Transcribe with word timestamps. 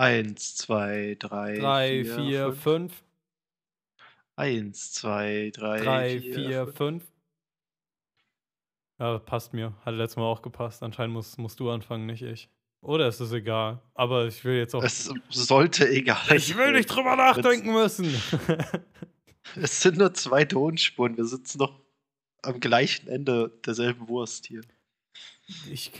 Eins, 0.00 0.56
zwei, 0.56 1.14
drei, 1.18 1.58
3, 1.58 2.04
vier, 2.04 2.14
4, 2.14 2.52
fünf. 2.54 2.94
5. 2.94 3.04
Eins, 4.34 4.92
zwei, 4.92 5.52
drei, 5.52 5.82
3, 5.82 6.20
vier, 6.20 6.34
4, 6.34 6.66
fünf. 6.68 7.02
5. 7.02 7.04
Ja, 8.98 9.18
passt 9.18 9.52
mir. 9.52 9.74
Hat 9.84 9.94
letztes 9.94 10.16
Mal 10.16 10.22
auch 10.22 10.40
gepasst. 10.40 10.82
Anscheinend 10.82 11.12
musst, 11.12 11.38
musst 11.38 11.60
du 11.60 11.70
anfangen, 11.70 12.06
nicht 12.06 12.22
ich. 12.22 12.48
Oder 12.80 13.08
ist 13.08 13.20
es 13.20 13.30
egal? 13.32 13.82
Aber 13.92 14.24
ich 14.24 14.42
will 14.42 14.56
jetzt 14.56 14.74
auch. 14.74 14.82
Es 14.82 15.12
sollte 15.28 15.86
egal 15.86 16.34
ich 16.34 16.56
will 16.56 16.72
nicht 16.72 16.86
drüber 16.86 17.16
nachdenken 17.16 17.70
müssen. 17.70 18.10
Es 19.56 19.80
sind 19.82 19.98
nur 19.98 20.14
zwei 20.14 20.44
Tonspuren. 20.44 21.16
Wir 21.16 21.24
sitzen 21.26 21.58
noch 21.58 21.78
am 22.40 22.60
gleichen 22.60 23.08
Ende 23.08 23.50
derselben 23.66 24.08
Wurst 24.08 24.46
hier. 24.46 24.62
ich 25.70 25.92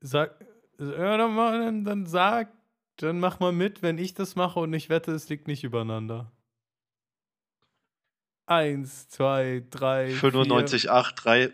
sag. 0.00 0.40
Ja, 0.78 1.18
dann, 1.18 1.84
dann 1.84 2.06
sag. 2.06 2.50
Dann 2.96 3.18
mach 3.18 3.40
mal 3.40 3.52
mit, 3.52 3.82
wenn 3.82 3.98
ich 3.98 4.14
das 4.14 4.36
mache 4.36 4.60
und 4.60 4.72
ich 4.72 4.88
wette, 4.88 5.12
es 5.12 5.28
liegt 5.28 5.48
nicht 5.48 5.64
übereinander. 5.64 6.32
Eins, 8.46 9.08
zwei, 9.08 9.64
drei. 9.70 10.10
95, 10.10 10.90
8, 10.90 11.24
3. 11.24 11.52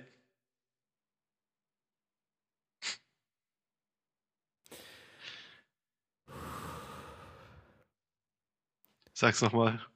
Sag's 9.14 9.40
nochmal. 9.42 9.78
Vier. 9.78 9.86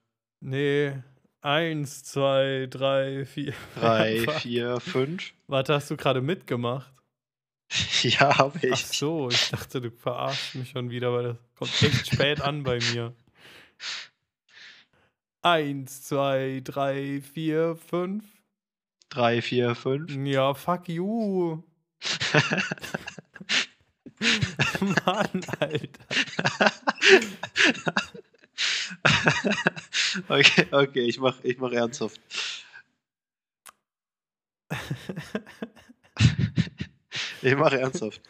Nee. 0.40 1.02
Eins, 1.40 2.04
zwei, 2.04 2.66
drei, 2.70 3.26
vier. 3.26 3.54
3, 3.76 4.20
Fuck. 4.20 4.34
4, 4.34 4.80
5. 4.80 5.34
Warte, 5.46 5.74
hast 5.74 5.90
du 5.90 5.96
gerade 5.96 6.20
mitgemacht? 6.22 6.90
Ja, 8.02 8.38
habe 8.38 8.59
Ach 8.59 8.62
ich. 8.62 8.87
so, 8.87 9.28
ich 9.30 9.51
dachte, 9.51 9.80
du 9.80 9.91
verarschst 9.91 10.55
mich 10.55 10.70
schon 10.70 10.91
wieder, 10.91 11.12
weil 11.12 11.24
das 11.24 11.37
kommt 11.56 11.83
echt 11.83 12.12
spät 12.12 12.41
an 12.41 12.62
bei 12.62 12.78
mir. 12.92 13.14
Eins, 15.42 16.03
zwei, 16.03 16.61
drei, 16.62 17.20
vier, 17.20 17.77
fünf. 17.77 18.25
3, 19.14 19.42
4, 19.42 19.75
5. 19.77 20.27
Ja, 20.27 20.55
fuck 20.55 20.89
you. 20.89 21.62
Mann, 24.81 25.41
Alter. 25.61 26.05
okay, 30.28 30.66
okay, 30.72 31.03
ich 31.03 31.19
mach, 31.20 31.36
ich 31.44 31.59
mach 31.59 31.70
ernsthaft. 31.70 32.20
Ich 37.45 37.56
mache 37.56 37.78
ernsthaft. 37.78 38.23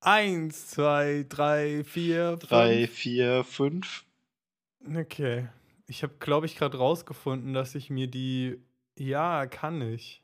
Eins, 0.00 0.68
zwei, 0.68 1.26
drei, 1.28 1.82
vier, 1.82 2.36
3, 2.36 2.86
fünf. 2.86 2.98
4, 2.98 3.44
5. 3.44 4.04
Okay. 4.96 5.48
Ich 5.88 6.04
habe, 6.04 6.14
glaube 6.20 6.46
ich, 6.46 6.54
gerade 6.54 6.78
rausgefunden, 6.78 7.54
dass 7.54 7.74
ich 7.74 7.90
mir 7.90 8.06
die. 8.06 8.62
Ja, 8.96 9.46
kann 9.46 9.82
ich. 9.82 10.22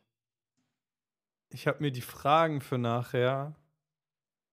Ich 1.50 1.66
habe 1.66 1.82
mir 1.82 1.90
die 1.90 2.02
Fragen 2.02 2.60
für 2.60 2.78
nachher. 2.78 3.56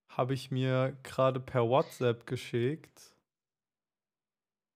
Habe 0.09 0.33
ich 0.33 0.49
mir 0.49 0.97
gerade 1.03 1.39
per 1.39 1.69
WhatsApp 1.69 2.25
geschickt. 2.25 3.13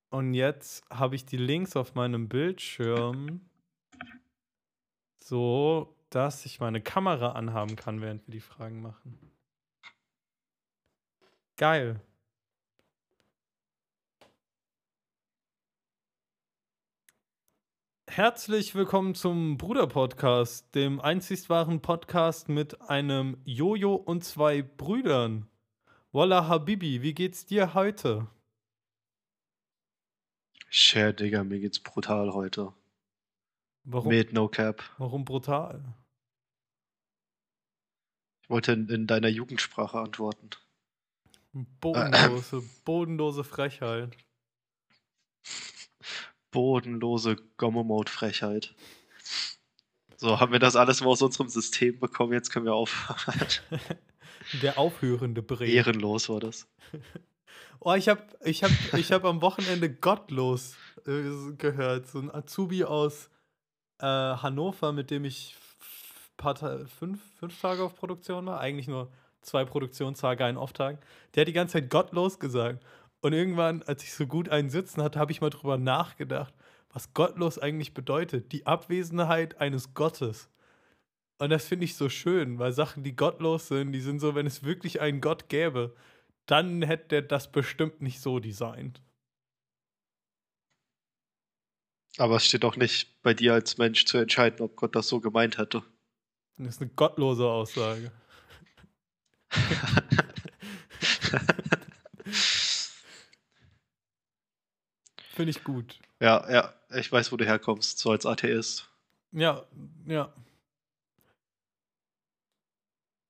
Und 0.09 0.35
jetzt 0.35 0.85
habe 0.91 1.15
ich 1.15 1.25
die 1.25 1.37
Links 1.37 1.75
auf 1.75 1.95
meinem 1.95 2.29
Bildschirm. 2.29 3.41
So, 5.23 5.94
dass 6.15 6.45
ich 6.45 6.61
meine 6.61 6.79
Kamera 6.79 7.33
anhaben 7.33 7.75
kann, 7.75 7.99
während 7.99 8.25
wir 8.25 8.31
die 8.31 8.39
Fragen 8.39 8.81
machen. 8.81 9.19
Geil. 11.57 11.99
Herzlich 18.07 18.75
willkommen 18.75 19.13
zum 19.13 19.57
Bruder-Podcast, 19.57 20.73
dem 20.73 21.01
einzig 21.01 21.49
wahren 21.49 21.81
Podcast 21.81 22.47
mit 22.47 22.79
einem 22.83 23.35
Jojo 23.43 23.95
und 23.95 24.23
zwei 24.23 24.61
Brüdern. 24.61 25.49
Walla 26.13 26.47
Habibi, 26.47 27.01
wie 27.01 27.13
geht's 27.13 27.45
dir 27.45 27.73
heute? 27.73 28.27
Share, 30.69 31.13
Digga, 31.13 31.43
mir 31.43 31.59
geht's 31.59 31.79
brutal 31.81 32.33
heute. 32.33 32.71
Warum, 33.83 34.07
Mit 34.07 34.31
No 34.31 34.47
Cap. 34.47 34.81
warum 34.97 35.25
brutal? 35.25 35.83
Ich 38.45 38.49
wollte 38.51 38.73
in, 38.73 38.87
in 38.89 39.07
deiner 39.07 39.27
Jugendsprache 39.27 39.97
antworten. 39.97 40.51
Bodenlose, 41.81 42.61
bodenlose 42.83 43.43
Frechheit. 43.43 44.15
Bodenlose 46.51 47.37
Gomme-Mode-Frechheit. 47.57 48.75
So, 50.17 50.39
haben 50.39 50.51
wir 50.51 50.59
das 50.59 50.75
alles 50.75 51.01
mal 51.01 51.07
aus 51.07 51.23
unserem 51.23 51.49
System 51.49 51.99
bekommen, 51.99 52.33
jetzt 52.33 52.51
können 52.51 52.65
wir 52.65 52.75
aufhören. 52.75 53.47
Der 54.61 54.77
aufhörende 54.77 55.41
Bre. 55.41 55.65
Ehrenlos 55.65 56.29
war 56.29 56.39
das. 56.39 56.67
Oh, 57.81 57.93
ich 57.93 58.09
habe 58.09 58.23
ich 58.43 58.63
hab, 58.63 58.71
ich 58.97 59.11
hab 59.11 59.25
am 59.25 59.41
Wochenende 59.43 59.93
Gottlos 59.93 60.75
äh, 61.05 61.53
gehört. 61.55 62.07
So 62.07 62.17
ein 62.19 62.33
Azubi 62.33 62.83
aus 62.83 63.29
äh, 63.99 64.05
Hannover, 64.05 64.91
mit 64.91 65.11
dem 65.11 65.23
ich 65.23 65.55
paar 66.37 66.55
fünf, 66.87 67.21
fünf 67.39 67.59
Tage 67.59 67.83
auf 67.83 67.95
Produktion 67.95 68.45
war. 68.45 68.59
Eigentlich 68.59 68.87
nur 68.87 69.11
zwei 69.41 69.65
Produktionstage, 69.65 70.45
einen 70.45 70.57
Off-Tag. 70.57 70.99
Der 71.33 71.41
hat 71.41 71.47
die 71.47 71.53
ganze 71.53 71.73
Zeit 71.73 71.89
Gottlos 71.89 72.39
gesagt. 72.39 72.83
Und 73.21 73.33
irgendwann, 73.33 73.81
als 73.83 74.03
ich 74.03 74.13
so 74.13 74.27
gut 74.27 74.49
einen 74.49 74.69
Sitzen 74.69 75.01
hatte, 75.01 75.19
habe 75.19 75.31
ich 75.31 75.41
mal 75.41 75.49
drüber 75.49 75.77
nachgedacht, 75.77 76.53
was 76.93 77.13
Gottlos 77.13 77.57
eigentlich 77.59 77.93
bedeutet. 77.93 78.51
Die 78.51 78.65
Abwesenheit 78.65 79.59
eines 79.59 79.93
Gottes. 79.93 80.49
Und 81.37 81.49
das 81.49 81.65
finde 81.65 81.85
ich 81.85 81.95
so 81.95 82.07
schön, 82.09 82.59
weil 82.59 82.71
Sachen, 82.71 83.03
die 83.03 83.15
gottlos 83.15 83.67
sind, 83.67 83.91
die 83.91 83.99
sind 83.99 84.19
so, 84.19 84.35
wenn 84.35 84.45
es 84.45 84.63
wirklich 84.63 85.01
einen 85.01 85.21
Gott 85.21 85.49
gäbe, 85.49 85.95
dann 86.45 86.81
hätte 86.81 87.07
der 87.09 87.21
das 87.23 87.51
bestimmt 87.51 88.01
nicht 88.01 88.21
so 88.21 88.39
designt. 88.39 89.01
Aber 92.17 92.37
es 92.37 92.45
steht 92.45 92.63
auch 92.63 92.77
nicht 92.77 93.21
bei 93.23 93.33
dir 93.33 93.53
als 93.53 93.77
Mensch 93.77 94.05
zu 94.05 94.17
entscheiden, 94.17 94.61
ob 94.61 94.75
Gott 94.77 94.95
das 94.95 95.09
so 95.09 95.19
gemeint 95.19 95.57
hätte. 95.57 95.83
Das 96.57 96.75
ist 96.75 96.81
eine 96.81 96.89
gottlose 96.91 97.45
Aussage. 97.45 98.11
Finde 105.35 105.51
ich 105.51 105.63
gut. 105.63 105.99
Ja, 106.21 106.49
ja, 106.49 106.73
ich 106.95 107.11
weiß, 107.11 107.31
wo 107.31 107.37
du 107.37 107.45
herkommst, 107.45 107.99
so 107.99 108.11
als 108.11 108.25
Atheist. 108.25 108.89
Ja, 109.33 109.65
ja. 110.05 110.33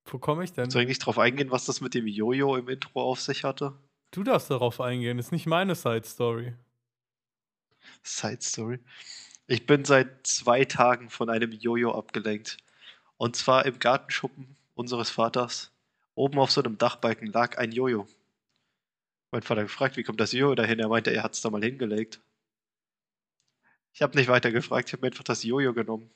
Wo 0.06 0.19
komme 0.19 0.44
ich 0.44 0.53
denn? 0.53 0.69
Soll 0.69 0.84
ich 0.84 0.88
nicht 0.88 1.00
drauf 1.00 1.18
eingehen, 1.18 1.50
was 1.50 1.66
das 1.66 1.81
mit 1.81 1.96
dem 1.96 2.06
Jojo 2.06 2.56
im 2.58 2.69
Intro 2.69 3.02
auf 3.02 3.19
sich 3.19 3.44
hatte? 3.44 3.74
Du 4.12 4.24
darfst 4.24 4.52
darauf 4.52 4.80
eingehen, 4.80 5.18
ist 5.18 5.31
nicht 5.31 5.47
meine 5.47 5.74
Side 5.74 6.06
Story. 6.06 6.53
Side 8.03 8.41
Story. 8.41 8.80
Ich 9.47 9.66
bin 9.66 9.84
seit 9.84 10.28
zwei 10.28 10.64
Tagen 10.66 11.09
von 11.09 11.30
einem 11.30 11.52
Jojo 11.52 11.91
abgelenkt. 11.91 12.58
Und 13.18 13.36
zwar 13.36 13.66
im 13.66 13.80
Gartenschuppen 13.80 14.56
unseres 14.74 15.09
Vaters. 15.09 15.72
Oben 16.16 16.40
auf 16.40 16.52
so 16.52 16.62
einem 16.62 16.78
Dachbalken 16.78 17.31
lag 17.31 17.58
ein 17.58 17.72
Jojo. 17.72 18.08
Mein 19.31 19.42
Vater 19.42 19.64
gefragt, 19.64 19.98
wie 19.98 20.03
kommt 20.03 20.20
das 20.20 20.31
Jojo 20.31 20.56
dahin? 20.56 20.80
Er 20.80 20.88
meinte, 20.88 21.12
er 21.12 21.24
hat 21.24 21.34
es 21.34 21.42
da 21.42 21.50
mal 21.50 21.64
hingelegt. 21.64 22.22
Ich 23.94 24.02
habe 24.02 24.18
nicht 24.18 24.28
weiter 24.28 24.52
gefragt, 24.52 24.90
ich 24.90 24.94
habe 24.94 25.02
mir 25.02 25.08
einfach 25.08 25.24
das 25.24 25.44
Jojo 25.44 25.74
genommen. 25.74 26.09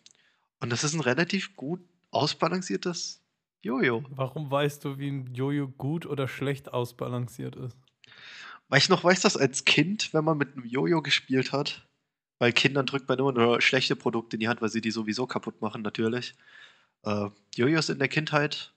Und 0.59 0.69
das 0.71 0.83
ist 0.83 0.93
ein 0.93 1.01
relativ 1.01 1.55
gut 1.55 1.81
ausbalanciertes 2.11 3.21
Jojo. 3.61 4.03
Warum 4.09 4.51
weißt 4.51 4.83
du, 4.85 4.97
wie 4.97 5.09
ein 5.09 5.33
Jojo 5.33 5.67
gut 5.67 6.05
oder 6.05 6.27
schlecht 6.27 6.73
ausbalanciert 6.73 7.55
ist? 7.55 7.77
Weil 8.67 8.79
ich 8.79 8.89
noch 8.89 9.03
weiß, 9.03 9.21
dass 9.21 9.37
als 9.37 9.65
Kind, 9.65 10.13
wenn 10.13 10.23
man 10.23 10.37
mit 10.37 10.53
einem 10.53 10.65
Jojo 10.65 11.01
gespielt 11.01 11.51
hat, 11.51 11.87
weil 12.37 12.53
Kindern 12.53 12.85
drückt 12.85 13.09
man 13.09 13.19
immer 13.19 13.33
nur 13.33 13.61
schlechte 13.61 13.95
Produkte 13.95 14.35
in 14.35 14.39
die 14.39 14.47
Hand, 14.47 14.61
weil 14.61 14.69
sie 14.69 14.81
die 14.81 14.91
sowieso 14.91 15.27
kaputt 15.27 15.61
machen, 15.61 15.81
natürlich. 15.81 16.35
Äh, 17.03 17.29
Jojos 17.55 17.89
in 17.89 17.99
der 17.99 18.07
Kindheit 18.07 18.73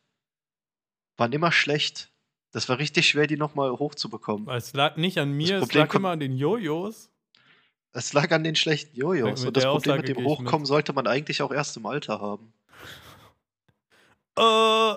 waren 1.17 1.33
immer 1.33 1.53
schlecht. 1.53 2.11
Das 2.53 2.69
war 2.69 2.79
richtig 2.79 3.09
schwer, 3.09 3.27
die 3.27 3.37
nochmal 3.37 3.71
hochzubekommen. 3.73 4.49
Es 4.49 4.75
lag 4.75 4.97
nicht 4.97 5.19
an 5.19 5.33
mir, 5.33 5.57
es 5.57 5.61
Problem 5.63 5.87
lag 5.87 5.95
immer 5.95 6.11
an 6.11 6.21
den 6.21 6.37
Jojos. 6.37 7.11
Es 7.93 8.13
lag 8.13 8.31
an 8.31 8.45
den 8.45 8.57
schlechten 8.57 8.97
Jojos. 8.97 9.45
Und 9.45 9.57
das 9.57 9.65
Problem 9.65 9.77
Aussage 9.77 9.99
mit 10.01 10.09
dem 10.09 10.17
ich 10.19 10.23
mit. 10.23 10.39
Hochkommen 10.39 10.67
sollte 10.67 10.93
man 10.93 11.07
eigentlich 11.07 11.43
auch 11.43 11.53
erst 11.53 11.77
im 11.77 11.87
Alter 11.87 12.21
haben. 12.21 12.53
Oh. 14.37 14.97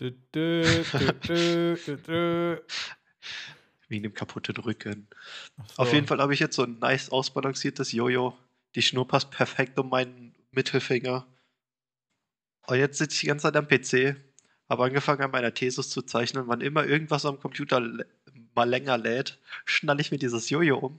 Dü, 0.00 0.12
dü, 0.34 0.84
dü. 1.26 2.58
Wegen 3.88 4.02
dem 4.02 4.14
kaputten 4.14 4.56
Rücken. 4.56 5.08
Ach 5.58 5.78
Auf 5.78 5.88
so. 5.88 5.94
jeden 5.94 6.06
Fall 6.06 6.20
habe 6.20 6.32
ich 6.32 6.40
jetzt 6.40 6.56
so 6.56 6.62
ein 6.62 6.78
nice 6.78 7.10
ausbalanciertes 7.10 7.92
Jojo. 7.92 8.36
Die 8.74 8.82
Schnur 8.82 9.08
passt 9.08 9.30
perfekt 9.30 9.78
um 9.78 9.88
meinen 9.88 10.34
Mittelfinger. 10.50 11.26
Und 12.68 12.76
jetzt 12.76 12.98
sitze 12.98 13.14
ich 13.14 13.20
die 13.20 13.26
ganze 13.28 13.44
Zeit 13.44 13.56
am 13.56 13.66
PC, 13.66 14.16
habe 14.68 14.84
angefangen 14.84 15.22
an 15.22 15.30
meiner 15.30 15.54
Thesis 15.54 15.88
zu 15.88 16.02
zeichnen. 16.02 16.48
Wann 16.48 16.60
immer 16.60 16.84
irgendwas 16.84 17.24
am 17.24 17.40
Computer 17.40 17.80
mal 18.54 18.68
länger 18.68 18.98
lädt, 18.98 19.40
schnalle 19.64 20.02
ich 20.02 20.10
mir 20.10 20.18
dieses 20.18 20.50
Jojo 20.50 20.76
um 20.76 20.98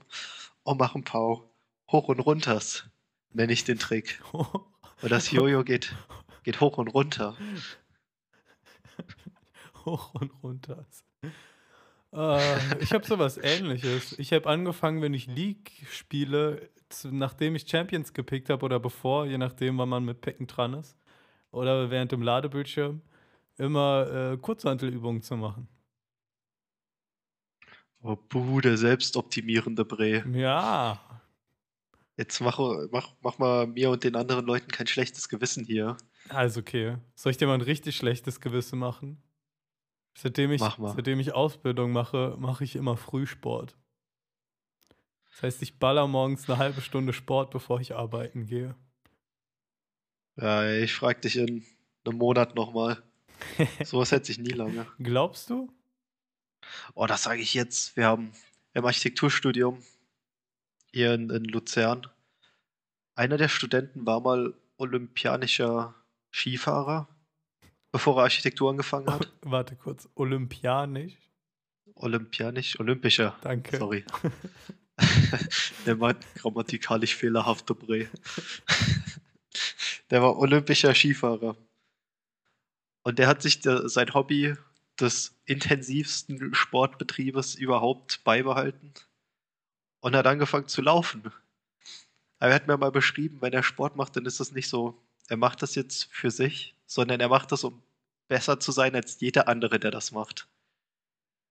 und 0.64 0.80
mache 0.80 0.98
ein 0.98 1.04
paar 1.04 1.48
Hoch- 1.92 2.08
und 2.08 2.18
Runters, 2.18 2.86
nenne 3.32 3.52
ich 3.52 3.62
den 3.62 3.78
Trick. 3.78 4.20
Und 5.02 5.10
das 5.10 5.30
Jojo 5.30 5.64
geht, 5.64 5.94
geht 6.42 6.60
hoch 6.60 6.76
und 6.76 6.88
runter. 6.88 7.34
Hoch 9.86 10.12
und 10.12 10.30
runter. 10.42 10.84
Äh, 12.12 12.82
ich 12.82 12.92
habe 12.92 13.06
sowas 13.06 13.38
ähnliches. 13.42 14.18
Ich 14.18 14.34
habe 14.34 14.46
angefangen, 14.46 15.00
wenn 15.00 15.14
ich 15.14 15.26
League 15.26 15.86
spiele, 15.90 16.68
zu, 16.90 17.10
nachdem 17.10 17.54
ich 17.56 17.66
Champions 17.66 18.12
gepickt 18.12 18.50
habe 18.50 18.62
oder 18.62 18.78
bevor, 18.78 19.24
je 19.24 19.38
nachdem, 19.38 19.78
wann 19.78 19.88
man 19.88 20.04
mit 20.04 20.20
Picken 20.20 20.46
dran 20.46 20.74
ist, 20.74 20.98
oder 21.50 21.90
während 21.90 22.12
dem 22.12 22.22
Ladebildschirm, 22.22 23.00
immer 23.58 24.32
äh, 24.32 24.36
Kurzhantelübungen 24.38 25.22
zu 25.22 25.36
machen. 25.36 25.68
Oh, 28.02 28.16
buh, 28.16 28.60
der 28.60 28.78
selbstoptimierende 28.78 29.84
Bre. 29.84 30.24
Ja. 30.32 30.98
Jetzt 32.16 32.40
mach, 32.40 32.58
mach, 32.90 33.14
mach 33.20 33.38
mal 33.38 33.66
mir 33.66 33.90
und 33.90 34.04
den 34.04 34.16
anderen 34.16 34.46
Leuten 34.46 34.68
kein 34.68 34.86
schlechtes 34.86 35.28
Gewissen 35.28 35.64
hier. 35.64 35.96
Also 36.28 36.60
okay. 36.60 36.96
Soll 37.14 37.30
ich 37.30 37.36
dir 37.36 37.46
mal 37.46 37.54
ein 37.54 37.60
richtig 37.60 37.96
schlechtes 37.96 38.40
Gewissen 38.40 38.78
machen? 38.78 39.22
Seitdem 40.14 40.52
ich, 40.52 40.60
Mach 40.60 40.78
seitdem 40.94 41.20
ich 41.20 41.34
Ausbildung 41.34 41.92
mache, 41.92 42.36
mache 42.38 42.64
ich 42.64 42.76
immer 42.76 42.96
Frühsport. 42.96 43.76
Das 45.30 45.42
heißt, 45.42 45.62
ich 45.62 45.78
baller 45.78 46.06
morgens 46.06 46.48
eine 46.48 46.58
halbe 46.58 46.80
Stunde 46.80 47.12
Sport, 47.12 47.50
bevor 47.50 47.80
ich 47.80 47.94
arbeiten 47.94 48.46
gehe. 48.46 48.74
Ja, 50.36 50.70
ich 50.70 50.94
frag 50.94 51.22
dich 51.22 51.36
in 51.36 51.64
einem 52.04 52.18
Monat 52.18 52.54
nochmal. 52.54 53.02
Sowas 53.84 54.12
hätte 54.12 54.26
sich 54.26 54.38
nie 54.38 54.52
lange. 54.52 54.86
Glaubst 54.98 55.50
du? 55.50 55.72
Oh, 56.94 57.06
das 57.06 57.22
sage 57.22 57.40
ich 57.40 57.54
jetzt. 57.54 57.96
Wir 57.96 58.06
haben 58.06 58.32
im 58.74 58.84
Architekturstudium 58.84 59.82
hier 60.92 61.14
in, 61.14 61.30
in 61.30 61.44
Luzern. 61.44 62.06
Einer 63.14 63.36
der 63.36 63.48
Studenten 63.48 64.06
war 64.06 64.20
mal 64.20 64.54
olympianischer 64.76 65.94
Skifahrer, 66.32 67.08
bevor 67.92 68.18
er 68.18 68.24
Architektur 68.24 68.70
angefangen 68.70 69.10
hat. 69.10 69.32
Warte 69.42 69.76
kurz. 69.76 70.08
Olympianisch? 70.14 71.14
Olympianisch, 71.94 72.78
olympischer. 72.80 73.36
Danke. 73.42 73.76
Sorry. 73.76 74.04
Der 75.86 75.98
war 75.98 76.14
grammatikalisch 76.34 77.14
fehlerhafter 77.14 77.74
Bre. 77.74 78.08
Der 80.10 80.22
war 80.22 80.38
olympischer 80.38 80.94
Skifahrer. 80.94 81.56
Und 83.02 83.18
der 83.18 83.28
hat 83.28 83.42
sich 83.42 83.60
der, 83.60 83.88
sein 83.88 84.12
Hobby 84.12 84.56
des 84.98 85.40
intensivsten 85.46 86.52
Sportbetriebes 86.54 87.54
überhaupt 87.54 88.22
beibehalten 88.24 88.92
und 90.00 90.14
hat 90.14 90.26
angefangen 90.26 90.68
zu 90.68 90.82
laufen. 90.82 91.32
Aber 92.38 92.50
er 92.50 92.54
hat 92.54 92.66
mir 92.66 92.76
mal 92.76 92.90
beschrieben, 92.90 93.40
wenn 93.40 93.52
er 93.52 93.62
Sport 93.62 93.96
macht, 93.96 94.16
dann 94.16 94.26
ist 94.26 94.40
das 94.40 94.52
nicht 94.52 94.68
so, 94.68 95.00
er 95.28 95.36
macht 95.36 95.62
das 95.62 95.74
jetzt 95.74 96.08
für 96.10 96.30
sich, 96.30 96.74
sondern 96.86 97.20
er 97.20 97.28
macht 97.28 97.52
das, 97.52 97.64
um 97.64 97.82
besser 98.28 98.60
zu 98.60 98.72
sein 98.72 98.94
als 98.94 99.20
jeder 99.20 99.48
andere, 99.48 99.78
der 99.78 99.90
das 99.90 100.12
macht. 100.12 100.48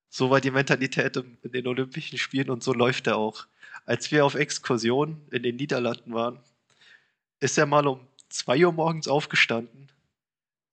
So 0.10 0.30
war 0.30 0.42
die 0.42 0.52
Mentalität 0.52 1.16
in 1.18 1.52
den 1.52 1.68
Olympischen 1.68 2.18
Spielen 2.18 2.50
und 2.50 2.64
so 2.64 2.74
läuft 2.74 3.08
er 3.08 3.18
auch. 3.18 3.48
Als 3.86 4.12
wir 4.12 4.26
auf 4.26 4.36
Exkursion 4.36 5.26
in 5.32 5.44
den 5.44 5.56
Niederlanden 5.56 6.14
waren, 6.14 6.40
ist 7.40 7.58
er 7.58 7.66
mal 7.66 7.88
um 7.88 8.09
2 8.30 8.66
Uhr 8.66 8.72
morgens 8.74 9.08
aufgestanden, 9.08 9.92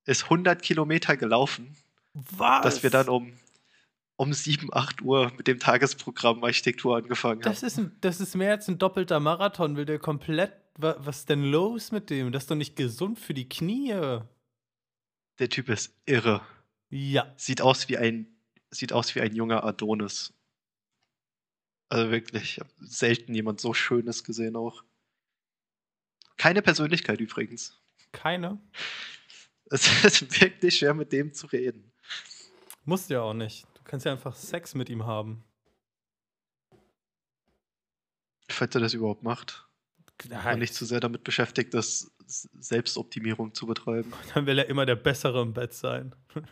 ist 0.05 0.23
100 0.25 0.61
Kilometer 0.61 1.17
gelaufen, 1.17 1.75
Was? 2.13 2.63
dass 2.63 2.83
wir 2.83 2.89
dann 2.89 3.09
um, 3.09 3.33
um 4.15 4.33
7, 4.33 4.69
8 4.73 5.01
Uhr 5.01 5.31
mit 5.37 5.47
dem 5.47 5.59
Tagesprogramm 5.59 6.43
Architektur 6.43 6.95
angefangen 6.97 7.41
haben. 7.43 7.51
Das 7.51 7.63
ist, 7.63 7.77
ein, 7.77 7.95
das 8.01 8.19
ist 8.21 8.35
mehr 8.35 8.51
als 8.51 8.67
ein 8.67 8.77
doppelter 8.77 9.19
Marathon. 9.19 9.75
Will 9.75 9.85
der 9.85 9.99
komplett. 9.99 10.53
wa- 10.77 10.95
Was 10.99 11.19
ist 11.19 11.29
denn 11.29 11.43
los 11.43 11.91
mit 11.91 12.09
dem? 12.09 12.31
Das 12.31 12.43
ist 12.43 12.51
doch 12.51 12.55
nicht 12.55 12.75
gesund 12.75 13.19
für 13.19 13.33
die 13.33 13.49
Knie. 13.49 14.19
Der 15.39 15.49
Typ 15.49 15.69
ist 15.69 15.93
irre. 16.05 16.41
Ja. 16.89 17.31
Sieht 17.35 17.61
aus 17.61 17.89
wie 17.89 17.97
ein, 17.97 18.27
sieht 18.71 18.93
aus 18.93 19.13
wie 19.13 19.21
ein 19.21 19.35
junger 19.35 19.63
Adonis. 19.63 20.33
Also 21.89 22.11
wirklich, 22.11 22.43
ich 22.43 22.59
habe 22.59 22.69
selten 22.79 23.33
jemand 23.33 23.59
so 23.61 23.73
Schönes 23.73 24.23
gesehen 24.23 24.55
auch. 24.55 24.83
Keine 26.37 26.61
Persönlichkeit 26.61 27.19
übrigens. 27.19 27.79
Keine. 28.11 28.59
Es 29.69 29.87
ist 30.03 30.41
wirklich 30.41 30.77
schwer, 30.77 30.93
mit 30.93 31.11
dem 31.11 31.33
zu 31.33 31.47
reden. 31.47 31.91
Musst 32.85 33.09
du 33.09 33.15
ja 33.15 33.21
auch 33.21 33.33
nicht. 33.33 33.65
Du 33.75 33.81
kannst 33.83 34.05
ja 34.05 34.11
einfach 34.11 34.35
Sex 34.35 34.75
mit 34.75 34.89
ihm 34.89 35.05
haben. 35.05 35.43
Falls 38.49 38.73
er 38.75 38.81
das 38.81 38.93
überhaupt 38.93 39.23
macht. 39.23 39.65
Und 40.23 40.59
nicht 40.59 40.73
zu 40.73 40.85
sehr 40.85 40.99
damit 40.99 41.23
beschäftigt 41.23 41.73
ist, 41.75 42.11
S- 42.25 42.49
Selbstoptimierung 42.59 43.53
zu 43.53 43.67
betreiben. 43.67 44.11
Dann 44.33 44.45
will 44.47 44.57
er 44.57 44.67
immer 44.67 44.85
der 44.85 44.95
Bessere 44.95 45.41
im 45.41 45.53
Bett 45.53 45.73
sein. 45.73 46.15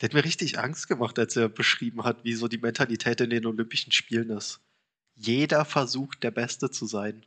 Der 0.00 0.08
hat 0.08 0.14
mir 0.14 0.24
richtig 0.24 0.58
Angst 0.58 0.88
gemacht, 0.88 1.18
als 1.18 1.36
er 1.36 1.48
beschrieben 1.48 2.02
hat, 2.04 2.24
wie 2.24 2.34
so 2.34 2.48
die 2.48 2.58
Mentalität 2.58 3.20
in 3.20 3.30
den 3.30 3.46
Olympischen 3.46 3.92
Spielen 3.92 4.28
ist. 4.30 4.60
Jeder 5.14 5.64
versucht, 5.64 6.22
der 6.24 6.32
Beste 6.32 6.68
zu 6.70 6.84
sein. 6.86 7.24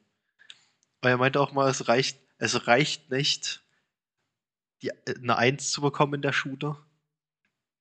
Weil 1.02 1.12
er 1.12 1.18
meinte 1.18 1.40
auch 1.40 1.52
mal, 1.52 1.70
es 1.70 1.88
reicht, 1.88 2.20
es 2.38 2.68
reicht 2.68 3.12
nicht, 3.12 3.64
die, 4.82 4.90
äh, 4.90 5.16
eine 5.22 5.38
Eins 5.38 5.72
zu 5.72 5.82
bekommen 5.82 6.16
in 6.16 6.22
der 6.22 6.34
Schule. 6.34 6.78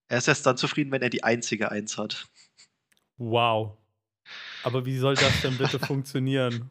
Er 0.09 0.19
ist 0.19 0.29
erst 0.29 0.47
dann 0.47 0.57
zufrieden, 0.57 0.93
wenn 0.93 1.03
er 1.03 1.11
die 1.11 1.25
einzige 1.25 1.71
Eins 1.71 1.99
hat. 1.99 2.29
Wow. 3.17 3.77
Aber 4.63 4.85
wie 4.87 4.99
soll 4.99 5.15
das 5.15 5.43
denn 5.43 5.57
bitte 5.59 5.79
funktionieren? 5.87 6.71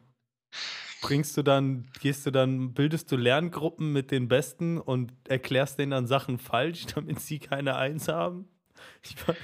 Bringst 1.02 1.36
du 1.36 1.42
dann, 1.42 1.90
gehst 2.00 2.26
du 2.26 2.30
dann, 2.30 2.72
bildest 2.72 3.12
du 3.12 3.16
Lerngruppen 3.16 3.92
mit 3.92 4.10
den 4.10 4.28
Besten 4.28 4.78
und 4.78 5.12
erklärst 5.28 5.78
denen 5.78 5.90
dann 5.90 6.06
Sachen 6.06 6.38
falsch, 6.38 6.86
damit 6.94 7.20
sie 7.20 7.38
keine 7.38 7.76
Eins 7.76 8.08
haben? 8.08 8.48
Ich 9.02 9.16
weiß. 9.26 9.36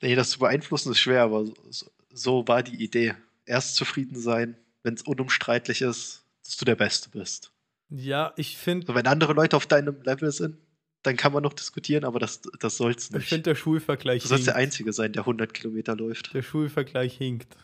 Nee, 0.00 0.14
das 0.14 0.30
zu 0.30 0.38
beeinflussen 0.38 0.92
ist 0.92 0.98
schwer, 0.98 1.22
aber 1.22 1.44
so, 1.44 1.90
so 2.10 2.48
war 2.48 2.62
die 2.62 2.82
Idee. 2.82 3.14
Erst 3.44 3.76
zufrieden 3.76 4.18
sein, 4.18 4.56
wenn 4.82 4.94
es 4.94 5.02
unumstreitlich 5.02 5.82
ist, 5.82 6.24
dass 6.44 6.56
du 6.56 6.64
der 6.64 6.76
Beste 6.76 7.10
bist. 7.10 7.52
Ja, 7.90 8.32
ich 8.36 8.56
finde, 8.56 8.86
So, 8.86 8.94
wenn 8.94 9.06
andere 9.06 9.32
Leute 9.32 9.56
auf 9.56 9.66
deinem 9.66 10.02
Level 10.02 10.30
sind, 10.30 10.58
dann 11.02 11.16
kann 11.16 11.32
man 11.32 11.42
noch 11.42 11.52
diskutieren, 11.54 12.04
aber 12.04 12.18
das, 12.18 12.42
das 12.60 12.76
soll's 12.76 13.06
ich 13.06 13.12
nicht. 13.16 13.28
finde 13.28 13.44
der 13.44 13.54
Schulvergleich 13.54 14.22
Du 14.22 14.28
sollst 14.28 14.46
der 14.46 14.54
hinkt. 14.54 14.66
Einzige 14.66 14.92
sein, 14.92 15.12
der 15.12 15.22
100 15.22 15.54
Kilometer 15.54 15.96
läuft. 15.96 16.34
Der 16.34 16.42
Schulvergleich 16.42 17.16
hinkt. 17.16 17.56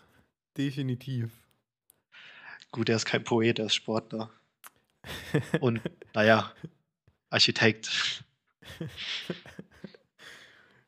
Definitiv. 0.57 1.31
Gut, 2.71 2.89
er 2.89 2.97
ist 2.97 3.05
kein 3.07 3.25
Poet, 3.25 3.59
er 3.59 3.67
ist 3.67 3.75
Sportler. 3.75 4.31
Und, 5.61 5.81
naja, 6.15 6.53
Architekt. 7.31 8.25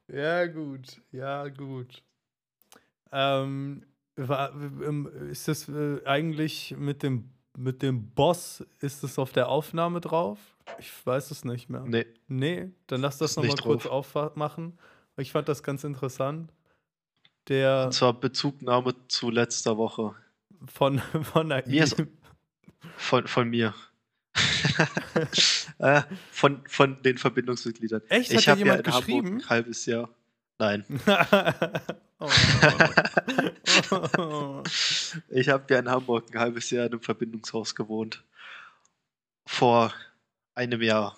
Ja, 0.09 0.47
gut. 0.47 1.01
Ja, 1.11 1.49
gut. 1.49 2.03
Ähm, 3.13 3.85
war, 4.17 4.53
ähm, 4.53 5.09
ist 5.31 5.49
das 5.49 5.69
äh, 5.69 6.01
eigentlich 6.05 6.75
mit 6.79 7.03
dem, 7.03 7.31
mit 7.57 7.83
dem 7.83 8.11
Boss, 8.11 8.65
ist 8.81 9.05
es 9.05 9.19
auf 9.19 9.33
der 9.33 9.49
Aufnahme 9.49 10.01
drauf? 10.01 10.39
Ich 10.79 10.91
weiß 11.07 11.31
es 11.31 11.45
nicht 11.45 11.69
mehr. 11.69 11.85
Nee, 11.87 12.07
Nee, 12.29 12.71
dann 12.87 13.03
lass 13.03 13.19
das 13.19 13.37
nochmal 13.37 13.57
kurz 13.57 13.87
aufmachen. 13.87 14.79
Ich 15.17 15.33
fand 15.33 15.49
das 15.49 15.63
ganz 15.63 15.85
interessant. 15.85 16.53
Der 17.49 17.85
und 17.87 17.93
zwar 17.93 18.13
Bezugnahme 18.13 18.95
zu 19.09 19.31
letzter 19.31 19.77
Woche. 19.77 20.15
von, 20.67 20.99
von 21.23 21.49
Mir 21.49 21.87
Von, 22.97 23.27
von 23.27 23.49
mir. 23.49 23.75
äh, 25.79 26.03
von, 26.31 26.63
von 26.67 27.03
den 27.03 27.19
Verbindungsmitgliedern. 27.19 28.03
Echt? 28.09 28.33
Ich 28.33 28.49
habe 28.49 28.61
ja 28.61 28.75
in 28.75 28.85
Hamburg 28.85 28.85
geschrieben? 28.85 29.37
ein 29.37 29.49
halbes 29.49 29.87
Jahr. 29.87 30.11
Nein. 30.59 30.85
oh. 34.19 34.63
Ich 35.29 35.49
habe 35.49 35.75
ja 35.75 35.81
in 35.81 35.91
Hamburg 35.91 36.33
ein 36.33 36.41
halbes 36.41 36.71
Jahr 36.71 36.87
in 36.87 36.93
einem 36.93 37.03
Verbindungshaus 37.03 37.75
gewohnt. 37.75 38.25
Vor 39.47 39.93
einem 40.55 40.81
Jahr 40.81 41.17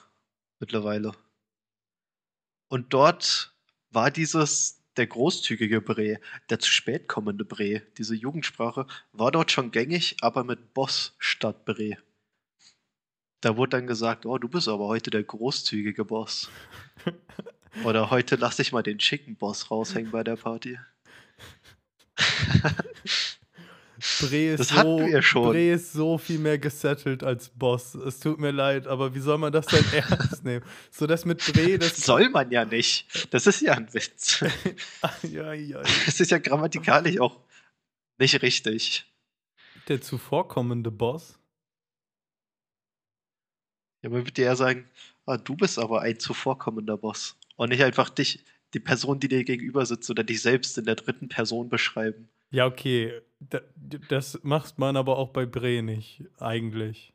mittlerweile. 0.59 1.13
Und 2.69 2.93
dort 2.93 3.55
war 3.91 4.11
dieses, 4.11 4.83
der 4.97 5.07
großzügige 5.07 5.81
Bre, 5.81 6.21
der 6.51 6.59
zu 6.59 6.71
spät 6.71 7.07
kommende 7.09 7.45
Bre, 7.45 7.83
diese 7.97 8.17
Jugendsprache, 8.17 8.87
war 9.13 9.31
dort 9.31 9.53
schon 9.53 9.71
gängig, 9.71 10.17
aber 10.21 10.43
mit 10.45 10.75
Boss 10.75 11.15
statt 11.19 11.65
Bre. 11.65 11.97
Da 13.41 13.57
wurde 13.57 13.71
dann 13.71 13.87
gesagt, 13.87 14.27
oh, 14.27 14.37
du 14.37 14.49
bist 14.49 14.67
aber 14.67 14.89
heute 14.89 15.11
der 15.11 15.23
großzügige 15.23 16.05
Boss. 16.05 16.51
Oder 17.85 18.11
heute 18.11 18.37
lass 18.37 18.59
ich 18.59 18.73
mal 18.73 18.83
den 18.83 19.01
schicken 19.01 19.37
Boss 19.37 19.71
raushängen 19.71 20.11
bei 20.11 20.25
der 20.25 20.37
Party. 20.37 20.79
Bre 24.21 24.53
ist, 24.53 24.61
Das 24.61 24.69
so, 24.69 24.77
hatten 24.77 25.07
wir 25.07 25.23
schon. 25.23 25.51
Bre 25.51 25.71
ist 25.73 25.93
so 25.93 26.19
viel 26.19 26.39
mehr 26.39 26.59
gesettelt 26.59 27.25
als 27.25 27.49
Boss. 27.49 27.95
Es 27.95 28.21
tut 28.21 28.39
mir 28.39 28.53
leid, 28.53 28.87
aber 28.87 29.15
wie 29.15 29.21
soll 29.21 29.39
man 29.39 29.53
das 29.53 29.67
denn 29.67 29.85
ernst 29.93 30.45
nehmen? 30.45 30.65
So 30.91 31.07
das 31.07 31.25
mit 31.25 31.45
Bre, 31.53 31.79
das. 31.79 31.97
Soll 32.05 32.29
man 32.31 32.51
ja 32.51 32.65
nicht. 32.65 33.35
Das 33.35 33.47
ist 33.47 33.61
ja 33.61 33.73
ein 33.75 33.93
Witz. 33.93 34.45
ja, 35.23 35.53
ja. 35.53 35.83
Das 35.83 36.21
ist 36.21 36.31
ja 36.31 36.39
grammatikalisch 36.39 37.19
auch 37.19 37.41
nicht 38.19 38.41
richtig. 38.43 39.05
Der 39.89 40.01
zuvorkommende 40.01 40.91
Boss. 40.91 41.39
Ja, 44.03 44.11
man 44.11 44.25
würde 44.25 44.43
eher 44.43 44.55
sagen, 44.55 44.89
ah, 45.27 45.37
du 45.37 45.57
bist 45.57 45.79
aber 45.79 46.03
ein 46.03 46.21
zuvorkommender 46.21 46.97
Boss. 46.97 47.37
Und 47.59 47.71
nicht 47.71 47.83
einfach 47.83 48.09
dich, 48.09 48.45
die 48.73 48.79
Person, 48.79 49.19
die 49.19 49.27
dir 49.27 49.43
gegenüber 49.43 49.85
sitzt, 49.85 50.09
oder 50.11 50.23
dich 50.23 50.41
selbst 50.41 50.79
in 50.79 50.85
der 50.85 50.95
dritten 50.95 51.29
Person 51.29 51.69
beschreiben. 51.69 52.29
Ja, 52.51 52.67
okay. 52.67 53.21
Da, 53.41 53.61
das 54.09 54.43
macht 54.45 54.79
man 54.79 54.97
aber 54.97 55.19
auch 55.19 55.31
bei 55.31 55.45
Bre 55.45 55.83
nicht, 55.83 56.23
eigentlich. 56.39 57.13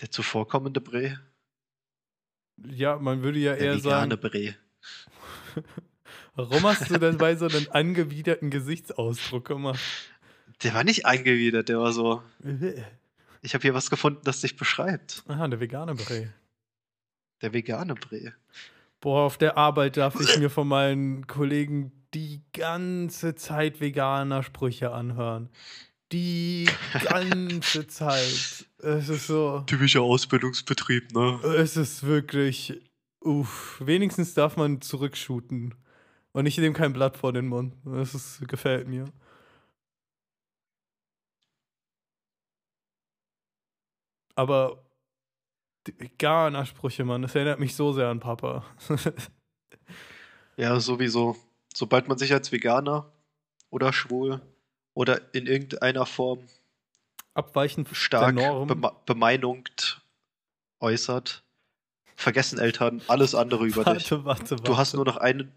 Der 0.00 0.10
zuvorkommende 0.10 0.80
Bre? 0.80 1.20
Ja, 2.64 2.98
man 2.98 3.22
würde 3.22 3.38
ja 3.38 3.54
Der 3.54 3.66
eher 3.66 3.76
vegane 3.76 4.16
sagen. 4.16 4.20
Bre. 4.20 4.56
Warum 6.34 6.64
hast 6.64 6.90
du 6.90 6.98
denn 6.98 7.18
bei 7.18 7.36
so 7.36 7.46
einen 7.46 7.68
angewiderten 7.70 8.50
Gesichtsausdruck 8.50 9.46
gemacht? 9.46 9.80
Der 10.64 10.74
war 10.74 10.82
nicht 10.82 11.06
eingewidert, 11.06 11.68
der 11.68 11.78
war 11.78 11.92
so. 11.92 12.22
Ich 13.42 13.54
habe 13.54 13.62
hier 13.62 13.74
was 13.74 13.90
gefunden, 13.90 14.22
das 14.24 14.40
dich 14.40 14.56
beschreibt. 14.56 15.22
Aha, 15.28 15.46
der 15.46 15.60
vegane 15.60 15.94
Bre. 15.94 16.32
Der 17.42 17.52
vegane 17.52 17.94
Bre. 17.94 18.32
Boah, 19.00 19.22
auf 19.26 19.38
der 19.38 19.56
Arbeit 19.56 19.96
darf 19.96 20.18
ich 20.20 20.38
mir 20.38 20.50
von 20.50 20.68
meinen 20.68 21.26
Kollegen 21.26 21.92
die 22.14 22.42
ganze 22.52 23.34
Zeit 23.34 23.80
veganer 23.80 24.42
Sprüche 24.42 24.92
anhören. 24.92 25.50
Die 26.12 26.68
ganze 27.04 27.86
Zeit. 27.86 28.66
Es 28.78 29.08
ist 29.08 29.26
so. 29.26 29.60
Typischer 29.66 30.02
Ausbildungsbetrieb, 30.02 31.12
ne? 31.12 31.40
Es 31.58 31.76
ist 31.76 32.04
wirklich. 32.04 32.80
Uff. 33.20 33.80
Wenigstens 33.84 34.34
darf 34.34 34.56
man 34.56 34.80
zurückshooten. 34.80 35.74
Und 36.32 36.46
ich 36.46 36.58
nehme 36.58 36.74
kein 36.74 36.92
Blatt 36.92 37.16
vor 37.16 37.32
den 37.32 37.48
Mund. 37.48 37.74
Das 37.84 38.14
ist, 38.14 38.46
gefällt 38.48 38.88
mir. 38.88 39.06
Aber 44.34 44.85
die 45.86 45.98
veganer 45.98 46.66
Sprüche, 46.66 47.04
Mann, 47.04 47.22
das 47.22 47.34
erinnert 47.34 47.60
mich 47.60 47.74
so 47.74 47.92
sehr 47.92 48.08
an 48.08 48.20
Papa. 48.20 48.64
Ja, 50.56 50.80
sowieso. 50.80 51.36
Sobald 51.74 52.08
man 52.08 52.16
sich 52.18 52.32
als 52.32 52.50
Veganer 52.50 53.12
oder 53.70 53.92
schwul 53.92 54.40
oder 54.94 55.20
in 55.34 55.46
irgendeiner 55.46 56.06
Form 56.06 56.40
Abweichend 57.34 57.94
stark 57.94 58.34
der 58.34 58.48
Norm. 58.48 58.66
beme 58.66 58.92
bemeinungt 59.04 60.00
äußert, 60.80 61.44
vergessen 62.14 62.58
Eltern 62.58 63.02
alles 63.08 63.34
andere 63.34 63.66
über 63.66 63.84
dich. 63.84 64.10
warte, 64.10 64.24
warte, 64.24 64.50
warte. 64.52 64.62
Du 64.62 64.78
hast 64.78 64.94
nur 64.94 65.04
noch 65.04 65.18
einen, 65.18 65.52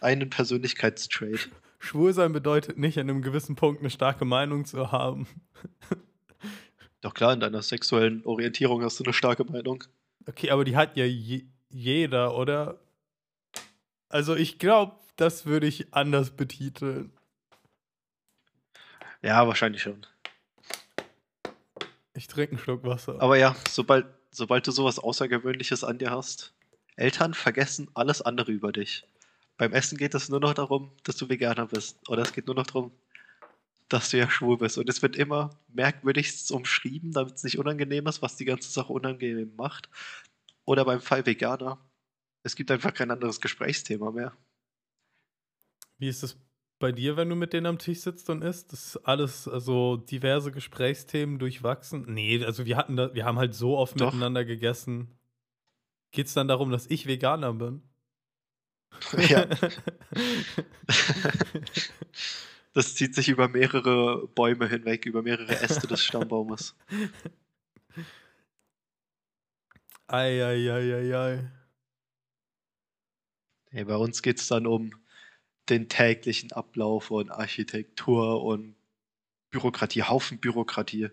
einen 0.00 0.30
Persönlichkeitstrait. 0.30 1.50
Schwul 1.78 2.14
sein 2.14 2.32
bedeutet 2.32 2.78
nicht, 2.78 2.96
an 2.98 3.10
einem 3.10 3.20
gewissen 3.20 3.56
Punkt 3.56 3.80
eine 3.80 3.90
starke 3.90 4.24
Meinung 4.24 4.64
zu 4.64 4.90
haben. 4.90 5.26
Doch 7.00 7.14
klar, 7.14 7.32
in 7.32 7.40
deiner 7.40 7.62
sexuellen 7.62 8.24
Orientierung 8.24 8.82
hast 8.82 8.98
du 8.98 9.04
eine 9.04 9.12
starke 9.12 9.44
Meinung. 9.44 9.84
Okay, 10.26 10.50
aber 10.50 10.64
die 10.64 10.76
hat 10.76 10.96
ja 10.96 11.04
je 11.04 11.44
jeder, 11.70 12.36
oder? 12.36 12.80
Also 14.08 14.34
ich 14.34 14.58
glaube, 14.58 14.96
das 15.16 15.46
würde 15.46 15.66
ich 15.66 15.92
anders 15.92 16.30
betiteln. 16.30 17.12
Ja, 19.22 19.46
wahrscheinlich 19.46 19.82
schon. 19.82 20.06
Ich 22.14 22.26
trinke 22.26 22.52
einen 22.52 22.58
Schluck 22.58 22.84
Wasser. 22.84 23.20
Aber 23.20 23.36
ja, 23.36 23.54
sobald, 23.68 24.06
sobald 24.30 24.66
du 24.66 24.70
sowas 24.70 24.98
Außergewöhnliches 24.98 25.84
an 25.84 25.98
dir 25.98 26.10
hast, 26.10 26.52
Eltern 26.96 27.34
vergessen 27.34 27.88
alles 27.94 28.22
andere 28.22 28.50
über 28.50 28.72
dich. 28.72 29.04
Beim 29.56 29.72
Essen 29.72 29.98
geht 29.98 30.14
es 30.14 30.28
nur 30.28 30.40
noch 30.40 30.54
darum, 30.54 30.92
dass 31.04 31.16
du 31.16 31.28
Veganer 31.28 31.66
bist. 31.66 31.98
Oder 32.08 32.22
es 32.22 32.32
geht 32.32 32.46
nur 32.46 32.56
noch 32.56 32.66
darum, 32.66 32.92
dass 33.88 34.10
du 34.10 34.18
ja 34.18 34.30
schwul 34.30 34.58
bist. 34.58 34.78
Und 34.78 34.88
es 34.88 35.02
wird 35.02 35.16
immer 35.16 35.58
merkwürdigst 35.68 36.50
umschrieben, 36.52 37.12
damit 37.12 37.34
es 37.34 37.44
nicht 37.44 37.58
unangenehm 37.58 38.06
ist, 38.06 38.22
was 38.22 38.36
die 38.36 38.44
ganze 38.44 38.70
Sache 38.70 38.92
unangenehm 38.92 39.54
macht. 39.56 39.88
Oder 40.64 40.84
beim 40.84 41.00
Fall 41.00 41.24
Veganer, 41.24 41.78
es 42.42 42.54
gibt 42.54 42.70
einfach 42.70 42.92
kein 42.92 43.10
anderes 43.10 43.40
Gesprächsthema 43.40 44.10
mehr. 44.10 44.36
Wie 45.96 46.08
ist 46.08 46.22
es 46.22 46.38
bei 46.78 46.92
dir, 46.92 47.16
wenn 47.16 47.28
du 47.28 47.34
mit 47.34 47.52
denen 47.52 47.66
am 47.66 47.78
Tisch 47.78 48.00
sitzt 48.00 48.28
und 48.30 48.42
isst? 48.42 48.72
Das 48.72 48.88
ist 48.88 48.96
alles, 48.98 49.48
also 49.48 49.96
diverse 49.96 50.52
Gesprächsthemen 50.52 51.38
durchwachsen? 51.38 52.04
Nee, 52.12 52.44
also 52.44 52.66
wir 52.66 52.76
hatten 52.76 52.96
da, 52.96 53.14
wir 53.14 53.24
haben 53.24 53.38
halt 53.38 53.54
so 53.54 53.76
oft 53.76 53.98
Doch. 54.00 54.12
miteinander 54.12 54.44
gegessen. 54.44 55.18
Geht 56.12 56.26
es 56.26 56.34
dann 56.34 56.48
darum, 56.48 56.70
dass 56.70 56.86
ich 56.86 57.06
Veganer 57.06 57.54
bin? 57.54 57.82
Ja. 59.16 59.46
Das 62.78 62.94
zieht 62.94 63.12
sich 63.12 63.28
über 63.28 63.48
mehrere 63.48 64.28
Bäume 64.28 64.68
hinweg, 64.68 65.04
über 65.04 65.20
mehrere 65.20 65.50
Äste 65.50 65.88
des 65.88 66.00
Stammbaumes. 66.04 66.76
Eieieiei. 70.06 71.50
Nee, 73.72 73.82
bei 73.82 73.96
uns 73.96 74.22
geht 74.22 74.38
es 74.38 74.46
dann 74.46 74.68
um 74.68 74.94
den 75.68 75.88
täglichen 75.88 76.52
Ablauf 76.52 77.10
und 77.10 77.32
Architektur 77.32 78.44
und 78.44 78.76
Bürokratie, 79.50 80.04
Haufen 80.04 80.38
Bürokratie. 80.38 81.08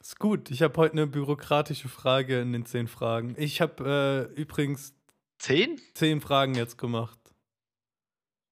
Ist 0.00 0.18
gut. 0.18 0.50
Ich 0.50 0.62
habe 0.62 0.74
heute 0.78 0.92
eine 0.92 1.06
bürokratische 1.06 1.90
Frage 1.90 2.40
in 2.40 2.54
den 2.54 2.64
zehn 2.64 2.88
Fragen. 2.88 3.34
Ich 3.36 3.60
habe 3.60 4.30
äh, 4.34 4.40
übrigens 4.40 4.94
Zehn? 5.36 5.78
zehn 5.92 6.22
Fragen 6.22 6.54
jetzt 6.54 6.78
gemacht. 6.78 7.25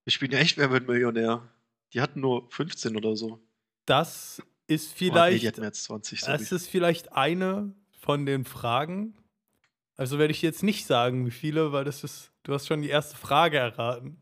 Wir 0.05 0.13
spielen 0.13 0.33
ja 0.33 0.39
echt 0.39 0.57
Wer 0.59 0.71
wird 0.71 0.87
Millionär. 0.89 1.43
Die 1.93 2.01
hatten 2.01 2.21
nur 2.21 2.49
15 2.51 2.97
oder 2.97 3.17
so. 3.17 3.41
Das 3.87 4.43
ist 4.67 4.91
Oh, 4.91 4.95
nee, 5.05 5.05
die 5.05 5.11
vielleicht, 5.11 5.47
hatten 5.47 5.63
jetzt 5.63 5.85
20. 5.85 6.21
Sorry. 6.21 6.39
das 6.39 6.53
ist 6.53 6.69
vielleicht 6.69 7.13
eine 7.13 7.75
von 8.01 8.27
den 8.27 8.45
Fragen. 8.45 9.15
Also 9.97 10.19
werde 10.19 10.33
ich 10.33 10.43
jetzt 10.43 10.63
nicht 10.63 10.87
sagen, 10.87 11.27
wie 11.27 11.31
viele, 11.31 11.73
weil 11.73 11.85
das 11.85 12.03
ist, 12.03 12.33
du 12.43 12.53
hast 12.55 12.67
schon 12.67 12.83
die 12.83 12.89
erste 12.89 13.17
Frage 13.17 13.59
erraten. 13.59 14.17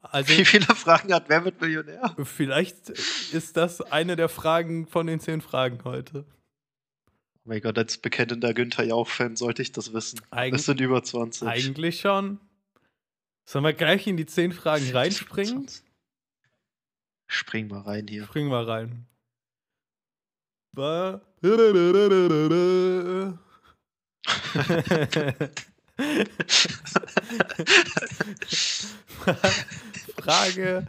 Also 0.00 0.36
Wie 0.36 0.44
viele 0.44 0.64
Fragen 0.74 1.14
hat 1.14 1.28
Wer 1.28 1.44
wird 1.44 1.60
Millionär? 1.60 2.16
vielleicht 2.24 2.88
ist 2.88 3.56
das 3.56 3.80
eine 3.80 4.16
der 4.16 4.28
Fragen 4.28 4.88
von 4.88 5.06
den 5.06 5.20
zehn 5.20 5.40
Fragen 5.40 5.78
heute. 5.84 6.24
Oh 7.06 7.48
mein 7.48 7.60
Gott, 7.60 7.78
als 7.78 7.98
bekennender 7.98 8.52
Günther 8.52 8.84
Jauch-Fan 8.84 9.36
sollte 9.36 9.62
ich 9.62 9.70
das 9.70 9.92
wissen. 9.92 10.20
Eig 10.30 10.52
Das 10.52 10.64
sind 10.64 10.80
über 10.80 11.04
20. 11.04 11.46
eigentlich 11.46 12.00
schon. 12.00 12.40
Sollen 13.52 13.66
wir 13.66 13.74
gleich 13.74 14.06
in 14.06 14.16
die 14.16 14.24
zehn 14.24 14.50
Fragen 14.50 14.90
reinspringen? 14.92 15.68
Spring 17.26 17.68
mal 17.68 17.82
rein 17.82 18.08
hier. 18.08 18.24
Springen 18.24 18.50
wir 18.50 18.66
rein. 18.66 19.06
Frage 30.16 30.86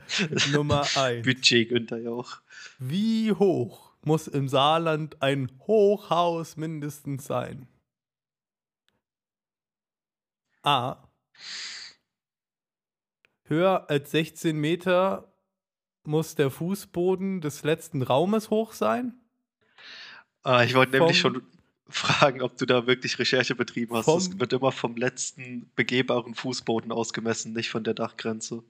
Nummer 0.54 0.88
1. 0.96 1.26
Budget 1.26 1.68
Günther 1.68 1.98
Jauch. 1.98 2.40
Wie 2.80 3.34
hoch 3.34 3.92
muss 4.06 4.30
im 4.30 4.48
Saarland 4.48 5.22
ein 5.22 5.52
Hochhaus 5.68 6.56
mindestens 6.56 7.26
sein? 7.26 7.68
A. 10.62 11.10
Höher 13.54 13.90
als 13.90 14.12
16 14.12 14.58
Meter 14.58 15.32
muss 16.04 16.36
der 16.36 16.50
Fußboden 16.50 17.40
des 17.40 17.64
letzten 17.64 18.02
Raumes 18.02 18.50
hoch 18.50 18.74
sein. 18.74 19.14
Ah, 20.42 20.64
ich 20.64 20.74
wollte 20.74 20.98
nämlich 20.98 21.20
schon 21.20 21.44
fragen, 21.88 22.42
ob 22.42 22.58
du 22.58 22.66
da 22.66 22.88
wirklich 22.88 23.20
Recherche 23.20 23.56
betrieben 23.56 23.96
hast. 23.96 24.08
Es 24.08 24.40
wird 24.40 24.54
immer 24.54 24.72
vom 24.72 24.98
letzten 24.98 25.72
begehbaren 25.76 26.34
Fußboden 26.34 26.92
ausgemessen, 26.92 27.54
nicht 27.54 27.70
von 27.70 27.84
der 27.84 27.94
Dachgrenze. 27.94 28.64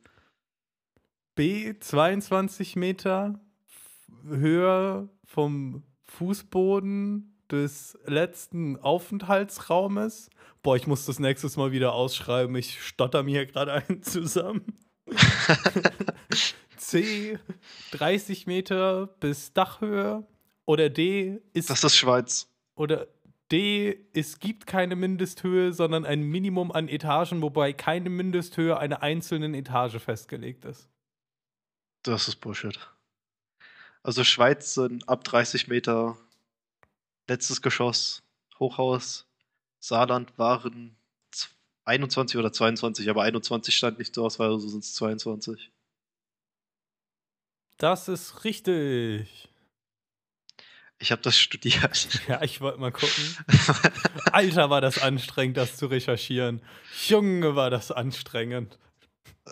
B. 1.35 1.73
22 1.79 2.75
Meter 2.75 3.39
höher 4.27 5.09
vom 5.25 5.83
Fußboden 6.03 7.32
des 7.53 7.97
letzten 8.05 8.77
Aufenthaltsraumes. 8.79 10.29
Boah, 10.61 10.75
ich 10.75 10.87
muss 10.87 11.05
das 11.05 11.19
nächstes 11.19 11.55
Mal 11.57 11.71
wieder 11.71 11.93
ausschreiben. 11.93 12.55
Ich 12.55 12.81
stotter 12.81 13.23
mir 13.23 13.31
hier 13.31 13.45
gerade 13.45 13.73
einen 13.73 14.01
zusammen. 14.03 14.77
C. 16.77 17.37
30 17.91 18.47
Meter 18.47 19.07
bis 19.19 19.53
Dachhöhe. 19.53 20.25
Oder 20.65 20.89
D. 20.89 21.41
Ist 21.53 21.69
Das 21.69 21.83
ist 21.83 21.95
Schweiz. 21.95 22.49
oder 22.75 23.07
D, 23.51 24.07
es 24.13 24.39
gibt 24.39 24.65
keine 24.65 24.95
Mindesthöhe, 24.95 25.73
sondern 25.73 26.05
ein 26.05 26.23
Minimum 26.23 26.71
an 26.71 26.87
Etagen, 26.87 27.41
wobei 27.41 27.71
keine 27.71 28.09
Mindesthöhe 28.09 28.77
einer 28.77 29.03
einzelnen 29.03 29.53
Etage 29.53 29.97
festgelegt 29.99 30.65
ist. 30.65 30.89
Das 32.01 32.27
ist 32.27 32.37
Bullshit. 32.37 32.79
Also 34.01 34.23
Schweiz 34.23 34.73
sind 34.73 35.07
ab 35.07 35.23
30 35.23 35.67
Meter 35.67 36.17
letztes 37.27 37.61
Geschoss, 37.61 38.23
Hochhaus. 38.59 39.25
Saarland 39.79 40.37
waren 40.37 40.95
21 41.85 42.37
oder 42.37 42.51
22, 42.51 43.09
aber 43.09 43.23
21 43.23 43.75
stand 43.75 43.99
nicht 43.99 44.15
zur 44.15 44.25
Auswahl, 44.25 44.51
also 44.51 44.67
sind 44.67 44.83
es 44.83 44.93
22. 44.93 45.71
Das 47.77 48.07
ist 48.07 48.45
richtig. 48.45 49.49
Ich 50.99 51.11
habe 51.11 51.21
das 51.21 51.37
studiert. 51.37 52.21
Ja, 52.27 52.41
ich 52.41 52.61
wollte 52.61 52.79
mal 52.79 52.91
gucken. 52.91 53.37
Alter, 54.31 54.69
war 54.69 54.79
das 54.79 55.01
anstrengend, 55.01 55.57
das 55.57 55.75
zu 55.75 55.87
recherchieren. 55.87 56.61
Junge, 57.07 57.55
war 57.55 57.69
das 57.69 57.91
anstrengend. 57.91 58.79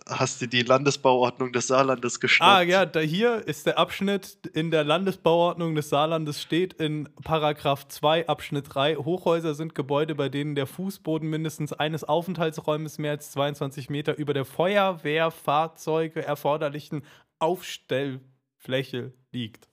Hast 0.08 0.42
du 0.42 0.48
die 0.48 0.62
Landesbauordnung 0.62 1.52
des 1.52 1.68
Saarlandes 1.68 2.22
geschnappt? 2.22 2.50
Ah, 2.50 2.62
ja, 2.62 2.86
da 2.86 3.02
hier 3.02 3.46
ist 3.46 3.66
der 3.66 3.78
Abschnitt 3.78 4.38
in 4.54 4.72
der 4.72 4.86
Landesbauordnung 4.86 5.76
des 5.76 5.90
Saarlandes 5.90 6.42
steht 6.42 6.74
in 6.74 7.10
Paragraph 7.24 7.86
2 7.90 8.30
Abschnitt 8.30 8.74
3 8.74 8.96
Hochhäuser 8.96 9.54
sind 9.54 9.76
Gebäude, 9.76 10.16
bei 10.16 10.30
denen 10.30 10.56
der 10.56 10.66
Fußboden 10.66 11.30
mindestens 11.30 11.74
eines 11.74 12.06
Aufenthaltsräumes 12.06 13.00
mehr 13.00 13.12
als 13.12 13.32
22 13.32 13.90
Meter 13.90 14.18
über 14.18 14.34
der 14.34 14.46
Feuerwehrfahrzeuge 14.46 16.24
erforderlichen 16.24 17.04
Aufstellfläche 17.40 19.12
liegt. 19.34 19.68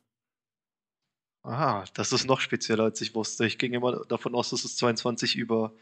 Aha, 1.44 1.84
das 1.94 2.10
ist 2.10 2.26
noch 2.26 2.40
spezieller, 2.40 2.84
als 2.84 3.00
ich 3.00 3.14
wusste. 3.14 3.46
Ich 3.46 3.56
ging 3.56 3.72
immer 3.72 4.04
davon 4.06 4.34
aus, 4.34 4.50
dass 4.50 4.64
es 4.64 4.76
22 4.78 5.36
über 5.36 5.72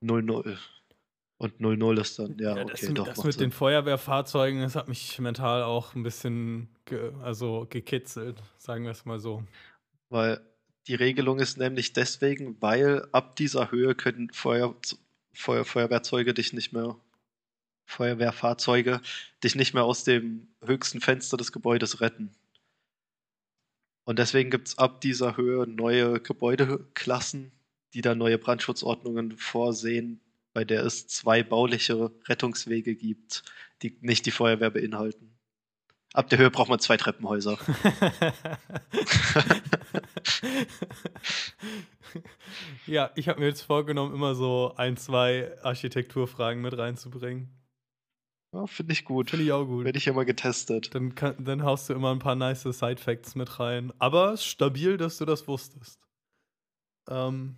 00. 0.00 0.58
Und 1.42 1.58
0-0 1.60 2.00
ist 2.00 2.20
dann, 2.20 2.38
ja, 2.38 2.56
Ja, 2.56 2.62
okay, 2.62 2.86
das, 2.86 2.94
doch. 2.94 3.04
das 3.08 3.24
mit 3.24 3.32
Sinn. 3.32 3.40
den 3.40 3.50
Feuerwehrfahrzeugen, 3.50 4.60
das 4.60 4.76
hat 4.76 4.86
mich 4.86 5.18
mental 5.18 5.64
auch 5.64 5.96
ein 5.96 6.04
bisschen 6.04 6.68
ge 6.84 7.12
also 7.20 7.66
gekitzelt, 7.68 8.40
sagen 8.58 8.84
wir 8.84 8.92
es 8.92 9.04
mal 9.04 9.18
so. 9.18 9.42
Weil 10.08 10.40
die 10.86 10.94
Regelung 10.94 11.40
ist 11.40 11.58
nämlich 11.58 11.94
deswegen, 11.94 12.62
weil 12.62 13.08
ab 13.10 13.34
dieser 13.34 13.72
Höhe 13.72 13.96
können 13.96 14.30
Feuer, 14.32 14.72
Feuer, 15.32 15.64
Feuerwehrzeuge 15.64 16.32
dich 16.32 16.52
nicht 16.52 16.72
mehr, 16.72 16.94
Feuerwehrfahrzeuge 17.86 19.00
dich 19.42 19.56
nicht 19.56 19.74
mehr 19.74 19.82
aus 19.82 20.04
dem 20.04 20.46
höchsten 20.64 21.00
Fenster 21.00 21.36
des 21.36 21.50
Gebäudes 21.50 22.00
retten. 22.00 22.30
Und 24.04 24.20
deswegen 24.20 24.50
gibt 24.50 24.68
es 24.68 24.78
ab 24.78 25.00
dieser 25.00 25.36
Höhe 25.36 25.66
neue 25.66 26.20
Gebäudeklassen, 26.20 27.50
die 27.94 28.00
dann 28.00 28.18
neue 28.18 28.38
Brandschutzordnungen 28.38 29.36
vorsehen, 29.36 30.20
bei 30.52 30.64
der 30.64 30.84
es 30.84 31.06
zwei 31.06 31.42
bauliche 31.42 32.12
Rettungswege 32.28 32.94
gibt, 32.94 33.42
die 33.82 33.96
nicht 34.00 34.26
die 34.26 34.30
Feuerwehr 34.30 34.70
beinhalten. 34.70 35.32
Ab 36.14 36.28
der 36.28 36.38
Höhe 36.38 36.50
braucht 36.50 36.68
man 36.68 36.78
zwei 36.78 36.98
Treppenhäuser. 36.98 37.58
ja, 42.86 43.10
ich 43.14 43.28
habe 43.28 43.40
mir 43.40 43.46
jetzt 43.46 43.62
vorgenommen, 43.62 44.14
immer 44.14 44.34
so 44.34 44.74
ein, 44.76 44.98
zwei 44.98 45.50
Architekturfragen 45.62 46.60
mit 46.60 46.76
reinzubringen. 46.76 47.48
Ja, 48.54 48.66
Finde 48.66 48.92
ich 48.92 49.06
gut. 49.06 49.30
Finde 49.30 49.46
ich 49.46 49.52
auch 49.52 49.64
gut. 49.64 49.86
Werde 49.86 49.96
ich 49.96 50.04
ja 50.04 50.12
mal 50.12 50.26
getestet. 50.26 50.94
Dann, 50.94 51.14
kann, 51.14 51.42
dann 51.42 51.62
haust 51.62 51.88
du 51.88 51.94
immer 51.94 52.12
ein 52.12 52.18
paar 52.18 52.34
nice 52.34 52.64
Side-Facts 52.64 53.34
mit 53.34 53.58
rein. 53.58 53.94
Aber 53.98 54.36
stabil, 54.36 54.98
dass 54.98 55.16
du 55.16 55.24
das 55.24 55.48
wusstest. 55.48 55.98
Ähm, 57.08 57.56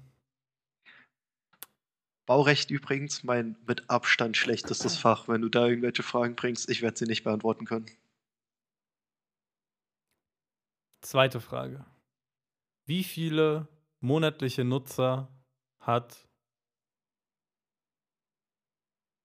Baurecht 2.26 2.71
übrigens 2.71 3.23
mein 3.23 3.57
mit 3.66 3.90
Abstand 3.90 4.37
schlechtestes 4.37 4.97
Fach. 4.97 5.28
Wenn 5.28 5.43
du 5.43 5.49
da 5.49 5.66
irgendwelche 5.66 6.02
Fragen 6.02 6.37
bringst, 6.37 6.71
ich 6.71 6.81
werde 6.81 6.97
sie 6.97 7.04
nicht 7.04 7.25
beantworten 7.25 7.66
können. 7.66 7.87
zweite 11.02 11.40
Frage. 11.40 11.85
Wie 12.87 13.04
viele 13.04 13.69
monatliche 14.00 14.64
Nutzer 14.64 15.28
hat 15.78 16.26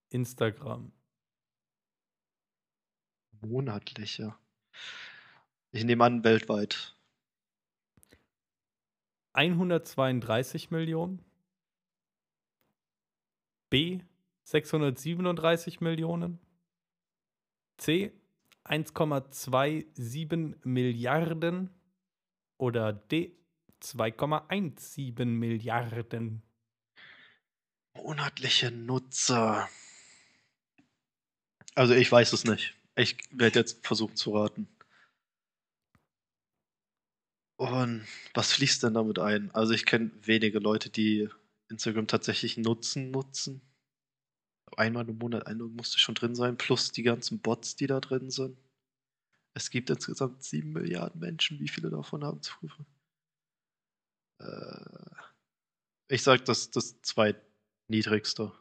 Instagram? 0.09 0.91
Monatliche. 3.41 4.35
Ich 5.71 5.85
nehme 5.85 6.03
an, 6.03 6.23
weltweit. 6.23 6.97
132 9.33 10.71
Millionen. 10.71 11.28
B. 13.69 14.01
637 14.43 15.81
Millionen. 15.81 16.39
C. 17.77 18.11
1,27 18.65 20.55
Milliarden. 20.63 21.69
Oder 22.57 22.93
D. 22.93 23.35
2,17 23.81 25.25
Milliarden. 25.25 26.41
Monatliche 27.93 28.71
Nutzer. 28.71 29.69
Also 31.75 31.93
ich 31.93 32.11
weiß 32.11 32.33
es 32.33 32.43
nicht. 32.43 32.75
Ich 32.95 33.17
werde 33.31 33.59
jetzt 33.59 33.85
versuchen 33.85 34.15
zu 34.15 34.35
raten. 34.35 34.67
Und 37.55 38.05
was 38.33 38.53
fließt 38.53 38.83
denn 38.83 38.93
damit 38.93 39.19
ein? 39.19 39.51
Also 39.51 39.73
ich 39.73 39.85
kenne 39.85 40.11
wenige 40.23 40.59
Leute, 40.59 40.89
die 40.89 41.29
Instagram 41.69 42.07
tatsächlich 42.07 42.57
nutzen, 42.57 43.11
nutzen. 43.11 43.61
Einmal 44.77 45.07
im 45.09 45.17
Monat 45.17 45.47
Einloggen 45.47 45.75
musste 45.75 45.99
schon 45.99 46.15
drin 46.15 46.35
sein, 46.35 46.57
plus 46.57 46.91
die 46.91 47.03
ganzen 47.03 47.39
Bots, 47.39 47.75
die 47.75 47.87
da 47.87 47.99
drin 47.99 48.29
sind. 48.29 48.57
Es 49.55 49.71
gibt 49.71 49.89
insgesamt 49.89 50.43
sieben 50.43 50.71
Milliarden 50.73 51.19
Menschen. 51.19 51.59
Wie 51.59 51.67
viele 51.67 51.89
davon 51.89 52.23
haben 52.23 52.41
Zugriff? 52.41 52.73
Äh, 54.39 55.15
ich 56.07 56.23
sag 56.23 56.45
das 56.45 56.71
das 56.71 57.01
zweitniedrigste. 57.01 58.51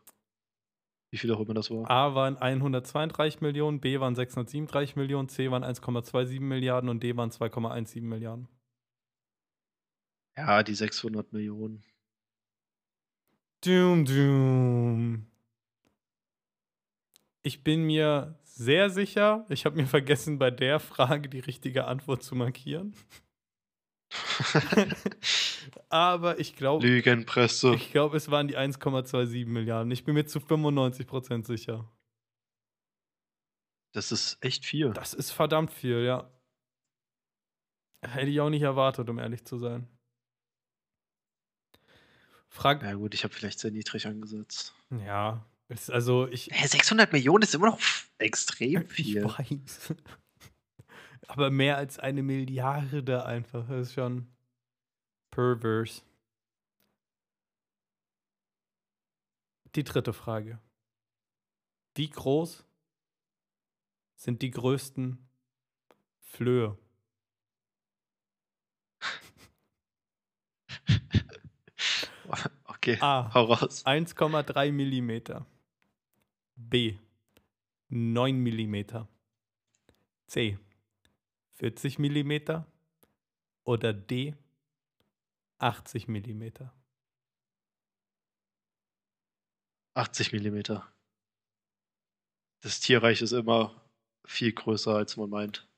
Wie 1.11 1.19
viel 1.19 1.33
auch 1.33 1.41
immer 1.41 1.55
das 1.55 1.71
war. 1.71 1.91
A 1.91 2.15
waren 2.15 2.37
132 2.37 3.41
Millionen, 3.41 3.81
B 3.81 3.99
waren 3.99 4.15
637 4.15 4.97
Millionen, 4.97 5.29
C 5.29 5.51
waren 5.51 5.65
1,27 5.65 6.41
Milliarden 6.41 6.91
und 6.91 7.03
D 7.03 7.17
waren 7.17 7.31
2,17 7.31 8.03
Milliarden. 8.03 8.49
Ja, 10.37 10.63
die 10.63 10.75
600 10.75 11.33
Millionen. 11.33 11.83
Doom, 13.65 14.05
doom. 14.05 15.27
Ich 17.43 17.65
bin 17.65 17.85
mir 17.85 18.39
sehr 18.45 18.91
sicher, 18.91 19.47
ich 19.49 19.65
habe 19.65 19.77
mir 19.77 19.87
vergessen, 19.99 20.39
bei 20.39 20.51
der 20.51 20.79
Frage 20.81 21.29
die 21.29 21.41
richtige 21.41 21.87
Antwort 21.87 22.23
zu 22.23 22.35
markieren. 22.35 22.95
Aber 25.91 26.39
ich 26.39 26.57
glaube, 26.57 26.87
Lügenpresse. 26.87 27.75
ich 27.75 27.91
glaube, 27.91 28.17
es 28.17 28.31
waren 28.31 28.49
die 28.49 28.57
1,27 28.57 29.47
Milliarden. 29.47 29.91
Ich 29.91 30.05
bin 30.05 30.15
mir 30.15 30.27
zu 30.27 30.39
95% 30.39 31.45
sicher. 31.47 31.91
Das 33.93 34.13
ist 34.13 34.39
echt 34.43 34.65
viel. 34.65 34.93
Das 34.93 35.15
ist 35.15 35.31
verdammt 35.31 35.73
viel, 35.73 36.05
ja. 36.05 36.31
Hätte 38.03 38.31
ich 38.31 38.41
auch 38.41 38.51
nicht 38.51 38.63
erwartet, 38.63 39.09
um 39.11 39.19
ehrlich 39.19 39.45
zu 39.45 39.59
sein. 39.59 39.89
Frag. 42.49 42.83
Ja 42.83 42.95
gut, 42.95 43.15
ich 43.15 43.25
habe 43.25 43.35
vielleicht 43.35 43.59
sehr 43.59 43.71
niedrig 43.71 44.07
angesetzt. 44.07 44.75
Ja, 44.91 45.45
ist 45.69 45.91
also 45.91 46.27
ich. 46.29 46.49
Hä, 46.53 46.67
600 46.67 47.13
Millionen 47.13 47.43
ist 47.43 47.55
immer 47.55 47.67
noch 47.67 47.81
extrem 48.19 48.83
Ich 48.91 48.93
viel. 48.93 49.25
weiß. 49.25 49.95
Aber 51.29 51.51
mehr 51.51 51.77
als 51.77 51.99
eine 51.99 52.23
Milliarde 52.23 53.25
einfach. 53.27 53.69
Das 53.69 53.89
ist 53.89 53.95
schon 53.95 54.27
perverse. 55.31 56.03
Die 59.75 59.85
dritte 59.85 60.13
Frage. 60.15 60.59
Wie 61.95 62.09
groß 62.09 62.65
sind 64.17 64.41
die 64.43 64.51
größten 64.51 65.19
Flöhe? 66.21 66.79
Okay, 72.95 73.03
A. 73.03 73.31
hau 73.35 73.45
raus. 73.45 73.85
1,3 73.87 74.73
Millimeter. 74.73 75.47
B. 76.57 76.99
9 77.89 78.39
Millimeter. 78.39 79.09
C. 80.27 80.59
40 81.55 81.99
Millimeter. 81.99 82.67
Oder 83.65 83.93
D. 83.93 84.35
80 85.59 86.09
Millimeter. 86.09 86.73
80 89.95 90.33
Millimeter. 90.33 90.87
Das 92.61 92.81
Tierreich 92.81 93.21
ist 93.23 93.33
immer 93.33 93.81
viel 94.25 94.53
größer, 94.53 94.95
als 94.95 95.17
man 95.17 95.31
meint. 95.31 95.69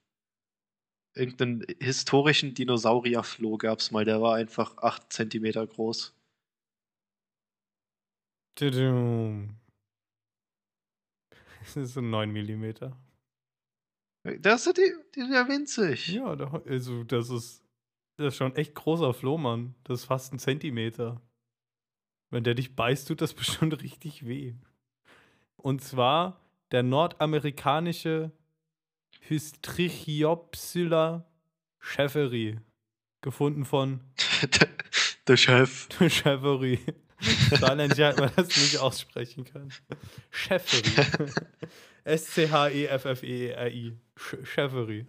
irgendeinen 1.15 1.65
historischen 1.81 2.55
Dinosaurierfloh 2.55 3.57
gab 3.57 3.81
es 3.81 3.91
mal, 3.91 4.05
der 4.05 4.21
war 4.23 4.37
einfach 4.37 4.77
8 4.79 5.13
Zentimeter 5.13 5.67
groß. 5.67 6.15
Das 11.61 11.77
ist 11.77 11.95
so 11.95 12.01
9 12.01 12.33
Millimeter. 12.33 12.97
Das 14.41 14.67
ist 14.67 14.77
die, 14.77 14.93
die 15.15 15.21
ist 15.21 15.31
ja 15.31 15.49
winzig. 15.49 16.09
Ja, 16.09 16.37
also 16.67 17.05
das 17.05 17.31
ist, 17.31 17.65
das 18.17 18.35
ist 18.35 18.37
schon 18.37 18.55
echt 18.57 18.75
großer 18.75 19.15
Flohmann. 19.15 19.75
Das 19.85 20.01
ist 20.01 20.05
fast 20.07 20.33
ein 20.33 20.39
Zentimeter. 20.39 21.21
Wenn 22.31 22.45
der 22.45 22.55
dich 22.55 22.77
beißt, 22.77 23.09
tut 23.09 23.21
das 23.21 23.35
bestimmt 23.35 23.83
richtig 23.83 24.27
weh. 24.27 24.55
Und 25.57 25.83
zwar 25.83 26.41
der 26.71 26.83
nordamerikanische 26.83 28.31
Hystrichiopsylla 29.21 31.27
schäferi. 31.79 32.59
Gefunden 33.23 33.65
von 33.65 34.01
der 35.27 35.37
Chef. 35.37 35.89
Schäferi. 36.09 36.79
Saarländischer 37.61 38.09
hat 38.09 38.19
man 38.19 38.31
das 38.37 38.49
nicht 38.49 38.79
aussprechen 38.79 39.45
können. 39.45 39.73
Schäferi. 40.31 41.31
S-C-H-E-F-F-E-R-I. 42.05 43.97
Schäferi. 44.45 45.07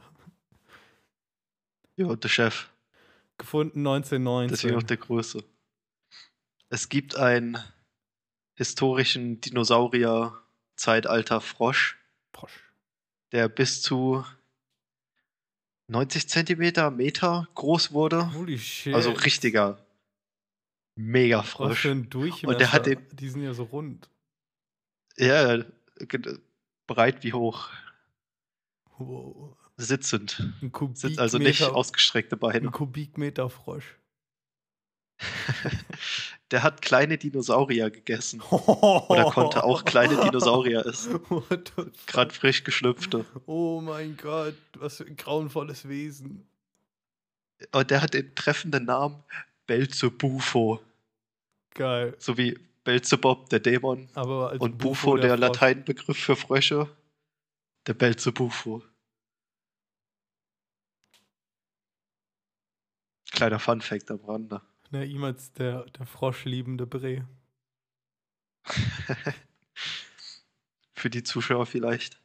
Ja, 1.96 2.16
der 2.16 2.30
Chef. 2.30 2.70
Gefunden 3.38 3.80
1919. 3.80 4.56
Deswegen 4.56 4.78
auch 4.78 4.84
der 4.84 4.98
Größe. 4.98 5.44
Es 6.70 6.90
gibt 6.90 7.16
einen 7.16 7.58
historischen 8.56 9.42
Dinosaurier-Zeitalter 9.42 11.42
Frosch. 11.42 11.98
Frosch. 12.34 12.72
Der 13.32 13.50
bis 13.50 13.82
zu 13.82 14.26
90 15.88 16.30
Zentimeter, 16.30 16.92
Meter 16.92 17.48
groß 17.56 17.92
wurde. 17.92 18.34
Holy 18.34 18.58
shit. 18.58 18.94
Also 18.94 19.12
richtiger 19.12 19.84
mega 21.02 21.40
Was 21.40 21.50
Frosch. 21.50 21.80
für 21.82 21.92
ein 21.92 22.10
Durchmesser. 22.10 22.48
Und 22.48 22.60
der 22.60 22.72
hat 22.74 22.86
den, 22.86 23.00
Die 23.14 23.30
sind 23.30 23.44
ja 23.44 23.54
so 23.54 23.64
rund. 23.64 24.10
ja, 25.18 25.64
breit 26.88 27.24
wie 27.24 27.34
hoch. 27.34 27.70
Wow. 28.98 29.56
Sitzend. 29.78 30.40
Ein 30.62 30.72
Kubikmeter, 30.72 31.08
Sitzt 31.08 31.20
also 31.20 31.38
nicht 31.40 31.64
ausgestreckte 31.64 32.36
ein 32.36 32.40
Beine. 32.40 32.70
Kubikmeter 32.72 33.50
Frosch. 33.50 33.96
Der 36.52 36.64
hat 36.64 36.82
kleine 36.82 37.18
Dinosaurier 37.18 37.90
gegessen. 37.90 38.42
Oder 38.42 39.32
konnte 39.32 39.64
auch 39.64 39.86
kleine 39.86 40.18
Dinosaurier 40.22 40.86
essen. 40.86 41.20
Gerade 42.08 42.34
frisch 42.34 42.64
geschlüpfte. 42.64 43.26
Oh 43.46 43.80
mein 43.82 44.18
Gott, 44.18 44.56
was 44.78 44.98
für 44.98 45.06
ein 45.06 45.16
grauenvolles 45.16 45.88
Wesen. 45.88 46.46
Und 47.72 47.90
der 47.90 48.02
hat 48.02 48.14
den 48.14 48.36
treffenden 48.36 48.86
Namen 48.86 49.24
Belzebufo. 49.68 50.82
Geil. 51.74 52.16
So 52.20 52.38
wie 52.38 52.60
Belzebub, 52.84 53.50
der 53.50 53.60
Dämon. 53.60 54.08
Und 54.16 54.78
Bufo, 54.78 55.18
der, 55.18 55.32
Frosch. 55.32 55.40
Lateinbegriff 55.40 56.18
für 56.18 56.36
Frösche. 56.36 56.96
Der 57.88 57.94
Belzebufo. 57.94 58.84
Kleiner 63.32 63.60
Funfact 63.60 64.12
am 64.12 64.20
Rande. 64.26 64.62
Ne, 64.92 65.06
ihm 65.06 65.24
als 65.24 65.54
der, 65.54 65.86
der 65.92 66.06
froschliebende 66.06 66.86
Bre. 66.86 67.28
Für 70.94 71.10
die 71.10 71.24
Zuschauer 71.24 71.66
vielleicht. 71.66 72.22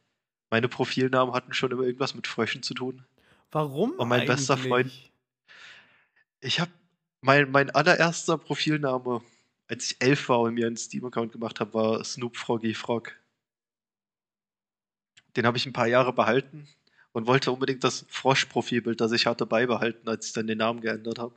Meine 0.51 0.67
Profilnamen 0.67 1.33
hatten 1.33 1.53
schon 1.53 1.71
immer 1.71 1.83
irgendwas 1.83 2.13
mit 2.13 2.27
Fröschen 2.27 2.61
zu 2.63 2.73
tun. 2.73 3.05
Warum 3.51 3.91
Und 3.93 4.09
mein 4.09 4.27
bester 4.27 4.53
eigentlich? 4.55 4.67
Freund- 4.69 5.11
Ich 6.41 6.59
habe 6.59 6.71
mein, 7.21 7.49
mein 7.51 7.69
allererster 7.71 8.37
Profilname, 8.37 9.23
als 9.67 9.91
ich 9.91 9.97
elf 9.99 10.29
war 10.29 10.41
und 10.41 10.53
mir 10.53 10.67
einen 10.67 10.77
Steam-Account 10.77 11.31
gemacht 11.31 11.59
habe, 11.59 11.73
war 11.73 12.03
Snoop 12.03 12.37
Froggy 12.37 12.73
Frog. 12.73 13.13
Den 15.35 15.45
habe 15.45 15.57
ich 15.57 15.65
ein 15.65 15.73
paar 15.73 15.87
Jahre 15.87 16.13
behalten 16.13 16.67
und 17.11 17.27
wollte 17.27 17.51
unbedingt 17.51 17.83
das 17.83 18.05
Frosch-Profilbild, 18.09 19.01
das 19.01 19.11
ich 19.11 19.25
hatte, 19.25 19.45
beibehalten, 19.45 20.07
als 20.07 20.27
ich 20.27 20.33
dann 20.33 20.47
den 20.47 20.59
Namen 20.59 20.81
geändert 20.81 21.19
habe. 21.19 21.35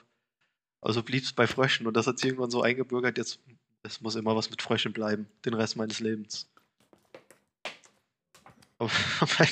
Also 0.80 1.02
blieb 1.02 1.24
es 1.24 1.32
bei 1.32 1.46
Fröschen 1.46 1.86
und 1.86 1.96
das 1.96 2.06
hat 2.06 2.18
sich 2.18 2.28
irgendwann 2.28 2.50
so 2.50 2.62
eingebürgert, 2.62 3.18
jetzt 3.18 3.40
es 3.82 4.00
muss 4.00 4.14
immer 4.14 4.36
was 4.36 4.50
mit 4.50 4.62
Fröschen 4.62 4.92
bleiben, 4.92 5.26
den 5.44 5.54
Rest 5.54 5.76
meines 5.76 6.00
Lebens. 6.00 6.50
Mein, 9.38 9.48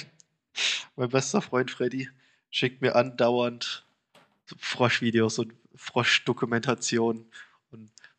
mein 0.96 1.08
bester 1.10 1.42
Freund 1.42 1.70
Freddy 1.70 2.08
schickt 2.50 2.80
mir 2.80 2.96
andauernd 2.96 3.86
Froschvideos 4.56 5.38
und 5.38 5.52
Froschdokumentationen 5.74 7.26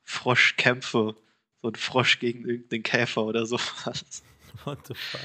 Froschkämpfe. 0.10 1.16
So 1.62 1.68
ein 1.70 1.76
Frosch 1.76 2.20
gegen 2.20 2.48
irgendeinen 2.48 2.84
Käfer 2.84 3.24
oder 3.26 3.46
so. 3.46 3.58
What 4.66 4.88
the 4.88 4.96
fuck? 4.96 5.22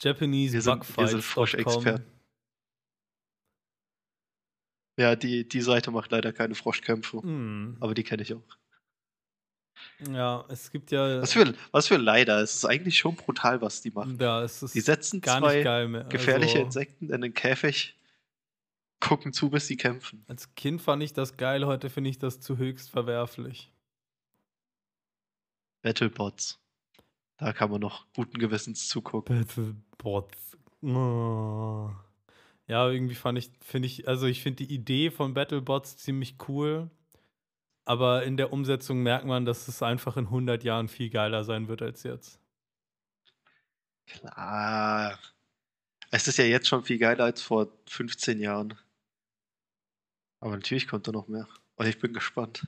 Japanese 0.00 0.54
Wir 0.54 0.62
sind- 0.62 0.96
wir 0.96 1.08
sind. 1.08 1.22
Froschexperten. 1.24 2.04
Ja, 4.98 5.14
die, 5.16 5.48
die 5.48 5.60
Seite 5.60 5.90
macht 5.90 6.10
leider 6.10 6.32
keine 6.32 6.54
Froschkämpfe, 6.54 7.22
Hm. 7.22 7.76
aber 7.80 7.94
die 7.94 8.02
kenne 8.04 8.22
ich 8.22 8.34
auch. 8.34 8.42
Ja, 10.12 10.44
es 10.48 10.70
gibt 10.72 10.90
ja. 10.90 11.22
Was 11.22 11.32
für, 11.32 11.54
was 11.70 11.86
für 11.88 11.96
leider. 11.98 12.40
Es 12.42 12.54
ist 12.56 12.64
eigentlich 12.64 12.98
schon 12.98 13.14
brutal, 13.16 13.60
was 13.60 13.80
die 13.80 13.90
machen. 13.92 14.18
Ja, 14.20 14.42
es 14.42 14.60
ist 14.62 14.74
Die 14.74 14.80
setzen 14.80 15.20
gar 15.20 15.38
zwei 15.40 15.56
nicht 15.56 15.64
geil 15.64 15.88
mehr. 15.88 16.04
gefährliche 16.04 16.54
also, 16.58 16.66
Insekten 16.66 17.10
in 17.12 17.20
den 17.20 17.32
Käfig, 17.34 17.96
gucken 19.00 19.32
zu, 19.32 19.50
bis 19.50 19.68
sie 19.68 19.76
kämpfen. 19.76 20.24
Als 20.28 20.52
Kind 20.56 20.82
fand 20.82 21.02
ich 21.04 21.12
das 21.12 21.36
geil, 21.36 21.64
heute 21.64 21.90
finde 21.90 22.10
ich 22.10 22.18
das 22.18 22.40
zu 22.40 22.58
höchst 22.58 22.90
verwerflich. 22.90 23.70
Battlebots. 25.82 26.60
Da 27.38 27.52
kann 27.52 27.70
man 27.70 27.80
noch 27.80 28.06
guten 28.14 28.38
Gewissens 28.38 28.88
zugucken. 28.88 29.38
Battlebots. 29.38 30.56
Oh. 30.82 31.90
Ja, 32.66 32.88
irgendwie 32.90 33.14
fand 33.14 33.38
ich, 33.38 33.50
finde 33.62 33.86
ich, 33.86 34.06
also 34.08 34.26
ich 34.26 34.42
finde 34.42 34.66
die 34.66 34.74
Idee 34.74 35.10
von 35.10 35.34
Battlebots 35.34 35.96
ziemlich 35.96 36.36
cool, 36.48 36.90
aber 37.86 38.24
in 38.24 38.36
der 38.36 38.52
Umsetzung 38.52 39.02
merkt 39.02 39.24
man, 39.24 39.46
dass 39.46 39.68
es 39.68 39.82
einfach 39.82 40.18
in 40.18 40.26
100 40.26 40.62
Jahren 40.64 40.88
viel 40.88 41.08
geiler 41.08 41.44
sein 41.44 41.68
wird 41.68 41.80
als 41.80 42.02
jetzt. 42.02 42.38
Klar. 44.06 45.18
Es 46.10 46.28
ist 46.28 46.38
ja 46.38 46.44
jetzt 46.44 46.68
schon 46.68 46.84
viel 46.84 46.98
geiler 46.98 47.24
als 47.24 47.40
vor 47.40 47.68
15 47.88 48.40
Jahren. 48.40 48.74
Aber 50.40 50.52
natürlich 50.52 50.88
kommt 50.88 51.08
da 51.08 51.12
noch 51.12 51.28
mehr. 51.28 51.48
Und 51.76 51.86
ich 51.86 51.98
bin 51.98 52.12
gespannt. 52.12 52.66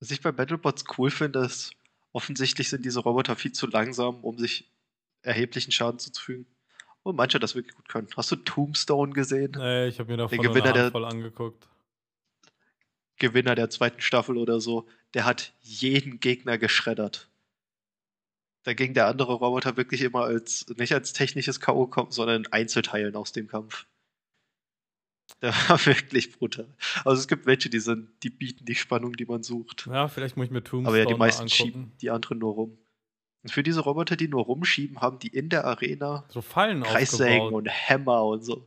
Was 0.00 0.10
ich 0.10 0.20
bei 0.20 0.32
Battlebots 0.32 0.84
cool 0.96 1.10
finde, 1.10 1.40
ist, 1.40 1.72
offensichtlich 2.12 2.68
sind 2.68 2.84
diese 2.84 3.00
Roboter 3.00 3.36
viel 3.36 3.52
zu 3.52 3.66
langsam, 3.66 4.22
um 4.24 4.38
sich 4.38 4.70
erheblichen 5.22 5.72
Schaden 5.72 5.98
zuzufügen. 5.98 6.46
Und 7.02 7.16
manche 7.16 7.38
das 7.38 7.54
wirklich 7.54 7.74
gut 7.74 7.88
können. 7.88 8.08
Hast 8.16 8.30
du 8.30 8.36
Tombstone 8.36 9.12
gesehen? 9.12 9.52
Nee, 9.56 9.88
ich 9.88 9.98
habe 9.98 10.10
mir 10.10 10.16
davon 10.18 10.36
Der 10.36 10.44
nur 10.44 10.52
Gewinner 10.52 10.66
eine 10.66 10.74
der- 10.74 10.82
Handvoll 10.84 11.04
angeguckt. 11.04 11.68
Gewinner 13.18 13.54
der 13.54 13.70
zweiten 13.70 14.00
Staffel 14.00 14.36
oder 14.36 14.60
so, 14.60 14.86
der 15.14 15.24
hat 15.24 15.52
jeden 15.60 16.20
Gegner 16.20 16.56
geschreddert. 16.58 17.28
Da 18.62 18.74
ging 18.74 18.94
der 18.94 19.06
andere 19.08 19.32
Roboter 19.32 19.76
wirklich 19.76 20.02
immer 20.02 20.22
als, 20.24 20.66
nicht 20.76 20.92
als 20.92 21.12
technisches 21.14 21.60
K.O. 21.60 21.86
kommen, 21.86 22.12
sondern 22.12 22.44
in 22.44 22.52
Einzelteilen 22.52 23.16
aus 23.16 23.32
dem 23.32 23.48
Kampf. 23.48 23.86
Der 25.42 25.52
war 25.68 25.84
wirklich 25.86 26.32
brutal. 26.32 26.68
Also 27.04 27.20
es 27.20 27.28
gibt 27.28 27.46
welche, 27.46 27.70
die 27.70 27.80
sind, 27.80 28.08
die 28.22 28.30
bieten 28.30 28.64
die 28.64 28.74
Spannung, 28.74 29.12
die 29.12 29.26
man 29.26 29.42
sucht. 29.42 29.86
Ja, 29.90 30.08
vielleicht 30.08 30.36
muss 30.36 30.46
ich 30.46 30.50
mir 30.50 30.64
Tombstone 30.64 30.88
Aber 30.88 30.98
ja, 30.98 31.04
die 31.04 31.14
meisten 31.14 31.48
schieben 31.48 31.92
die 32.00 32.10
anderen 32.10 32.38
nur 32.38 32.54
rum. 32.54 32.78
Und 33.42 33.52
für 33.52 33.62
diese 33.62 33.80
Roboter, 33.80 34.16
die 34.16 34.26
nur 34.26 34.44
rumschieben, 34.44 35.00
haben 35.00 35.18
die 35.18 35.28
in 35.28 35.48
der 35.48 35.64
Arena 35.64 36.24
So 36.28 36.40
Fallen 36.40 36.82
Kreissägen 36.82 37.40
aufgebaut. 37.42 37.52
und 37.52 37.68
Hämmer 37.68 38.24
und 38.24 38.44
so 38.44 38.66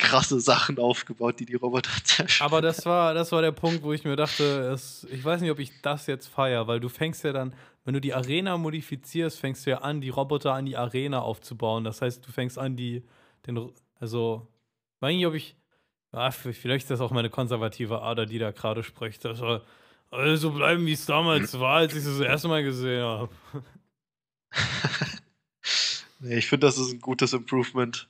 krasse 0.00 0.40
Sachen 0.40 0.78
aufgebaut, 0.78 1.38
die 1.40 1.44
die 1.44 1.54
Roboter 1.54 1.90
zerstören. 2.04 2.46
Aber 2.46 2.62
das 2.62 2.86
war, 2.86 3.14
das 3.14 3.32
war 3.32 3.42
der 3.42 3.52
Punkt, 3.52 3.82
wo 3.82 3.92
ich 3.92 4.04
mir 4.04 4.16
dachte, 4.16 4.70
es, 4.72 5.06
ich 5.10 5.24
weiß 5.24 5.40
nicht, 5.40 5.50
ob 5.50 5.58
ich 5.58 5.82
das 5.82 6.06
jetzt 6.06 6.26
feier, 6.26 6.66
weil 6.66 6.80
du 6.80 6.88
fängst 6.88 7.22
ja 7.22 7.32
dann, 7.32 7.54
wenn 7.84 7.94
du 7.94 8.00
die 8.00 8.14
Arena 8.14 8.56
modifizierst, 8.56 9.38
fängst 9.38 9.66
du 9.66 9.70
ja 9.70 9.78
an, 9.78 10.00
die 10.00 10.08
Roboter 10.08 10.54
an 10.54 10.66
die 10.66 10.76
Arena 10.76 11.20
aufzubauen. 11.20 11.84
Das 11.84 12.00
heißt, 12.00 12.26
du 12.26 12.32
fängst 12.32 12.58
an, 12.58 12.76
die, 12.76 13.02
den, 13.46 13.70
also, 13.98 14.48
weiß 15.00 15.14
nicht, 15.14 15.26
ob 15.26 15.34
ich, 15.34 15.56
ah, 16.12 16.30
vielleicht 16.30 16.84
ist 16.84 16.90
das 16.90 17.00
auch 17.00 17.10
meine 17.10 17.30
konservative 17.30 18.02
Ader, 18.02 18.26
die 18.26 18.38
da 18.38 18.50
gerade 18.50 18.82
spricht. 18.82 19.24
Das 19.24 19.38
soll 19.38 19.62
alles 20.10 20.40
so 20.40 20.50
bleiben, 20.52 20.86
wie 20.86 20.92
es 20.92 21.06
damals 21.06 21.58
war, 21.60 21.76
als 21.78 21.92
ich 21.92 21.98
es 22.04 22.18
das 22.18 22.20
erste 22.20 22.48
Mal 22.48 22.62
gesehen 22.62 23.02
habe. 23.02 23.30
Nee, 26.22 26.36
ich 26.38 26.48
finde, 26.48 26.66
das 26.66 26.76
ist 26.76 26.92
ein 26.92 27.00
gutes 27.00 27.32
Improvement. 27.32 28.06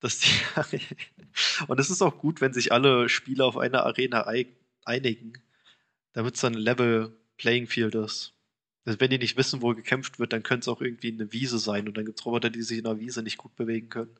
Dass 0.00 0.20
die 0.20 0.30
Und 1.68 1.78
es 1.78 1.90
ist 1.90 2.00
auch 2.00 2.16
gut, 2.16 2.40
wenn 2.40 2.54
sich 2.54 2.72
alle 2.72 3.10
Spieler 3.10 3.44
auf 3.44 3.58
eine 3.58 3.82
Arena 3.82 4.26
ei- 4.26 4.46
einigen, 4.86 5.34
damit 6.14 6.36
es 6.36 6.40
dann 6.40 6.54
ein 6.54 6.60
Level 6.60 7.14
Playing 7.36 7.66
Field 7.66 7.94
ist. 7.94 8.32
Also 8.86 8.98
wenn 9.00 9.10
die 9.10 9.18
nicht 9.18 9.36
wissen, 9.36 9.60
wo 9.60 9.74
gekämpft 9.74 10.18
wird, 10.18 10.32
dann 10.32 10.42
könnte 10.42 10.64
es 10.64 10.68
auch 10.68 10.80
irgendwie 10.80 11.12
eine 11.12 11.30
Wiese 11.32 11.58
sein 11.58 11.86
und 11.86 11.96
dann 11.98 12.06
gibt 12.06 12.18
es 12.18 12.24
Roboter, 12.24 12.48
die 12.48 12.62
sich 12.62 12.78
in 12.78 12.84
der 12.84 12.98
Wiese 12.98 13.22
nicht 13.22 13.36
gut 13.36 13.54
bewegen 13.56 13.90
können. 13.90 14.16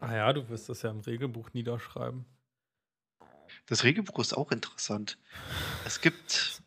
Ah 0.00 0.14
ja, 0.14 0.32
du 0.32 0.48
wirst 0.48 0.68
das 0.68 0.82
ja 0.82 0.90
im 0.90 1.00
Regelbuch 1.00 1.52
niederschreiben. 1.52 2.24
Das 3.66 3.84
Regelbuch 3.84 4.18
ist 4.20 4.36
auch 4.36 4.52
interessant. 4.52 5.18
Es 5.84 6.00
gibt. 6.00 6.62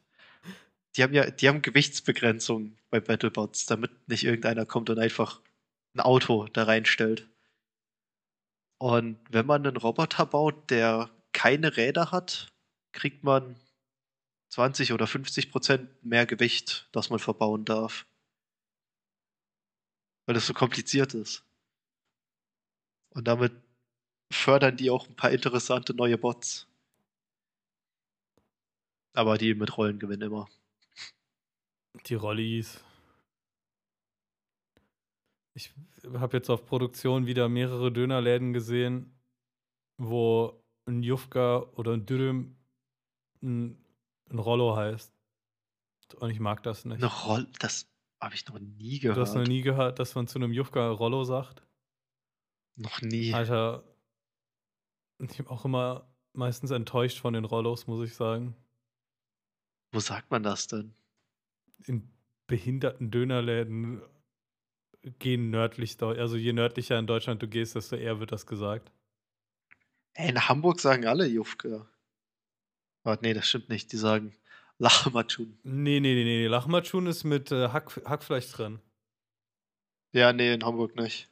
Die 0.96 1.04
haben 1.04 1.14
ja, 1.14 1.32
die 1.32 1.48
haben 1.48 1.62
Gewichtsbegrenzung 1.62 2.78
bei 2.90 3.00
Battlebots, 3.00 3.66
damit 3.66 4.10
nicht 4.10 4.26
irgendeiner 4.26 4.66
kommt 4.66 4.90
und 4.90 5.00
einfach 5.00 5.40
ein 5.96 6.02
Auto 6.02 6.48
da 6.52 6.64
reinstellt. 6.64 7.30
Und 8.78 9.20
wenn 9.30 9.46
man 9.46 9.66
einen 9.66 9.78
Roboter 9.78 10.26
baut, 10.26 10.70
der 10.70 11.10
keine 11.32 11.78
Räder 11.78 12.12
hat, 12.12 12.52
kriegt 12.92 13.24
man 13.24 13.56
20 14.50 14.92
oder 14.92 15.08
50 15.08 15.50
Prozent 15.50 16.04
mehr 16.04 16.26
Gewicht, 16.26 16.90
das 16.92 17.10
man 17.10 17.20
verbauen 17.20 17.64
darf. 17.64 18.06
Weil 20.26 20.36
das 20.36 20.46
so 20.46 20.54
kompliziert 20.54 21.14
ist. 21.14 21.46
Und 23.14 23.28
damit 23.28 23.54
fördern 24.32 24.78
die 24.78 24.90
auch 24.90 25.08
ein 25.08 25.16
paar 25.16 25.32
interessante 25.32 25.94
neue 25.94 26.18
Bots. 26.18 26.68
Aber 29.14 29.38
die 29.38 29.54
mit 29.54 29.78
Rollen 29.78 30.00
gewinnen 30.00 30.24
immer. 30.24 30.48
Die 32.06 32.14
Rollis. 32.16 32.84
Ich 35.54 35.74
habe 36.14 36.38
jetzt 36.38 36.50
auf 36.50 36.66
Produktion 36.66 37.26
wieder 37.26 37.50
mehrere 37.50 37.92
Dönerläden 37.92 38.54
gesehen, 38.54 39.20
wo 39.98 40.64
ein 40.86 41.04
Jufka 41.04 41.60
oder 41.76 41.92
ein 41.92 42.06
Dürüm 42.06 42.56
ein, 43.42 43.78
ein 44.30 44.40
Rollo 44.40 44.78
heißt. 44.78 45.14
Und 46.16 46.30
ich 46.30 46.40
mag 46.40 46.64
das 46.64 46.86
nicht. 46.86 46.98
Eine 46.98 47.08
Roll, 47.08 47.48
das 47.60 47.90
habe 48.22 48.36
ich 48.36 48.48
noch 48.48 48.60
nie 48.60 49.00
Du 49.00 49.10
hast 49.16 49.30
noch 49.30 49.34
gehört. 49.34 49.48
nie 49.50 49.62
gehört, 49.62 50.00
dass 50.00 50.16
man 50.16 50.28
zu 50.28 50.40
einem 50.40 50.54
Jufka 50.54 50.90
Rollo 50.90 51.24
sagt? 51.26 51.64
Noch 52.82 53.02
nie. 53.02 53.34
Alter, 53.34 53.84
ich 55.20 55.38
bin 55.38 55.48
auch 55.48 55.66
immer 55.66 56.10
meistens 56.34 56.72
enttäuscht 56.72 57.20
von 57.20 57.34
den 57.34 57.46
Rollos, 57.46 57.86
muss 57.86 58.08
ich 58.08 58.16
sagen. 58.16 58.56
Wo 59.92 60.00
sagt 60.00 60.32
man 60.32 60.42
das 60.42 60.68
denn? 60.68 60.94
In 61.86 62.10
behinderten 62.48 63.12
Dönerläden 63.12 64.02
gehen 65.20 65.50
nördlich, 65.50 66.02
also 66.02 66.38
je 66.38 66.54
nördlicher 66.54 66.98
in 66.98 67.08
Deutschland 67.08 67.42
du 67.42 67.48
gehst, 67.48 67.76
desto 67.76 67.96
eher 67.96 68.20
wird 68.20 68.32
das 68.32 68.46
gesagt. 68.46 68.92
Ey, 70.14 70.30
in 70.30 70.48
Hamburg 70.48 70.80
sagen 70.80 71.06
alle 71.06 71.26
Jufka. 71.28 71.88
Warte, 73.04 73.24
nee, 73.24 73.34
das 73.34 73.48
stimmt 73.48 73.70
nicht. 73.70 73.92
Die 73.92 73.98
sagen 73.98 74.36
Lachmatschun. 74.78 75.58
Nee, 75.64 76.00
nee, 76.00 76.14
nee, 76.14 76.24
nee. 76.24 76.48
Lachmatschun 76.48 77.08
ist 77.08 77.24
mit 77.24 77.52
äh, 77.52 77.70
Hack, 77.70 78.02
Hackfleisch 78.06 78.52
drin. 78.52 78.80
Ja, 80.12 80.34
nee, 80.34 80.54
in 80.54 80.64
Hamburg 80.64 80.96
nicht. 80.96 81.31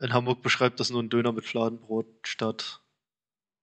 In 0.00 0.12
Hamburg 0.12 0.42
beschreibt 0.42 0.78
das 0.80 0.90
nur 0.90 1.02
ein 1.02 1.10
Döner 1.10 1.32
mit 1.32 1.44
Fladenbrot 1.44 2.06
statt 2.22 2.80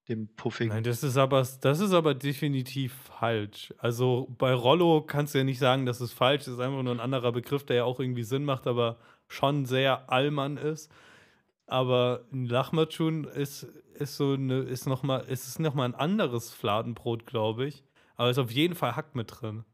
dem 0.07 0.27
Puffing. 0.35 0.69
Nein, 0.69 0.83
das 0.83 1.03
ist 1.03 1.17
aber, 1.17 1.47
das 1.61 1.79
ist 1.79 1.93
aber 1.93 2.13
definitiv 2.13 2.93
falsch. 2.93 3.73
Also 3.77 4.27
bei 4.37 4.53
Rollo 4.53 5.01
kannst 5.01 5.33
du 5.33 5.39
ja 5.39 5.43
nicht 5.43 5.59
sagen, 5.59 5.85
dass 5.85 5.99
es 5.99 6.13
falsch 6.13 6.47
ist. 6.47 6.59
Einfach 6.59 6.83
nur 6.83 6.93
ein 6.93 6.99
anderer 6.99 7.31
Begriff, 7.31 7.65
der 7.65 7.77
ja 7.77 7.83
auch 7.85 7.99
irgendwie 7.99 8.23
Sinn 8.23 8.45
macht, 8.45 8.67
aber 8.67 8.97
schon 9.27 9.65
sehr 9.65 10.09
Allmann 10.11 10.57
ist. 10.57 10.91
Aber 11.67 12.25
ein 12.31 12.45
Lachmatschun 12.45 13.23
ist, 13.23 13.63
ist 13.63 14.17
so 14.17 14.33
eine, 14.33 14.59
ist 14.59 14.85
noch 14.85 15.01
mal, 15.01 15.21
ist 15.21 15.47
es 15.47 15.57
nochmal 15.57 15.89
ein 15.89 15.95
anderes 15.95 16.53
Fladenbrot, 16.53 17.25
glaube 17.25 17.65
ich. 17.65 17.83
Aber 18.15 18.29
ist 18.29 18.37
auf 18.37 18.51
jeden 18.51 18.75
Fall 18.75 18.95
Hack 18.95 19.15
mit 19.15 19.41
drin. 19.41 19.65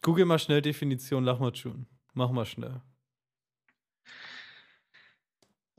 Google 0.00 0.24
mal 0.24 0.38
schnell 0.38 0.62
Definition 0.62 1.24
Lachmatschun. 1.24 1.86
Mach 2.14 2.30
mal 2.30 2.46
schnell. 2.46 2.80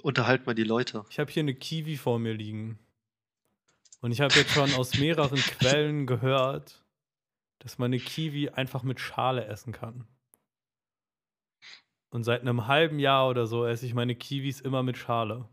Unterhalt 0.07 0.45
mal 0.45 0.55
die 0.55 0.63
Leute. 0.63 1.03
Ich 1.09 1.19
habe 1.19 1.29
hier 1.29 1.41
eine 1.41 1.53
Kiwi 1.53 1.97
vor 1.97 2.17
mir 2.17 2.31
liegen. 2.31 2.79
Und 3.99 4.13
ich 4.13 4.21
habe 4.21 4.33
jetzt 4.35 4.53
schon 4.53 4.73
aus 4.75 4.97
mehreren 4.97 5.37
Quellen 5.59 6.07
gehört, 6.07 6.81
dass 7.59 7.77
man 7.77 7.87
eine 7.87 7.99
Kiwi 7.99 8.51
einfach 8.51 8.83
mit 8.83 9.01
Schale 9.01 9.43
essen 9.47 9.73
kann. 9.73 10.07
Und 12.09 12.23
seit 12.23 12.39
einem 12.39 12.67
halben 12.67 12.99
Jahr 12.99 13.27
oder 13.27 13.47
so 13.47 13.65
esse 13.65 13.85
ich 13.85 13.93
meine 13.93 14.15
Kiwis 14.15 14.61
immer 14.61 14.81
mit 14.81 14.97
Schale. 14.97 15.49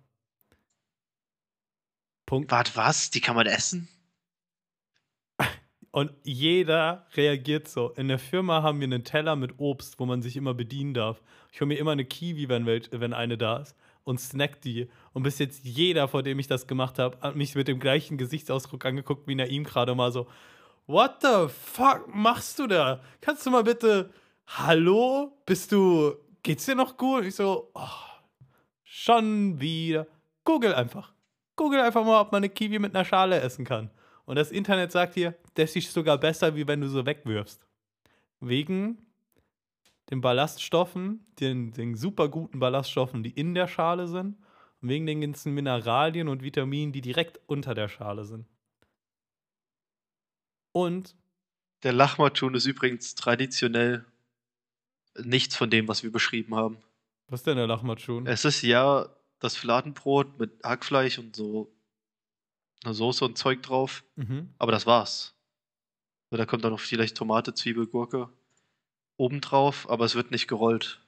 Punkt. 2.25 2.53
Warte, 2.53 2.77
was? 2.77 3.11
Die 3.11 3.21
kann 3.21 3.35
man 3.35 3.49
essen? 3.49 3.89
Und 5.91 6.13
jeder 6.23 7.09
reagiert 7.15 7.67
so. 7.67 7.91
In 7.91 8.07
der 8.07 8.21
Firma 8.21 8.63
haben 8.63 8.79
wir 8.79 8.87
einen 8.87 9.03
Teller 9.03 9.35
mit 9.35 9.59
Obst, 9.59 9.99
wo 9.99 10.07
man 10.07 10.23
sich 10.23 10.37
immer 10.37 10.55
bedienen 10.55 10.95
darf. 10.95 11.21
Ich 11.51 11.61
hole 11.61 11.67
mir 11.67 11.79
immer 11.79 11.91
eine 11.91 12.05
Kiwi, 12.05 12.49
wenn, 12.49 12.67
wenn 12.67 13.13
eine 13.13 13.37
da 13.37 13.57
ist, 13.57 13.75
und 14.05 14.21
snack 14.21 14.61
die. 14.61 14.89
Und 15.13 15.23
bis 15.23 15.39
jetzt 15.39 15.65
jeder, 15.65 16.09
vor 16.09 16.23
dem 16.23 16.39
ich 16.39 16.47
das 16.47 16.67
gemacht 16.67 16.99
habe, 16.99 17.19
hat 17.21 17.37
mich 17.37 17.55
mit 17.55 17.69
dem 17.69 17.81
gleichen 17.81 18.19
Gesichtsausdruck 18.19 18.85
angeguckt 18.85 19.27
wie 19.27 19.35
Naim 19.35 19.65
gerade 19.65 19.95
mal 19.95 20.13
so. 20.13 20.27
What 20.87 21.23
the 21.23 21.49
fuck 21.49 22.15
machst 22.15 22.59
du 22.59 22.67
da? 22.67 23.01
Kannst 23.21 23.47
du 23.47 23.51
mal 23.51 23.65
bitte. 23.65 24.11
Hallo? 24.47 25.33
Bist 25.47 25.73
du. 25.73 26.15
Geht's 26.43 26.67
dir 26.67 26.75
noch 26.75 26.97
gut? 26.97 27.25
Ich 27.25 27.35
so. 27.35 27.71
Oh, 27.75 27.89
schon 28.83 29.59
wieder. 29.61 30.07
Google 30.45 30.75
einfach. 30.75 31.15
Google 31.57 31.81
einfach 31.81 32.05
mal, 32.05 32.21
ob 32.21 32.33
man 32.33 32.41
eine 32.41 32.51
Kiwi 32.51 32.79
mit 32.79 32.95
einer 32.95 33.05
Schale 33.05 33.41
essen 33.41 33.65
kann. 33.65 33.91
Und 34.27 34.37
das 34.37 34.51
Internet 34.51 34.93
sagt 34.93 35.15
hier, 35.15 35.35
das 35.55 35.75
ist 35.77 35.93
sogar 35.93 36.19
besser, 36.19 36.55
wie 36.55 36.67
wenn 36.67 36.81
du 36.81 36.89
so 36.89 37.07
wegwirfst. 37.07 37.67
Wegen 38.41 39.04
den 40.11 40.21
Ballaststoffen, 40.21 41.25
den, 41.41 41.73
den 41.73 41.95
super 41.95 42.29
guten 42.29 42.59
Ballaststoffen, 42.59 43.23
die 43.23 43.31
in 43.31 43.55
der 43.55 43.69
Schale 43.69 44.07
sind, 44.09 44.37
und 44.83 44.89
wegen 44.89 45.07
den 45.07 45.21
ganzen 45.23 45.55
Mineralien 45.55 46.29
und 46.29 46.43
Vitaminen, 46.43 46.93
die 46.93 47.01
direkt 47.01 47.41
unter 47.47 47.75
der 47.75 47.89
Schale 47.89 48.25
sind. 48.25 48.47
Und 50.73 51.17
Der 51.83 51.93
Lachmatschun 51.93 52.55
ist 52.55 52.67
übrigens 52.67 53.15
traditionell 53.15 54.05
nichts 55.23 55.57
von 55.57 55.71
dem, 55.71 55.87
was 55.89 56.03
wir 56.03 56.11
beschrieben 56.13 56.55
haben. 56.55 56.79
was 57.29 57.41
ist 57.41 57.47
denn 57.47 57.57
der 57.57 57.67
Lachmatschun? 57.67 58.27
Es 58.27 58.45
ist 58.45 58.63
ja 58.63 59.09
das 59.39 59.57
Fladenbrot 59.57 60.39
mit 60.39 60.63
Hackfleisch 60.65 61.19
und 61.19 61.37
so 61.37 61.73
eine 62.85 62.95
Soße 62.95 63.25
und 63.25 63.39
Zeug 63.39 63.63
drauf, 63.63 64.05
Mhm. 64.17 64.53
aber 64.59 64.73
das 64.73 64.87
war's. 64.87 65.35
Da 66.31 66.45
kommt 66.47 66.65
dann 66.65 66.73
noch 66.73 66.81
vielleicht 66.81 67.17
Tomate, 67.17 67.55
Zwiebel, 67.55 67.87
Gurke 67.87 68.29
obendrauf, 69.17 69.89
aber 69.89 70.05
es 70.05 70.15
wird 70.15 70.31
nicht 70.31 70.49
gerollt. 70.49 71.01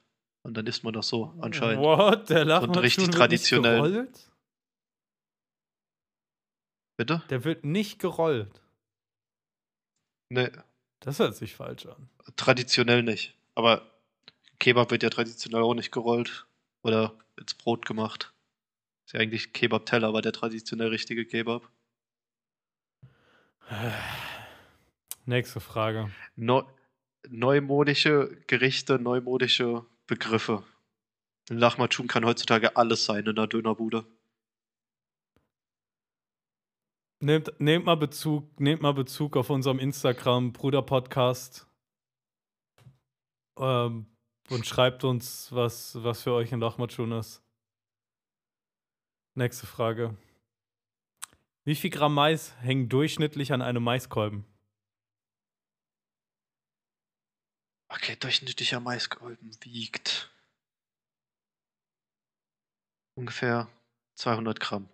Und 0.43 0.53
dann 0.55 0.65
isst 0.67 0.83
man 0.83 0.93
das 0.93 1.07
so 1.09 1.33
anscheinend. 1.41 1.83
What? 1.83 2.29
Der 2.29 2.45
Lachmatschun 2.45 2.81
richtig 2.83 3.05
wird 3.07 3.15
traditionell. 3.15 3.81
nicht 3.81 3.91
gerollt? 3.93 4.31
Bitte? 6.97 7.23
Der 7.29 7.43
wird 7.43 7.63
nicht 7.65 7.99
gerollt. 7.99 8.61
Ne, 10.29 10.51
Das 11.01 11.19
hört 11.19 11.35
sich 11.35 11.55
falsch 11.55 11.85
an. 11.85 12.09
traditionell 12.37 13.03
nicht. 13.03 13.35
Aber 13.55 13.89
Kebab 14.59 14.91
wird 14.91 15.03
ja 15.03 15.09
traditionell 15.09 15.61
auch 15.61 15.73
nicht 15.73 15.91
gerollt 15.91 16.47
oder 16.83 17.13
ins 17.37 17.53
Brot 17.53 17.85
gemacht. 17.85 18.33
Ist 19.05 19.13
ja 19.13 19.19
eigentlich 19.19 19.53
Kebab-Teller, 19.53 20.07
aber 20.07 20.21
der 20.21 20.33
traditionell 20.33 20.89
richtige 20.89 21.25
Kebab. 21.25 21.69
Nächste 25.25 25.59
Frage. 25.59 26.11
Neu 26.35 26.63
neumodische 27.29 28.37
Gerichte, 28.47 28.99
neumodische 28.99 29.85
Begriffe. 30.05 30.63
Ein 31.49 31.57
Lachmatschun 31.59 32.07
kann 32.07 32.25
heutzutage 32.25 32.75
alles 32.75 33.05
sein 33.05 33.25
in 33.25 33.37
einer 33.37 33.47
Dönerbude. 33.47 34.05
Nehmt, 37.19 37.59
nehmt, 37.59 37.85
mal 37.85 37.95
Bezug, 37.95 38.59
nehmt 38.59 38.81
mal 38.81 38.93
Bezug 38.93 39.37
auf 39.37 39.49
unserem 39.49 39.79
Instagram 39.79 40.53
Bruder 40.53 40.83
Podcast 40.83 41.67
ähm, 43.57 44.05
und 44.49 44.65
schreibt 44.67 45.03
uns, 45.03 45.51
was, 45.51 46.01
was 46.03 46.23
für 46.23 46.33
euch 46.33 46.53
ein 46.53 46.59
Lachmatschun 46.59 47.11
ist. 47.13 47.43
Nächste 49.35 49.65
Frage. 49.65 50.15
Wie 51.63 51.75
viel 51.75 51.89
Gramm 51.89 52.13
Mais 52.13 52.55
hängen 52.61 52.87
durchschnittlich 52.87 53.51
an 53.51 53.61
einem 53.61 53.83
Maiskolben? 53.83 54.45
Okay, 57.97 58.15
durchschnittlicher 58.15 58.79
Maiskolben 58.79 59.51
wiegt 59.61 60.29
ungefähr 63.15 63.67
200 64.15 64.59
Gramm. 64.59 64.87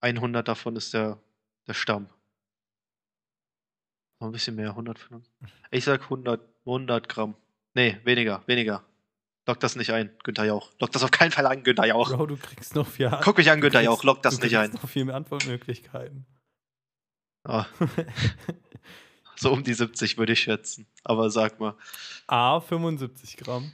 100 0.00 0.46
davon 0.48 0.74
ist 0.74 0.94
der, 0.94 1.18
der 1.68 1.74
Stamm. 1.74 2.08
Noch 4.20 4.28
ein 4.28 4.32
bisschen 4.32 4.56
mehr, 4.56 4.70
105. 4.70 5.24
Ich 5.70 5.84
sag 5.84 6.02
100, 6.02 6.40
100 6.66 7.08
Gramm. 7.08 7.36
Nee, 7.74 8.00
weniger, 8.02 8.42
weniger. 8.48 8.84
Lock 9.46 9.60
das 9.60 9.76
nicht 9.76 9.92
ein, 9.92 10.10
Günther 10.24 10.44
Jauch. 10.44 10.72
Lock 10.80 10.90
das 10.90 11.04
auf 11.04 11.12
keinen 11.12 11.30
Fall 11.30 11.46
an, 11.46 11.62
Günther 11.62 11.86
Jauch. 11.86 12.10
Bro, 12.10 12.26
du 12.26 12.36
kriegst 12.36 12.74
noch 12.74 12.86
viel 12.86 13.08
Guck 13.22 13.38
mich 13.38 13.48
an, 13.50 13.58
du 13.60 13.62
Günther 13.62 13.78
kriegst- 13.80 13.86
Jauch. 13.86 14.02
Lock 14.02 14.22
das 14.22 14.36
du 14.36 14.42
nicht 14.42 14.54
kriegst 14.54 14.74
ein. 14.74 14.80
noch 14.82 14.88
viel 14.88 15.04
mehr 15.04 15.14
Antwortmöglichkeiten. 15.14 16.26
Ah, 17.44 17.66
So 19.40 19.52
um 19.52 19.62
die 19.62 19.74
70 19.74 20.18
würde 20.18 20.32
ich 20.32 20.40
schätzen. 20.40 20.86
Aber 21.04 21.30
sag 21.30 21.60
mal. 21.60 21.76
A, 22.26 22.60
75 22.60 23.36
Gramm. 23.36 23.70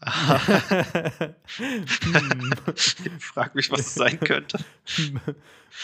hm. 0.00 1.34
Ich 2.76 3.24
frag 3.24 3.54
mich, 3.56 3.70
was 3.70 3.80
es 3.80 3.94
sein 3.94 4.20
könnte. 4.20 4.64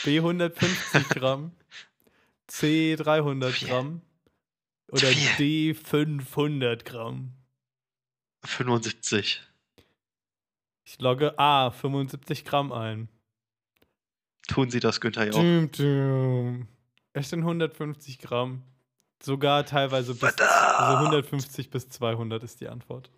B 0.04 0.18
150 0.18 1.08
Gramm. 1.08 1.52
C 2.46 2.94
300 2.96 3.60
Gramm. 3.60 4.02
Oder 4.88 5.10
D 5.38 5.74
500 5.74 6.84
Gramm. 6.84 7.32
75. 8.44 9.42
Ich 10.84 11.00
logge 11.00 11.38
A 11.38 11.70
75 11.70 12.44
Gramm 12.44 12.72
ein. 12.72 13.08
Tun 14.46 14.70
Sie 14.70 14.80
das, 14.80 15.00
Günther, 15.00 15.26
ja 15.26 15.32
auch. 15.32 15.36
Dum, 15.36 15.70
dum. 15.72 16.68
Es 17.18 17.30
sind 17.30 17.40
150 17.40 18.18
Gramm. 18.20 18.62
Sogar 19.20 19.66
teilweise 19.66 20.14
bis 20.14 20.38
also 20.38 20.96
150 20.98 21.70
bis 21.70 21.88
200 21.88 22.44
ist 22.44 22.60
die 22.60 22.68
Antwort. 22.68 23.10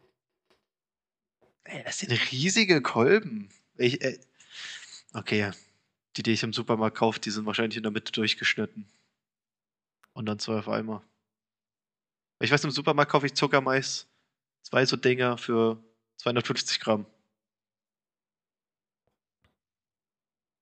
Ey, 1.64 1.84
das 1.84 1.98
sind 1.98 2.10
riesige 2.32 2.80
Kolben. 2.80 3.50
Ich, 3.76 4.02
äh, 4.02 4.18
okay, 5.12 5.50
die, 6.16 6.22
die 6.22 6.32
ich 6.32 6.42
im 6.42 6.54
Supermarkt 6.54 6.96
kaufe, 6.96 7.20
die 7.20 7.30
sind 7.30 7.44
wahrscheinlich 7.44 7.76
in 7.76 7.82
der 7.82 7.92
Mitte 7.92 8.12
durchgeschnitten. 8.12 8.88
Und 10.14 10.24
dann 10.24 10.38
zwei 10.38 10.58
auf 10.58 10.68
einmal. 10.68 11.02
Ich 12.40 12.50
weiß, 12.50 12.64
im 12.64 12.70
Supermarkt 12.70 13.12
kaufe 13.12 13.26
ich 13.26 13.34
Zuckermais. 13.34 14.08
Zwei 14.62 14.86
so 14.86 14.96
Dinger 14.96 15.36
für 15.36 15.82
250 16.16 16.80
Gramm. 16.80 17.04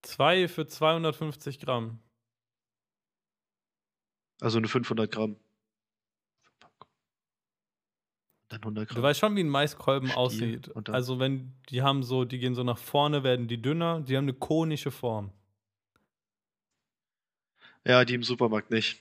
Zwei 0.02 0.48
für 0.48 0.66
250 0.66 1.60
Gramm. 1.60 2.00
Also 4.40 4.58
eine 4.58 4.68
500 4.68 5.10
Gramm. 5.10 5.36
Dann 8.48 8.60
100 8.62 8.88
Du 8.90 8.94
Gramm. 8.94 9.02
weißt 9.02 9.20
schon, 9.20 9.36
wie 9.36 9.40
ein 9.40 9.48
Maiskolben 9.48 10.08
Stiel 10.08 10.18
aussieht. 10.18 10.88
Also 10.88 11.18
wenn 11.18 11.54
die 11.68 11.82
haben 11.82 12.02
so, 12.02 12.24
die 12.24 12.38
gehen 12.38 12.54
so 12.54 12.62
nach 12.62 12.78
vorne, 12.78 13.22
werden 13.22 13.48
die 13.48 13.60
dünner, 13.60 14.00
die 14.00 14.16
haben 14.16 14.24
eine 14.24 14.32
konische 14.34 14.90
Form. 14.90 15.32
Ja, 17.84 18.04
die 18.04 18.14
im 18.14 18.22
Supermarkt 18.22 18.70
nicht. 18.70 19.00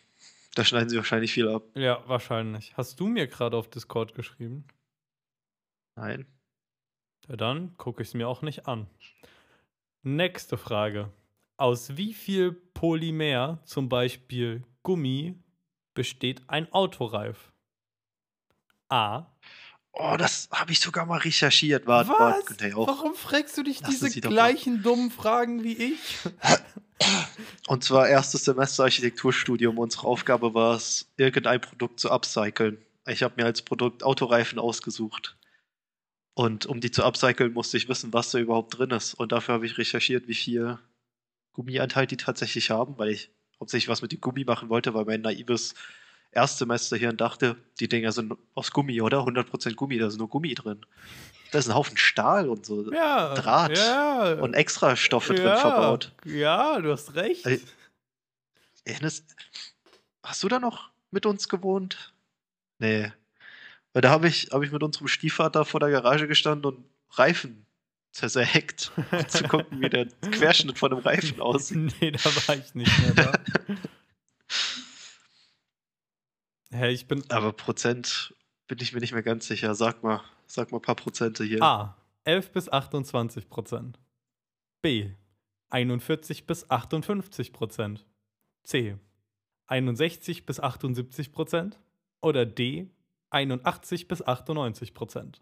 Da 0.55 0.65
schneiden 0.65 0.89
sie 0.89 0.97
wahrscheinlich 0.97 1.33
viel 1.33 1.47
ab. 1.49 1.63
Ja, 1.75 2.03
wahrscheinlich. 2.07 2.75
Hast 2.75 2.99
du 2.99 3.07
mir 3.07 3.27
gerade 3.27 3.55
auf 3.55 3.69
Discord 3.69 4.15
geschrieben? 4.15 4.65
Nein. 5.95 6.25
Ja, 7.27 7.35
dann 7.35 7.75
gucke 7.77 8.01
ich 8.01 8.09
es 8.09 8.13
mir 8.13 8.27
auch 8.27 8.41
nicht 8.41 8.67
an. 8.67 8.87
Nächste 10.03 10.57
Frage. 10.57 11.11
Aus 11.57 11.97
wie 11.97 12.13
viel 12.13 12.51
Polymer, 12.53 13.59
zum 13.65 13.89
Beispiel 13.89 14.63
Gummi, 14.87 15.35
besteht 15.95 16.43
ein 16.47 16.71
Autoreif? 16.71 17.51
A. 18.87 19.25
Oh, 19.91 20.15
das 20.17 20.47
habe 20.49 20.71
ich 20.71 20.79
sogar 20.79 21.05
mal 21.05 21.17
recherchiert. 21.17 21.87
Warte, 21.87 22.11
warte, 22.11 22.45
Günther, 22.45 22.77
auch. 22.77 22.87
Warum 22.87 23.13
fragst 23.13 23.57
du 23.57 23.63
dich 23.63 23.81
Lassen 23.81 23.91
diese 23.91 24.21
gleichen 24.21 24.83
dummen 24.83 25.11
Fragen 25.11 25.61
wie 25.61 25.73
ich? 25.73 25.99
Und 27.67 27.83
zwar 27.83 28.07
erstes 28.07 28.45
Semester 28.45 28.83
Architekturstudium. 28.83 29.77
Unsere 29.77 30.07
Aufgabe 30.07 30.53
war 30.53 30.77
es, 30.77 31.11
irgendein 31.17 31.59
Produkt 31.59 31.99
zu 31.99 32.09
upcyclen. 32.09 32.77
Ich 33.07 33.23
habe 33.23 33.33
mir 33.35 33.45
als 33.45 33.63
Produkt 33.63 34.03
Autoreifen 34.03 34.57
ausgesucht. 34.57 35.35
Und 36.33 36.65
um 36.65 36.79
die 36.79 36.91
zu 36.91 37.03
upcyclen, 37.03 37.51
musste 37.51 37.75
ich 37.75 37.89
wissen, 37.89 38.13
was 38.13 38.31
da 38.31 38.39
überhaupt 38.39 38.77
drin 38.77 38.91
ist. 38.91 39.15
Und 39.15 39.33
dafür 39.33 39.55
habe 39.55 39.65
ich 39.65 39.77
recherchiert, 39.77 40.29
wie 40.29 40.33
viel 40.33 40.79
Gummianteil 41.51 42.07
die 42.07 42.15
tatsächlich 42.15 42.69
haben, 42.69 42.97
weil 42.97 43.09
ich 43.09 43.31
hauptsächlich 43.59 43.89
was 43.89 44.01
mit 44.01 44.11
dem 44.11 44.21
Gummi 44.21 44.43
machen 44.43 44.69
wollte, 44.69 44.93
weil 44.93 45.05
mein 45.05 45.21
naives 45.21 45.73
Erstsemester 46.31 46.97
hier 46.97 47.13
dachte, 47.13 47.55
die 47.79 47.87
Dinger 47.87 48.11
sind 48.11 48.33
aus 48.53 48.71
Gummi, 48.71 49.01
oder? 49.01 49.19
100% 49.19 49.75
Gummi, 49.75 49.97
da 49.97 50.07
ist 50.07 50.17
nur 50.17 50.29
Gummi 50.29 50.53
drin. 50.53 50.85
Da 51.51 51.59
ist 51.59 51.67
ein 51.67 51.75
Haufen 51.75 51.97
Stahl 51.97 52.49
und 52.49 52.65
so. 52.65 52.91
Ja. 52.91 53.33
Draht 53.33 53.77
Ja. 53.77 54.33
Und 54.33 54.53
extra 54.53 54.95
Stoffe 54.95 55.35
ja, 55.35 55.41
drin 55.41 55.57
verbaut. 55.57 56.13
Ja, 56.25 56.79
du 56.79 56.91
hast 56.91 57.15
recht. 57.15 57.45
Ey, 57.45 57.61
Erinnerst, 58.87 59.35
hast 60.23 60.43
du 60.43 60.47
da 60.47 60.59
noch 60.59 60.91
mit 61.11 61.25
uns 61.25 61.49
gewohnt? 61.49 62.13
Nee. 62.79 63.11
Weil 63.91 64.01
da 64.01 64.09
habe 64.09 64.27
ich, 64.27 64.49
hab 64.51 64.63
ich 64.63 64.71
mit 64.71 64.83
unserem 64.83 65.07
Stiefvater 65.07 65.65
vor 65.65 65.79
der 65.79 65.89
Garage 65.89 66.27
gestanden 66.27 66.65
und 66.65 66.85
Reifen 67.11 67.65
zersägt, 68.17 68.91
um 69.11 69.29
zu 69.29 69.43
gucken, 69.47 69.79
wie 69.81 69.89
der 69.89 70.07
Querschnitt 70.07 70.79
von 70.79 70.91
einem 70.91 71.01
Reifen 71.01 71.39
aussieht. 71.39 71.93
nee, 72.01 72.11
da 72.11 72.25
war 72.25 72.55
ich 72.55 72.73
nicht 72.73 72.99
mehr 72.99 73.13
da. 73.13 73.31
Hä, 76.77 76.89
ich 76.89 77.07
bin 77.07 77.23
Aber 77.29 77.53
Prozent 77.53 78.33
bin 78.67 78.79
ich 78.81 78.91
mir 78.91 78.99
nicht 78.99 79.13
mehr 79.13 79.23
ganz 79.23 79.47
sicher. 79.47 79.75
Sag 79.75 80.03
mal, 80.03 80.21
sag 80.47 80.71
mal 80.71 80.79
ein 80.79 80.81
paar 80.81 80.95
Prozente 80.95 81.43
hier. 81.43 81.61
A. 81.61 81.95
11 82.25 82.51
bis 82.51 82.69
28 82.69 83.49
Prozent. 83.49 83.99
B. 84.81 85.11
41 85.69 86.45
bis 86.45 86.69
58 86.69 87.53
Prozent. 87.53 88.05
C. 88.63 88.97
61 89.67 90.45
bis 90.45 90.59
78 90.59 91.31
Prozent. 91.31 91.79
Oder 92.21 92.45
D. 92.45 92.89
81 93.29 94.07
bis 94.07 94.25
98 94.25 94.93
Prozent. 94.93 95.41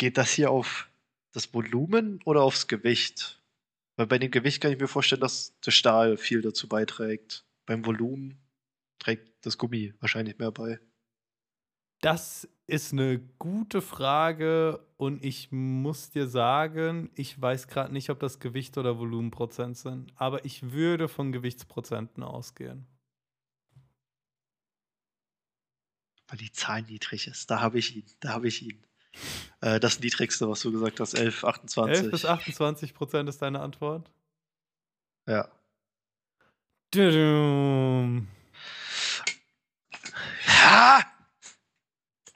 Geht 0.00 0.16
das 0.16 0.30
hier 0.30 0.50
auf 0.50 0.88
das 1.32 1.52
Volumen 1.52 2.22
oder 2.24 2.40
aufs 2.40 2.68
Gewicht? 2.68 3.38
Weil 3.96 4.06
bei 4.06 4.18
dem 4.18 4.30
Gewicht 4.30 4.62
kann 4.62 4.72
ich 4.72 4.80
mir 4.80 4.88
vorstellen, 4.88 5.20
dass 5.20 5.60
der 5.60 5.72
Stahl 5.72 6.16
viel 6.16 6.40
dazu 6.40 6.70
beiträgt. 6.70 7.44
Beim 7.66 7.84
Volumen 7.84 8.40
trägt 8.98 9.44
das 9.44 9.58
Gummi 9.58 9.92
wahrscheinlich 10.00 10.38
mehr 10.38 10.52
bei. 10.52 10.80
Das 12.00 12.48
ist 12.66 12.94
eine 12.94 13.18
gute 13.38 13.82
Frage 13.82 14.82
und 14.96 15.22
ich 15.22 15.52
muss 15.52 16.08
dir 16.08 16.28
sagen, 16.28 17.10
ich 17.14 17.38
weiß 17.38 17.68
gerade 17.68 17.92
nicht, 17.92 18.08
ob 18.08 18.20
das 18.20 18.40
Gewicht 18.40 18.78
oder 18.78 18.98
Volumenprozent 18.98 19.76
sind, 19.76 20.14
aber 20.16 20.46
ich 20.46 20.72
würde 20.72 21.08
von 21.08 21.30
Gewichtsprozenten 21.30 22.22
ausgehen. 22.22 22.86
Weil 26.26 26.38
die 26.38 26.52
Zahl 26.52 26.80
niedrig 26.84 27.26
ist. 27.26 27.50
Da 27.50 27.60
habe 27.60 27.78
ich 27.78 27.94
ihn. 27.94 28.06
Da 28.20 28.30
habe 28.30 28.48
ich 28.48 28.62
ihn. 28.62 28.82
Äh, 29.60 29.80
das 29.80 30.00
niedrigste, 30.00 30.48
was 30.48 30.60
du 30.60 30.72
gesagt 30.72 31.00
hast, 31.00 31.14
11, 31.14 31.44
28. 31.44 32.02
11 32.04 32.10
bis 32.10 32.24
28 32.24 32.94
Prozent 32.94 33.28
ist 33.28 33.42
deine 33.42 33.60
Antwort? 33.60 34.10
Ja. 35.26 35.48
Tudum. 36.90 38.28
ja! 40.46 41.00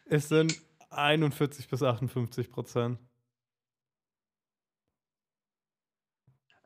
Es 0.06 0.28
sind 0.28 0.60
41 0.90 1.68
bis 1.68 1.82
58 1.82 2.50
Prozent. 2.50 2.98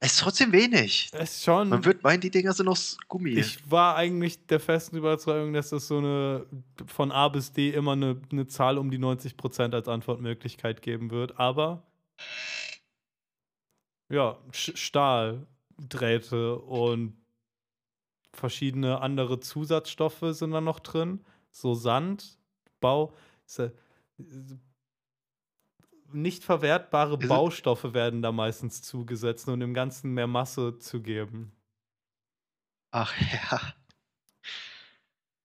Es 0.01 0.13
ist 0.13 0.21
trotzdem 0.21 0.53
wenig. 0.53 1.11
Das 1.11 1.35
ist 1.35 1.45
schon. 1.45 1.71
Man 1.71 1.85
wird 1.85 2.05
meinen, 2.05 2.21
die 2.21 2.31
Dinger 2.31 2.53
sind 2.53 2.69
aus 2.69 2.99
Gummi. 3.09 3.31
Ich 3.31 3.69
war 3.69 3.97
eigentlich 3.97 4.47
der 4.47 4.61
festen 4.61 4.97
Überzeugung, 4.97 5.53
dass 5.53 5.73
es 5.73 5.89
so 5.89 5.99
eine 5.99 6.47
von 6.87 7.11
A 7.11 7.29
bis 7.29 7.53
D 7.53 7.71
immer 7.71 7.93
eine, 7.93 8.21
eine 8.31 8.47
Zahl 8.47 8.79
um 8.79 8.93
die 8.93 8.99
90% 8.99 9.75
als 9.75 9.89
Antwortmöglichkeit 9.89 10.83
geben 10.83 11.11
wird. 11.11 11.39
Aber 11.41 11.83
ja, 14.09 14.39
Stahl, 14.53 15.47
Drähte 15.79 16.59
und 16.59 17.17
verschiedene 18.33 19.01
andere 19.01 19.41
Zusatzstoffe 19.41 20.25
sind 20.31 20.53
da 20.53 20.61
noch 20.61 20.79
drin. 20.79 21.25
So 21.51 21.75
Sand, 21.75 22.39
Bau. 22.81 23.13
Nicht 26.13 26.45
verwertbare 26.45 27.19
Ist 27.21 27.29
Baustoffe 27.29 27.93
werden 27.93 28.23
da 28.23 28.33
meistens 28.33 28.83
zugesetzt, 28.83 29.49
um 29.49 29.61
dem 29.61 29.75
Ganzen 29.75 30.13
mehr 30.15 30.27
Masse 30.27 30.79
zu 30.79 31.03
geben. 31.03 31.53
Ach 32.91 33.15
ja. 33.21 33.75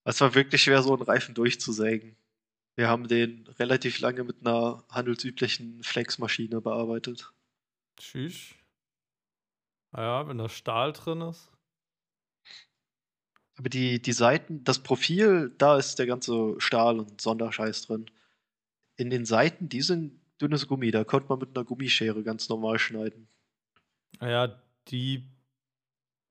Es 0.06 0.22
war 0.22 0.36
wirklich 0.36 0.64
schwer, 0.64 0.82
so 0.82 0.94
einen 0.94 1.04
Reifen 1.04 1.36
durchzusägen. 1.36 2.16
Wir 2.76 2.90
haben 2.90 3.08
den 3.08 3.48
relativ 3.60 4.00
lange 4.00 4.24
mit 4.24 4.46
einer 4.46 4.84
handelsüblichen 4.90 5.84
Flexmaschine 5.84 6.62
bearbeitet. 6.62 7.32
Tschüss. 7.98 8.56
Ja, 9.96 10.28
wenn 10.28 10.40
da 10.40 10.50
Stahl 10.50 10.92
drin 10.94 11.22
ist. 11.22 11.52
Aber 13.56 13.70
die, 13.70 14.02
die 14.02 14.14
Seiten, 14.14 14.64
das 14.64 14.82
Profil, 14.82 15.54
da 15.58 15.78
ist 15.78 16.00
der 16.00 16.08
ganze 16.08 16.56
Stahl 16.60 17.00
und 17.00 17.22
Sonderscheiß 17.22 17.84
drin. 17.84 18.10
In 18.96 19.12
den 19.12 19.26
Seiten, 19.26 19.70
die 19.70 19.84
sind 19.84 20.20
dünnes 20.44 20.68
Gummi, 20.68 20.92
da 20.92 21.04
konnte 21.04 21.30
man 21.30 21.40
mit 21.40 21.56
einer 21.56 21.66
Gummischere 21.66 22.24
ganz 22.24 22.50
normal 22.50 22.78
schneiden. 22.78 23.28
Ja, 24.22 24.62
die 24.90 25.30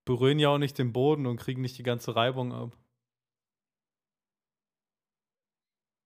berühren 0.05 0.39
ja 0.39 0.51
auch 0.51 0.59
nicht 0.59 0.79
den 0.79 0.93
Boden 0.93 1.27
und 1.27 1.39
kriegen 1.39 1.63
nicht 1.63 1.79
die 1.79 1.83
ganze 1.83 2.15
Reibung 2.15 2.53
ab. 2.53 2.77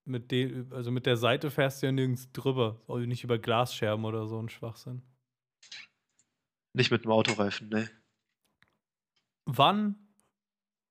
Mit 0.05 0.31
de, 0.31 0.67
also 0.71 0.93
mit 0.93 1.05
der 1.05 1.17
Seite 1.17 1.51
fährst 1.51 1.83
du 1.83 1.87
ja 1.87 1.93
nirgends 1.93 2.31
drüber. 2.33 2.81
Also 2.87 3.07
nicht 3.07 3.25
über 3.25 3.39
Glasscherben 3.39 4.05
oder 4.05 4.29
so 4.29 4.41
ein 4.41 4.49
Schwachsinn. 4.49 5.03
Nicht 6.75 6.91
mit 6.91 7.03
einem 7.03 7.13
Autoreifen, 7.13 7.69
ne. 7.71 7.91
Wann 9.47 9.97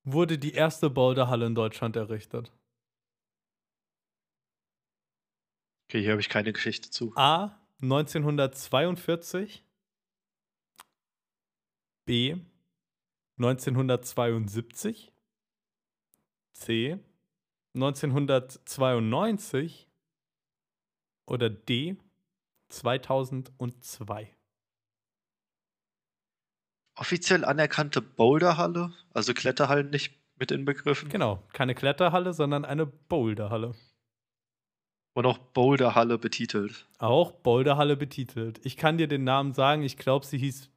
wurde 0.03 0.37
die 0.37 0.53
erste 0.53 0.89
Boulderhalle 0.89 1.45
in 1.45 1.55
Deutschland 1.55 1.95
errichtet? 1.95 2.51
Okay, 5.95 6.01
hier 6.01 6.11
habe 6.11 6.19
ich 6.19 6.27
keine 6.27 6.51
Geschichte 6.51 6.89
zu. 6.89 7.13
A. 7.15 7.57
1942. 7.81 9.63
B. 12.03 12.35
1972. 13.37 15.13
C. 16.51 16.99
1992. 17.75 19.87
Oder 21.27 21.49
D. 21.49 21.95
2002. 22.67 24.35
Offiziell 26.97 27.45
anerkannte 27.45 28.01
Boulderhalle, 28.01 28.91
also 29.13 29.33
Kletterhallen 29.33 29.91
nicht 29.91 30.13
mit 30.35 30.51
inbegriffen. 30.51 31.07
Genau, 31.07 31.41
keine 31.53 31.73
Kletterhalle, 31.73 32.33
sondern 32.33 32.65
eine 32.65 32.85
Boulderhalle. 32.85 33.75
Und 35.15 35.25
auch 35.25 35.37
Boulderhalle 35.37 36.17
betitelt. 36.17 36.85
Auch 36.97 37.31
Boulderhalle 37.31 37.95
betitelt. 37.95 38.59
Ich 38.65 38.75
kann 38.75 38.97
dir 38.97 39.07
den 39.07 39.23
Namen 39.23 39.53
sagen, 39.53 39.81
ich 39.81 39.97
glaube, 39.97 40.25
sie 40.25 40.37
hieß. 40.37 40.69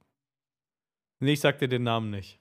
Nee, 1.19 1.33
ich 1.33 1.41
sag 1.41 1.59
dir 1.59 1.67
den 1.67 1.83
Namen 1.83 2.11
nicht. 2.11 2.39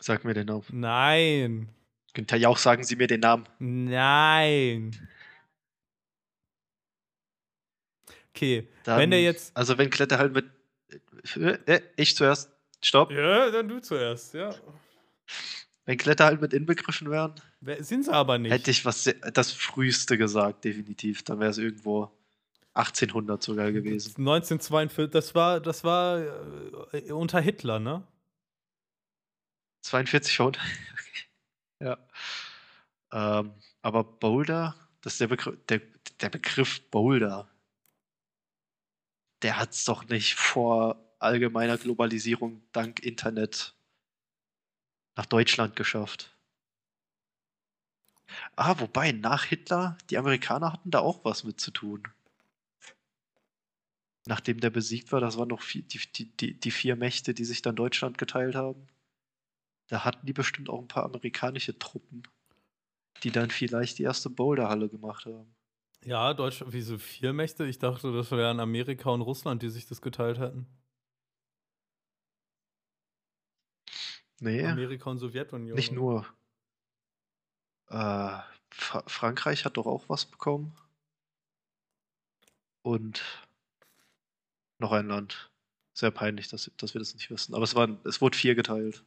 Sag 0.00 0.24
mir 0.24 0.32
den 0.32 0.46
Namen. 0.46 0.64
Nein. 0.72 1.68
Könnt 2.14 2.32
ihr 2.32 2.38
ja 2.38 2.48
auch 2.48 2.56
sagen, 2.56 2.84
Sie 2.84 2.96
mir 2.96 3.06
den 3.06 3.20
Namen. 3.20 3.44
Nein. 3.58 5.08
Okay, 8.34 8.66
Dann, 8.84 8.98
wenn 8.98 9.10
der 9.10 9.22
jetzt. 9.22 9.54
Also 9.54 9.76
wenn 9.76 9.90
Kletterhallen 9.90 10.32
mit. 10.32 10.46
Äh, 11.66 11.82
ich 11.96 12.16
zuerst. 12.16 12.50
Stopp. 12.82 13.12
Ja, 13.12 13.50
dann 13.50 13.68
du 13.68 13.78
zuerst, 13.80 14.32
ja. 14.32 14.54
Wenn 15.84 15.98
Kletterhallen 15.98 16.40
mit 16.40 16.54
inbegriffen 16.54 17.10
wären, 17.10 17.34
Sind 17.78 18.04
sie 18.04 18.12
aber 18.12 18.38
nicht. 18.38 18.50
hätte 18.50 18.70
ich 18.72 18.84
was 18.84 19.08
das 19.32 19.52
früheste 19.52 20.18
gesagt, 20.18 20.64
definitiv. 20.64 21.22
Dann 21.22 21.38
wäre 21.38 21.50
es 21.50 21.58
irgendwo 21.58 22.10
1800 22.74 23.42
sogar 23.42 23.70
gewesen. 23.70 24.10
1942, 24.18 25.10
das 25.10 25.34
war, 25.34 25.60
das 25.60 25.84
war 25.84 26.22
äh, 26.92 27.12
unter 27.12 27.40
Hitler, 27.40 27.78
ne? 27.78 28.06
42 29.82 30.36
Pfund. 30.36 30.58
ja. 31.80 31.98
Ähm, 33.12 33.52
aber 33.82 34.04
Boulder, 34.04 34.74
das 35.02 35.14
ist 35.14 35.20
der 35.20 35.28
Begriff, 35.28 35.56
der, 35.68 35.82
der 36.20 36.30
Begriff 36.30 36.80
Boulder. 36.90 37.48
Der 39.42 39.58
hat 39.58 39.70
es 39.70 39.84
doch 39.84 40.04
nicht 40.08 40.34
vor 40.34 41.14
allgemeiner 41.18 41.78
Globalisierung 41.78 42.62
dank 42.72 43.00
Internet 43.00 43.74
nach 45.16 45.26
Deutschland 45.26 45.76
geschafft. 45.76 46.31
Ah, 48.56 48.74
wobei, 48.78 49.12
nach 49.12 49.44
Hitler, 49.44 49.96
die 50.10 50.18
Amerikaner 50.18 50.72
hatten 50.72 50.90
da 50.90 51.00
auch 51.00 51.24
was 51.24 51.44
mit 51.44 51.60
zu 51.60 51.70
tun. 51.70 52.02
Nachdem 54.26 54.60
der 54.60 54.70
besiegt 54.70 55.10
war, 55.10 55.20
das 55.20 55.36
waren 55.36 55.48
noch 55.48 55.62
vier, 55.62 55.82
die, 55.82 56.00
die, 56.36 56.58
die, 56.58 56.70
vier 56.70 56.96
Mächte, 56.96 57.34
die 57.34 57.44
sich 57.44 57.60
dann 57.60 57.74
Deutschland 57.74 58.18
geteilt 58.18 58.54
haben. 58.54 58.86
Da 59.88 60.04
hatten 60.04 60.26
die 60.26 60.32
bestimmt 60.32 60.70
auch 60.70 60.80
ein 60.80 60.88
paar 60.88 61.04
amerikanische 61.04 61.78
Truppen, 61.78 62.22
die 63.24 63.30
dann 63.30 63.50
vielleicht 63.50 63.98
die 63.98 64.04
erste 64.04 64.30
Boulderhalle 64.30 64.88
gemacht 64.88 65.26
haben. 65.26 65.54
Ja, 66.04 66.34
Deutschland, 66.34 66.72
wieso 66.72 66.98
vier 66.98 67.32
Mächte? 67.32 67.66
Ich 67.66 67.78
dachte, 67.78 68.12
das 68.12 68.30
wären 68.30 68.60
Amerika 68.60 69.10
und 69.10 69.22
Russland, 69.22 69.62
die 69.62 69.68
sich 69.68 69.86
das 69.86 70.00
geteilt 70.00 70.38
hätten. 70.38 70.66
Nee, 74.40 74.66
Amerika 74.66 75.10
und 75.10 75.18
Sowjetunion. 75.18 75.76
nicht 75.76 75.92
nur. 75.92 76.26
Äh, 77.92 78.40
Fra 78.70 79.02
Frankreich 79.06 79.64
hat 79.66 79.76
doch 79.76 79.86
auch 79.86 80.08
was 80.08 80.24
bekommen. 80.24 80.74
Und 82.82 83.22
noch 84.78 84.92
ein 84.92 85.06
Land. 85.08 85.50
Sehr 85.92 86.10
peinlich, 86.10 86.48
dass, 86.48 86.70
dass 86.78 86.94
wir 86.94 86.98
das 86.98 87.14
nicht 87.14 87.30
wissen. 87.30 87.54
Aber 87.54 87.64
es, 87.64 87.74
waren, 87.74 88.00
es 88.04 88.20
wurde 88.20 88.36
vier 88.36 88.54
geteilt. 88.54 89.04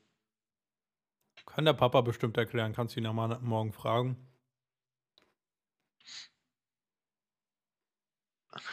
Kann 1.47 1.65
der 1.65 1.73
Papa 1.73 2.01
bestimmt 2.01 2.37
erklären, 2.37 2.73
kannst 2.73 2.95
du 2.95 2.99
ihn 2.99 3.05
ja 3.05 3.13
mal 3.13 3.39
morgen 3.39 3.73
fragen. 3.73 4.17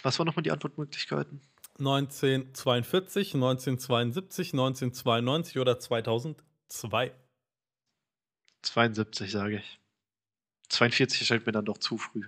Was 0.03 0.19
waren 0.19 0.27
nochmal 0.27 0.43
die 0.43 0.53
Antwortmöglichkeiten? 0.53 1.41
1942, 1.79 3.35
1972, 3.35 4.53
1992 4.53 5.59
oder 5.59 5.79
2002. 5.79 7.13
72, 8.63 9.33
sage 9.33 9.57
ich. 9.57 9.82
42 10.73 11.21
erscheint 11.21 11.47
mir 11.47 11.53
dann 11.53 11.65
doch 11.65 11.79
zu 11.79 11.99
früh. 11.99 12.25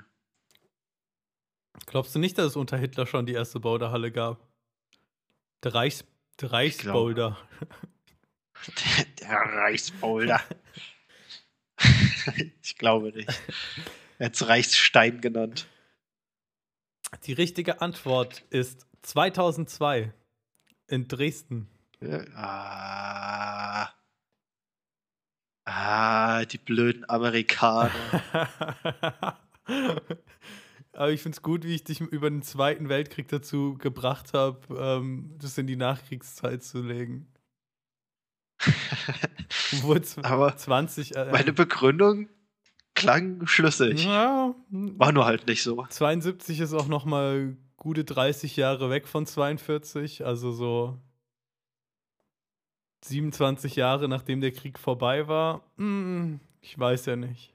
Glaubst 1.86 2.14
du 2.14 2.18
nicht, 2.18 2.38
dass 2.38 2.46
es 2.48 2.56
unter 2.56 2.76
Hitler 2.76 3.06
schon 3.06 3.26
die 3.26 3.32
erste 3.32 3.58
Boulderhalle 3.58 4.12
gab? 4.12 4.46
Der, 5.62 5.74
Reichs, 5.74 6.04
der. 6.40 6.52
Reichsboulder. 6.52 7.38
Der, 8.66 9.04
der 9.20 9.30
Reichsboulder. 9.30 10.42
ich 12.62 12.76
glaube 12.76 13.12
nicht. 13.12 13.28
Er 14.18 14.26
hat 14.26 14.34
es 14.34 14.46
Reichsstein 14.46 15.20
genannt. 15.20 15.66
Die 17.24 17.32
richtige 17.32 17.80
Antwort 17.80 18.44
ist 18.50 18.86
2002 19.02 20.12
in 20.88 21.08
Dresden. 21.08 21.68
Ja, 22.00 22.24
Ah. 22.34 24.03
Ah, 25.64 26.44
die 26.44 26.58
blöden 26.58 27.08
Amerikaner. 27.08 27.90
Aber 30.92 31.10
ich 31.10 31.22
finde 31.22 31.36
es 31.36 31.42
gut, 31.42 31.64
wie 31.64 31.74
ich 31.74 31.84
dich 31.84 32.00
über 32.00 32.30
den 32.30 32.42
Zweiten 32.42 32.88
Weltkrieg 32.88 33.28
dazu 33.28 33.76
gebracht 33.78 34.32
habe, 34.34 34.60
ähm, 34.78 35.34
das 35.40 35.58
in 35.58 35.66
die 35.66 35.76
Nachkriegszeit 35.76 36.62
zu 36.62 36.82
legen. 36.82 37.26
Aber 40.22 40.56
20. 40.56 41.16
Äh, 41.16 41.32
meine 41.32 41.52
Begründung 41.52 42.28
klang 42.94 43.46
schlüssig. 43.46 44.04
ja, 44.04 44.54
War 44.70 45.12
nur 45.12 45.24
halt 45.24 45.46
nicht 45.46 45.62
so. 45.62 45.84
72 45.88 46.60
ist 46.60 46.72
auch 46.72 46.86
noch 46.86 47.04
mal 47.04 47.56
gute 47.76 48.04
30 48.04 48.56
Jahre 48.56 48.88
weg 48.90 49.08
von 49.08 49.26
42, 49.26 50.24
also 50.24 50.52
so 50.52 50.98
27 53.08 53.76
Jahre 53.76 54.08
nachdem 54.08 54.40
der 54.40 54.52
Krieg 54.52 54.78
vorbei 54.78 55.28
war. 55.28 55.62
Hm, 55.76 56.40
ich 56.60 56.78
weiß 56.78 57.06
ja 57.06 57.16
nicht. 57.16 57.54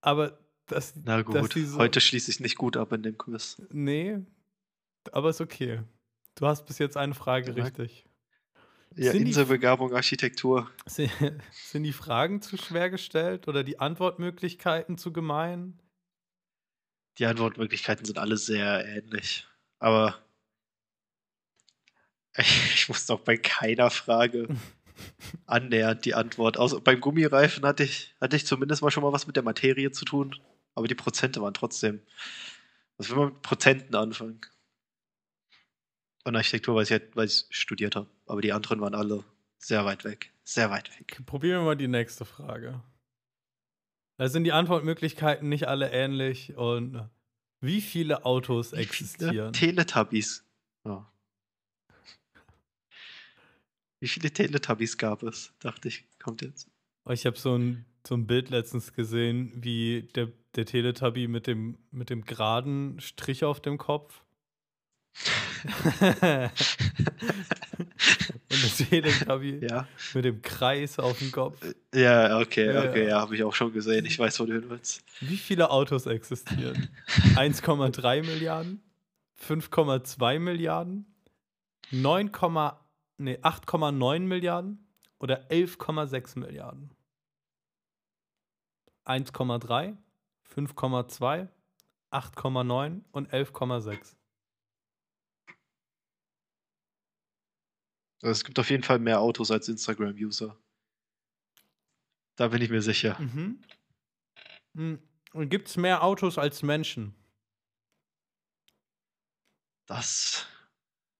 Aber 0.00 0.38
das, 0.66 0.94
Na 1.04 1.22
dass 1.22 1.26
gut, 1.42 1.54
die 1.54 1.64
so, 1.64 1.78
heute 1.78 2.00
schließe 2.00 2.30
ich 2.30 2.40
nicht 2.40 2.56
gut 2.56 2.76
ab 2.76 2.92
in 2.92 3.02
dem 3.02 3.16
Quiz. 3.18 3.60
Nee, 3.70 4.18
aber 5.12 5.30
ist 5.30 5.40
okay. 5.40 5.82
Du 6.34 6.46
hast 6.46 6.66
bis 6.66 6.78
jetzt 6.78 6.96
eine 6.96 7.14
Frage 7.14 7.52
Ja. 7.52 7.64
richtig. 7.64 8.04
Ja, 8.94 9.12
Sind 9.12 9.24
die- 9.24 9.30
Inselbegabung, 9.30 9.94
Architektur. 9.94 10.70
Si- 10.86 11.10
Sind 11.50 11.82
die 11.84 11.92
Fragen 11.92 12.40
zu 12.40 12.56
schwer 12.56 12.88
gestellt 12.90 13.46
oder 13.48 13.62
die 13.64 13.78
Antwortmöglichkeiten 13.78 14.96
zu 14.96 15.12
gemein? 15.12 15.78
Die 17.18 17.26
Antwortmöglichkeiten 17.26 18.04
sind 18.04 18.18
alle 18.18 18.36
sehr 18.36 18.84
ähnlich. 18.86 19.46
Aber 19.78 20.18
ich 22.74 22.88
wusste 22.88 23.14
auch 23.14 23.20
bei 23.20 23.36
keiner 23.36 23.90
Frage 23.90 24.48
annähernd 25.46 26.04
die 26.04 26.14
Antwort. 26.14 26.58
Außer 26.58 26.80
beim 26.80 27.00
Gummireifen 27.00 27.64
hatte 27.64 27.84
ich, 27.84 28.14
hatte 28.20 28.36
ich 28.36 28.46
zumindest 28.46 28.82
mal 28.82 28.90
schon 28.90 29.02
mal 29.02 29.12
was 29.12 29.26
mit 29.26 29.36
der 29.36 29.42
Materie 29.42 29.90
zu 29.90 30.04
tun. 30.04 30.36
Aber 30.74 30.88
die 30.88 30.94
Prozente 30.94 31.40
waren 31.40 31.54
trotzdem. 31.54 32.00
Was 32.98 33.10
will 33.10 33.16
man 33.16 33.28
mit 33.28 33.42
Prozenten 33.42 33.94
anfangen? 33.94 34.40
Und 36.24 36.36
Architektur 36.36 36.74
weiß 36.74 36.90
ich, 36.90 37.02
weil 37.14 37.26
ich 37.26 37.46
studiert 37.50 37.96
habe. 37.96 38.08
Aber 38.26 38.40
die 38.40 38.52
anderen 38.52 38.80
waren 38.80 38.94
alle 38.94 39.24
sehr 39.58 39.84
weit 39.84 40.04
weg. 40.04 40.32
Sehr 40.42 40.70
weit 40.70 40.98
weg. 40.98 41.22
Probieren 41.26 41.60
wir 41.60 41.64
mal 41.66 41.76
die 41.76 41.88
nächste 41.88 42.24
Frage. 42.24 42.82
Da 44.18 44.28
sind 44.28 44.44
die 44.44 44.52
Antwortmöglichkeiten 44.52 45.48
nicht 45.48 45.68
alle 45.68 45.90
ähnlich 45.92 46.56
und 46.56 47.08
wie 47.60 47.80
viele 47.80 48.24
Autos 48.24 48.72
existieren? 48.72 49.52
Teletubbies. 49.52 50.44
Ja. 50.84 51.10
Wie 54.00 54.08
viele 54.08 54.30
Teletubbies 54.30 54.98
gab 54.98 55.22
es? 55.22 55.52
Dachte 55.60 55.88
ich, 55.88 56.04
kommt 56.22 56.42
jetzt. 56.42 56.68
Oh, 57.04 57.12
Ich 57.12 57.24
habe 57.26 57.38
so 57.38 57.56
ein, 57.56 57.84
so 58.06 58.14
ein 58.14 58.26
Bild 58.26 58.50
letztens 58.50 58.92
gesehen, 58.92 59.52
wie 59.56 60.02
der, 60.14 60.28
der 60.54 60.66
Teletubby 60.66 61.28
mit 61.28 61.46
dem, 61.46 61.78
mit 61.90 62.10
dem 62.10 62.24
geraden 62.24 63.00
Strich 63.00 63.44
auf 63.44 63.60
dem 63.60 63.78
Kopf. 63.78 64.22
Und 68.50 68.62
der 68.62 68.86
Teletubby 68.88 69.66
Ja. 69.68 69.88
mit 70.14 70.24
dem 70.24 70.42
Kreis 70.42 70.98
auf 70.98 71.18
dem 71.18 71.32
Kopf. 71.32 71.58
Ja, 71.94 72.38
okay, 72.38 72.76
okay, 72.76 73.04
ja. 73.04 73.08
ja, 73.10 73.20
habe 73.20 73.34
ich 73.34 73.42
auch 73.44 73.54
schon 73.54 73.72
gesehen. 73.72 74.04
Ich 74.06 74.18
weiß, 74.18 74.38
wo 74.40 74.46
du 74.46 74.54
hin 74.54 74.64
willst. 74.68 75.02
Wie 75.20 75.36
viele 75.36 75.70
Autos 75.70 76.06
existieren? 76.06 76.88
1,3 77.34 78.22
Milliarden? 78.24 78.82
5,2 79.46 80.38
Milliarden? 80.38 81.06
9,8 81.92 82.76
nee, 83.18 83.38
8,9 83.38 84.20
Milliarden 84.20 84.86
oder 85.18 85.50
11,6 85.50 86.38
Milliarden? 86.38 86.94
1,3, 89.04 89.96
5,2, 90.44 91.48
8,9 92.10 93.02
und 93.12 93.32
11,6. 93.32 94.16
Also 98.22 98.32
es 98.32 98.44
gibt 98.44 98.58
auf 98.58 98.70
jeden 98.70 98.82
Fall 98.82 98.98
mehr 98.98 99.20
Autos 99.20 99.50
als 99.50 99.68
Instagram-User. 99.68 100.56
Da 102.36 102.48
bin 102.48 102.62
ich 102.62 102.70
mir 102.70 102.82
sicher. 102.82 103.18
Mhm. 103.20 103.62
Hm, 104.74 104.98
Und 105.32 105.48
gibt 105.48 105.68
es 105.68 105.76
mehr 105.76 106.02
Autos 106.02 106.38
als 106.38 106.62
Menschen? 106.62 107.14
Das 109.86 110.46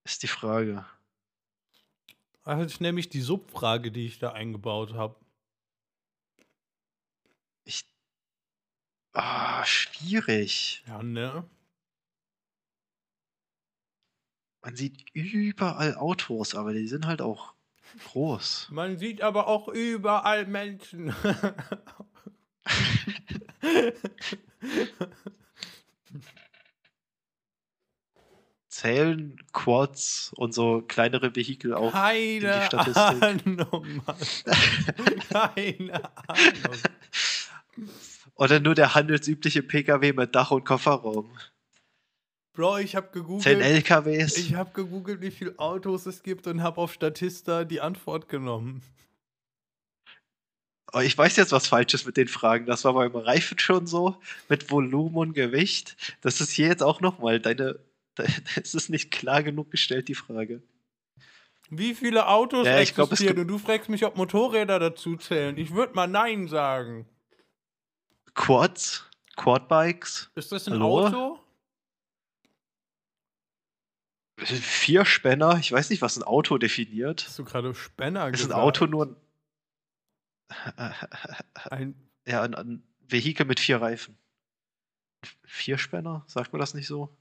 ist 0.03 0.23
die 0.23 0.27
Frage. 0.27 0.85
Das 2.47 2.65
ist 2.65 2.79
nämlich 2.79 3.09
die 3.09 3.19
Subfrage, 3.19 3.91
die 3.91 4.05
ich 4.05 4.19
da 4.19 4.31
eingebaut 4.31 4.93
habe. 4.93 5.17
Ich. 7.65 7.83
Ah, 9.11 9.65
schwierig. 9.65 10.81
Ja, 10.87 11.03
ne? 11.03 11.43
Man 14.61 14.77
sieht 14.77 15.13
überall 15.13 15.95
Autos, 15.95 16.55
aber 16.55 16.71
die 16.71 16.87
sind 16.87 17.05
halt 17.05 17.21
auch 17.21 17.53
groß. 18.05 18.67
Man 18.71 18.97
sieht 18.97 19.21
aber 19.21 19.47
auch 19.47 19.67
überall 19.67 20.45
Menschen. 20.45 21.13
Zählen 28.77 29.35
Quads 29.53 30.33
und 30.35 30.53
so 30.53 30.83
kleinere 30.87 31.35
Vehikel 31.35 31.73
auch. 31.73 31.91
Keine 31.93 32.63
Statistik. 32.67 32.95
Ahnung, 33.23 34.03
Mann. 34.05 34.15
Keine 35.31 36.03
Ahnung. 36.27 36.77
Oder 38.35 38.59
nur 38.59 38.75
der 38.75 38.93
handelsübliche 38.93 39.63
Pkw 39.63 40.13
mit 40.13 40.35
Dach 40.35 40.51
und 40.51 40.63
Kofferraum. 40.63 41.27
Bro, 42.53 42.77
ich 42.77 42.95
habe 42.95 43.07
Zählen 43.11 43.23
gegoogelt. 43.25 43.61
LKWs. 43.63 44.37
Ich 44.37 44.53
habe 44.53 44.69
gegoogelt, 44.73 45.21
wie 45.21 45.31
viele 45.31 45.57
Autos 45.57 46.05
es 46.05 46.21
gibt 46.21 46.45
und 46.45 46.61
habe 46.61 46.79
auf 46.79 46.93
Statista 46.93 47.63
die 47.63 47.81
Antwort 47.81 48.29
genommen. 48.29 48.83
Oh, 50.93 50.99
ich 50.99 51.17
weiß 51.17 51.35
jetzt 51.37 51.51
was 51.51 51.65
Falsches 51.65 52.05
mit 52.05 52.15
den 52.15 52.27
Fragen. 52.27 52.67
Das 52.67 52.85
war 52.85 52.93
beim 52.93 53.15
Reifen 53.15 53.57
schon 53.57 53.87
so, 53.87 54.21
mit 54.49 54.69
Volumen 54.69 55.17
und 55.17 55.33
Gewicht. 55.33 55.97
Das 56.21 56.41
ist 56.41 56.51
hier 56.51 56.67
jetzt 56.67 56.83
auch 56.83 57.01
nochmal 57.01 57.39
deine. 57.39 57.79
Es 58.55 58.73
ist 58.75 58.89
nicht 58.89 59.11
klar 59.11 59.43
genug 59.43 59.71
gestellt, 59.71 60.07
die 60.07 60.15
Frage. 60.15 60.61
Wie 61.69 61.93
viele 61.95 62.27
Autos 62.27 62.65
Ja, 62.65 62.79
ich 62.79 62.95
glaub, 62.95 63.07
es 63.07 63.13
existieren? 63.19 63.35
gibt- 63.35 63.41
und 63.41 63.47
du 63.49 63.57
fragst 63.57 63.89
mich, 63.89 64.05
ob 64.05 64.15
Motorräder 64.15 64.79
dazu 64.79 65.17
zählen. 65.17 65.57
Ich 65.57 65.73
würde 65.73 65.93
mal 65.95 66.07
Nein 66.07 66.47
sagen. 66.47 67.07
Quads, 68.35 69.05
Quadbikes, 69.35 70.31
Ist 70.35 70.51
das 70.51 70.67
ein 70.67 70.73
Hallo? 70.75 71.07
Auto? 71.07 71.39
vier 74.39 75.03
Spänner. 75.03 75.57
Ich 75.59 75.71
weiß 75.71 75.89
nicht, 75.89 76.01
was 76.01 76.15
ein 76.17 76.23
Auto 76.23 76.57
definiert. 76.59 77.25
Hast 77.25 77.39
du 77.39 77.43
gerade 77.43 77.73
Spänner 77.73 78.21
Ist 78.27 78.27
ein 78.27 78.31
gesagt? 78.49 78.53
Auto 78.61 78.85
nur 78.85 79.07
ein, 79.07 79.15
Ein, 81.69 82.09
ja, 82.27 82.43
ein, 82.43 82.53
ein 82.55 82.83
Vehikel 83.07 83.45
mit 83.45 83.59
vier 83.59 83.81
Reifen? 83.81 84.17
Vier 85.43 85.77
Spänner? 85.77 86.23
Sagt 86.27 86.53
man 86.53 86.59
das 86.59 86.73
nicht 86.75 86.87
so? 86.87 87.17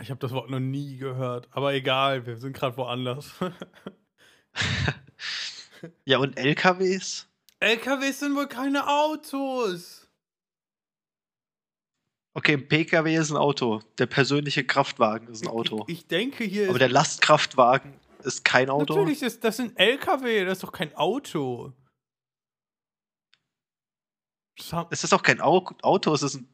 Ich 0.00 0.10
habe 0.10 0.20
das 0.20 0.32
Wort 0.32 0.50
noch 0.50 0.60
nie 0.60 0.96
gehört. 0.96 1.48
Aber 1.50 1.74
egal, 1.74 2.26
wir 2.26 2.36
sind 2.36 2.54
gerade 2.54 2.76
woanders. 2.76 3.32
Ja, 6.04 6.18
und 6.18 6.36
LKWs? 6.36 7.28
LKWs 7.60 8.20
sind 8.20 8.34
wohl 8.34 8.48
keine 8.48 8.88
Autos. 8.88 10.08
Okay, 12.34 12.54
ein 12.54 12.68
PKW 12.68 13.16
ist 13.16 13.30
ein 13.30 13.36
Auto. 13.36 13.80
Der 13.98 14.06
persönliche 14.06 14.64
Kraftwagen 14.64 15.28
ist 15.28 15.42
ein 15.42 15.48
Auto. 15.48 15.84
Ich, 15.88 15.98
ich 16.00 16.06
denke 16.06 16.44
hier 16.44 16.68
Aber 16.68 16.78
der 16.78 16.88
Lastkraftwagen 16.88 17.94
ist 18.22 18.44
kein 18.44 18.70
Auto. 18.70 18.94
Natürlich 18.94 19.22
ist 19.22 19.42
das 19.42 19.58
ein 19.58 19.76
LKW, 19.76 20.44
das 20.44 20.58
ist 20.58 20.64
doch 20.64 20.72
kein 20.72 20.94
Auto. 20.94 21.72
Es 24.90 25.04
ist 25.04 25.12
auch 25.12 25.22
kein 25.22 25.40
Au 25.40 25.64
Auto, 25.82 26.12
es 26.12 26.22
ist 26.22 26.34
ein 26.34 26.48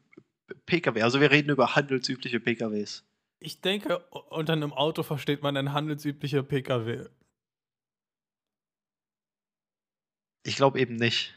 PKW. 0.65 1.01
Also 1.01 1.19
wir 1.19 1.31
reden 1.31 1.49
über 1.49 1.75
handelsübliche 1.75 2.39
PKWs. 2.39 3.03
Ich 3.39 3.61
denke, 3.61 3.99
unter 4.09 4.53
einem 4.53 4.73
Auto 4.73 5.03
versteht 5.03 5.43
man 5.43 5.57
ein 5.57 5.73
handelsüblicher 5.73 6.43
PKW. 6.43 7.07
Ich 10.43 10.55
glaube 10.55 10.79
eben 10.79 10.95
nicht. 10.95 11.33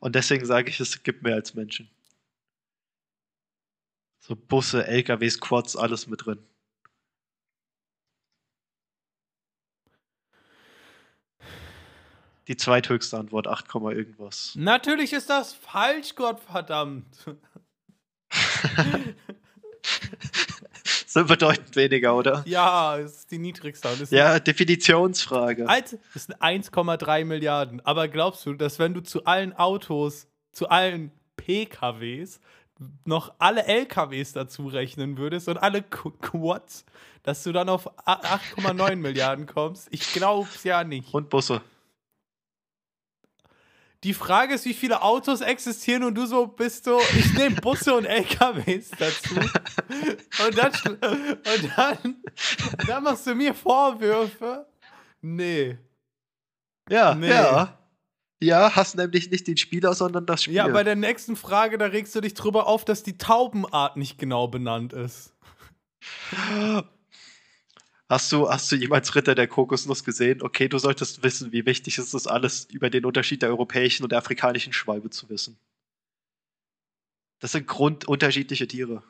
Und 0.00 0.14
deswegen 0.14 0.44
sage 0.44 0.68
ich, 0.68 0.80
es 0.80 1.02
gibt 1.02 1.22
mehr 1.22 1.34
als 1.34 1.54
Menschen. 1.54 1.88
So 4.20 4.34
Busse, 4.34 4.86
LKWs, 4.86 5.40
Quads, 5.40 5.76
alles 5.76 6.06
mit 6.06 6.24
drin. 6.24 6.44
Die 12.48 12.56
zweithöchste 12.56 13.16
Antwort, 13.16 13.46
8, 13.46 13.68
Komma 13.68 13.92
irgendwas. 13.92 14.52
Natürlich 14.54 15.12
ist 15.14 15.30
das 15.30 15.54
falsch, 15.54 16.14
Gottverdammt. 16.14 17.06
Sind 21.14 21.28
bedeutend 21.28 21.76
weniger, 21.76 22.16
oder? 22.16 22.42
Ja, 22.44 22.98
es 22.98 23.18
ist 23.20 23.30
die 23.30 23.38
niedrigste. 23.38 23.88
ist 23.88 24.10
Ja, 24.10 24.40
Definitionsfrage. 24.40 25.68
Eins, 25.68 25.96
das 26.12 26.24
sind 26.24 26.42
1,3 26.42 27.24
Milliarden. 27.24 27.80
Aber 27.86 28.08
glaubst 28.08 28.44
du, 28.46 28.54
dass 28.54 28.80
wenn 28.80 28.94
du 28.94 29.00
zu 29.00 29.24
allen 29.24 29.52
Autos, 29.52 30.26
zu 30.50 30.68
allen 30.68 31.12
PKWs 31.36 32.40
noch 33.04 33.32
alle 33.38 33.64
LKWs 33.66 34.32
dazu 34.32 34.66
rechnen 34.66 35.16
würdest 35.16 35.48
und 35.48 35.58
alle 35.58 35.78
Qu- 35.82 36.12
Quads, 36.20 36.84
dass 37.22 37.44
du 37.44 37.52
dann 37.52 37.68
auf 37.68 37.86
a- 38.06 38.36
8,9 38.36 38.96
Milliarden 38.96 39.46
kommst? 39.46 39.86
Ich 39.92 40.12
glaub's 40.12 40.64
ja 40.64 40.82
nicht. 40.82 41.14
Und 41.14 41.30
Busse. 41.30 41.60
Die 44.04 44.14
Frage 44.14 44.54
ist, 44.54 44.66
wie 44.66 44.74
viele 44.74 45.00
Autos 45.02 45.40
existieren 45.40 46.04
und 46.04 46.14
du 46.14 46.26
so 46.26 46.46
bist 46.46 46.84
so, 46.84 47.00
ich 47.18 47.32
nehme 47.32 47.56
Busse 47.56 47.94
und 47.94 48.04
LKWs 48.04 48.90
dazu. 48.98 49.34
Und 49.34 50.58
dann, 50.58 50.72
und 50.92 51.72
dann, 51.76 52.16
dann 52.86 53.02
machst 53.02 53.26
du 53.26 53.34
mir 53.34 53.54
Vorwürfe. 53.54 54.66
Nee. 55.22 55.78
Ja, 56.90 57.14
Nee. 57.14 57.30
ja. 57.30 57.78
Ja, 58.42 58.76
hast 58.76 58.96
nämlich 58.96 59.30
nicht 59.30 59.46
den 59.46 59.56
Spieler, 59.56 59.94
sondern 59.94 60.26
das 60.26 60.42
Spiel. 60.42 60.54
Ja, 60.54 60.68
bei 60.68 60.84
der 60.84 60.96
nächsten 60.96 61.34
Frage, 61.34 61.78
da 61.78 61.86
regst 61.86 62.14
du 62.14 62.20
dich 62.20 62.34
drüber 62.34 62.66
auf, 62.66 62.84
dass 62.84 63.02
die 63.02 63.16
Taubenart 63.16 63.96
nicht 63.96 64.18
genau 64.18 64.48
benannt 64.48 64.92
ist. 64.92 65.34
Hast 68.08 68.30
du, 68.32 68.50
hast 68.50 68.70
du 68.70 68.76
jemals 68.76 69.14
Ritter 69.14 69.34
der 69.34 69.48
Kokosnuss 69.48 70.04
gesehen? 70.04 70.42
Okay, 70.42 70.68
du 70.68 70.78
solltest 70.78 71.22
wissen, 71.22 71.52
wie 71.52 71.64
wichtig 71.64 71.96
ist 71.96 72.12
es 72.12 72.26
alles 72.26 72.66
über 72.66 72.90
den 72.90 73.06
Unterschied 73.06 73.40
der 73.40 73.48
europäischen 73.48 74.02
und 74.02 74.10
der 74.12 74.18
afrikanischen 74.18 74.74
Schwalbe 74.74 75.08
zu 75.08 75.28
wissen. 75.30 75.58
Das 77.38 77.52
sind 77.52 77.66
grundunterschiedliche 77.66 78.68
Tiere. 78.68 79.02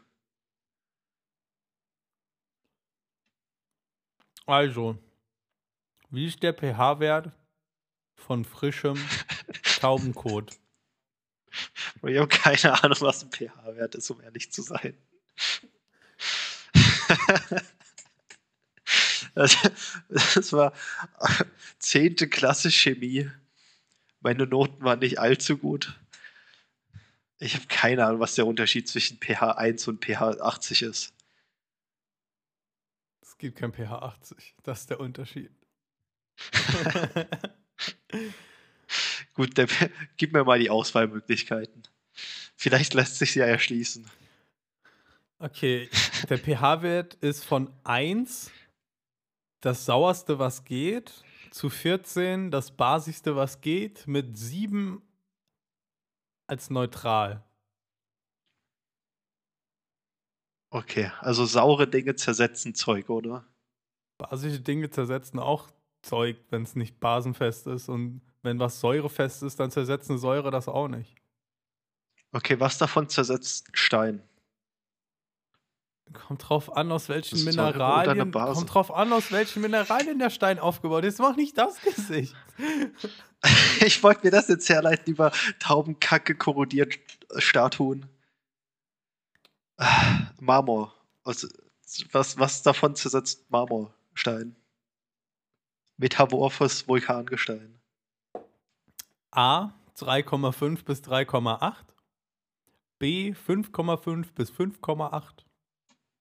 Also, 4.46 4.96
wie 6.10 6.26
ist 6.26 6.42
der 6.42 6.52
pH-Wert 6.54 7.32
von 8.14 8.44
frischem 8.44 8.96
Taubenkot? 9.80 10.52
Ich 12.06 12.18
habe 12.18 12.28
keine 12.28 12.82
Ahnung, 12.84 12.98
was 13.00 13.24
ein 13.24 13.32
pH-Wert 13.32 13.96
ist, 13.96 14.10
um 14.10 14.20
ehrlich 14.20 14.52
zu 14.52 14.62
sein. 14.62 14.96
Das, 19.34 20.52
war 20.52 20.72
zehnte 21.78 22.28
Klasse 22.28 22.70
Chemie. 22.70 23.30
Meine 24.20 24.46
Noten 24.46 24.84
waren 24.84 25.00
nicht 25.00 25.18
allzu 25.18 25.58
gut. 25.58 25.98
Ich 27.38 27.54
habe 27.54 27.66
keine 27.66 28.06
Ahnung, 28.06 28.20
was 28.20 28.36
der 28.36 28.46
Unterschied 28.46 28.88
zwischen 28.88 29.18
pH 29.18 29.56
1 29.56 29.88
und 29.88 30.04
pH 30.04 30.40
80 30.40 30.82
ist. 30.82 31.12
Es 33.20 33.36
gibt 33.38 33.58
kein 33.58 33.72
pH 33.72 33.90
80. 33.90 34.54
Das 34.62 34.80
ist 34.80 34.90
der 34.90 35.00
Unterschied. 35.00 35.50
Gut, 39.34 39.58
der, 39.58 39.66
gib 40.16 40.32
mir 40.32 40.44
mal 40.44 40.58
die 40.58 40.70
Auswahlmöglichkeiten. 40.70 41.82
Vielleicht 42.56 42.94
lässt 42.94 43.18
sich 43.18 43.34
ja 43.34 43.44
erschließen. 43.44 44.08
Okay, 45.38 45.90
der 46.30 46.38
pH-Wert 46.38 47.14
ist 47.14 47.44
von 47.44 47.72
1, 47.82 48.50
das 49.64 49.84
sauerste, 49.86 50.38
was 50.38 50.64
geht, 50.64 51.24
zu 51.50 51.70
14, 51.70 52.50
das 52.50 52.70
basigste, 52.70 53.36
was 53.36 53.60
geht, 53.60 54.06
mit 54.06 54.36
7 54.36 55.00
als 56.46 56.70
neutral. 56.70 57.42
Okay, 60.70 61.10
also 61.20 61.44
saure 61.46 61.86
Dinge 61.86 62.16
zersetzen 62.16 62.74
Zeug, 62.74 63.08
oder? 63.08 63.46
Basische 64.18 64.60
Dinge 64.60 64.90
zersetzen 64.90 65.38
auch 65.38 65.70
Zeug, 66.02 66.36
wenn 66.50 66.62
es 66.62 66.74
nicht 66.74 67.00
basenfest 67.00 67.66
ist. 67.68 67.88
Und 67.88 68.20
wenn 68.42 68.58
was 68.58 68.80
säurefest 68.80 69.44
ist, 69.44 69.60
dann 69.60 69.70
zersetzt 69.70 70.10
eine 70.10 70.18
Säure 70.18 70.50
das 70.50 70.68
auch 70.68 70.88
nicht. 70.88 71.14
Okay, 72.32 72.58
was 72.58 72.78
davon 72.78 73.08
zersetzt 73.08 73.68
Stein? 73.72 74.22
Kommt 76.12 76.48
drauf 76.48 76.76
an, 76.76 76.92
aus 76.92 77.08
welchen 77.08 77.42
Mineralien. 77.44 78.30
Kommt 78.30 78.72
drauf 78.72 78.94
an, 78.94 79.12
aus 79.12 79.32
welchen 79.32 79.62
Mineralien 79.62 80.18
der 80.18 80.30
Stein 80.30 80.58
aufgebaut 80.58 81.04
ist. 81.04 81.18
Mach 81.18 81.36
nicht 81.36 81.56
das 81.58 81.80
Gesicht. 81.80 82.34
Ich 83.84 84.02
wollte 84.02 84.24
mir 84.24 84.30
das 84.30 84.48
jetzt 84.48 84.70
herleiten 84.70 85.12
über 85.12 85.30
Taubenkacke 85.58 86.34
korrodiert 86.34 86.98
Statuen. 87.36 88.06
Ah, 89.76 90.28
Marmor. 90.40 90.94
Was, 91.24 91.46
was, 92.10 92.38
was 92.38 92.62
davon 92.62 92.96
zersetzt 92.96 93.50
Marmorstein? 93.50 94.56
Metamorphes 95.98 96.88
Vulkangestein. 96.88 97.78
A 99.30 99.74
3,5 99.98 100.84
bis 100.84 101.02
3,8. 101.02 101.74
B 102.98 103.32
5,5 103.32 104.32
bis 104.34 104.50
5,8. 104.50 105.43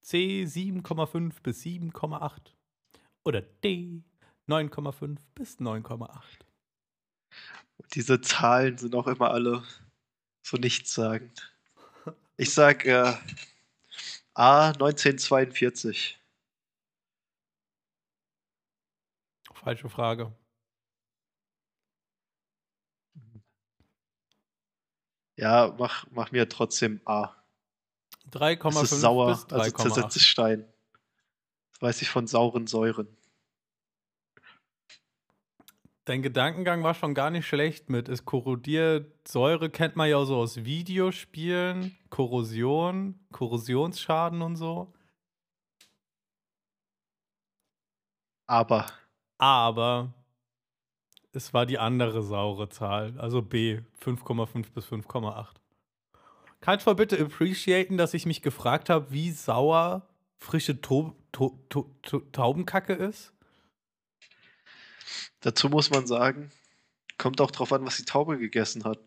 C 0.03 0.43
7,5 0.43 1.41
bis 1.41 1.63
7,8. 1.63 2.53
Oder 3.23 3.41
D 3.41 4.03
9,5 4.47 5.17
bis 5.33 5.59
9,8. 5.59 6.19
Diese 7.93 8.21
Zahlen 8.21 8.77
sind 8.77 8.95
auch 8.95 9.07
immer 9.07 9.31
alle 9.31 9.63
so 10.41 10.57
nichtssagend. 10.57 11.55
Ich 12.35 12.53
sag 12.53 12.85
äh, 12.85 13.13
A 14.33 14.69
1942. 14.71 16.19
Falsche 19.53 19.89
Frage. 19.89 20.33
Ja, 25.37 25.73
mach, 25.79 26.05
mach 26.11 26.31
mir 26.31 26.49
trotzdem 26.49 26.99
A. 27.05 27.42
Es 28.33 28.41
3,5 28.41 28.83
ist 28.83 29.01
sauer, 29.01 29.27
bis 29.27 29.45
also 29.53 29.77
zersetzt 29.77 30.15
3,8. 30.15 30.17
es 30.17 30.23
Stein. 30.23 30.73
Das 31.71 31.81
weiß 31.81 32.01
ich 32.01 32.09
von 32.09 32.27
sauren 32.27 32.67
Säuren. 32.67 33.07
Dein 36.05 36.21
Gedankengang 36.21 36.83
war 36.83 36.95
schon 36.95 37.13
gar 37.13 37.29
nicht 37.29 37.47
schlecht 37.47 37.89
mit. 37.89 38.09
Es 38.09 38.25
korrodiert. 38.25 39.25
Säure 39.25 39.69
kennt 39.69 39.95
man 39.95 40.09
ja 40.09 40.17
auch 40.17 40.25
so 40.25 40.35
aus 40.37 40.65
Videospielen. 40.65 41.97
Korrosion, 42.09 43.19
Korrosionsschaden 43.31 44.41
und 44.41 44.57
so. 44.57 44.93
Aber 48.47 48.91
Aber 49.37 50.13
es 51.31 51.53
war 51.53 51.65
die 51.65 51.79
andere 51.79 52.21
saure 52.21 52.69
Zahl. 52.69 53.17
Also 53.19 53.41
B, 53.41 53.81
5,5 54.01 54.71
bis 54.73 54.85
5,8. 54.87 55.62
Kannst 56.63 56.85
du 56.85 56.91
mal 56.91 56.95
bitte 56.95 57.19
appreciaten, 57.19 57.97
dass 57.97 58.13
ich 58.13 58.25
mich 58.25 58.41
gefragt 58.41 58.89
habe, 58.89 59.11
wie 59.11 59.31
sauer 59.31 60.07
frische 60.37 60.79
to 60.79 61.13
to 61.33 61.59
to 62.03 62.19
Taubenkacke 62.31 62.93
ist? 62.93 63.33
dazu 65.41 65.67
muss 65.67 65.89
man 65.89 66.07
sagen, 66.07 66.51
kommt 67.17 67.41
auch 67.41 67.51
drauf 67.51 67.73
an, 67.73 67.85
was 67.85 67.97
die 67.97 68.05
Taube 68.05 68.37
gegessen 68.37 68.85
hat. 68.85 68.97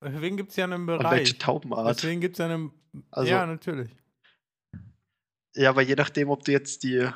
Deswegen 0.00 0.36
gibt 0.36 0.50
es 0.50 0.56
ja 0.56 0.62
einen 0.64 0.82
Und 0.82 0.86
welche 0.88 1.02
Bereich. 1.02 1.38
Taubenart. 1.38 1.88
Deswegen 1.88 2.20
gibt 2.20 2.36
es 2.36 2.38
ja 2.38 2.44
einen. 2.44 2.70
Also- 3.10 3.32
ja, 3.32 3.46
natürlich. 3.46 3.90
Ja, 5.56 5.70
aber 5.70 5.82
je 5.82 5.96
nachdem, 5.96 6.30
ob 6.30 6.44
du 6.44 6.52
jetzt 6.52 6.84
die 6.84 7.08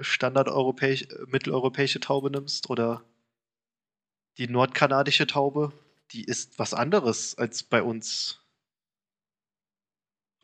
standardeuropäisch, 0.00 1.06
mitteleuropäische 1.26 2.00
Taube 2.00 2.30
nimmst 2.30 2.70
oder 2.70 3.04
die 4.38 4.48
nordkanadische 4.48 5.26
Taube, 5.26 5.72
die 6.14 6.24
ist 6.24 6.58
was 6.58 6.72
anderes 6.72 7.36
als 7.36 7.64
bei 7.64 7.82
uns. 7.82 8.40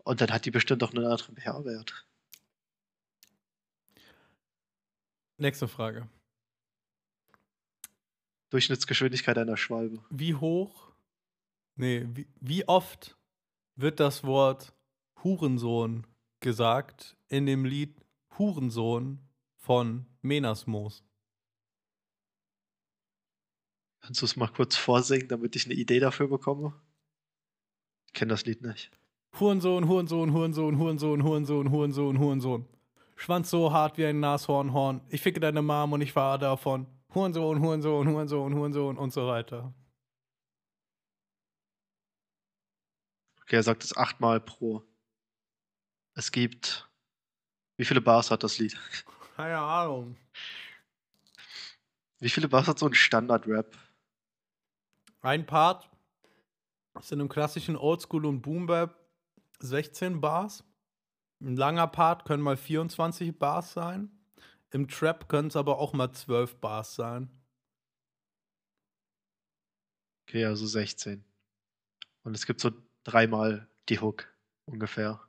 Und 0.02 0.20
dann 0.20 0.32
hat 0.32 0.44
die 0.44 0.50
bestimmt 0.50 0.82
auch 0.82 0.92
einen 0.92 1.04
anderen 1.04 1.36
pH-Wert. 1.36 2.06
Nächste 5.38 5.68
Frage. 5.68 6.08
Durchschnittsgeschwindigkeit 8.50 9.38
einer 9.38 9.56
Schwalbe. 9.56 10.04
Wie 10.10 10.34
hoch, 10.34 10.90
nee, 11.76 12.04
wie, 12.12 12.26
wie 12.40 12.66
oft 12.66 13.16
wird 13.76 14.00
das 14.00 14.24
Wort 14.24 14.74
Hurensohn 15.22 16.06
gesagt 16.40 17.16
in 17.28 17.46
dem 17.46 17.64
Lied 17.64 18.04
Hurensohn 18.36 19.20
von 19.56 20.06
Menasmoos? 20.20 21.04
Kannst 24.11 24.22
du 24.22 24.26
es 24.26 24.34
mal 24.34 24.48
kurz 24.48 24.76
vorsingen, 24.76 25.28
damit 25.28 25.54
ich 25.54 25.66
eine 25.66 25.74
Idee 25.74 26.00
dafür 26.00 26.26
bekomme? 26.26 26.74
Ich 28.08 28.12
kenne 28.12 28.30
das 28.30 28.44
Lied 28.44 28.61
nicht. 28.61 28.90
Hurensohn, 29.38 29.86
Hurensohn, 29.86 30.32
Hurensohn, 30.32 30.78
Hurensohn, 30.78 31.22
Hurensohn, 31.22 31.70
Hurensohn, 31.70 32.18
Hurensohn. 32.18 32.68
Schwanz 33.14 33.50
so 33.50 33.72
hart 33.72 33.98
wie 33.98 34.06
ein 34.06 34.18
Nashornhorn. 34.18 35.00
Ich 35.11 35.20
ficke 35.20 35.38
deine 35.38 35.62
Mom 35.62 35.92
und 35.92 36.00
ich 36.00 36.12
fahre 36.12 36.40
davon. 36.40 36.88
Hurensohn, 37.14 37.61
Hurensohn, 37.61 38.08
Hurensohn, 38.08 38.52
Hurensohn 38.52 38.98
und 38.98 39.12
so 39.12 39.28
weiter. 39.28 39.72
Okay, 43.42 43.54
er 43.54 43.62
sagt 43.62 43.84
es 43.84 43.96
achtmal 43.96 44.40
pro. 44.40 44.82
Es 46.14 46.32
gibt. 46.32 46.90
Wie 47.76 47.84
viele 47.84 48.00
Bars 48.00 48.32
hat 48.32 48.42
das 48.42 48.58
Lied? 48.58 48.76
Keine 49.36 49.58
Ahnung. 49.58 50.16
Wie 52.18 52.28
viele 52.28 52.48
Bars 52.48 52.66
hat 52.66 52.80
so 52.80 52.86
ein 52.86 52.94
Standard-Rap? 52.94 53.78
Ein 55.22 55.46
Part 55.46 55.90
sind 57.00 57.20
im 57.20 57.28
klassischen 57.28 57.76
Oldschool 57.76 58.24
und 58.24 58.40
Boombap 58.40 58.96
16 59.58 60.20
Bars. 60.20 60.64
Ein 61.40 61.56
langer 61.56 61.86
Part 61.86 62.24
können 62.24 62.42
mal 62.42 62.56
24 62.56 63.38
Bars 63.38 63.72
sein. 63.72 64.10
Im 64.70 64.88
Trap 64.88 65.28
können 65.28 65.48
es 65.48 65.56
aber 65.56 65.78
auch 65.78 65.92
mal 65.92 66.12
12 66.12 66.56
Bars 66.56 66.94
sein. 66.94 67.30
Okay, 70.22 70.44
also 70.44 70.66
16. 70.66 71.24
Und 72.22 72.34
es 72.34 72.46
gibt 72.46 72.60
so 72.60 72.70
dreimal 73.04 73.68
die 73.88 74.00
Hook 74.00 74.32
ungefähr. 74.64 75.20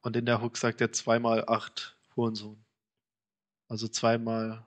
Und 0.00 0.16
in 0.16 0.26
der 0.26 0.42
Hook 0.42 0.56
sagt 0.56 0.80
er 0.80 0.92
zweimal 0.92 1.44
8 1.48 1.96
Hurensohn. 2.14 2.62
Also 3.68 3.88
zweimal 3.88 4.66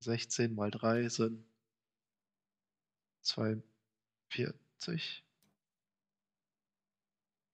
16 0.00 0.54
mal 0.54 0.70
3 0.70 1.08
sind 1.08 1.44
42. 3.22 5.24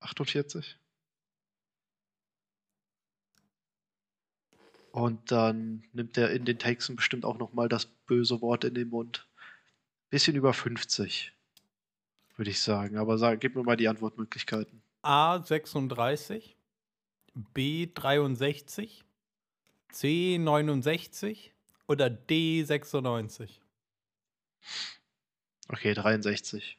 48. 0.01 0.79
Und 4.93 5.31
dann 5.31 5.85
nimmt 5.93 6.17
er 6.17 6.31
in 6.31 6.45
den 6.45 6.59
Texten 6.59 6.97
bestimmt 6.97 7.25
auch 7.25 7.37
nochmal 7.37 7.69
das 7.69 7.85
böse 7.85 8.41
Wort 8.41 8.65
in 8.65 8.75
den 8.75 8.89
Mund. 8.89 9.29
Bisschen 10.09 10.37
über 10.37 10.55
50, 10.55 11.33
würde 12.37 12.51
ich 12.51 12.61
sagen. 12.61 12.97
Aber 12.97 13.19
sag, 13.19 13.41
gib 13.41 13.57
mir 13.57 13.65
mal 13.65 13.77
die 13.77 13.89
Antwortmöglichkeiten. 13.89 14.81
A 15.03 15.43
36, 15.43 16.57
B 17.35 17.89
63, 17.93 19.05
C 19.91 20.39
69 20.39 21.56
oder 21.89 22.11
D 22.11 22.63
96. 22.63 23.61
Okay, 25.69 25.95
63. 25.95 26.79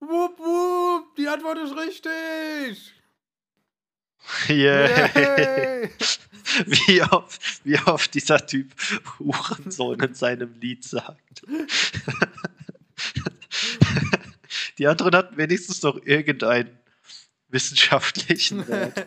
Wupp, 0.00 0.38
wupp, 0.38 1.14
die 1.16 1.28
Antwort 1.28 1.58
ist 1.58 1.76
richtig. 1.76 2.94
Yeah. 4.48 5.88
Wie 6.66 7.02
oft, 7.02 7.40
wie 7.64 7.78
oft 7.78 8.14
dieser 8.14 8.46
Typ 8.46 8.72
Hurensohn 9.18 9.98
in 10.00 10.14
seinem 10.14 10.54
Lied 10.60 10.84
sagt. 10.84 11.42
Die 14.78 14.86
anderen 14.86 15.14
hatten 15.14 15.36
wenigstens 15.36 15.82
noch 15.82 16.00
irgendeinen 16.04 16.78
wissenschaftlichen 17.48 18.66
Wert. 18.68 19.06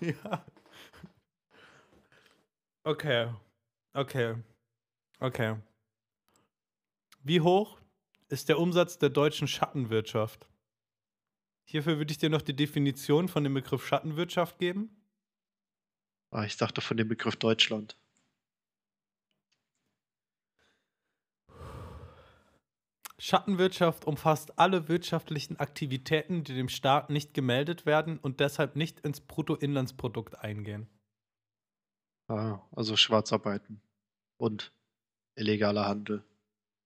ja. 0.00 0.44
Okay. 2.88 3.28
Okay. 3.92 4.36
Okay. 5.20 5.56
Wie 7.22 7.42
hoch 7.42 7.78
ist 8.30 8.48
der 8.48 8.58
Umsatz 8.58 8.96
der 8.96 9.10
deutschen 9.10 9.46
Schattenwirtschaft? 9.46 10.48
Hierfür 11.64 11.98
würde 11.98 12.12
ich 12.12 12.16
dir 12.16 12.30
noch 12.30 12.40
die 12.40 12.56
Definition 12.56 13.28
von 13.28 13.44
dem 13.44 13.52
Begriff 13.52 13.86
Schattenwirtschaft 13.86 14.58
geben. 14.58 15.04
Ah, 16.30 16.44
ich 16.44 16.56
dachte 16.56 16.80
von 16.80 16.96
dem 16.96 17.08
Begriff 17.08 17.36
Deutschland. 17.36 17.98
Schattenwirtschaft 23.18 24.06
umfasst 24.06 24.58
alle 24.58 24.88
wirtschaftlichen 24.88 25.60
Aktivitäten, 25.60 26.42
die 26.42 26.54
dem 26.54 26.70
Staat 26.70 27.10
nicht 27.10 27.34
gemeldet 27.34 27.84
werden 27.84 28.18
und 28.18 28.40
deshalb 28.40 28.76
nicht 28.76 29.00
ins 29.00 29.20
Bruttoinlandsprodukt 29.20 30.38
eingehen. 30.38 30.88
Ah, 32.28 32.60
also 32.72 32.96
Schwarzarbeiten 32.96 33.80
und 34.36 34.70
illegaler 35.34 35.86
Handel. 35.86 36.22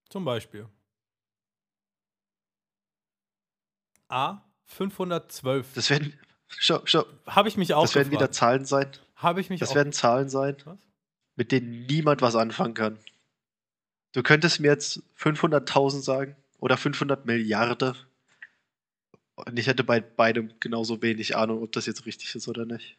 Zum 0.08 0.24
Beispiel. 0.24 0.68
A. 4.08 4.42
512. 4.66 5.74
Das 5.74 5.90
werden, 5.90 6.18
schau, 6.46 6.80
schau, 6.84 7.04
Habe 7.26 7.48
ich 7.48 7.56
mich 7.56 7.74
auch 7.74 7.82
das 7.82 7.94
werden 7.94 8.10
wieder 8.10 8.28
gefragt. 8.28 8.34
Zahlen 8.34 8.64
sein. 8.64 8.90
Habe 9.16 9.40
ich 9.40 9.50
mich 9.50 9.60
Das 9.60 9.70
auch 9.70 9.74
werden 9.74 9.92
Zahlen 9.92 10.28
sein, 10.28 10.56
Was? 10.64 10.78
mit 11.36 11.52
denen 11.52 11.86
niemand 11.86 12.22
was 12.22 12.36
anfangen 12.36 12.74
kann. 12.74 12.98
Du 14.12 14.22
könntest 14.22 14.60
mir 14.60 14.68
jetzt 14.68 15.02
500.000 15.18 16.02
sagen 16.02 16.36
oder 16.58 16.76
500 16.76 17.24
Milliarden. 17.26 17.96
Und 19.34 19.58
ich 19.58 19.66
hätte 19.66 19.82
bei 19.84 20.00
beidem 20.00 20.52
genauso 20.60 21.00
wenig 21.02 21.36
Ahnung, 21.36 21.62
ob 21.62 21.72
das 21.72 21.86
jetzt 21.86 22.04
richtig 22.04 22.34
ist 22.34 22.48
oder 22.48 22.66
nicht. 22.66 22.98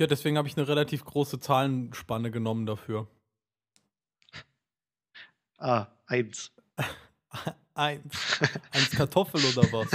Ja, 0.00 0.06
deswegen 0.06 0.38
habe 0.38 0.48
ich 0.48 0.56
eine 0.56 0.66
relativ 0.66 1.04
große 1.04 1.40
Zahlenspanne 1.40 2.30
genommen 2.30 2.64
dafür. 2.66 3.06
Ah, 5.62 5.88
eins. 6.06 6.52
Eins. 7.74 8.40
Eins 8.70 8.90
Kartoffel 8.92 9.44
oder 9.44 9.70
was? 9.70 9.90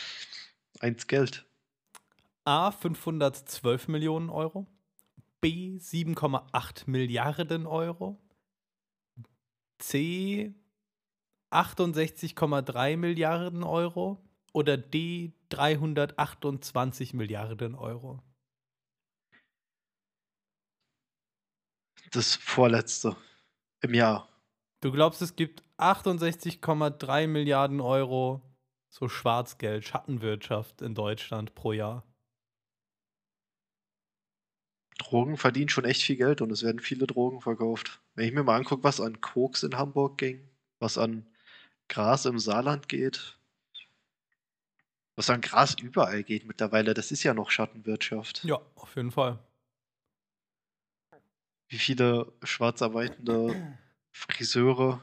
Eins 0.80 1.06
Geld. 1.06 1.44
A. 2.46 2.70
512 2.70 3.88
Millionen 3.88 4.30
Euro. 4.30 4.66
B. 5.42 5.76
7,8 5.76 6.84
Milliarden 6.86 7.66
Euro. 7.66 8.18
C. 9.78 10.54
68,3 11.50 12.96
Milliarden 12.96 13.62
Euro. 13.62 14.24
Oder 14.54 14.78
D. 14.78 15.34
328 15.50 17.12
Milliarden 17.12 17.74
Euro. 17.74 18.22
Das 22.12 22.36
vorletzte. 22.36 23.16
Im 23.82 23.94
Jahr. 23.94 24.28
Du 24.80 24.92
glaubst, 24.92 25.22
es 25.22 25.36
gibt 25.36 25.62
68,3 25.78 27.26
Milliarden 27.26 27.80
Euro 27.80 28.42
so 28.88 29.08
Schwarzgeld, 29.08 29.84
Schattenwirtschaft 29.86 30.80
in 30.80 30.94
Deutschland 30.94 31.54
pro 31.54 31.72
Jahr. 31.72 32.02
Drogen 34.98 35.36
verdienen 35.36 35.68
schon 35.68 35.84
echt 35.84 36.02
viel 36.02 36.16
Geld 36.16 36.40
und 36.40 36.50
es 36.50 36.62
werden 36.62 36.80
viele 36.80 37.06
Drogen 37.06 37.42
verkauft. 37.42 38.00
Wenn 38.14 38.26
ich 38.26 38.32
mir 38.32 38.42
mal 38.42 38.56
angucke, 38.56 38.84
was 38.84 39.00
an 39.00 39.20
Koks 39.20 39.62
in 39.62 39.76
Hamburg 39.76 40.16
ging, 40.16 40.48
was 40.78 40.96
an 40.96 41.26
Gras 41.88 42.24
im 42.24 42.38
Saarland 42.38 42.88
geht, 42.88 43.38
was 45.14 45.28
an 45.28 45.42
Gras 45.42 45.76
überall 45.80 46.22
geht 46.22 46.46
mittlerweile, 46.46 46.94
das 46.94 47.12
ist 47.12 47.22
ja 47.22 47.34
noch 47.34 47.50
Schattenwirtschaft. 47.50 48.44
Ja, 48.44 48.60
auf 48.74 48.96
jeden 48.96 49.10
Fall. 49.10 49.38
Wie 51.68 51.78
viele 51.78 52.32
schwarzarbeitende 52.42 53.78
Friseure, 54.12 55.00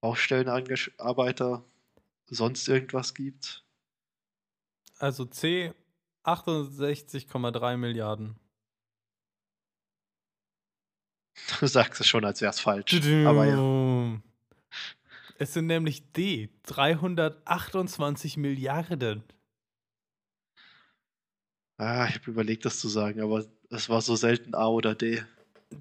Baustellenarbeiter, 0.00 1.64
sonst 2.26 2.68
irgendwas 2.68 3.14
gibt. 3.14 3.64
Also 4.98 5.24
C 5.24 5.72
68,3 6.24 7.76
Milliarden. 7.76 8.36
Du 11.60 11.66
sagst 11.66 12.00
es 12.00 12.06
schon, 12.06 12.24
als 12.24 12.40
wäre 12.40 12.50
es 12.50 12.60
falsch. 12.60 12.94
Aber 13.26 13.44
ja. 13.46 14.20
Es 15.38 15.52
sind 15.52 15.66
nämlich 15.66 16.12
D 16.12 16.48
328 16.62 18.38
Milliarden. 18.38 19.22
Ah, 21.76 22.06
ich 22.08 22.14
habe 22.14 22.30
überlegt, 22.30 22.64
das 22.64 22.80
zu 22.80 22.88
sagen, 22.88 23.20
aber 23.20 23.44
es 23.70 23.88
war 23.90 24.00
so 24.00 24.16
selten 24.16 24.54
A 24.54 24.66
oder 24.68 24.94
D. 24.94 25.22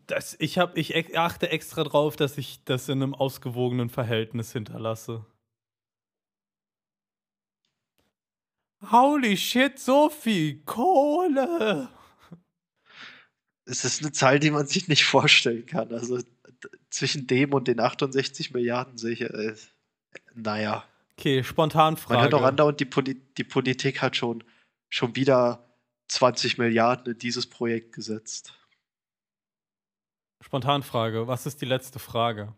Das, 0.07 0.35
ich, 0.39 0.57
hab, 0.57 0.77
ich 0.77 1.17
achte 1.17 1.49
extra 1.49 1.83
drauf, 1.83 2.15
dass 2.15 2.37
ich 2.37 2.63
das 2.65 2.89
in 2.89 3.03
einem 3.03 3.13
ausgewogenen 3.13 3.89
Verhältnis 3.89 4.51
hinterlasse. 4.51 5.25
Holy 8.91 9.37
shit, 9.37 9.79
so 9.79 10.09
viel 10.09 10.63
Kohle! 10.63 11.89
Es 13.65 13.83
ist 13.83 14.01
eine 14.01 14.11
Zahl, 14.11 14.39
die 14.39 14.51
man 14.51 14.67
sich 14.67 14.87
nicht 14.87 15.05
vorstellen 15.05 15.65
kann. 15.65 15.91
Also 15.91 16.19
zwischen 16.89 17.25
dem 17.27 17.53
und 17.53 17.67
den 17.67 17.79
68 17.79 18.53
Milliarden 18.53 18.97
sehe 18.97 19.13
ich, 19.13 19.21
äh, 19.21 19.55
naja. 20.35 20.85
Okay, 21.17 21.37
Man 21.37 21.43
Spontanfrage. 21.43 22.21
hört 22.21 22.33
auch 22.33 22.43
andauernd, 22.43 22.79
die, 22.79 22.85
Poli 22.85 23.15
die 23.37 23.43
Politik 23.43 24.01
hat 24.01 24.15
schon, 24.15 24.43
schon 24.89 25.15
wieder 25.15 25.67
20 26.09 26.57
Milliarden 26.57 27.13
in 27.13 27.19
dieses 27.19 27.47
Projekt 27.47 27.93
gesetzt. 27.93 28.53
Spontanfrage. 30.41 31.27
Was 31.27 31.45
ist 31.45 31.61
die 31.61 31.65
letzte 31.65 31.99
Frage? 31.99 32.53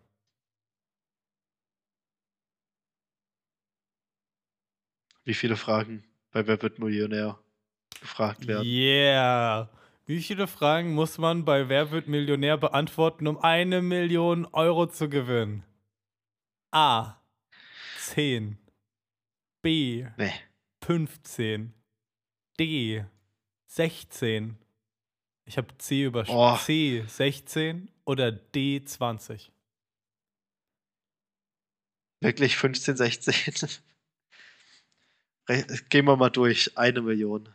Wie 5.24 5.34
viele 5.34 5.58
Fragen 5.58 6.04
bei 6.32 6.48
Wer 6.48 6.62
wird 6.62 6.80
Millionär 6.80 7.38
gefragt 8.00 8.48
werden? 8.48 8.66
Yeah. 8.66 9.70
Wie 10.06 10.22
viele 10.22 10.48
Fragen 10.48 10.94
muss 10.94 11.18
man 11.18 11.44
bei 11.44 11.68
Wer 11.68 11.92
wird 11.92 12.08
Millionär 12.08 12.58
beantworten, 12.58 13.28
um 13.28 13.38
eine 13.40 13.82
Million 13.82 14.46
Euro 14.46 14.88
zu 14.88 15.10
gewinnen? 15.10 15.66
A. 16.72 17.16
10. 18.00 18.58
B. 19.62 20.08
Nee. 20.16 20.32
15. 20.86 21.74
D. 22.58 23.04
16. 23.66 24.58
Ich 25.48 25.58
habe 25.58 25.76
C 25.78 26.04
überschrieben. 26.04 26.38
Oh. 26.40 26.58
C. 26.58 27.04
16 27.08 27.90
oder 28.06 28.32
D. 28.32 28.84
20. 28.84 29.52
Wirklich 32.22 32.58
15, 32.58 32.98
16? 32.98 33.34
Re- 35.50 35.66
Gehen 35.90 36.06
wir 36.06 36.18
mal 36.18 36.30
durch. 36.30 36.78
Eine 36.78 37.02
Million. 37.02 37.50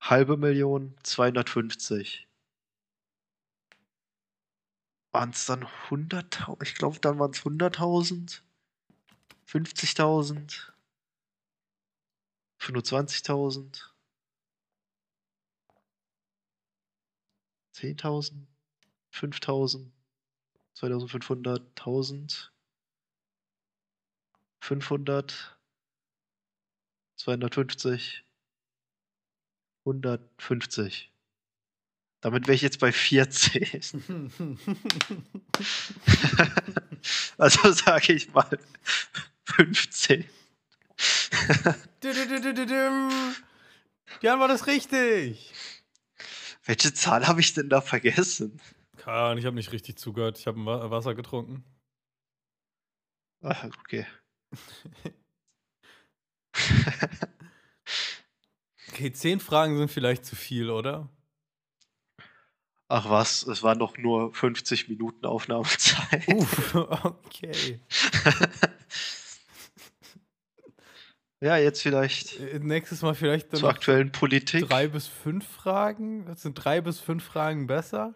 Halbe 0.00 0.36
Million, 0.36 0.96
250. 1.02 2.28
Waren 5.12 5.30
es 5.30 5.46
dann 5.46 5.64
100.000? 5.88 6.62
Ich 6.62 6.74
glaube, 6.74 6.98
dann 7.00 7.18
waren 7.18 7.32
es 7.32 7.44
100.000. 7.44 8.42
50.000. 9.44 10.72
25.000. 12.58 13.89
10.000. 17.80 18.46
5.000. 19.12 19.90
2.500. 20.76 21.60
1.000. 21.76 22.50
500, 24.60 25.58
250, 27.16 28.24
150. 29.84 31.10
Damit 32.20 32.46
wäre 32.46 32.54
ich 32.54 32.62
jetzt 32.62 32.78
bei 32.80 32.92
14. 32.92 34.30
also 37.38 37.72
sage 37.72 38.12
ich 38.12 38.32
mal 38.32 38.58
15. 39.44 40.28
Die 44.22 44.28
Antwort 44.28 44.50
ist 44.50 44.66
richtig. 44.66 45.54
Welche 46.64 46.92
Zahl 46.92 47.26
habe 47.26 47.40
ich 47.40 47.54
denn 47.54 47.68
da 47.68 47.80
vergessen? 47.80 48.60
Keine 48.96 49.16
Ahnung, 49.16 49.38
ich 49.38 49.46
habe 49.46 49.56
nicht 49.56 49.72
richtig 49.72 49.98
zugehört. 49.98 50.38
Ich 50.38 50.46
habe 50.46 50.64
Wasser 50.64 51.14
getrunken. 51.14 51.64
Ah, 53.42 53.68
okay. 53.80 54.06
Okay, 58.92 59.12
zehn 59.12 59.40
Fragen 59.40 59.78
sind 59.78 59.90
vielleicht 59.90 60.26
zu 60.26 60.36
viel, 60.36 60.68
oder? 60.68 61.08
Ach 62.88 63.08
was, 63.08 63.46
es 63.46 63.62
waren 63.62 63.78
doch 63.78 63.96
nur 63.96 64.34
50 64.34 64.90
Minuten 64.90 65.24
Aufnahmezeit. 65.24 66.28
Uff, 66.28 66.74
okay. 66.74 67.80
Ja, 71.42 71.56
jetzt 71.56 71.82
vielleicht 71.82 72.38
Äh, 72.38 72.58
Nächstes 72.58 73.02
Mal 73.02 73.14
vielleicht 73.14 73.52
dann 73.52 73.60
zur 73.60 73.70
aktuellen 73.70 74.12
Politik. 74.12 74.68
drei 74.68 74.88
bis 74.88 75.06
fünf 75.06 75.46
Fragen. 75.46 76.34
Sind 76.36 76.54
drei 76.54 76.80
bis 76.80 77.00
fünf 77.00 77.24
Fragen 77.24 77.66
besser? 77.66 78.14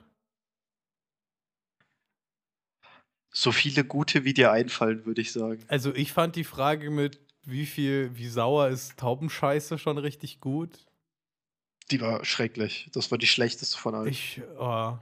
So 3.31 3.51
viele 3.51 3.85
gute, 3.85 4.25
wie 4.25 4.35
dir 4.35 4.53
einfallen, 4.53 5.07
würde 5.07 5.21
ich 5.21 5.33
sagen. 5.33 5.65
Also 5.69 5.93
ich 5.95 6.13
fand 6.13 6.37
die 6.37 6.45
Frage 6.45 6.91
mit 6.91 7.21
wie 7.43 7.67
viel, 7.67 8.17
wie 8.17 8.29
sauer 8.29 8.69
ist 8.69 8.99
Taubenscheiße 8.99 9.79
schon 9.79 9.99
richtig 9.99 10.41
gut. 10.41 10.87
Die 11.91 12.01
war 12.01 12.25
schrecklich. 12.25 12.89
Das 12.93 13.11
war 13.11 13.19
die 13.19 13.27
schlechteste 13.27 13.77
von 13.77 13.95
allen. 13.95 14.09
Ich, 14.09 14.41
oh, 14.59 14.97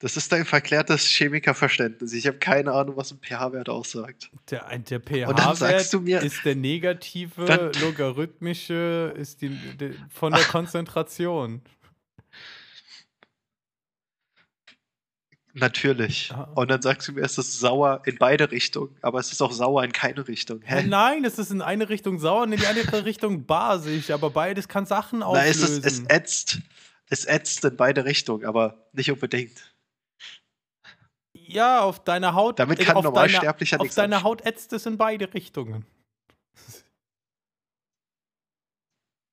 Das 0.00 0.16
ist 0.16 0.30
dein 0.32 0.44
verklärtes 0.44 1.06
Chemikerverständnis. 1.06 2.12
Ich 2.12 2.26
habe 2.26 2.38
keine 2.38 2.72
Ahnung, 2.72 2.96
was 2.96 3.12
ein 3.12 3.20
pH-Wert 3.20 3.68
aussagt. 3.68 4.30
Der, 4.50 4.66
der 4.78 5.00
pH-Wert 5.00 6.24
ist 6.24 6.44
der 6.44 6.56
negative, 6.56 7.72
logarithmische, 7.80 9.14
ist 9.16 9.40
die, 9.40 9.50
die 9.50 9.94
von 10.10 10.32
der 10.32 10.44
Konzentration. 10.44 11.62
natürlich. 15.54 16.30
Ah. 16.32 16.50
Und 16.54 16.70
dann 16.70 16.82
sagst 16.82 17.08
du 17.08 17.12
mir, 17.12 17.22
es 17.22 17.38
ist 17.38 17.58
sauer 17.58 18.02
in 18.04 18.18
beide 18.18 18.50
Richtungen, 18.50 18.94
aber 19.00 19.20
es 19.20 19.32
ist 19.32 19.40
auch 19.40 19.52
sauer 19.52 19.84
in 19.84 19.92
keine 19.92 20.26
Richtung. 20.28 20.60
Hä? 20.62 20.82
Hä? 20.82 20.86
Nein, 20.86 21.24
es 21.24 21.38
ist 21.38 21.50
in 21.50 21.62
eine 21.62 21.88
Richtung 21.88 22.18
sauer 22.18 22.42
und 22.42 22.52
in 22.52 22.60
die 22.60 22.66
andere 22.66 23.04
Richtung 23.04 23.46
basisch, 23.46 24.10
aber 24.10 24.30
beides 24.30 24.68
kann 24.68 24.86
Sachen 24.86 25.20
Nein, 25.20 25.48
es, 25.48 25.62
ist, 25.62 25.86
es 25.86 26.00
ätzt. 26.08 26.58
Es 27.10 27.26
ätzt 27.26 27.64
in 27.64 27.76
beide 27.76 28.04
Richtungen, 28.04 28.46
aber 28.46 28.86
nicht 28.92 29.10
unbedingt. 29.10 29.73
Ja, 31.54 31.80
auf 31.80 32.02
deiner 32.02 32.34
Haut. 32.34 32.58
Damit 32.58 32.80
äh, 32.80 32.84
kann 32.84 32.96
auf 32.96 33.04
Normalsterblicher 33.04 33.76
auf 33.76 33.82
nichts 33.82 33.96
deiner. 33.96 34.22
Haut 34.22 34.44
ätzt 34.44 34.72
es 34.72 34.86
in 34.86 34.98
beide 34.98 35.32
Richtungen. 35.32 35.86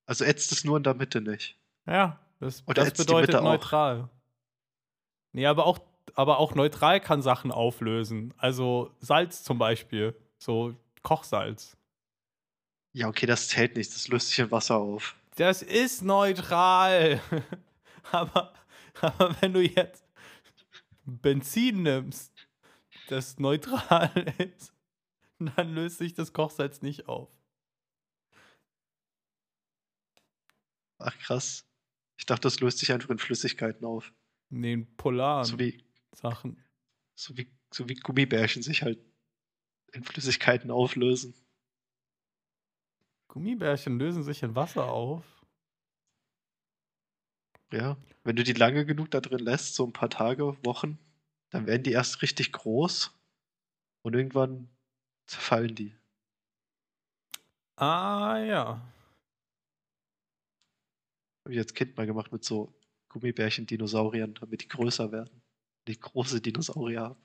Also 0.05 0.25
ätzt 0.25 0.51
es 0.51 0.63
nur 0.63 0.77
in 0.77 0.83
der 0.83 0.93
Mitte 0.93 1.21
nicht. 1.21 1.57
Ja, 1.87 2.19
das, 2.39 2.63
Oder 2.67 2.85
das 2.85 2.93
bedeutet 2.93 3.29
Mitte 3.29 3.39
auch? 3.39 3.45
neutral. 3.45 4.09
Nee, 5.31 5.45
aber 5.45 5.65
auch, 5.65 5.79
aber 6.15 6.37
auch 6.39 6.53
neutral 6.53 6.99
kann 6.99 7.21
Sachen 7.21 7.51
auflösen. 7.51 8.33
Also 8.37 8.93
Salz 8.99 9.43
zum 9.43 9.57
Beispiel. 9.57 10.15
So 10.37 10.75
Kochsalz. 11.01 11.77
Ja, 12.93 13.07
okay, 13.07 13.25
das 13.25 13.47
zählt 13.47 13.77
nicht. 13.77 13.93
Das 13.93 14.07
löst 14.09 14.29
sich 14.29 14.39
in 14.39 14.51
Wasser 14.51 14.77
auf. 14.77 15.15
Das 15.37 15.61
ist 15.61 16.03
neutral. 16.03 17.21
aber, 18.11 18.53
aber 18.99 19.35
wenn 19.39 19.53
du 19.53 19.61
jetzt 19.61 20.03
Benzin 21.19 21.83
nimmst, 21.83 22.33
das 23.07 23.39
neutral 23.39 24.11
ist, 24.37 24.73
dann 25.39 25.73
löst 25.73 25.97
sich 25.97 26.13
das 26.13 26.33
Kochsalz 26.33 26.81
nicht 26.81 27.07
auf. 27.07 27.29
Ach 30.97 31.17
krass. 31.17 31.67
Ich 32.17 32.25
dachte, 32.25 32.43
das 32.43 32.59
löst 32.59 32.77
sich 32.77 32.91
einfach 32.91 33.09
in 33.09 33.17
Flüssigkeiten 33.17 33.85
auf. 33.85 34.13
In 34.51 34.61
den 34.61 34.95
polaren 34.95 35.45
So 35.45 35.57
wie, 35.57 35.83
Sachen. 36.13 36.63
so, 37.15 37.35
wie, 37.37 37.51
so 37.73 37.89
wie 37.89 37.95
Gummibärchen 37.95 38.61
sich 38.61 38.83
halt 38.83 38.99
in 39.93 40.03
Flüssigkeiten 40.03 40.69
auflösen. 40.69 41.33
Gummibärchen 43.27 43.97
lösen 43.97 44.23
sich 44.23 44.43
in 44.43 44.55
Wasser 44.55 44.85
auf. 44.85 45.40
Ja. 47.71 47.97
Wenn 48.23 48.35
du 48.35 48.43
die 48.43 48.53
lange 48.53 48.85
genug 48.85 49.11
da 49.11 49.21
drin 49.21 49.39
lässt, 49.39 49.75
so 49.75 49.85
ein 49.85 49.93
paar 49.93 50.09
Tage, 50.09 50.57
Wochen, 50.65 50.99
dann 51.49 51.67
werden 51.67 51.83
die 51.83 51.91
erst 51.91 52.21
richtig 52.21 52.51
groß 52.51 53.11
und 54.03 54.15
irgendwann 54.15 54.69
zerfallen 55.27 55.75
die. 55.75 55.95
Ah 57.77 58.37
ja. 58.37 58.81
Habe 61.43 61.53
ich 61.53 61.57
als 61.57 61.73
Kind 61.73 61.97
mal 61.97 62.05
gemacht 62.05 62.31
mit 62.31 62.43
so 62.43 62.73
Gummibärchen-Dinosauriern, 63.09 64.35
damit 64.35 64.61
die 64.61 64.67
größer 64.67 65.11
werden. 65.11 65.41
Die 65.87 65.99
große 65.99 66.41
Dinosaurier 66.41 67.01
haben. 67.01 67.21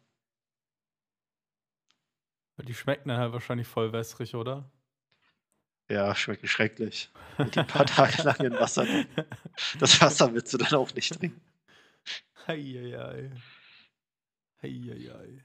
Die 2.66 2.74
schmecken 2.74 3.10
dann 3.10 3.18
halt 3.18 3.32
wahrscheinlich 3.32 3.66
voll 3.66 3.92
wässrig, 3.92 4.34
oder? 4.34 4.70
Ja, 5.88 6.14
schmecken 6.14 6.48
schrecklich. 6.48 7.10
Wenn 7.36 7.50
die 7.50 7.60
ein 7.60 7.66
paar 7.66 7.86
Tage 7.86 8.22
lang 8.22 8.38
in 8.40 8.54
Wasser. 8.54 8.86
Das 9.78 10.00
Wasser 10.00 10.32
willst 10.32 10.52
du 10.52 10.58
dann 10.58 10.74
auch 10.74 10.92
nicht 10.94 11.12
trinken. 11.12 11.40
Heieiei. 12.46 13.30
Heieiei. 14.62 15.44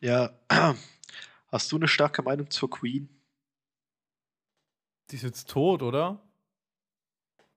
Ja, 0.00 0.38
hast 1.48 1.70
du 1.70 1.76
eine 1.76 1.88
starke 1.88 2.22
Meinung 2.22 2.50
zur 2.50 2.70
Queen? 2.70 3.08
Die 5.10 5.16
ist 5.16 5.22
jetzt 5.22 5.50
tot, 5.50 5.82
oder? 5.82 6.22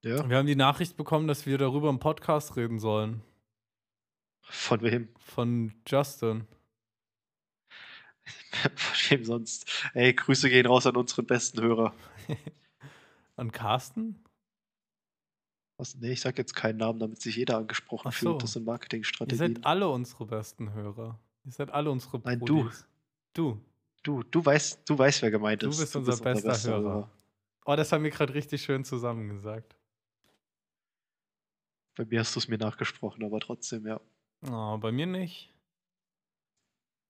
Ja. 0.02 0.28
Wir 0.28 0.38
haben 0.38 0.48
die 0.48 0.56
Nachricht 0.56 0.98
bekommen, 0.98 1.28
dass 1.28 1.46
wir 1.46 1.58
darüber 1.58 1.90
im 1.90 2.00
Podcast 2.00 2.58
reden 2.58 2.80
sollen. 2.80 3.22
Von 4.42 4.82
wem? 4.82 5.08
Von 5.18 5.74
Justin. 5.88 6.46
Von 8.76 8.96
wem 9.10 9.26
sonst? 9.26 9.70
Ey, 9.94 10.14
Grüße 10.14 10.50
gehen 10.50 10.66
raus 10.66 10.86
an 10.88 10.96
unseren 10.96 11.26
besten 11.26 11.62
Hörer. 11.62 11.94
An 13.36 13.52
Carsten? 13.52 14.24
Was? 15.78 15.96
Nee, 15.96 16.12
ich 16.12 16.22
sag 16.22 16.38
jetzt 16.38 16.54
keinen 16.54 16.78
Namen, 16.78 17.00
damit 17.00 17.20
sich 17.22 17.36
jeder 17.36 17.58
angesprochen 17.58 18.12
so. 18.12 18.18
fühlt. 18.18 18.44
Das 18.44 18.54
sind 18.54 18.64
Ihr 18.64 18.66
Marketingstrategien. 18.68 19.56
seid 19.56 19.66
alle 19.66 19.90
unsere 19.90 20.26
besten 20.28 20.72
Hörer. 20.74 21.20
Ihr 21.44 21.52
seid 21.52 21.72
alle 21.72 21.90
unsere 21.92 22.20
Nein, 22.20 22.40
du. 22.40 22.64
Brudis. 22.64 22.88
Du. 23.34 23.60
Du, 24.04 24.22
du 24.24 24.46
weißt, 24.46 24.82
du 24.88 24.98
weißt, 24.98 25.22
wer 25.24 25.32
gemeint 25.32 25.64
Du 25.64 25.70
ist. 25.70 25.80
bist 25.80 25.96
unser 25.96 26.18
bester 26.18 26.72
Hörer. 26.72 27.10
Oh, 27.66 27.76
das 27.76 27.92
haben 27.92 28.04
wir 28.04 28.12
gerade 28.12 28.34
richtig 28.34 28.62
schön 28.62 28.84
zusammengesagt. 28.84 29.76
Bei 31.96 32.06
mir 32.06 32.20
hast 32.20 32.36
du 32.36 32.40
es 32.40 32.48
mir 32.48 32.58
nachgesprochen, 32.58 33.24
aber 33.24 33.40
trotzdem, 33.40 33.88
ja. 33.88 34.00
Oh, 34.50 34.78
bei 34.78 34.92
mir 34.92 35.06
nicht. 35.06 35.53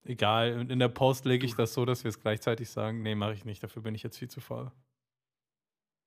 Egal, 0.06 0.58
und 0.60 0.70
in 0.72 0.80
der 0.80 0.90
Post 0.90 1.26
lege 1.26 1.46
ich 1.46 1.56
das 1.56 1.74
so, 1.74 1.86
dass 1.86 2.04
wir 2.04 2.10
es 2.10 2.20
gleichzeitig 2.20 2.70
sagen. 2.70 3.02
Nee, 3.02 3.16
mache 3.16 3.34
ich 3.34 3.46
nicht. 3.46 3.64
Dafür 3.64 3.82
bin 3.82 3.96
ich 3.96 4.04
jetzt 4.04 4.18
viel 4.18 4.30
zu 4.30 4.42
faul. 4.42 4.72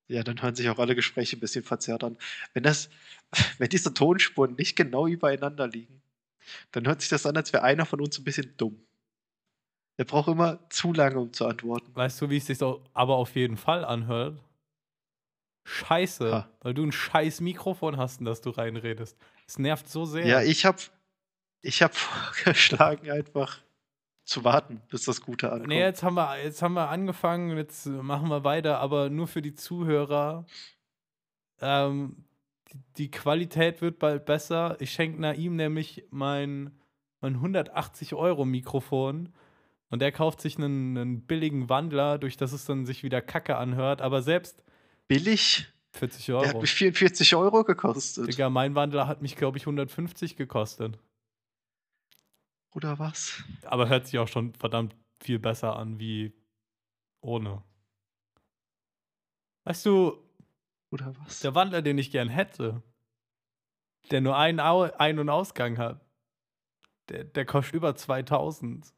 Ja, 0.07 0.23
dann 0.23 0.41
hören 0.41 0.55
sich 0.55 0.69
auch 0.69 0.79
alle 0.79 0.95
Gespräche 0.95 1.35
ein 1.35 1.39
bisschen 1.39 1.63
verzerrt 1.63 2.03
an. 2.03 2.17
Wenn 2.53 2.63
das, 2.63 2.89
wenn 3.57 3.69
diese 3.69 3.93
Tonspuren 3.93 4.55
nicht 4.55 4.75
genau 4.75 5.07
übereinander 5.07 5.67
liegen, 5.67 6.01
dann 6.71 6.87
hört 6.87 7.01
sich 7.01 7.09
das 7.09 7.25
an, 7.25 7.35
als 7.35 7.51
wäre 7.53 7.63
einer 7.63 7.85
von 7.85 7.99
uns 7.99 8.17
ein 8.17 8.23
bisschen 8.23 8.53
dumm. 8.57 8.79
Der 9.97 10.05
braucht 10.05 10.27
immer 10.29 10.59
zu 10.69 10.93
lange, 10.93 11.19
um 11.19 11.33
zu 11.33 11.47
antworten. 11.47 11.93
Weißt 11.95 12.21
du, 12.21 12.29
wie 12.29 12.37
es 12.37 12.45
sich 12.45 12.59
so 12.59 12.83
aber 12.93 13.15
auf 13.15 13.35
jeden 13.35 13.57
Fall 13.57 13.83
anhört? 13.83 14.39
Scheiße, 15.65 16.31
Ha. 16.31 16.49
weil 16.61 16.73
du 16.75 16.83
ein 16.83 16.91
scheiß 16.91 17.41
Mikrofon 17.41 17.97
hast, 17.97 18.19
in 18.19 18.25
das 18.25 18.39
du 18.41 18.51
reinredest. 18.51 19.17
Es 19.47 19.59
nervt 19.59 19.89
so 19.89 20.05
sehr. 20.05 20.25
Ja, 20.25 20.41
ich 20.41 20.65
habe 20.65 20.77
ich 21.61 21.81
hab 21.81 21.95
vorgeschlagen, 21.95 23.09
einfach 23.09 23.59
zu 24.27 24.43
warten, 24.43 24.81
bis 24.89 25.05
das 25.05 25.21
Gute 25.21 25.51
ankommt. 25.51 25.69
Nee, 25.69 25.79
jetzt 25.79 26.03
haben, 26.03 26.15
wir, 26.15 26.43
jetzt 26.43 26.61
haben 26.61 26.73
wir 26.73 26.89
angefangen, 26.89 27.55
jetzt 27.57 27.85
machen 27.87 28.29
wir 28.29 28.43
weiter, 28.43 28.79
aber 28.79 29.09
nur 29.09 29.27
für 29.27 29.41
die 29.41 29.53
Zuhörer. 29.53 30.45
Ähm, 31.61 32.25
die, 32.97 33.09
Qualität 33.09 33.81
wird 33.81 33.99
bald 33.99 34.25
besser. 34.25 34.75
Ich 34.79 34.91
schenke 34.91 35.21
Naim 35.21 35.55
nämlich 35.55 36.05
mein, 36.11 36.71
mein 37.21 37.35
180 37.35 38.15
Euro 38.15 38.43
Mikrofon 38.43 39.29
und 39.89 40.01
der 40.01 40.11
kauft 40.11 40.41
sich 40.41 40.57
einen, 40.57 40.97
einen 40.97 41.21
billigen 41.21 41.69
Wandler, 41.69 42.17
durch 42.17 42.35
das 42.35 42.51
es 42.51 42.65
dann 42.65 42.85
sich 42.85 43.03
wieder 43.03 43.21
kacke 43.21 43.55
anhört, 43.55 44.01
aber 44.01 44.21
selbst 44.21 44.63
Billig? 45.07 45.67
40 45.93 46.25
Der 46.25 46.39
hat 46.39 46.47
Euro. 46.47 46.61
mich 46.61 46.73
44 46.73 47.35
Euro 47.35 47.63
gekostet. 47.63 48.27
Digga, 48.27 48.49
mein 48.49 48.75
Wandler 48.75 49.07
hat 49.07 49.21
mich, 49.21 49.37
glaube 49.37 49.57
ich, 49.57 49.63
150 49.63 50.35
gekostet. 50.35 50.99
Oder 52.77 52.99
was? 52.99 53.43
Aber 53.63 53.89
hört 53.89 54.05
sich 54.05 54.19
auch 54.19 54.27
schon 54.27 54.53
verdammt 54.53 54.95
viel 55.19 55.39
besser 55.39 55.75
an 55.77 55.99
wie 55.99 56.31
ohne. 57.21 57.63
Weißt 59.63 59.83
du, 59.87 60.23
Oder 60.91 61.17
was? 61.17 61.39
der 61.39 61.55
Wandler, 61.55 61.81
den 61.81 61.97
ich 61.97 62.11
gern 62.11 62.29
hätte, 62.29 62.83
der 64.11 64.21
nur 64.21 64.37
einen 64.37 64.59
Au 64.59 64.83
Ein- 64.83 65.17
und 65.17 65.27
Ausgang 65.27 65.79
hat, 65.79 66.05
der, 67.09 67.23
der 67.23 67.45
kostet 67.47 67.73
über 67.73 67.95
2000. 67.95 68.93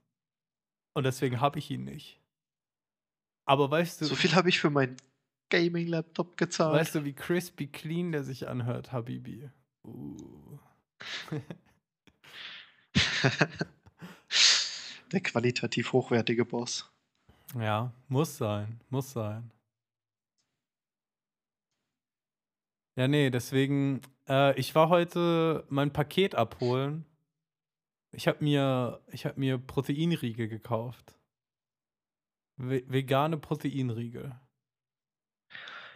Und 0.94 1.04
deswegen 1.06 1.40
habe 1.40 1.58
ich 1.60 1.72
ihn 1.72 1.86
nicht. 1.86 2.20
Aber 3.46 3.72
weißt 3.72 4.02
du, 4.02 4.06
So 4.08 4.16
viel 4.16 4.36
habe 4.36 4.50
ich 4.50 4.60
für 4.60 4.70
meinen 4.70 4.98
Gaming-Laptop 5.52 6.36
gezahlt. 6.36 6.76
weißt 6.78 6.96
du, 6.96 7.06
wie 7.06 7.14
crispy 7.14 7.68
clean 7.68 8.12
der 8.12 8.26
sich 8.26 8.50
anhört, 8.50 8.92
Habibi? 8.92 9.50
Uh. 9.86 10.60
Der 15.12 15.22
qualitativ 15.22 15.94
hochwertige 15.94 16.46
Boss. 16.46 16.92
Ja, 17.56 17.92
muss 18.08 18.38
sein, 18.38 18.80
muss 18.90 19.12
sein. 19.12 19.52
Ja, 22.96 23.08
nee, 23.08 23.30
deswegen, 23.30 24.02
äh, 24.28 24.60
ich 24.60 24.76
war 24.76 24.90
heute 24.90 25.66
mein 25.70 25.94
Paket 25.94 26.36
abholen. 26.36 27.06
Ich 28.12 28.28
habe 28.28 28.44
mir, 28.44 29.02
hab 29.14 29.38
mir 29.38 29.58
Proteinriegel 29.58 30.48
gekauft. 30.48 31.16
Ve 32.58 32.84
vegane 32.88 33.38
Proteinriegel. 33.38 34.38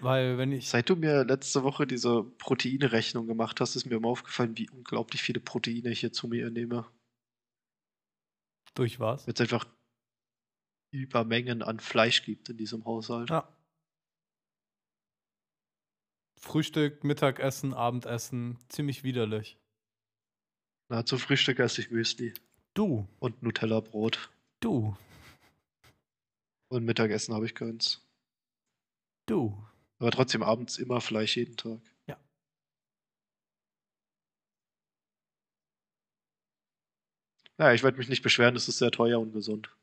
Weil, 0.03 0.37
wenn 0.37 0.51
ich. 0.51 0.67
Seit 0.67 0.89
du 0.89 0.97
mir 0.97 1.23
letzte 1.23 1.63
Woche 1.63 1.87
diese 1.87 2.23
Proteinrechnung 2.23 3.25
gemacht 3.25 3.61
hast, 3.61 3.77
ist 3.77 3.85
mir 3.85 3.95
immer 3.95 4.09
aufgefallen, 4.09 4.57
wie 4.57 4.69
unglaublich 4.69 5.21
viele 5.21 5.39
Proteine 5.39 5.91
ich 5.91 6.01
hier 6.01 6.11
zu 6.11 6.27
mir 6.27 6.49
nehme. 6.49 6.85
Durch 8.75 8.99
was? 8.99 9.27
Es 9.27 9.39
einfach 9.39 9.65
Übermengen 10.91 11.63
an 11.63 11.79
Fleisch 11.79 12.23
gibt 12.23 12.49
in 12.49 12.57
diesem 12.57 12.83
Haushalt. 12.85 13.29
Ja. 13.29 13.47
Frühstück, 16.37 17.05
Mittagessen, 17.05 17.73
Abendessen, 17.73 18.59
ziemlich 18.67 19.03
widerlich. 19.03 19.57
Na, 20.89 21.05
zum 21.05 21.17
Frühstück 21.17 21.59
esse 21.59 21.79
ich 21.79 21.91
Müsli 21.91 22.33
Du, 22.73 23.07
und 23.19 23.41
Nutella-Brot. 23.41 24.29
du, 24.59 24.97
Und 26.69 26.83
Mittagessen 26.83 27.33
habe 27.33 27.45
ich 27.45 27.55
keins. 27.55 28.05
du. 29.27 29.63
Aber 30.03 30.11
trotzdem 30.11 30.43
abends 30.43 30.79
immer 30.79 30.99
Fleisch 30.99 31.37
jeden 31.37 31.55
Tag. 31.55 31.79
Ja. 32.07 32.17
Naja, 37.57 37.73
ich 37.73 37.83
werde 37.83 37.97
mich 37.97 38.09
nicht 38.09 38.21
beschweren, 38.21 38.57
es 38.57 38.67
ist 38.67 38.79
sehr 38.79 38.91
teuer 38.91 39.17
und 39.21 39.31
gesund. 39.31 39.73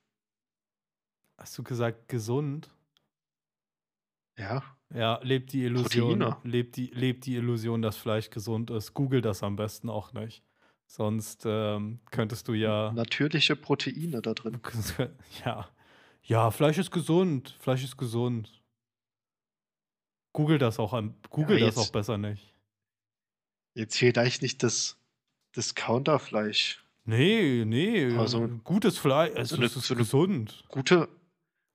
Hast 1.39 1.57
du 1.57 1.63
gesagt 1.63 2.09
gesund? 2.11 2.69
Ja. 4.37 4.63
Ja, 4.93 5.21
lebt 5.23 5.55
die 5.55 5.65
Illusion, 5.65 6.19
Proteine. 6.19 6.37
lebt 6.45 6.77
die, 6.77 6.89
lebt 6.89 7.25
die 7.25 7.37
Illusion, 7.37 7.81
dass 7.81 7.97
Fleisch 7.97 8.29
gesund 8.29 8.71
ist. 8.71 8.93
Google 8.93 9.23
das 9.23 9.43
am 9.43 9.57
besten 9.57 9.89
auch 9.89 10.13
nicht. 10.13 10.45
Sonst 10.87 11.45
ähm, 11.47 12.01
könntest 12.11 12.47
du 12.47 12.53
ja. 12.53 12.93
Natürliche 12.93 13.57
Proteine 13.57 14.21
da 14.21 14.35
drin. 14.35 14.61
Ja. 15.47 15.71
Ja, 16.25 16.51
Fleisch 16.51 16.77
ist 16.77 16.91
gesund. 16.91 17.57
Fleisch 17.59 17.83
ist 17.83 17.97
gesund. 17.97 18.60
Google 20.33 20.59
das 20.59 20.79
auch. 20.79 20.93
Google 21.31 21.59
Ja, 21.59 21.67
das 21.67 21.77
jetzt- 21.77 21.89
auch 21.89 21.93
besser 21.93 22.19
nicht. 22.19 22.55
Jetzt 23.75 23.97
vielleicht 23.99 24.43
nicht 24.43 24.63
das 24.63 24.97
Discounterfleisch. 25.57 26.85
Nee, 27.05 27.65
nee. 27.67 28.17
Also- 28.17 28.47
gutes 28.65 28.99
Fleisch. 28.99 29.35
Also, 29.37 29.57
so 29.57 29.61
eine- 29.61 29.67
es 29.67 29.77
ist 29.77 29.87
so 29.87 29.95
eine 29.95 30.03
gesund. 30.03 30.65
Gute, 30.69 31.09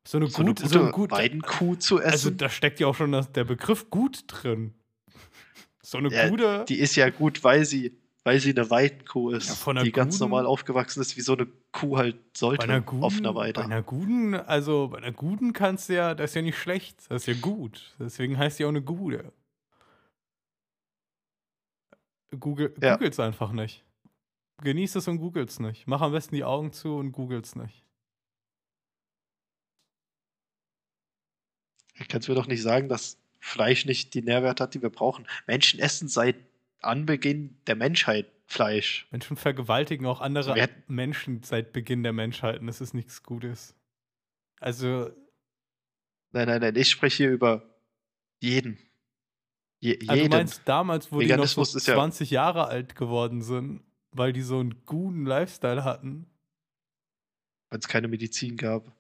So 0.08 0.18
eine, 0.18 0.28
so 0.30 0.38
eine 0.43 0.53
gut, 0.53 0.62
gute 0.62 0.70
so 0.70 0.91
gut, 0.91 1.12
Weidenkuh 1.12 1.76
zu 1.78 1.97
Also 1.97 2.30
essen. 2.30 2.38
da 2.38 2.47
steckt 2.49 2.80
ja 2.80 2.88
auch 2.88 2.95
schon 2.95 3.12
das, 3.12 3.32
der 3.32 3.43
Begriff 3.43 3.89
gut 3.89 4.24
drin. 4.28 4.74
So 5.82 5.97
eine 5.99 6.10
Ja, 6.10 6.30
gute. 6.30 6.66
die 6.68 6.80
ist 6.80 6.95
ja 6.95 7.10
gut, 7.12 7.43
weil 7.43 7.64
sie, 7.66 7.95
weil 8.26 8.39
sie 8.39 8.49
eine 8.57 8.69
Weidenkuh 8.69 9.30
ist, 9.30 9.65
Ja, 9.65 9.84
die 9.84 9.91
ganz 9.91 10.15
guten- 10.15 10.30
normal 10.30 10.45
aufgewachsen 10.47 10.99
ist, 10.99 11.15
wie 11.15 11.21
so 11.21 11.34
eine 11.34 11.45
Kuh 11.71 11.97
halt 11.97 12.15
bei 12.17 12.30
sollte 12.39 12.63
einer 12.63 12.82
guten, 12.82 13.03
auf 13.03 13.17
einer 13.17 13.34
bei 13.34 13.39
Weide. 13.41 13.61
einer 13.63 13.84
guten, 13.84 14.34
also 14.34 14.88
bei 14.89 14.97
einer 14.97 15.11
guten 15.13 15.53
kannst 15.53 15.89
du 15.89 15.93
ja, 15.95 16.15
das 16.15 16.32
ist 16.32 16.36
ja 16.36 16.41
nicht 16.41 16.57
schlecht, 16.57 16.99
das 17.09 17.21
ist 17.21 17.28
ja 17.28 17.39
gut. 17.39 17.95
Deswegen 17.99 18.38
heißt 18.38 18.59
die 18.59 18.65
auch 18.65 18.69
eine 18.69 18.82
gute. 18.82 19.32
Google, 22.39 22.73
Ja. 22.82 22.95
Googles 22.95 23.19
einfach 23.19 23.51
nicht. 23.51 23.84
Genieß 24.63 24.95
es 24.95 25.07
und 25.07 25.19
googles 25.19 25.59
nicht. 25.59 25.86
Mach 25.88 26.01
am 26.01 26.11
besten 26.11 26.36
die 26.36 26.43
Augen 26.43 26.73
zu 26.73 26.95
und 26.95 27.11
googles 27.11 27.55
nicht. 27.55 27.84
Ich 31.97 32.07
kann 32.07 32.21
es 32.21 32.28
mir 32.28 32.36
doch 32.36 32.47
nicht 32.47 32.61
sagen, 32.61 32.89
dass 32.89 33.17
Fleisch 33.39 33.86
nicht 33.86 34.13
die 34.15 34.21
Nährwerte 34.21 34.63
hat, 34.63 34.73
die 34.73 34.82
wir 34.82 34.89
brauchen. 34.89 35.28
Menschen 35.47 35.80
essen 35.80 36.07
seit 36.07 36.36
Anbeginn 36.86 37.57
der 37.67 37.75
Menschheit 37.75 38.31
Fleisch. 38.47 39.07
Menschen 39.11 39.38
vergewaltigen 39.38 40.05
auch 40.05 40.21
andere 40.21 40.53
hätten- 40.55 40.93
Menschen 40.93 41.41
seit 41.43 41.73
Beginn 41.73 42.03
der 42.03 42.13
Menschheit 42.13 42.59
und 42.61 42.67
das 42.67 42.79
ist 42.79 42.93
nichts 42.93 43.23
Gutes. 43.23 43.75
Also, 44.59 45.09
Nein, 46.31 46.47
nein, 46.47 46.61
nein, 46.61 46.75
ich 46.75 46.89
spreche 46.89 47.23
hier 47.23 47.31
über 47.31 47.63
jeden. 48.41 48.77
Je, 49.79 49.93
also 50.01 50.11
du 50.11 50.15
jeden. 50.17 50.29
meinst 50.29 50.61
damals, 50.65 51.11
wo 51.11 51.19
die 51.21 51.27
noch 51.27 51.31
so 51.47 51.61
Veganismus 51.61 51.75
ist 51.75 51.88
ja- 51.88 51.93
20 51.95 52.29
Jahre 52.29 52.67
alt 52.67 52.95
geworden 52.95 53.41
sind, 53.41 53.81
weil 54.11 54.33
die 54.33 54.41
so 54.41 54.59
einen 54.59 54.86
guten 54.86 55.25
Lifestyle 55.25 55.83
hatten. 55.86 56.27
Weil 57.69 57.79
es 57.79 57.88
keine 57.88 58.07
Medizin 58.09 58.57
gab. 58.57 58.91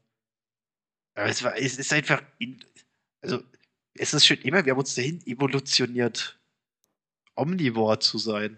Aber 1.15 1.27
es, 1.27 1.43
war, 1.43 1.55
es 1.57 1.77
ist 1.77 1.91
einfach. 1.93 2.21
In, 2.39 2.63
also, 3.21 3.43
es 3.93 4.13
ist 4.13 4.25
schon 4.25 4.37
immer, 4.39 4.63
wir 4.65 4.71
haben 4.71 4.79
uns 4.79 4.95
dahin 4.95 5.21
evolutioniert, 5.27 6.39
omnivor 7.35 7.99
zu 7.99 8.17
sein. 8.17 8.57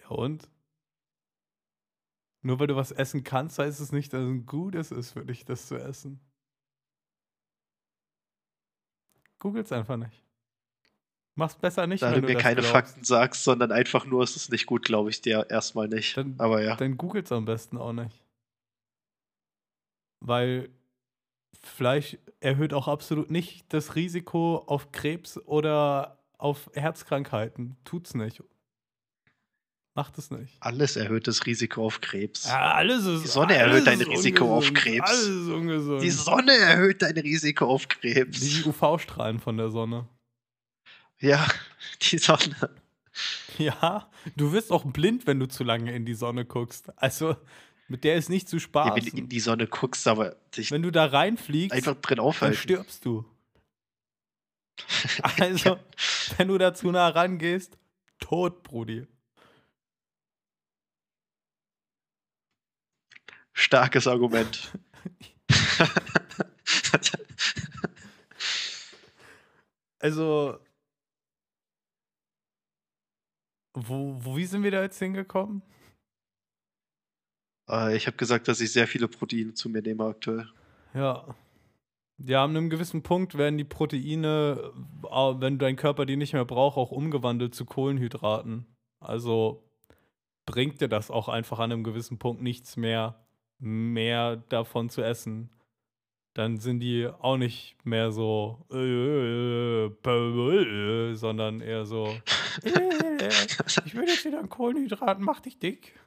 Ja, 0.00 0.08
und? 0.08 0.48
Nur 2.42 2.60
weil 2.60 2.68
du 2.68 2.76
was 2.76 2.92
essen 2.92 3.24
kannst, 3.24 3.58
heißt 3.58 3.80
es 3.80 3.92
nicht, 3.92 4.12
dass 4.12 4.22
es 4.22 4.46
gutes 4.46 4.90
ist 4.92 5.12
für 5.12 5.24
dich, 5.24 5.44
das 5.44 5.66
zu 5.66 5.76
essen. 5.76 6.20
Googles 9.38 9.72
einfach 9.72 9.96
nicht. 9.96 10.22
Mach's 11.34 11.56
besser 11.56 11.86
nicht, 11.86 12.02
Da 12.02 12.12
wenn 12.12 12.22
du 12.22 12.28
mir 12.28 12.38
keine 12.38 12.62
glaubst. 12.62 12.70
Fakten 12.72 13.04
sagst, 13.04 13.44
sondern 13.44 13.70
einfach 13.70 14.06
nur, 14.06 14.22
es 14.22 14.36
ist 14.36 14.50
nicht 14.50 14.64
gut, 14.66 14.84
glaube 14.84 15.10
ich 15.10 15.20
dir 15.20 15.46
erstmal 15.50 15.88
nicht. 15.88 16.16
Dann- 16.16 16.34
Aber 16.38 16.62
ja. 16.62 16.76
Dann 16.76 16.96
googles 16.96 17.30
am 17.32 17.44
besten 17.44 17.76
auch 17.76 17.92
nicht. 17.92 18.24
Weil 20.20 20.70
Fleisch 21.60 22.16
erhöht 22.40 22.72
auch 22.72 22.88
absolut 22.88 23.30
nicht 23.30 23.70
das 23.72 23.96
Risiko 23.96 24.58
auf 24.66 24.92
Krebs 24.92 25.36
oder 25.46 26.18
auf 26.38 26.70
Herzkrankheiten. 26.74 27.76
Tut's 27.84 28.14
nicht. 28.14 28.42
Macht 29.94 30.18
es 30.18 30.30
nicht. 30.30 30.56
Alles 30.60 30.96
erhöht 30.96 31.26
das 31.26 31.46
Risiko 31.46 31.86
auf 31.86 32.02
Krebs. 32.02 32.44
Ja, 32.46 32.72
alles 32.74 33.06
ist. 33.06 33.24
Die 33.24 33.28
Sonne 33.28 33.54
erhöht 33.54 33.86
dein 33.86 34.00
Risiko 34.02 34.44
auf 34.58 34.68
ungesund. 34.68 34.78
Krebs. 34.78 35.08
Alles 35.10 35.26
ist 35.28 35.48
ungesund. 35.48 36.02
Die 36.02 36.10
Sonne 36.10 36.52
erhöht 36.52 37.00
dein 37.00 37.16
Risiko 37.16 37.66
auf 37.66 37.88
Krebs. 37.88 38.40
Die 38.40 38.64
UV-Strahlen 38.68 39.40
von 39.40 39.56
der 39.56 39.70
Sonne. 39.70 40.06
Ja, 41.18 41.46
die 42.02 42.18
Sonne. 42.18 42.54
Ja, 43.56 44.10
du 44.36 44.52
wirst 44.52 44.70
auch 44.70 44.84
blind, 44.84 45.26
wenn 45.26 45.40
du 45.40 45.48
zu 45.48 45.64
lange 45.64 45.94
in 45.94 46.04
die 46.04 46.12
Sonne 46.12 46.44
guckst. 46.44 46.92
Also, 46.98 47.34
mit 47.88 48.04
der 48.04 48.16
ist 48.16 48.28
nicht 48.28 48.50
zu 48.50 48.56
Ja, 48.56 48.60
spaßen. 48.60 48.96
wenn 48.96 49.04
du 49.10 49.16
in 49.16 49.28
die 49.30 49.40
Sonne 49.40 49.66
guckst, 49.66 50.06
aber 50.08 50.36
dich 50.54 50.70
wenn 50.72 50.82
du 50.82 50.90
da 50.92 51.06
reinfliegst, 51.06 51.72
einfach 51.74 51.94
drin 51.94 52.16
dann 52.18 52.26
aufhalten. 52.26 52.58
stirbst 52.58 53.02
du. 53.06 53.24
Also, 55.40 55.78
wenn 56.36 56.48
du 56.48 56.58
da 56.58 56.74
zu 56.74 56.90
nah 56.90 57.08
rangehst, 57.08 57.78
tot, 58.18 58.62
Brudi. 58.62 59.06
Starkes 63.52 64.06
Argument. 64.06 64.72
Also, 69.98 70.60
wo, 73.74 74.24
wo, 74.24 74.36
wie 74.36 74.46
sind 74.46 74.62
wir 74.62 74.70
da 74.70 74.82
jetzt 74.82 74.98
hingekommen? 75.00 75.62
Äh, 77.68 77.96
ich 77.96 78.06
habe 78.06 78.16
gesagt, 78.16 78.46
dass 78.46 78.60
ich 78.60 78.72
sehr 78.72 78.86
viele 78.86 79.08
Proteine 79.08 79.54
zu 79.54 79.68
mir 79.68 79.82
nehme 79.82 80.04
aktuell. 80.04 80.48
Ja. 80.94 81.34
Ja, 82.18 82.44
an 82.44 82.56
einem 82.56 82.70
gewissen 82.70 83.02
Punkt 83.02 83.36
werden 83.36 83.58
die 83.58 83.64
Proteine, 83.64 84.72
äh, 85.04 85.34
wenn 85.40 85.58
dein 85.58 85.76
Körper 85.76 86.06
die 86.06 86.16
nicht 86.16 86.32
mehr 86.32 86.46
braucht, 86.46 86.78
auch 86.78 86.90
umgewandelt 86.90 87.54
zu 87.54 87.66
Kohlenhydraten. 87.66 88.66
Also 89.00 89.62
bringt 90.46 90.80
dir 90.80 90.88
das 90.88 91.10
auch 91.10 91.28
einfach 91.28 91.58
an 91.58 91.72
einem 91.72 91.84
gewissen 91.84 92.18
Punkt 92.18 92.42
nichts 92.42 92.76
mehr, 92.76 93.26
mehr 93.58 94.36
davon 94.36 94.88
zu 94.88 95.02
essen. 95.02 95.50
Dann 96.34 96.58
sind 96.58 96.80
die 96.80 97.06
auch 97.06 97.36
nicht 97.36 97.76
mehr 97.84 98.12
so, 98.12 98.66
äh, 98.70 99.86
äh, 99.86 101.14
sondern 101.14 101.60
eher 101.60 101.84
so, 101.86 102.08
ich 102.62 103.94
will 103.94 104.08
jetzt 104.08 104.24
wieder 104.24 104.40
an 104.40 104.48
Kohlenhydraten, 104.48 105.24
mach 105.24 105.40
dich 105.40 105.58
dick. 105.58 105.98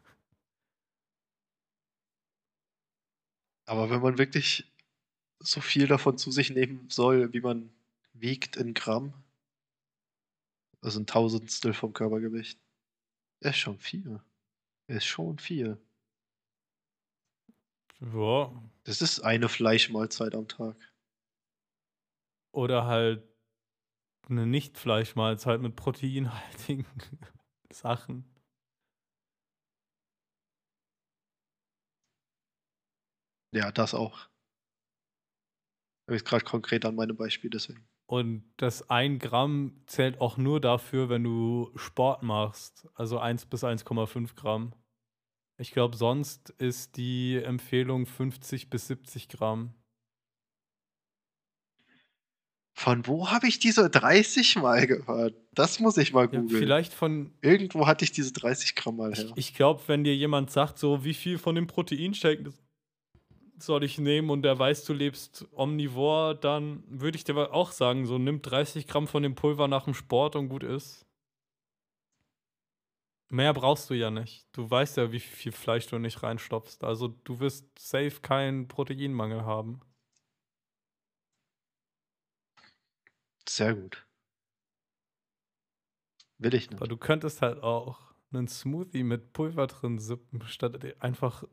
Aber 3.68 3.90
wenn 3.92 4.02
man 4.02 4.18
wirklich 4.18 4.66
so 5.40 5.62
viel 5.62 5.88
davon 5.88 6.18
zu 6.18 6.32
sich 6.32 6.50
nehmen 6.52 6.90
soll, 6.90 7.34
wie 7.34 7.42
man 7.42 7.72
wiegt 8.14 8.58
in 8.58 8.74
Gramm, 8.74 9.14
also 10.82 11.00
ein 11.00 11.08
Tausendstel 11.08 11.74
vom 11.74 11.94
Körpergewicht, 11.94 12.60
ist 13.42 13.58
schon 13.58 13.80
viel. 13.80 14.22
Ist 14.88 15.06
schon 15.06 15.40
viel. 15.40 15.80
Ja, 18.02 18.52
Das 18.84 19.02
ist 19.02 19.22
eine 19.22 19.48
Fleischmahlzeit 19.48 20.36
am 20.36 20.48
Tag. 20.50 20.76
Oder 22.52 22.86
halt 22.86 23.24
eine 24.30 24.46
Nicht-Fleischmahlzeit 24.46 25.60
mit 25.62 25.76
proteinhaltigen 25.76 26.86
Sachen. 27.72 28.24
Ja, 33.52 33.72
das 33.72 33.94
auch. 33.94 34.29
Habe 36.10 36.16
ich 36.18 36.26
gerade 36.26 36.44
konkret 36.44 36.86
an 36.86 36.96
meinem 36.96 37.16
Beispiel 37.16 37.52
deswegen. 37.52 37.88
Und 38.08 38.44
das 38.58 38.90
1 38.90 39.22
Gramm 39.22 39.84
zählt 39.86 40.20
auch 40.20 40.38
nur 40.38 40.60
dafür, 40.60 41.08
wenn 41.10 41.24
du 41.24 41.70
Sport 41.76 42.24
machst. 42.24 42.88
Also 42.96 43.20
1 43.20 43.46
bis 43.46 43.64
1,5 43.64 44.34
Gramm. 44.36 44.74
Ich 45.60 45.70
glaube, 45.72 45.96
sonst 45.96 46.50
ist 46.50 46.98
die 46.98 47.36
Empfehlung 47.36 48.08
50 48.08 48.72
bis 48.72 48.88
70 48.88 49.30
Gramm. 49.30 49.76
Von 52.74 53.06
wo 53.06 53.30
habe 53.30 53.48
ich 53.48 53.60
diese 53.60 53.90
30 53.90 54.56
mal 54.56 54.88
gehört? 54.88 55.36
Das 55.54 55.80
muss 55.80 55.98
ich 55.98 56.14
mal 56.14 56.22
Ja, 56.34 56.40
googeln. 56.40 56.50
vielleicht 56.60 56.94
von. 56.94 57.34
Irgendwo 57.42 57.86
hatte 57.86 58.06
ich 58.06 58.12
diese 58.14 58.32
30 58.32 58.74
Gramm 58.76 58.96
mal 58.96 59.14
her. 59.14 59.26
Ich, 59.36 59.50
ich 59.50 59.54
glaube, 59.54 59.84
wenn 59.88 60.04
dir 60.04 60.16
jemand 60.16 60.50
sagt, 60.50 60.80
so 60.80 61.04
wie 61.04 61.14
viel 61.14 61.38
von 61.38 61.56
dem 61.56 61.68
Proteinshake, 61.68 62.52
soll 63.64 63.84
ich 63.84 63.98
nehmen 63.98 64.30
und 64.30 64.44
der 64.44 64.58
weiß, 64.58 64.86
du 64.86 64.94
lebst 64.94 65.48
omnivor, 65.52 66.36
dann 66.36 66.84
würde 66.88 67.18
ich 67.18 67.24
dir 67.24 67.54
auch 67.54 67.72
sagen, 67.72 68.06
so 68.06 68.18
nimm 68.18 68.42
30 68.42 68.88
Gramm 68.88 69.08
von 69.08 69.24
dem 69.24 69.36
Pulver 69.36 69.68
nach 69.68 69.86
dem 69.86 69.94
Sport 69.94 70.36
und 70.36 70.50
gut 70.50 70.64
ist. 70.64 71.06
Mehr 73.32 73.54
brauchst 73.54 73.90
du 73.90 73.94
ja 73.94 74.10
nicht. 74.10 74.48
Du 74.54 74.70
weißt 74.70 74.98
ja, 74.98 75.12
wie 75.12 75.20
viel 75.20 75.52
Fleisch 75.52 75.88
du 75.88 76.00
nicht 76.00 76.24
reinstopfst. 76.24 76.84
Also 76.84 77.10
du 77.10 77.40
wirst 77.40 77.68
safe 77.78 78.22
keinen 78.22 78.68
Proteinmangel 78.68 79.46
haben. 79.46 79.82
Sehr 83.48 83.76
gut. 83.76 84.06
Will 86.40 86.54
ich 86.54 86.70
nicht. 86.70 86.80
Aber 86.80 86.88
du 86.88 86.98
könntest 86.98 87.42
halt 87.42 87.62
auch 87.62 88.14
einen 88.32 88.48
Smoothie 88.48 89.04
mit 89.04 89.34
Pulver 89.34 89.68
drin 89.68 90.00
sippen, 90.00 90.42
statt 90.48 90.80
einfach 91.02 91.44
ein 91.44 91.50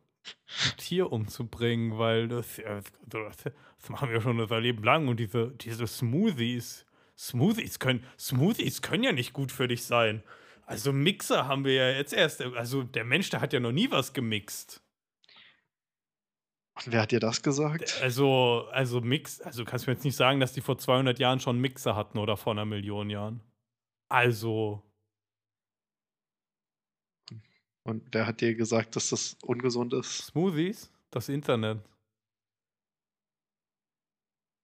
Tier 0.76 1.12
umzubringen, 1.12 1.98
weil 1.98 2.28
das, 2.28 2.56
ja, 2.56 2.80
das 3.06 3.88
machen 3.88 4.10
wir 4.10 4.20
schon 4.20 4.40
unser 4.40 4.60
Leben 4.60 4.82
lang 4.82 5.08
und 5.08 5.18
diese, 5.18 5.52
diese 5.52 5.86
Smoothies, 5.86 6.86
Smoothies 7.16 7.78
können, 7.78 8.04
Smoothies 8.18 8.82
können 8.82 9.04
ja 9.04 9.12
nicht 9.12 9.32
gut 9.32 9.52
für 9.52 9.68
dich 9.68 9.84
sein. 9.84 10.22
Also 10.64 10.92
Mixer 10.92 11.46
haben 11.46 11.64
wir 11.64 11.74
ja 11.74 11.90
jetzt 11.90 12.12
erst, 12.12 12.42
also 12.42 12.82
der 12.82 13.04
Mensch, 13.04 13.30
der 13.30 13.40
hat 13.40 13.52
ja 13.52 13.60
noch 13.60 13.72
nie 13.72 13.90
was 13.90 14.12
gemixt. 14.12 14.82
Und 16.84 16.92
wer 16.92 17.02
hat 17.02 17.12
dir 17.12 17.20
das 17.20 17.42
gesagt? 17.42 18.00
Also, 18.02 18.68
also 18.70 19.00
Mix, 19.00 19.40
also 19.40 19.64
kannst 19.64 19.86
du 19.86 19.90
mir 19.90 19.94
jetzt 19.94 20.04
nicht 20.04 20.16
sagen, 20.16 20.40
dass 20.40 20.52
die 20.52 20.60
vor 20.60 20.76
200 20.76 21.18
Jahren 21.18 21.40
schon 21.40 21.58
Mixer 21.58 21.96
hatten 21.96 22.18
oder 22.18 22.36
vor 22.36 22.52
einer 22.52 22.66
Million 22.66 23.08
Jahren. 23.08 23.40
Also. 24.08 24.82
Und 27.86 28.02
wer 28.10 28.26
hat 28.26 28.40
dir 28.40 28.54
gesagt, 28.56 28.96
dass 28.96 29.10
das 29.10 29.36
ungesund 29.42 29.94
ist? 29.94 30.26
Smoothies? 30.26 30.90
Das 31.12 31.28
Internet. 31.28 31.78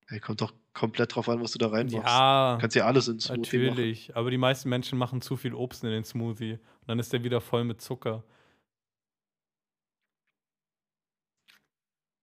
Ey, 0.09 0.19
kommt 0.19 0.41
doch 0.41 0.53
komplett 0.75 1.15
drauf 1.15 1.29
an, 1.29 1.41
was 1.41 1.53
du 1.53 1.59
da 1.59 1.69
reinmachst. 1.69 2.05
Ja. 2.05 2.57
Du 2.57 2.61
kannst 2.63 2.75
ja 2.75 2.85
alles 2.85 3.07
in 3.07 3.21
Smoothie 3.21 3.69
natürlich. 3.69 4.09
Machen. 4.09 4.19
Aber 4.19 4.33
die 4.33 4.39
meisten 4.39 4.69
Menschen 4.69 4.99
machen 4.99 5.21
zu 5.23 5.37
viel 5.37 5.55
Obst 5.55 5.85
in 5.85 5.91
den 5.91 6.03
Smoothie. 6.05 6.55
Und 6.55 6.89
dann 6.89 6.99
ist 6.99 7.13
der 7.13 7.23
wieder 7.23 7.41
voll 7.41 7.63
mit 7.63 7.81
Zucker. 7.81 8.25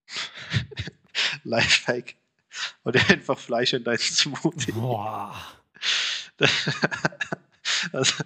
Lifehack. 1.44 2.16
Oder 2.84 3.00
einfach 3.08 3.38
Fleisch 3.38 3.72
in 3.72 3.84
deinen 3.84 3.96
Smoothie. 3.96 4.72
Boah. 4.72 5.34
also, 7.92 8.22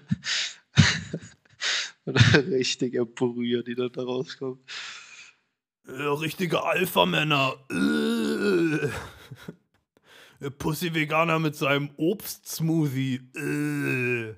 eine 0.74 1.33
richtige 2.06 3.06
Brühe, 3.06 3.64
die 3.64 3.74
dann 3.74 3.92
da 3.92 4.02
rauskommt. 4.02 4.60
Ja, 5.86 6.12
richtige 6.14 6.62
Alpha-Männer. 6.62 7.56
Äh. 7.70 8.88
Pussy-Veganer 10.58 11.38
mit 11.38 11.56
seinem 11.56 11.90
Obst-Smoothie. 11.96 13.16
Äh. 13.36 14.34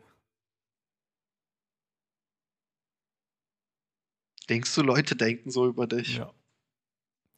Denkst 4.48 4.74
du, 4.74 4.82
Leute 4.82 5.16
denken 5.16 5.50
so 5.50 5.66
über 5.66 5.86
dich? 5.86 6.18
Ja. 6.18 6.32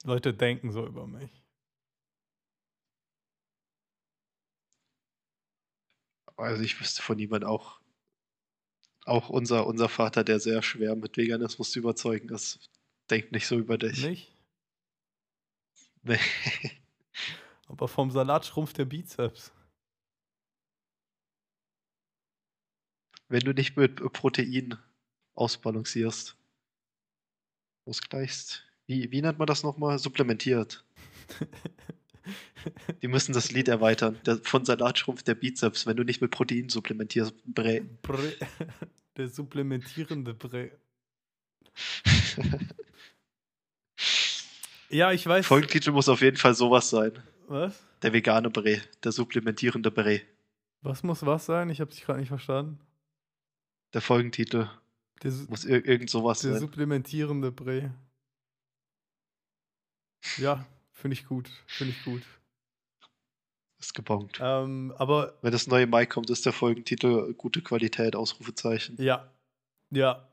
Leute 0.04 0.34
denken 0.34 0.72
so 0.72 0.86
über 0.86 1.06
mich. 1.06 1.30
Also 6.36 6.62
ich 6.62 6.80
wüsste 6.80 7.02
von 7.02 7.16
niemandem 7.16 7.50
auch, 7.50 7.80
auch 9.08 9.28
unser, 9.28 9.66
unser 9.66 9.88
Vater, 9.88 10.24
der 10.24 10.40
sehr 10.40 10.62
schwer 10.62 10.94
mit 10.96 11.16
Veganismus 11.16 11.70
zu 11.70 11.78
überzeugen 11.78 12.28
ist, 12.30 12.70
denkt 13.10 13.32
nicht 13.32 13.46
so 13.46 13.58
über 13.58 13.78
dich. 13.78 14.04
Nicht? 14.04 14.32
Nee. 16.02 16.18
Aber 17.66 17.88
vom 17.88 18.10
Salat 18.10 18.46
schrumpft 18.46 18.78
der 18.78 18.86
Bizeps. 18.86 19.52
Wenn 23.28 23.40
du 23.40 23.52
nicht 23.52 23.76
mit 23.76 23.96
Protein 24.12 24.78
ausbalancierst, 25.34 26.36
ausgleichst. 27.84 28.64
Wie, 28.86 29.10
wie 29.10 29.20
nennt 29.20 29.38
man 29.38 29.46
das 29.46 29.62
nochmal? 29.62 29.98
Supplementiert. 29.98 30.84
Die 33.02 33.08
müssen 33.08 33.32
das 33.32 33.50
Lied 33.52 33.68
erweitern. 33.68 34.18
Der, 34.26 34.38
von 34.38 34.64
Salat 34.64 34.98
schrumpft 34.98 35.28
der 35.28 35.34
Bizeps, 35.34 35.86
wenn 35.86 35.96
du 35.96 36.04
nicht 36.04 36.20
mit 36.20 36.30
Protein 36.30 36.68
supplementierst. 36.68 37.34
Bre. 37.44 37.82
Bre. 38.02 38.34
Der 39.16 39.28
supplementierende 39.28 40.32
Bre. 40.32 40.70
ja, 44.90 45.10
ich 45.12 45.26
weiß. 45.26 45.44
Folgentitel 45.44 45.90
muss 45.90 46.08
auf 46.08 46.20
jeden 46.20 46.36
Fall 46.36 46.54
sowas 46.54 46.88
sein. 46.90 47.12
Was? 47.48 47.82
Der 48.02 48.12
vegane 48.12 48.48
Bre. 48.50 48.80
Der 49.02 49.10
supplementierende 49.10 49.90
Bre. 49.90 50.20
Was 50.82 51.02
muss 51.02 51.26
was 51.26 51.46
sein? 51.46 51.68
Ich 51.70 51.80
habe 51.80 51.90
dich 51.90 52.04
gerade 52.04 52.20
nicht 52.20 52.28
verstanden. 52.28 52.78
Der 53.92 54.02
Folgentitel 54.02 54.70
der, 55.22 55.32
muss 55.48 55.64
ir 55.64 55.84
irgend 55.84 56.10
sowas 56.10 56.40
der 56.40 56.52
sein. 56.52 56.60
Der 56.60 56.68
supplementierende 56.68 57.50
Bre. 57.50 57.92
Ja, 60.36 60.64
finde 60.98 61.14
ich 61.14 61.26
gut. 61.26 61.48
Finde 61.66 61.94
ich 61.96 62.04
gut. 62.04 62.22
Ist 63.78 63.94
gebongt. 63.94 64.38
Ähm, 64.40 64.92
aber. 64.98 65.34
Wenn 65.42 65.52
das 65.52 65.66
neue 65.68 65.86
Mai 65.86 66.04
kommt, 66.06 66.30
ist 66.30 66.44
der 66.44 66.52
Folgentitel 66.52 67.32
gute 67.34 67.62
Qualität, 67.62 68.16
Ausrufezeichen. 68.16 68.96
Ja. 69.00 69.30
Ja. 69.90 70.28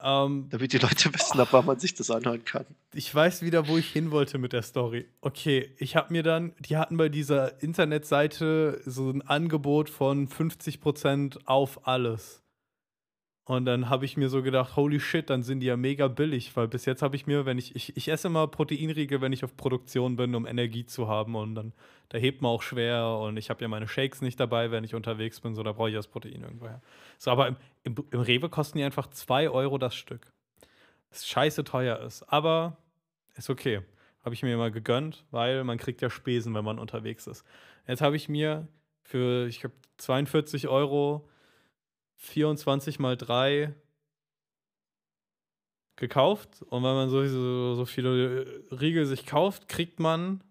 Ähm, 0.00 0.48
Damit 0.50 0.72
die 0.72 0.78
Leute 0.78 1.12
wissen, 1.14 1.40
ab 1.40 1.48
wann 1.52 1.66
man 1.66 1.78
sich 1.78 1.94
das 1.94 2.10
anhören 2.10 2.44
kann. 2.44 2.66
Ich 2.92 3.14
weiß 3.14 3.42
wieder, 3.42 3.68
wo 3.68 3.78
ich 3.78 3.90
hin 3.90 4.10
wollte 4.10 4.38
mit 4.38 4.52
der 4.52 4.62
Story. 4.62 5.06
Okay, 5.20 5.74
ich 5.78 5.96
habe 5.96 6.12
mir 6.12 6.22
dann, 6.22 6.54
die 6.58 6.76
hatten 6.76 6.96
bei 6.96 7.08
dieser 7.08 7.62
Internetseite 7.62 8.80
so 8.84 9.10
ein 9.10 9.22
Angebot 9.22 9.88
von 9.90 10.28
50% 10.28 11.46
auf 11.46 11.86
alles. 11.86 12.43
Und 13.46 13.66
dann 13.66 13.90
habe 13.90 14.06
ich 14.06 14.16
mir 14.16 14.30
so 14.30 14.42
gedacht, 14.42 14.74
holy 14.74 14.98
shit, 14.98 15.28
dann 15.28 15.42
sind 15.42 15.60
die 15.60 15.66
ja 15.66 15.76
mega 15.76 16.08
billig, 16.08 16.56
weil 16.56 16.66
bis 16.66 16.86
jetzt 16.86 17.02
habe 17.02 17.14
ich 17.14 17.26
mir, 17.26 17.44
wenn 17.44 17.58
ich, 17.58 17.76
ich, 17.76 17.94
ich 17.94 18.08
esse 18.08 18.28
immer 18.28 18.46
Proteinriegel, 18.46 19.20
wenn 19.20 19.34
ich 19.34 19.44
auf 19.44 19.54
Produktion 19.54 20.16
bin, 20.16 20.34
um 20.34 20.46
Energie 20.46 20.86
zu 20.86 21.08
haben 21.08 21.34
und 21.34 21.54
dann, 21.54 21.74
da 22.08 22.16
hebt 22.16 22.40
man 22.40 22.50
auch 22.50 22.62
schwer 22.62 23.18
und 23.20 23.36
ich 23.36 23.50
habe 23.50 23.60
ja 23.60 23.68
meine 23.68 23.86
Shakes 23.86 24.22
nicht 24.22 24.40
dabei, 24.40 24.70
wenn 24.70 24.82
ich 24.82 24.94
unterwegs 24.94 25.40
bin, 25.40 25.54
so 25.54 25.62
da 25.62 25.72
brauche 25.72 25.90
ich 25.90 25.94
das 25.94 26.06
Protein 26.06 26.40
irgendwoher. 26.40 26.80
So, 27.18 27.30
aber 27.30 27.48
im, 27.48 27.56
im, 27.82 27.94
im 28.10 28.20
Rewe 28.20 28.48
kosten 28.48 28.78
die 28.78 28.84
einfach 28.84 29.08
2 29.08 29.50
Euro 29.50 29.76
das 29.76 29.94
Stück. 29.94 30.32
Das 31.10 31.26
scheiße 31.26 31.64
teuer 31.64 32.00
ist, 32.00 32.22
aber 32.22 32.78
ist 33.36 33.50
okay. 33.50 33.82
Habe 34.24 34.34
ich 34.34 34.42
mir 34.42 34.56
mal 34.56 34.70
gegönnt, 34.70 35.26
weil 35.30 35.64
man 35.64 35.76
kriegt 35.76 36.00
ja 36.00 36.08
Spesen, 36.08 36.54
wenn 36.54 36.64
man 36.64 36.78
unterwegs 36.78 37.26
ist. 37.26 37.44
Jetzt 37.86 38.00
habe 38.00 38.16
ich 38.16 38.30
mir 38.30 38.68
für, 39.02 39.46
ich 39.48 39.60
glaube, 39.60 39.76
42 39.98 40.66
Euro 40.66 41.28
24 42.16 42.98
mal 42.98 43.16
3 43.16 43.74
gekauft. 45.96 46.62
Und 46.62 46.82
wenn 46.82 46.94
man 46.94 47.08
so, 47.08 47.26
so, 47.26 47.74
so 47.74 47.84
viele 47.84 48.64
Riegel 48.70 49.06
sich 49.06 49.26
kauft, 49.26 49.68
kriegt 49.68 50.00
man 50.00 50.42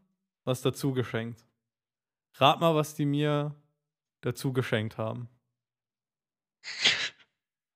was 0.45 0.61
dazu 0.61 0.93
geschenkt. 0.93 1.45
Rat 2.36 2.59
mal, 2.59 2.76
was 2.76 2.95
die 2.95 3.05
mir 3.05 3.55
dazu 4.22 4.53
geschenkt 4.53 4.97
haben. 4.97 5.30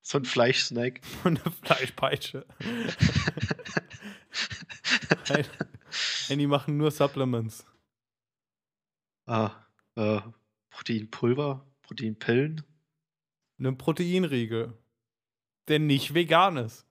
So 0.00 0.18
ein 0.18 0.24
Fleischsnack. 0.24 1.00
Und 1.24 1.44
eine 1.44 1.52
Fleischpeitsche. 1.52 2.46
Nein, 5.28 6.38
die 6.38 6.46
machen 6.46 6.76
nur 6.76 6.90
Supplements. 6.90 7.66
Ah, 9.26 9.52
äh, 9.94 10.20
Proteinpulver, 10.70 11.66
Proteinpillen. 11.82 12.64
Einen 13.58 13.78
Proteinriegel, 13.78 14.72
der 15.68 15.78
nicht 15.78 16.14
vegan 16.14 16.56
ist. 16.56 16.86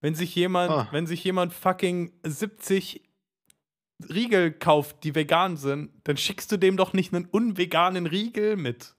Wenn 0.00 0.14
sich 0.14 0.34
jemand, 0.34 0.70
ah. 0.70 0.88
wenn 0.90 1.06
sich 1.06 1.22
jemand 1.24 1.52
fucking 1.52 2.12
70 2.24 3.02
Riegel 4.08 4.52
kauft, 4.52 5.04
die 5.04 5.14
vegan 5.14 5.56
sind, 5.56 5.92
dann 6.04 6.16
schickst 6.16 6.50
du 6.50 6.56
dem 6.56 6.76
doch 6.76 6.92
nicht 6.92 7.14
einen 7.14 7.26
unveganen 7.26 8.06
Riegel 8.06 8.56
mit. 8.56 8.94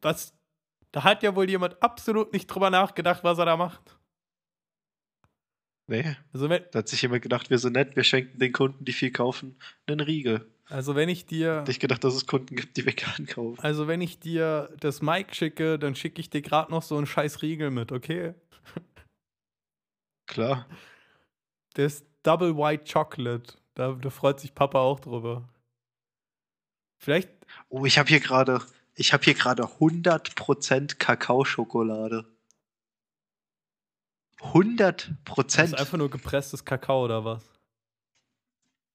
Was? 0.00 0.34
Da 0.90 1.04
hat 1.04 1.22
ja 1.22 1.34
wohl 1.34 1.48
jemand 1.48 1.82
absolut 1.82 2.32
nicht 2.32 2.46
drüber 2.46 2.70
nachgedacht, 2.70 3.24
was 3.24 3.38
er 3.38 3.46
da 3.46 3.56
macht. 3.56 3.98
Nee. 5.86 6.16
Also 6.32 6.48
wenn, 6.48 6.64
da 6.70 6.80
hat 6.80 6.88
sich 6.88 7.02
jemand 7.02 7.22
gedacht, 7.22 7.50
wir 7.50 7.58
sind 7.58 7.74
nett, 7.74 7.96
wir 7.96 8.04
schenken 8.04 8.38
den 8.38 8.52
Kunden, 8.52 8.84
die 8.84 8.92
viel 8.92 9.10
kaufen, 9.10 9.56
einen 9.86 10.00
Riegel. 10.00 10.50
Also 10.72 10.94
wenn 10.94 11.10
ich 11.10 11.26
dir. 11.26 11.60
Hätte 11.60 11.70
ich 11.70 11.80
gedacht, 11.80 12.02
dass 12.02 12.14
es 12.14 12.26
Kunden 12.26 12.56
gibt, 12.56 12.78
die 12.78 12.86
vegan 12.86 13.26
kaufen. 13.26 13.60
Also 13.60 13.88
wenn 13.88 14.00
ich 14.00 14.18
dir 14.18 14.74
das 14.80 15.02
Mike 15.02 15.34
schicke, 15.34 15.78
dann 15.78 15.94
schicke 15.94 16.18
ich 16.18 16.30
dir 16.30 16.40
gerade 16.40 16.70
noch 16.70 16.82
so 16.82 16.96
einen 16.96 17.06
scheiß 17.06 17.42
Riegel 17.42 17.70
mit, 17.70 17.92
okay? 17.92 18.32
Klar. 20.26 20.66
Der 21.76 21.86
ist 21.86 22.06
Double 22.22 22.56
White 22.56 22.90
Chocolate. 22.90 23.54
Da, 23.74 23.92
da 23.92 24.08
freut 24.08 24.40
sich 24.40 24.54
Papa 24.54 24.78
auch 24.78 25.00
drüber. 25.00 25.46
Vielleicht. 26.98 27.28
Oh, 27.68 27.84
ich 27.84 27.98
habe 27.98 28.08
hier 28.08 28.20
gerade, 28.20 28.62
ich 28.94 29.12
habe 29.12 29.24
hier 29.24 29.34
gerade 29.34 29.64
100% 29.64 30.96
Kakaoschokolade. 30.96 32.24
100% 34.38 35.16
Das 35.36 35.44
ist 35.44 35.74
einfach 35.74 35.98
nur 35.98 36.08
gepresstes 36.08 36.64
Kakao 36.64 37.04
oder 37.04 37.26
was? 37.26 37.44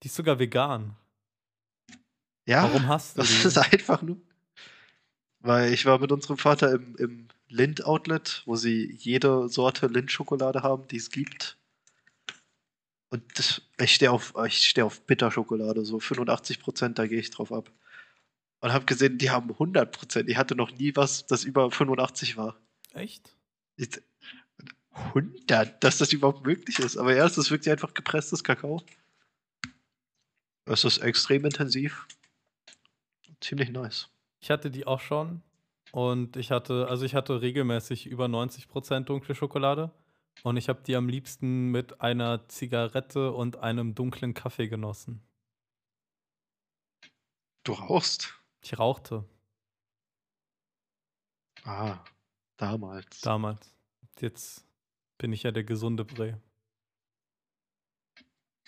Die 0.02 0.08
ist 0.08 0.16
sogar 0.16 0.40
vegan. 0.40 0.96
Ja, 2.48 2.64
Warum 2.64 2.88
hast 2.88 3.18
du 3.18 3.22
das 3.22 3.30
die? 3.30 3.48
ist 3.48 3.58
einfach 3.58 4.02
nur. 4.02 4.18
Weil 5.40 5.74
ich 5.74 5.86
war 5.86 6.00
mit 6.00 6.12
unserem 6.12 6.38
Vater 6.38 6.74
im, 6.74 6.96
im 6.96 7.28
Lind-Outlet, 7.50 8.44
wo 8.46 8.56
sie 8.56 8.92
jede 8.98 9.50
Sorte 9.50 9.88
Lind-Schokolade 9.88 10.64
haben, 10.64 10.88
die 10.88 10.98
es 10.98 11.12
gibt. 11.12 11.58
Und 13.10 13.24
das, 13.38 13.62
ich 13.80 13.94
stehe 13.94 14.12
auf, 14.12 14.34
ich 14.46 14.68
steh 14.68 14.82
auf 14.82 15.02
Bitterschokolade, 15.02 15.86
so 15.86 15.98
85%, 15.98 16.94
da 16.94 17.06
gehe 17.06 17.20
ich 17.20 17.30
drauf 17.30 17.52
ab. 17.52 17.72
Und 18.60 18.74
habe 18.74 18.86
gesehen, 18.86 19.18
die 19.18 19.30
haben 19.30 19.52
100%. 19.52 20.28
Ich 20.28 20.38
hatte 20.38 20.56
noch 20.56 20.72
nie 20.72 20.96
was, 20.96 21.26
das 21.26 21.44
über 21.44 21.70
85 21.70 22.38
war. 22.38 22.58
Echt? 22.94 23.36
Ich, 23.76 23.90
100, 24.92 25.84
dass 25.84 25.98
das 25.98 26.12
überhaupt 26.12 26.46
möglich 26.46 26.80
ist. 26.80 26.98
Aber 26.98 27.16
ja, 27.16 27.26
es 27.26 27.38
ist 27.38 27.52
wirklich 27.52 27.72
einfach 27.72 27.94
gepresstes 27.94 28.44
Kakao. 28.44 28.82
Es 30.66 30.84
ist 30.84 30.98
extrem 30.98 31.46
intensiv. 31.46 32.08
Ziemlich 33.42 33.70
nice. 33.70 34.10
Ich 34.40 34.50
hatte 34.52 34.70
die 34.72 34.86
auch 34.88 35.00
schon. 35.00 35.42
Und 35.92 36.36
ich 36.36 36.52
hatte, 36.52 36.88
also 36.90 37.06
ich 37.06 37.16
hatte 37.16 37.42
regelmäßig 37.42 38.08
über 38.08 38.28
90% 38.28 39.06
dunkle 39.06 39.36
Schokolade. 39.36 39.92
Und 40.44 40.58
ich 40.58 40.70
habe 40.70 40.82
die 40.84 40.96
am 40.96 41.10
liebsten 41.10 41.72
mit 41.72 42.02
einer 42.02 42.48
Zigarette 42.48 43.32
und 43.32 43.58
einem 43.58 43.96
dunklen 43.96 44.34
Kaffee 44.34 44.68
genossen. 44.68 45.22
Du 47.64 47.74
rauchst? 47.74 48.34
Ich 48.64 48.78
rauchte 48.80 49.26
Ah, 51.64 52.00
damals. 52.58 53.22
damals. 53.22 53.76
Jetzt 54.20 54.66
bin 55.18 55.34
ich 55.34 55.44
ja 55.44 55.52
der 55.52 55.64
gesunde 55.64 56.06
Bre. 56.06 56.42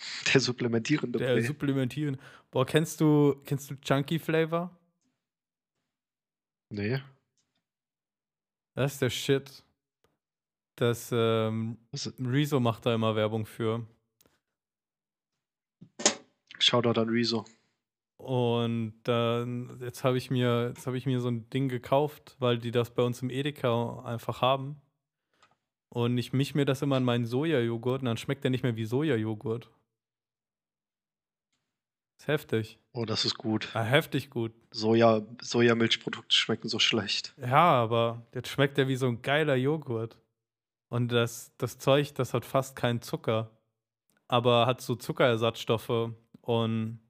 Der 0.32 0.40
supplementierende 0.40 1.18
Der 1.18 1.34
Bre. 1.34 1.42
supplementieren. 1.42 2.18
Boah, 2.50 2.66
kennst 2.66 3.00
du, 3.00 3.40
kennst 3.44 3.70
du 3.70 3.76
Chunky 3.80 4.18
Flavor? 4.18 4.76
Nee. 6.70 7.00
Das 8.74 8.94
ist 8.94 9.02
der 9.02 9.10
Shit. 9.10 9.64
Das, 10.76 11.10
ähm, 11.12 11.76
Rezo 12.18 12.60
macht 12.60 12.86
da 12.86 12.94
immer 12.94 13.14
Werbung 13.14 13.44
für. 13.44 13.86
Shoutout 16.58 16.98
an 17.00 17.08
Rezo. 17.08 17.44
Und 18.16 18.94
dann, 19.04 19.78
jetzt 19.80 20.04
habe 20.04 20.18
ich 20.18 20.30
mir, 20.30 20.68
jetzt 20.68 20.86
habe 20.86 20.96
ich 20.96 21.06
mir 21.06 21.20
so 21.20 21.28
ein 21.28 21.48
Ding 21.50 21.68
gekauft, 21.68 22.36
weil 22.38 22.58
die 22.58 22.70
das 22.70 22.90
bei 22.94 23.02
uns 23.02 23.22
im 23.22 23.30
Edeka 23.30 24.02
einfach 24.04 24.42
haben. 24.42 24.80
Und 25.88 26.16
ich 26.18 26.32
misch 26.32 26.54
mir 26.54 26.64
das 26.64 26.82
immer 26.82 26.98
in 26.98 27.04
meinen 27.04 27.26
Sojajoghurt 27.26 28.02
und 28.02 28.06
dann 28.06 28.16
schmeckt 28.16 28.44
der 28.44 28.50
nicht 28.50 28.62
mehr 28.62 28.76
wie 28.76 28.84
Sojajoghurt. 28.84 29.70
Ist 32.20 32.28
heftig. 32.28 32.78
Oh, 32.92 33.06
das 33.06 33.24
ist 33.24 33.38
gut. 33.38 33.70
Ah, 33.74 33.82
heftig 33.82 34.28
gut. 34.28 34.52
Soja, 34.70 35.22
Sojamilchprodukte 35.40 36.36
schmecken 36.36 36.68
so 36.68 36.78
schlecht. 36.78 37.34
Ja, 37.38 37.72
aber 37.72 38.26
jetzt 38.34 38.48
schmeckt 38.48 38.76
der 38.76 38.88
wie 38.88 38.96
so 38.96 39.06
ein 39.08 39.22
geiler 39.22 39.54
Joghurt. 39.54 40.18
Und 40.90 41.08
das, 41.12 41.56
das 41.56 41.78
Zeug, 41.78 42.12
das 42.16 42.34
hat 42.34 42.44
fast 42.44 42.76
keinen 42.76 43.00
Zucker, 43.00 43.50
aber 44.28 44.66
hat 44.66 44.82
so 44.82 44.96
Zuckerersatzstoffe 44.96 46.12
und 46.42 47.00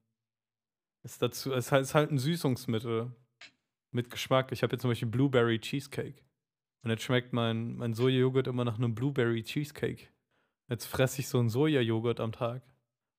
ist 1.03 1.21
dazu, 1.21 1.51
es 1.51 1.73
halt- 1.73 1.81
ist 1.83 1.93
halt 1.93 2.09
ein 2.11 2.17
Süßungsmittel 2.17 3.13
mit 3.91 4.09
Geschmack. 4.11 4.53
Ich 4.53 4.63
habe 4.63 4.71
jetzt 4.75 4.81
zum 4.81 4.91
Beispiel 4.91 5.09
Blueberry 5.09 5.59
Cheesecake. 5.59 6.23
Und 6.83 6.89
jetzt 6.89 7.03
schmeckt 7.03 7.33
mein, 7.33 7.75
mein 7.75 7.93
Sojajoghurt 7.93 8.47
immer 8.47 8.63
nach 8.63 8.77
einem 8.77 8.95
Blueberry 8.95 9.43
Cheesecake. 9.43 10.07
Jetzt 10.69 10.85
fresse 10.85 11.19
ich 11.19 11.27
so 11.27 11.37
einen 11.39 11.49
Sojajoghurt 11.49 12.21
am 12.21 12.31
Tag. 12.31 12.61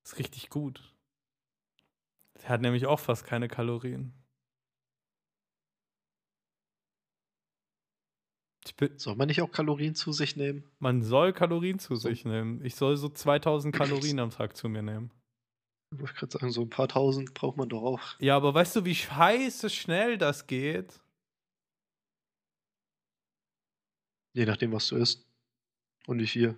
Ist 0.07 0.19
richtig 0.19 0.49
gut. 0.49 0.89
Der 2.43 2.49
hat 2.51 2.61
nämlich 2.61 2.87
auch 2.87 3.01
fast 3.01 3.25
keine 3.25 3.49
Kalorien. 3.49 4.13
Soll 8.97 9.17
man 9.17 9.29
nicht 9.29 9.43
auch 9.43 9.51
Kalorien 9.51 9.95
zu 9.95 10.13
sich 10.13 10.37
nehmen? 10.37 10.65
man 10.79 11.03
soll 11.03 11.33
Kalorien 11.33 11.79
zu 11.79 11.95
So. 11.97 12.09
sich 12.09 12.25
nehmen. 12.25 12.65
Ich 12.65 12.75
soll 12.75 12.97
so 12.97 13.09
2000 13.09 13.75
Kalorien 13.77 14.19
am 14.19 14.31
Tag 14.31 14.57
zu 14.57 14.69
mir 14.69 14.83
nehmen. 14.83 15.11
Ich 15.93 16.01
wollte 16.01 16.15
gerade 16.15 16.33
sagen, 16.33 16.51
so 16.51 16.63
ein 16.63 16.71
paar 16.71 16.89
tausend 16.89 17.35
braucht 17.35 17.57
man 17.59 17.69
doch 17.69 17.83
auch. 17.83 18.01
Ja, 18.19 18.37
aber 18.37 18.55
weißt 18.55 18.77
du, 18.77 18.85
wie 18.85 18.95
scheiße 18.95 19.69
schnell 19.69 20.17
das 20.17 20.47
geht? 20.47 21.01
Je 24.35 24.47
nachdem, 24.47 24.73
was 24.73 24.89
du 24.89 24.97
isst. 24.97 25.29
Und 26.07 26.19
wie 26.19 26.27
viel. 26.27 26.57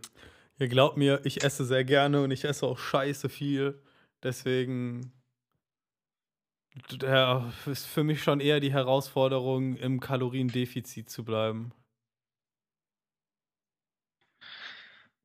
Ihr 0.58 0.68
glaubt 0.68 0.96
mir, 0.96 1.20
ich 1.24 1.42
esse 1.42 1.64
sehr 1.64 1.84
gerne 1.84 2.22
und 2.22 2.30
ich 2.30 2.44
esse 2.44 2.64
auch 2.66 2.78
scheiße 2.78 3.28
viel. 3.28 3.82
Deswegen 4.22 5.12
ja, 7.02 7.52
ist 7.66 7.86
für 7.86 8.04
mich 8.04 8.22
schon 8.22 8.40
eher 8.40 8.60
die 8.60 8.72
Herausforderung, 8.72 9.76
im 9.76 10.00
Kaloriendefizit 10.00 11.08
zu 11.08 11.24
bleiben. 11.24 11.72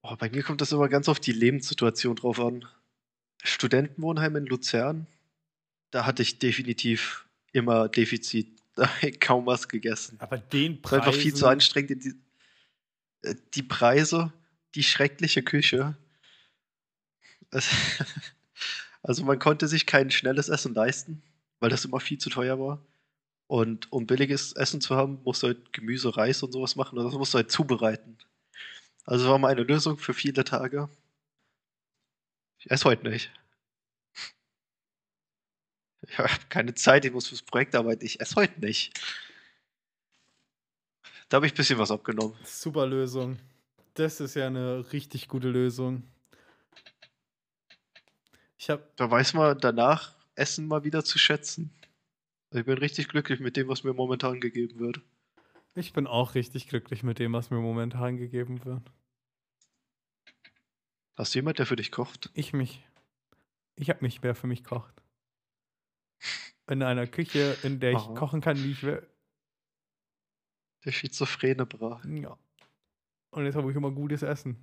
Oh, 0.02 0.16
bei 0.16 0.30
mir 0.30 0.44
kommt 0.44 0.62
das 0.62 0.72
immer 0.72 0.88
ganz 0.88 1.10
auf 1.10 1.20
die 1.20 1.32
Lebenssituation 1.32 2.16
drauf 2.16 2.40
an. 2.40 2.66
Studentenwohnheim 3.44 4.36
in 4.36 4.46
Luzern, 4.46 5.08
da 5.92 6.06
hatte 6.06 6.22
ich 6.22 6.40
definitiv 6.40 7.26
immer 7.52 7.90
Defizit. 7.90 8.60
Kaum 9.20 9.46
was 9.46 9.68
gegessen. 9.68 10.18
Aber 10.20 10.38
den 10.38 10.82
Preis. 10.82 11.02
einfach 11.02 11.14
viel 11.14 11.34
zu 11.34 11.48
anstrengend. 11.48 12.04
Die, 12.04 12.16
äh, 13.24 13.36
die 13.54 13.64
Preise, 13.64 14.32
die 14.76 14.84
schreckliche 14.84 15.44
Küche. 15.44 15.98
Also 19.02 19.24
man 19.24 19.40
konnte 19.40 19.70
sich 19.70 19.86
kein 19.86 20.12
schnelles 20.12 20.50
Essen 20.50 20.74
leisten, 20.74 21.24
weil 21.60 21.70
das 21.70 21.86
immer 21.86 22.00
viel 22.00 22.18
zu 22.18 22.30
teuer 22.30 22.60
war. 22.60 22.80
Und 23.48 23.92
um 23.92 24.06
billiges 24.06 24.54
Essen 24.54 24.80
zu 24.80 24.96
haben, 24.96 25.22
musst 25.24 25.42
du 25.42 25.48
halt 25.48 25.74
Gemüse, 25.74 26.16
Reis 26.16 26.44
und 26.44 26.52
sowas 26.52 26.76
machen. 26.76 27.00
Und 27.00 27.06
das 27.06 27.14
musst 27.16 27.34
du 27.34 27.38
halt 27.38 27.52
zubereiten. 27.52 28.18
Also 29.06 29.28
war 29.30 29.40
mal 29.40 29.52
eine 29.52 29.64
Lösung 29.64 29.98
für 29.98 30.14
viele 30.14 30.44
Tage. 30.44 30.88
Ich 32.60 32.70
esse 32.70 32.86
heute 32.86 33.10
nicht. 33.10 33.32
Ich 36.08 36.18
habe 36.18 36.30
keine 36.50 36.76
Zeit, 36.76 37.06
ich 37.06 37.12
muss 37.12 37.28
fürs 37.28 37.42
Projekt 37.42 37.76
arbeiten. 37.76 38.06
Ich 38.06 38.20
esse 38.20 38.36
heute 38.36 38.60
nicht. 38.60 39.00
Da 41.28 41.38
habe 41.38 41.48
ich 41.48 41.54
ein 41.54 41.58
bisschen 41.58 41.80
was 41.80 41.92
abgenommen. 41.92 42.36
Super 42.44 42.86
Lösung. 42.86 43.40
Das 43.94 44.20
ist 44.20 44.36
ja 44.36 44.48
eine 44.48 44.92
richtig 44.94 45.28
gute 45.28 45.50
Lösung. 45.50 46.04
Ich 48.58 48.70
habe 48.70 48.88
Da 48.96 49.10
weiß 49.10 49.34
man 49.34 49.58
danach 49.58 50.19
Essen 50.40 50.68
mal 50.68 50.84
wieder 50.84 51.04
zu 51.04 51.20
schätzen. 51.20 51.72
Ich 52.52 52.66
bin 52.66 52.78
richtig 52.78 53.10
glücklich 53.10 53.40
mit 53.40 53.58
dem, 53.58 53.68
was 53.68 53.84
mir 53.84 53.94
momentan 53.94 54.40
gegeben 54.40 54.80
wird. 54.80 55.02
Ich 55.76 55.94
bin 55.94 56.08
auch 56.08 56.34
richtig 56.34 56.68
glücklich 56.68 57.04
mit 57.04 57.20
dem, 57.20 57.34
was 57.34 57.52
mir 57.52 57.60
momentan 57.60 58.18
gegeben 58.18 58.66
wird. 58.66 58.82
Hast 61.16 61.36
du 61.36 61.40
jemand, 61.40 61.60
der 61.60 61.66
für 61.66 61.76
dich 61.76 61.92
kocht? 61.92 62.32
Ich 62.34 62.54
mich. 62.54 62.84
Ich 63.76 63.90
habe 63.90 64.02
mich, 64.02 64.24
wer 64.24 64.36
für 64.36 64.48
mich 64.48 64.64
kocht. 64.64 64.94
In 66.68 66.82
einer 66.82 67.08
Küche, 67.08 67.58
in 67.64 67.80
der 67.80 67.92
ich 67.92 67.98
Aha. 67.98 68.14
kochen 68.14 68.42
kann, 68.42 68.58
wie 68.64 68.72
ich 68.72 68.84
will. 68.84 69.06
Der 70.86 70.92
schizophrene 70.92 71.66
Bra. 71.66 72.02
Ja. 72.08 72.38
Und 73.32 73.46
jetzt 73.46 73.56
habe 73.56 73.70
ich 73.70 73.78
immer 73.78 73.92
gutes 73.92 74.22
Essen. 74.22 74.58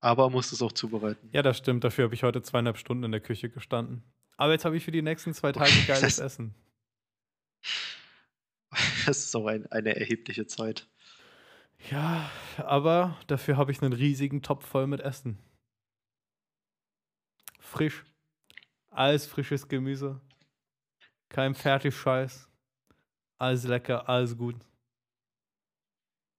Aber 0.00 0.24
er 0.24 0.30
muss 0.30 0.52
es 0.52 0.62
auch 0.62 0.72
zubereiten. 0.72 1.28
Ja, 1.32 1.42
das 1.42 1.58
stimmt. 1.58 1.82
Dafür 1.84 2.04
habe 2.04 2.14
ich 2.14 2.22
heute 2.22 2.40
zweieinhalb 2.42 2.76
Stunden 2.78 3.04
in 3.04 3.10
der 3.12 3.20
Küche 3.20 3.50
gestanden. 3.50 4.02
Aber 4.36 4.52
jetzt 4.52 4.64
habe 4.64 4.76
ich 4.76 4.84
für 4.84 4.92
die 4.92 5.02
nächsten 5.02 5.34
zwei 5.34 5.50
Tage 5.52 5.70
geiles 5.86 6.16
Das- 6.16 6.18
Essen. 6.18 6.54
Das 9.06 9.18
ist 9.24 9.34
auch 9.34 9.46
ein, 9.46 9.66
eine 9.72 9.96
erhebliche 9.96 10.46
Zeit. 10.46 10.86
Ja, 11.90 12.30
aber 12.58 13.16
dafür 13.26 13.56
habe 13.56 13.72
ich 13.72 13.80
einen 13.82 13.94
riesigen 13.94 14.42
Topf 14.42 14.66
voll 14.66 14.86
mit 14.86 15.00
Essen. 15.00 15.38
Frisch. 17.60 18.04
Alles 18.90 19.26
frisches 19.26 19.68
Gemüse. 19.68 20.20
Kein 21.30 21.54
Fertigscheiß. 21.54 22.48
Alles 23.38 23.64
lecker, 23.64 24.08
alles 24.08 24.36
gut. 24.36 24.56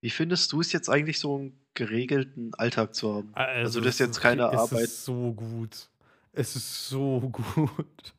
Wie 0.02 0.10
findest 0.12 0.52
du 0.52 0.62
es 0.62 0.72
jetzt 0.72 0.90
eigentlich 0.90 1.20
so 1.20 1.36
einen 1.36 1.66
geregelten 1.80 2.54
Alltag 2.56 2.94
zu 2.94 3.16
haben? 3.16 3.32
Also, 3.34 3.80
das 3.80 3.96
ist 3.96 4.00
jetzt 4.00 4.18
es 4.18 4.22
keine 4.22 4.48
es 4.48 4.60
Arbeit. 4.60 4.84
ist 4.84 5.06
so 5.06 5.34
gut. 5.34 5.90
Es 6.34 6.56
ist 6.58 6.90
so 6.90 7.22
gut. 7.32 8.14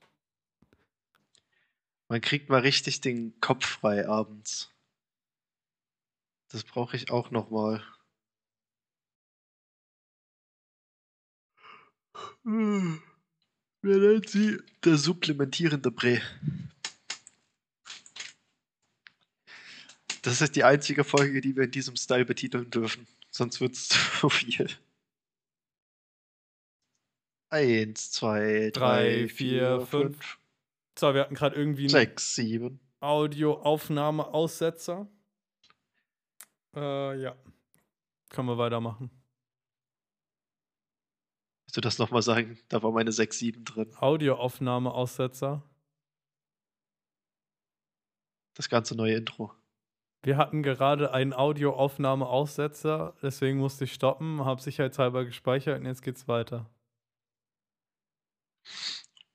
Man 2.08 2.20
kriegt 2.22 2.48
mal 2.48 2.62
richtig 2.62 3.02
den 3.02 3.38
Kopf 3.40 3.66
frei 3.66 4.08
abends. 4.08 4.72
Das 6.48 6.64
brauche 6.64 6.96
ich 6.96 7.10
auch 7.10 7.30
noch 7.30 7.50
mal. 7.50 7.84
Wer 12.42 12.98
nennt 13.82 14.28
sie? 14.30 14.58
Der 14.82 14.96
supplementierende 14.96 15.90
Bre. 15.90 16.22
Das 20.22 20.40
ist 20.40 20.56
die 20.56 20.64
einzige 20.64 21.04
Folge, 21.04 21.40
die 21.40 21.54
wir 21.54 21.64
in 21.64 21.70
diesem 21.70 21.96
Style 21.96 22.24
betiteln 22.24 22.70
dürfen. 22.70 23.06
Sonst 23.30 23.60
wird 23.60 23.74
es 23.74 23.88
zu 23.88 24.28
viel. 24.28 24.68
Eins, 27.50 28.10
zwei, 28.12 28.70
Drei, 28.70 28.70
drei, 28.70 29.28
vier, 29.28 29.78
vier, 29.78 29.86
fünf. 29.86 30.38
So, 30.98 31.14
wir 31.14 31.20
hatten 31.22 31.34
gerade 31.34 31.56
irgendwie 31.56 31.82
einen 31.82 31.90
sechs, 31.90 32.34
sieben. 32.34 32.80
Audioaufnahmeaussetzer. 33.00 35.08
Äh, 36.76 37.20
ja. 37.20 37.36
Können 38.28 38.48
wir 38.48 38.58
weitermachen. 38.58 39.10
Willst 41.64 41.76
du 41.76 41.80
das 41.80 41.98
nochmal 41.98 42.22
sagen? 42.22 42.58
Da 42.68 42.80
war 42.82 42.92
meine 42.92 43.12
sechs, 43.12 43.38
sieben 43.38 43.64
drin. 43.64 43.92
Audioaufnahmeaussetzer. 43.96 45.62
Das 48.54 48.68
ganze 48.68 48.94
neue 48.94 49.14
Intro. 49.14 49.54
Wir 50.22 50.36
hatten 50.36 50.62
gerade 50.62 51.12
einen 51.12 51.32
Audioaufnahmeaussetzer, 51.32 53.14
deswegen 53.22 53.58
musste 53.58 53.84
ich 53.84 53.94
stoppen, 53.94 54.44
habe 54.44 54.60
sicherheitshalber 54.60 55.24
gespeichert 55.24 55.80
und 55.80 55.86
jetzt 55.86 56.02
geht's 56.02 56.28
weiter. 56.28 56.68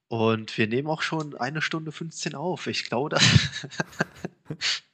Und 0.07 0.55
wir 0.57 0.67
nehmen 0.67 0.87
auch 0.87 1.01
schon 1.01 1.35
eine 1.35 1.61
Stunde 1.61 1.91
15 1.91 2.35
auf. 2.35 2.67
Ich 2.67 2.85
glaube, 2.85 3.09
das. 3.09 3.23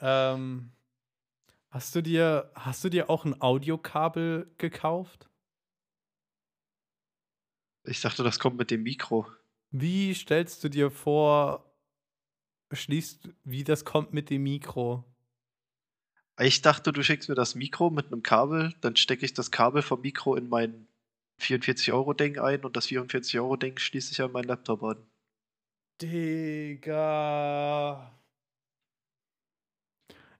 Ähm, 0.00 0.70
hast 1.70 1.94
du 1.94 2.02
dir, 2.02 2.50
hast 2.54 2.84
du 2.84 2.90
dir 2.90 3.08
auch 3.08 3.24
ein 3.24 3.40
Audiokabel 3.40 4.52
gekauft? 4.58 5.30
ich 7.86 8.00
dachte, 8.00 8.22
das 8.22 8.38
kommt 8.38 8.56
mit 8.56 8.70
dem 8.70 8.82
Mikro. 8.82 9.26
Wie 9.70 10.14
stellst 10.14 10.62
du 10.64 10.68
dir 10.68 10.90
vor, 10.90 11.73
schließt, 12.74 13.28
wie 13.44 13.64
das 13.64 13.84
kommt 13.84 14.12
mit 14.12 14.30
dem 14.30 14.42
Mikro? 14.42 15.04
Ich 16.40 16.62
dachte, 16.62 16.92
du 16.92 17.02
schickst 17.02 17.28
mir 17.28 17.34
das 17.34 17.54
Mikro 17.54 17.90
mit 17.90 18.06
einem 18.06 18.22
Kabel, 18.22 18.74
dann 18.80 18.96
stecke 18.96 19.24
ich 19.24 19.34
das 19.34 19.50
Kabel 19.50 19.82
vom 19.82 20.00
Mikro 20.00 20.34
in 20.34 20.48
mein 20.48 20.88
44-Euro-Ding 21.40 22.38
ein 22.38 22.64
und 22.64 22.76
das 22.76 22.88
44-Euro-Ding 22.88 23.78
schließe 23.78 24.12
ich 24.12 24.22
an 24.22 24.32
meinen 24.32 24.48
Laptop 24.48 24.82
an. 24.82 25.06
Digga. 26.00 26.90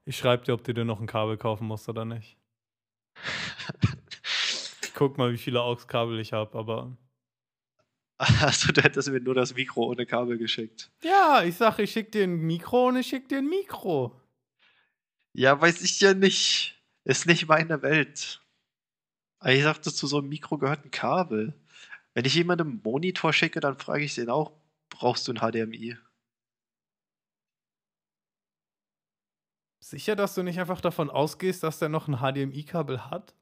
Ich 0.04 0.16
schreib 0.16 0.44
dir, 0.44 0.54
ob 0.54 0.64
du 0.64 0.74
dir 0.74 0.84
noch 0.84 1.00
ein 1.00 1.06
Kabel 1.06 1.38
kaufen 1.38 1.66
musst 1.66 1.88
oder 1.88 2.04
nicht. 2.04 2.36
Ich 4.82 4.96
guck 4.96 5.18
mal, 5.18 5.32
wie 5.32 5.38
viele 5.38 5.60
AUX-Kabel 5.60 6.20
ich 6.20 6.32
habe, 6.32 6.56
aber. 6.56 6.96
Also, 8.40 8.72
du 8.72 8.82
hättest 8.82 9.08
mir 9.10 9.20
nur 9.20 9.34
das 9.34 9.54
Mikro 9.54 9.88
ohne 9.90 10.06
Kabel 10.06 10.38
geschickt. 10.38 10.90
Ja, 11.02 11.42
ich 11.42 11.56
sag, 11.56 11.78
ich 11.78 11.90
schick 11.90 12.12
dir 12.12 12.24
ein 12.24 12.36
Mikro 12.36 12.88
und 12.88 12.96
ich 12.96 13.06
schick 13.08 13.28
dir 13.28 13.38
ein 13.38 13.48
Mikro. 13.48 14.20
Ja, 15.32 15.60
weiß 15.60 15.82
ich 15.82 16.00
ja 16.00 16.14
nicht. 16.14 16.80
Ist 17.04 17.26
nicht 17.26 17.48
meine 17.48 17.82
Welt. 17.82 18.40
Aber 19.40 19.52
Ich 19.52 19.62
dachte, 19.62 19.92
zu 19.92 20.06
so 20.06 20.18
einem 20.18 20.28
Mikro 20.28 20.58
gehört 20.58 20.84
ein 20.84 20.90
Kabel. 20.90 21.54
Wenn 22.14 22.24
ich 22.24 22.34
jemandem 22.34 22.68
einen 22.68 22.82
Monitor 22.82 23.32
schicke, 23.32 23.60
dann 23.60 23.76
frage 23.78 24.04
ich 24.04 24.14
den 24.14 24.30
auch, 24.30 24.52
brauchst 24.88 25.26
du 25.28 25.32
ein 25.32 25.38
HDMI? 25.40 25.96
Sicher, 29.80 30.16
dass 30.16 30.34
du 30.34 30.42
nicht 30.42 30.58
einfach 30.58 30.80
davon 30.80 31.10
ausgehst, 31.10 31.62
dass 31.62 31.78
der 31.78 31.88
noch 31.90 32.08
ein 32.08 32.16
HDMI-Kabel 32.18 33.10
hat? 33.10 33.34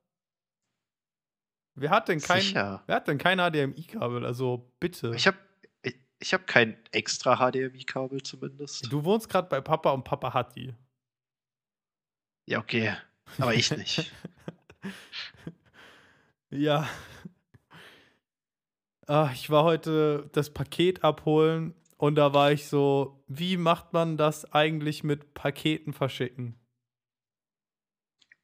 Wer 1.74 1.90
hat 1.90 2.08
denn 2.08 2.20
kein, 2.20 2.42
Sicher. 2.42 2.82
wer 2.86 2.96
hat 2.96 3.08
denn 3.08 3.18
kein 3.18 3.38
HDMI-Kabel? 3.38 4.26
Also 4.26 4.70
bitte. 4.78 5.12
Ich 5.14 5.26
habe 5.26 5.38
ich, 5.82 5.94
ich 6.18 6.34
hab 6.34 6.46
kein 6.46 6.76
extra 6.92 7.36
HDMI-Kabel 7.36 8.22
zumindest. 8.22 8.92
du 8.92 9.04
wohnst 9.04 9.28
gerade 9.28 9.48
bei 9.48 9.60
Papa 9.60 9.90
und 9.90 10.04
Papa 10.04 10.34
hat 10.34 10.54
die. 10.56 10.74
Ja, 12.46 12.58
okay. 12.58 12.94
Aber 13.38 13.54
ich 13.54 13.70
nicht. 13.76 14.12
Ja. 16.54 16.86
Ah, 19.06 19.30
ich 19.32 19.48
war 19.48 19.64
heute 19.64 20.28
das 20.32 20.50
Paket 20.50 21.02
abholen 21.02 21.74
und 21.96 22.16
da 22.16 22.34
war 22.34 22.52
ich 22.52 22.68
so, 22.68 23.24
wie 23.26 23.56
macht 23.56 23.94
man 23.94 24.18
das 24.18 24.52
eigentlich 24.52 25.02
mit 25.02 25.32
Paketen 25.32 25.94
verschicken? 25.94 26.60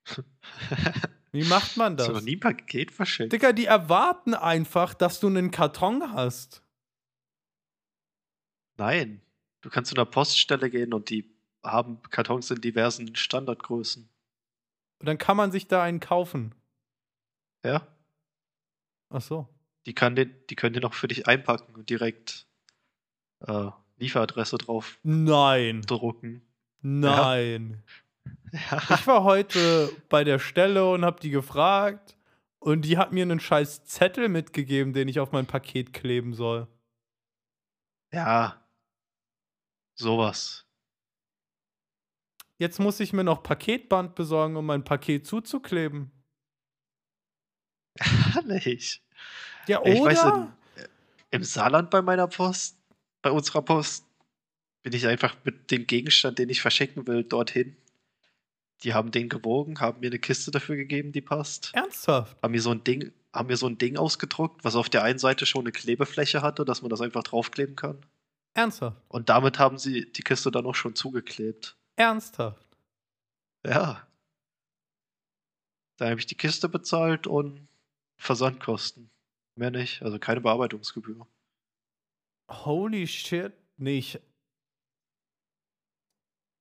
Wie 1.33 1.45
macht 1.45 1.77
man 1.77 1.97
Hast 1.99 2.09
du 2.09 2.13
noch 2.13 2.19
das? 2.19 2.25
nie 2.25 2.37
ein 2.37 2.41
Paket 2.41 2.91
verschickt? 2.91 3.33
Digga, 3.33 3.53
die 3.53 3.67
erwarten 3.67 4.35
einfach, 4.35 4.95
dass 4.95 5.21
du 5.21 5.27
einen 5.27 5.51
Karton 5.51 6.13
hast. 6.13 6.63
Nein. 8.77 9.21
Du 9.61 9.71
kannst 9.71 9.91
zu 9.91 9.97
einer 9.97 10.07
Poststelle 10.07 10.71
gehen 10.71 10.95
und 10.95 11.11
die 11.11 11.35
haben 11.63 12.01
Kartons 12.11 12.51
in 12.51 12.61
diversen 12.61 13.15
Standardgrößen. 13.17 14.09
Und 15.01 15.07
dann 15.07 15.19
kann 15.19 15.37
man 15.37 15.53
sich 15.53 15.67
da 15.69 15.83
einen 15.83 16.01
kaufen. 16.01 16.55
Ja? 17.65 17.87
Ach 19.11 19.21
so. 19.21 19.49
Die, 19.87 19.95
kann 19.95 20.17
den, 20.17 20.35
die 20.49 20.55
können 20.55 20.75
den 20.75 20.85
auch 20.85 20.95
für 20.95 21.09
dich 21.09 21.27
einpacken 21.27 21.75
und 21.75 21.91
direkt 21.91 22.47
äh, 23.41 23.71
Lieferadresse 23.97 24.59
drauf 24.59 24.99
Nein. 25.03 25.83
drucken. 25.83 26.43
Nein. 26.81 27.83
Ja. 27.85 27.93
Ich 28.53 29.07
war 29.07 29.25
heute 29.25 29.91
bei 30.09 30.25
der 30.25 30.39
Stelle 30.39 30.89
und 30.91 31.05
hab 31.05 31.21
die 31.21 31.31
gefragt 31.31 32.17
und 32.59 32.83
die 32.83 32.97
hat 32.97 33.13
mir 33.13 33.23
einen 33.23 33.41
scheiß 33.41 33.85
Zettel 33.85 34.29
mitgegeben, 34.29 34.93
den 34.93 35.07
ich 35.09 35.21
auf 35.21 35.33
mein 35.33 35.47
Paket 35.47 35.93
kleben 35.93 36.33
soll. 36.35 36.67
ja. 38.13 38.65
Sowas. 39.95 40.65
Jetzt 42.59 42.79
muss 42.79 43.01
ich 43.01 43.13
mir 43.13 43.25
noch 43.25 43.43
Paketband 43.43 44.15
besorgen, 44.15 44.57
um 44.57 44.67
mein 44.67 44.85
Paket 44.85 45.27
zuzukleben. 45.27 46.13
Nicht. 48.45 49.03
Ja, 49.67 49.81
Ich 49.85 50.01
weiß 50.01 50.25
oder? 50.25 50.57
Im 51.31 51.45
Saarland 51.45 51.91
bei 51.91 52.01
meiner 52.01 52.27
Post, 52.27 52.79
bei 53.23 53.31
unserer 53.31 53.63
Post, 53.63 54.07
bin 54.83 54.93
ich 54.93 55.07
einfach 55.07 55.37
mit 55.45 55.71
dem 55.71 55.87
Gegenstand, 55.87 56.39
den 56.39 56.49
ich 56.49 56.63
verschicken 56.63 57.07
will, 57.07 57.25
dorthin. 57.25 57.77
Die 58.85 58.95
haben 58.95 59.11
den 59.11 59.29
gewogen, 59.29 59.81
haben 59.81 60.01
mir 60.01 60.07
eine 60.07 60.19
Kiste 60.19 60.51
dafür 60.51 60.77
gegeben, 60.77 61.13
die 61.13 61.21
passt. 61.21 61.73
Ernsthaft? 61.75 62.41
Haben 62.43 62.53
mir 62.53 62.63
so 62.63 62.71
ein 62.71 62.85
Ding, 62.85 63.13
haben 63.33 63.49
mir 63.49 63.57
so 63.57 63.67
ein 63.67 63.79
Ding 63.79 63.97
ausgedruckt, 63.97 64.65
was 64.65 64.77
auf 64.77 64.89
der 64.89 65.03
einen 65.03 65.19
Seite 65.19 65.47
schon 65.47 65.63
eine 65.63 65.73
Klebefläche 65.73 66.43
hatte, 66.43 66.65
dass 66.65 66.83
man 66.83 66.91
das 66.91 67.01
einfach 67.01 67.25
draufkleben 67.25 67.75
kann. 67.77 67.99
Ernsthaft? 68.55 69.03
Und 69.09 69.29
damit 69.29 69.59
haben 69.59 69.79
sie 69.79 70.11
die 70.13 70.23
Kiste 70.23 70.51
dann 70.51 70.67
auch 70.67 70.75
schon 70.75 70.95
zugeklebt. 70.95 71.77
Ernsthaft? 71.97 72.67
Ja. 73.67 74.07
Dann 75.97 76.11
habe 76.11 76.21
ich 76.21 76.27
die 76.27 76.37
Kiste 76.37 76.69
bezahlt 76.69 77.27
und 77.27 77.67
Versandkosten. 78.17 79.11
Mehr 79.57 79.73
nicht, 79.73 80.03
also 80.03 80.19
keine 80.21 80.41
Bearbeitungsgebühr. 80.41 81.27
Holy 82.49 83.07
shit. 83.07 83.53
Nee, 83.77 84.05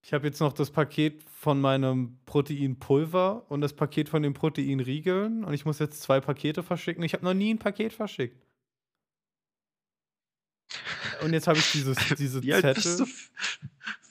ich. 0.07 0.13
Habe 0.13 0.25
jetzt 0.27 0.39
noch 0.39 0.53
das 0.53 0.71
Paket 0.71 1.23
von 1.29 1.61
meinem 1.61 2.17
Proteinpulver 2.25 3.49
und 3.51 3.61
das 3.61 3.73
Paket 3.75 4.09
von 4.09 4.23
den 4.23 4.33
Proteinriegeln 4.33 5.43
und 5.43 5.53
ich 5.53 5.65
muss 5.65 5.79
jetzt 5.79 6.01
zwei 6.01 6.19
Pakete 6.19 6.63
verschicken. 6.63 7.03
Ich 7.03 7.13
habe 7.13 7.23
noch 7.25 7.33
nie 7.33 7.53
ein 7.53 7.59
Paket 7.59 7.93
verschickt. 7.93 8.43
Und 11.21 11.33
jetzt 11.33 11.47
habe 11.47 11.57
ich 11.59 11.71
dieses, 11.71 11.97
diese 12.17 12.41
Wie 12.43 12.53
alt 12.53 12.63
Zettel. 12.63 12.83
bist 12.83 12.99
du? 12.99 13.03
F- 13.03 13.31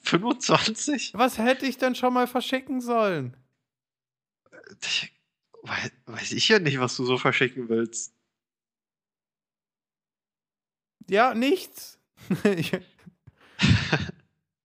25? 0.03 1.13
Was 1.15 1.39
hätte 1.39 1.67
ich 1.67 1.79
denn 1.79 1.95
schon 1.95 2.15
mal 2.15 2.27
verschicken 2.27 2.81
sollen? 2.81 3.37
Ich, 4.83 5.13
weiß 6.07 6.33
ich 6.33 6.49
ja 6.49 6.59
nicht, 6.59 6.79
was 6.79 6.97
du 6.97 7.05
so 7.05 7.19
verschicken 7.19 7.69
willst. 7.69 8.15
Ja, 11.09 11.35
nichts. 11.35 11.99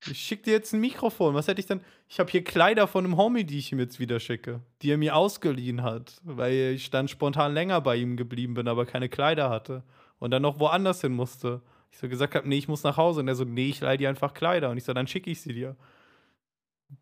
ich 0.07 0.19
schicke 0.19 0.43
dir 0.43 0.53
jetzt 0.53 0.73
ein 0.73 0.81
Mikrofon. 0.81 1.35
Was 1.35 1.47
hätte 1.47 1.59
ich 1.59 1.67
denn? 1.67 1.81
Ich 2.07 2.19
habe 2.19 2.31
hier 2.31 2.43
Kleider 2.43 2.87
von 2.87 3.05
einem 3.05 3.17
Homie, 3.17 3.43
die 3.43 3.59
ich 3.59 3.71
ihm 3.71 3.79
jetzt 3.79 3.99
wieder 3.99 4.19
schicke, 4.19 4.61
die 4.81 4.91
er 4.91 4.97
mir 4.97 5.15
ausgeliehen 5.15 5.83
hat, 5.83 6.19
weil 6.23 6.73
ich 6.75 6.89
dann 6.89 7.07
spontan 7.07 7.53
länger 7.53 7.81
bei 7.81 7.97
ihm 7.97 8.17
geblieben 8.17 8.55
bin, 8.55 8.67
aber 8.67 8.85
keine 8.85 9.09
Kleider 9.09 9.49
hatte 9.49 9.83
und 10.19 10.31
dann 10.31 10.41
noch 10.41 10.59
woanders 10.59 11.01
hin 11.01 11.13
musste. 11.13 11.61
Ich 11.91 11.99
so 11.99 12.09
gesagt 12.09 12.35
habe, 12.35 12.47
nee, 12.47 12.57
ich 12.57 12.67
muss 12.67 12.83
nach 12.83 12.97
Hause 12.97 13.19
und 13.19 13.27
er 13.27 13.35
so, 13.35 13.43
nee, 13.43 13.69
ich 13.69 13.81
leih 13.81 13.97
dir 13.97 14.09
einfach 14.09 14.33
Kleider 14.33 14.69
und 14.69 14.77
ich 14.77 14.83
so, 14.85 14.93
dann 14.93 15.07
schicke 15.07 15.29
ich 15.29 15.41
sie 15.41 15.53
dir. 15.53 15.75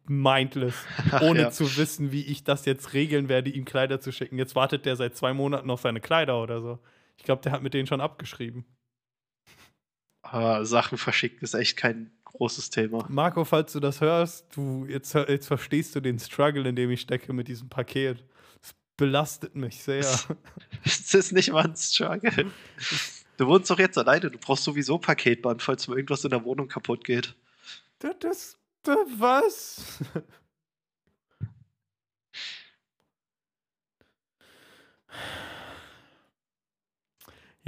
Mindless, 0.05 0.85
ohne 1.21 1.41
ja. 1.41 1.51
zu 1.51 1.77
wissen, 1.77 2.11
wie 2.11 2.25
ich 2.25 2.43
das 2.43 2.65
jetzt 2.65 2.93
regeln 2.93 3.29
werde, 3.29 3.49
ihm 3.49 3.65
Kleider 3.65 3.99
zu 3.99 4.11
schicken. 4.11 4.37
Jetzt 4.37 4.55
wartet 4.55 4.85
der 4.85 4.95
seit 4.95 5.15
zwei 5.15 5.33
Monaten 5.33 5.69
auf 5.69 5.81
seine 5.81 6.01
Kleider 6.01 6.41
oder 6.41 6.61
so. 6.61 6.79
Ich 7.17 7.23
glaube, 7.23 7.41
der 7.41 7.51
hat 7.51 7.63
mit 7.63 7.73
denen 7.73 7.87
schon 7.87 8.01
abgeschrieben. 8.01 8.65
Aber 10.21 10.65
Sachen 10.65 10.97
verschicken 10.97 11.39
ist 11.41 11.53
echt 11.53 11.77
kein 11.77 12.11
großes 12.39 12.69
Thema. 12.69 13.05
Marco, 13.09 13.43
falls 13.43 13.73
du 13.73 13.81
das 13.81 13.99
hörst, 13.99 14.45
du 14.55 14.85
jetzt, 14.87 15.13
jetzt 15.13 15.47
verstehst 15.47 15.93
du 15.93 15.99
den 15.99 16.17
Struggle, 16.19 16.69
in 16.69 16.75
dem 16.75 16.89
ich 16.89 17.01
stecke 17.01 17.33
mit 17.33 17.49
diesem 17.49 17.67
Paket. 17.67 18.23
Es 18.63 18.73
belastet 18.95 19.55
mich 19.55 19.83
sehr. 19.83 20.05
Das 20.85 21.13
ist 21.13 21.33
nicht 21.33 21.51
mal 21.51 21.65
ein 21.65 21.75
Struggle. 21.75 22.49
Du 23.35 23.45
wohnst 23.45 23.69
doch 23.69 23.77
jetzt 23.77 23.97
alleine, 23.97 24.31
du 24.31 24.37
brauchst 24.37 24.63
sowieso 24.63 24.97
Paketband, 24.97 25.61
falls 25.61 25.89
mal 25.89 25.97
irgendwas 25.97 26.23
in 26.23 26.29
der 26.29 26.45
Wohnung 26.45 26.69
kaputt 26.69 27.03
geht. 27.03 27.35
Das, 27.99 28.15
das, 28.19 28.57
das 28.83 28.97
was? 29.17 29.99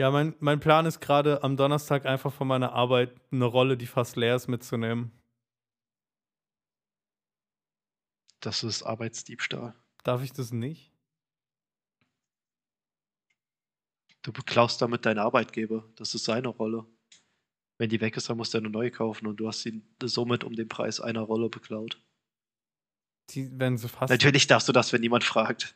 Ja, 0.01 0.09
mein, 0.09 0.33
mein 0.39 0.59
Plan 0.59 0.87
ist 0.87 0.99
gerade 0.99 1.43
am 1.43 1.57
Donnerstag 1.57 2.07
einfach 2.07 2.33
von 2.33 2.47
meiner 2.47 2.73
Arbeit 2.73 3.13
eine 3.31 3.45
Rolle, 3.45 3.77
die 3.77 3.85
fast 3.85 4.15
leer 4.15 4.35
ist, 4.35 4.47
mitzunehmen. 4.47 5.11
Das 8.39 8.63
ist 8.63 8.81
Arbeitsdiebstahl. 8.81 9.75
Darf 10.03 10.23
ich 10.23 10.33
das 10.33 10.51
nicht? 10.51 10.91
Du 14.23 14.33
beklaust 14.33 14.81
damit 14.81 15.05
deinen 15.05 15.19
Arbeitgeber. 15.19 15.87
Das 15.97 16.15
ist 16.15 16.25
seine 16.25 16.47
Rolle. 16.47 16.87
Wenn 17.77 17.91
die 17.91 18.01
weg 18.01 18.17
ist, 18.17 18.27
dann 18.27 18.37
musst 18.37 18.55
du 18.55 18.57
eine 18.57 18.71
neue 18.71 18.89
kaufen 18.89 19.27
und 19.27 19.37
du 19.37 19.47
hast 19.47 19.63
ihn 19.67 19.87
somit 20.01 20.43
um 20.43 20.55
den 20.55 20.67
Preis 20.67 20.99
einer 20.99 21.21
Rolle 21.21 21.47
beklaut. 21.47 22.01
Die, 23.29 23.51
wenn 23.59 23.77
sie 23.77 23.87
fast. 23.87 24.09
Natürlich 24.09 24.47
darfst 24.47 24.67
du 24.67 24.71
das, 24.71 24.93
wenn 24.93 25.01
niemand 25.01 25.23
fragt. 25.23 25.75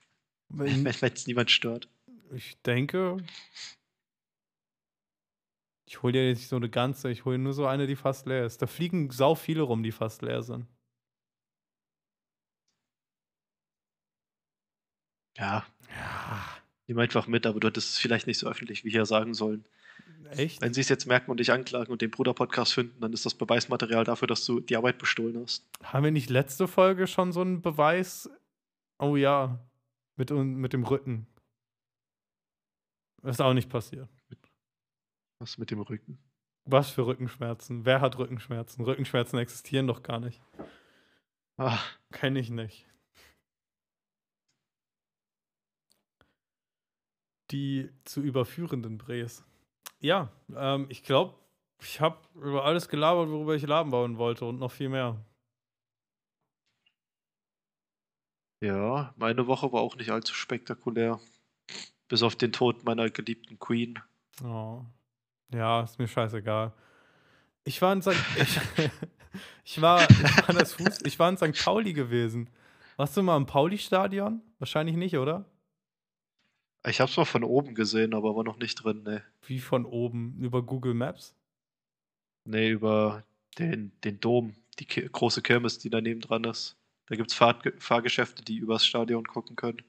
Wenn 0.48 0.86
es 0.86 1.26
niemand 1.26 1.50
stört. 1.50 1.90
Ich 2.32 2.60
denke. 2.62 3.16
Ich 5.88 6.02
hole 6.02 6.12
dir 6.12 6.28
jetzt 6.28 6.38
nicht 6.38 6.48
so 6.48 6.56
eine 6.56 6.68
ganze, 6.68 7.10
ich 7.10 7.24
hole 7.24 7.38
nur 7.38 7.52
so 7.52 7.66
eine, 7.66 7.86
die 7.86 7.96
fast 7.96 8.26
leer 8.26 8.44
ist. 8.44 8.60
Da 8.60 8.66
fliegen 8.66 9.10
sau 9.10 9.34
viele 9.34 9.62
rum, 9.62 9.82
die 9.82 9.92
fast 9.92 10.22
leer 10.22 10.42
sind. 10.42 10.66
Ja, 15.38 15.66
Ja. 15.88 16.44
nimm 16.86 16.98
einfach 16.98 17.26
mit, 17.26 17.46
aber 17.46 17.60
du 17.60 17.68
hättest 17.68 17.90
es 17.90 17.98
vielleicht 17.98 18.26
nicht 18.26 18.38
so 18.38 18.48
öffentlich 18.48 18.84
wie 18.84 18.90
hier 18.90 19.06
sagen 19.06 19.34
sollen. 19.34 19.64
Echt? 20.30 20.60
Wenn 20.60 20.74
sie 20.74 20.80
es 20.80 20.88
jetzt 20.88 21.06
merken 21.06 21.30
und 21.30 21.38
dich 21.38 21.52
anklagen 21.52 21.92
und 21.92 22.00
den 22.02 22.10
Bruder-Podcast 22.10 22.74
finden, 22.74 23.00
dann 23.00 23.12
ist 23.12 23.26
das 23.26 23.34
Beweismaterial 23.34 24.04
dafür, 24.04 24.26
dass 24.26 24.44
du 24.44 24.60
die 24.60 24.76
Arbeit 24.76 24.98
bestohlen 24.98 25.40
hast. 25.42 25.64
Haben 25.84 26.04
wir 26.04 26.10
nicht 26.10 26.30
letzte 26.30 26.66
Folge 26.66 27.06
schon 27.06 27.32
so 27.32 27.42
einen 27.42 27.60
Beweis? 27.62 28.28
Oh 28.98 29.14
ja. 29.16 29.58
Mit, 30.16 30.30
mit 30.30 30.72
dem 30.72 30.84
Rücken. 30.84 31.26
Ist 33.22 33.40
auch 33.40 33.54
nicht 33.54 33.68
passiert. 33.68 34.08
Was 35.40 35.58
mit 35.58 35.70
dem 35.70 35.80
Rücken? 35.80 36.18
Was 36.64 36.90
für 36.90 37.06
Rückenschmerzen? 37.06 37.84
Wer 37.84 38.00
hat 38.00 38.18
Rückenschmerzen? 38.18 38.84
Rückenschmerzen 38.84 39.38
existieren 39.38 39.86
doch 39.86 40.02
gar 40.02 40.20
nicht. 40.20 40.40
Ah, 41.58 41.78
Kenne 42.12 42.40
ich 42.40 42.50
nicht. 42.50 42.86
Die 47.50 47.90
zu 48.04 48.20
überführenden 48.20 48.98
Brees. 48.98 49.44
Ja, 50.00 50.32
ähm, 50.54 50.86
ich 50.88 51.02
glaube, 51.02 51.34
ich 51.80 52.00
habe 52.00 52.18
über 52.34 52.64
alles 52.64 52.88
gelabert, 52.88 53.28
worüber 53.28 53.54
ich 53.54 53.66
labern 53.66 54.18
wollte 54.18 54.44
und 54.44 54.58
noch 54.58 54.72
viel 54.72 54.88
mehr. 54.88 55.24
ja, 58.62 59.14
meine 59.16 59.46
Woche 59.46 59.72
war 59.72 59.80
auch 59.82 59.96
nicht 59.96 60.10
allzu 60.10 60.34
spektakulär. 60.34 61.20
Bis 62.08 62.22
auf 62.22 62.36
den 62.36 62.52
Tod 62.52 62.84
meiner 62.84 63.10
geliebten 63.10 63.58
Queen. 63.58 63.98
Oh. 64.44 64.84
Ja, 65.52 65.82
ist 65.82 65.98
mir 65.98 66.08
scheißegal. 66.08 66.72
Ich 67.64 67.82
war 67.82 67.92
in 67.92 68.02
St. 68.02 68.10
ich, 68.36 68.60
ich, 69.64 69.82
war, 69.82 70.08
ich, 70.08 70.22
war 70.22 70.50
in 70.50 70.56
das 70.56 70.74
Fuß, 70.74 71.00
ich 71.04 71.18
war 71.18 71.28
in 71.28 71.36
St. 71.36 71.64
Pauli 71.64 71.92
gewesen. 71.92 72.48
Warst 72.96 73.16
du 73.16 73.22
mal 73.22 73.36
im 73.36 73.46
Pauli-Stadion? 73.46 74.40
Wahrscheinlich 74.58 74.96
nicht, 74.96 75.18
oder? 75.18 75.44
Ich 76.86 77.00
hab's 77.00 77.16
mal 77.16 77.24
von 77.24 77.42
oben 77.42 77.74
gesehen, 77.74 78.14
aber 78.14 78.36
war 78.36 78.44
noch 78.44 78.58
nicht 78.58 78.76
drin, 78.76 79.02
ne. 79.02 79.22
Wie 79.46 79.58
von 79.58 79.84
oben 79.84 80.38
über 80.38 80.62
Google 80.62 80.94
Maps? 80.94 81.34
Nee, 82.44 82.70
über 82.70 83.24
den, 83.58 83.90
den 84.04 84.20
Dom, 84.20 84.54
die 84.78 84.84
Ki 84.84 85.08
große 85.10 85.42
Kirmes, 85.42 85.78
die 85.78 85.90
daneben 85.90 86.20
dran 86.20 86.44
ist. 86.44 86.76
Da 87.06 87.16
gibt's 87.16 87.34
Fahr 87.34 87.58
Fahrgeschäfte, 87.78 88.44
die 88.44 88.56
übers 88.56 88.86
Stadion 88.86 89.26
gucken 89.26 89.56
können. 89.56 89.82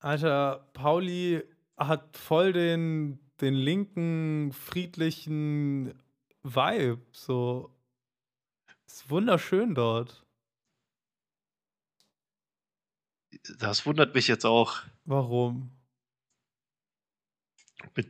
Alter, 0.00 0.68
Pauli 0.74 1.42
hat 1.76 2.16
voll 2.16 2.52
den, 2.52 3.18
den 3.40 3.54
linken, 3.54 4.52
friedlichen 4.52 5.98
Vibe. 6.42 7.00
So. 7.12 7.74
Ist 8.86 9.10
wunderschön 9.10 9.74
dort. 9.74 10.24
Das 13.58 13.86
wundert 13.86 14.14
mich 14.14 14.28
jetzt 14.28 14.46
auch 14.46 14.82
Warum? 15.04 15.70
mit 17.94 18.08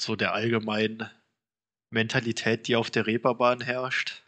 so 0.00 0.16
der 0.16 0.34
allgemeinen 0.34 1.08
Mentalität, 1.90 2.66
die 2.66 2.76
auf 2.76 2.90
der 2.90 3.06
Reeperbahn 3.06 3.60
herrscht. 3.60 4.22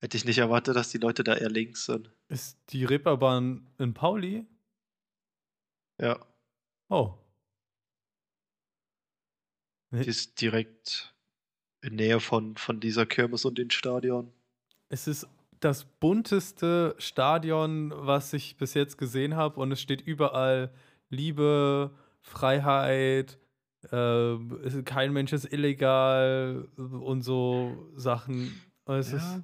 Hätte 0.00 0.16
ich 0.16 0.24
nicht 0.24 0.38
erwartet, 0.38 0.76
dass 0.76 0.90
die 0.90 0.98
Leute 0.98 1.24
da 1.24 1.34
eher 1.34 1.50
links 1.50 1.84
sind. 1.84 2.10
Ist 2.28 2.58
die 2.70 2.84
Reeperbahn 2.84 3.68
in 3.78 3.92
Pauli? 3.92 4.46
Ja, 6.00 6.18
Oh. 6.88 7.14
die 9.92 10.06
ist 10.06 10.40
direkt 10.40 11.14
in 11.82 11.96
Nähe 11.96 12.20
von, 12.20 12.56
von 12.56 12.80
dieser 12.80 13.06
Kirmes 13.06 13.44
und 13.44 13.58
den 13.58 13.70
Stadion. 13.70 14.32
Es 14.88 15.06
ist 15.06 15.28
das 15.60 15.84
bunteste 15.84 16.94
Stadion, 16.98 17.92
was 17.94 18.32
ich 18.32 18.56
bis 18.56 18.74
jetzt 18.74 18.98
gesehen 18.98 19.36
habe. 19.36 19.60
Und 19.60 19.72
es 19.72 19.80
steht 19.80 20.00
überall 20.00 20.72
Liebe, 21.10 21.90
Freiheit, 22.22 23.38
äh, 23.90 24.82
kein 24.84 25.12
Mensch 25.12 25.32
ist 25.32 25.52
illegal 25.52 26.68
und 26.76 27.22
so 27.22 27.90
Sachen. 27.94 28.60
Und 28.84 28.96
Es 28.96 29.12
Ja. 29.12 29.16
ist, 29.18 29.42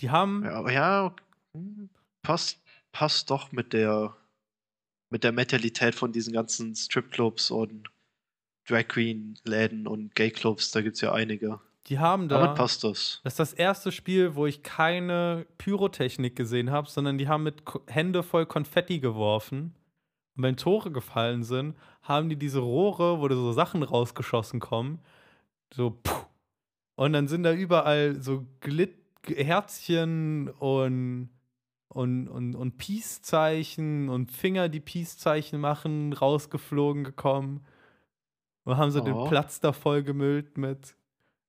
die 0.00 0.10
haben, 0.10 0.42
Ja, 0.44 0.70
ja, 0.70 1.16
hm, 1.52 1.90
passt, 2.22 2.60
passt 2.92 3.30
doch 3.30 3.52
mit 3.52 3.72
der, 3.72 4.16
mit 5.12 5.22
der 5.24 5.32
Mentalität 5.32 5.94
von 5.94 6.10
diesen 6.10 6.32
ganzen 6.32 6.74
Stripclubs 6.74 7.50
und 7.50 7.88
Drag 8.66 8.88
Queen 8.88 9.38
Läden 9.44 9.86
und 9.86 10.14
Gay 10.14 10.30
Clubs. 10.30 10.70
Da 10.70 10.80
gibt 10.80 10.96
es 10.96 11.02
ja 11.02 11.12
einige. 11.12 11.60
die 11.86 11.98
haben 11.98 12.28
da. 12.28 12.40
Damit 12.40 12.56
passt 12.56 12.82
das. 12.84 13.20
Das 13.22 13.34
ist 13.34 13.38
das 13.38 13.52
erste 13.52 13.92
Spiel, 13.92 14.34
wo 14.34 14.46
ich 14.46 14.62
keine 14.62 15.46
Pyrotechnik 15.58 16.34
gesehen 16.34 16.70
habe, 16.70 16.88
sondern 16.88 17.18
die 17.18 17.28
haben 17.28 17.42
mit 17.42 17.62
Hände 17.86 18.22
voll 18.22 18.46
Konfetti 18.46 18.98
geworfen. 19.00 19.74
Und 20.36 20.44
wenn 20.44 20.56
Tore 20.56 20.90
gefallen 20.90 21.42
sind, 21.42 21.76
haben 22.02 22.28
die 22.28 22.36
diese 22.36 22.60
Rohre, 22.60 23.20
wo 23.20 23.28
da 23.28 23.34
so 23.34 23.52
Sachen 23.52 23.82
rausgeschossen 23.82 24.60
kommen, 24.60 25.00
so 25.74 25.98
puh. 26.02 26.24
Und 26.94 27.12
dann 27.12 27.28
sind 27.28 27.42
da 27.42 27.52
überall 27.52 28.20
so 28.20 28.46
Glit 28.60 28.96
Herzchen 29.26 30.48
und 30.48 31.30
und, 31.92 32.26
und, 32.28 32.54
und 32.54 32.78
Peace-Zeichen 32.78 34.08
und 34.08 34.32
Finger, 34.32 34.70
die 34.70 34.80
Peace-Zeichen 34.80 35.60
machen, 35.60 36.14
rausgeflogen 36.14 37.04
gekommen. 37.04 37.66
Und 38.64 38.76
haben 38.78 38.90
so 38.90 39.00
den 39.00 39.14
Oh. 39.14 39.28
Platz 39.28 39.60
da 39.60 39.72
voll 39.72 40.02
gemüllt 40.02 40.56
mit. 40.56 40.96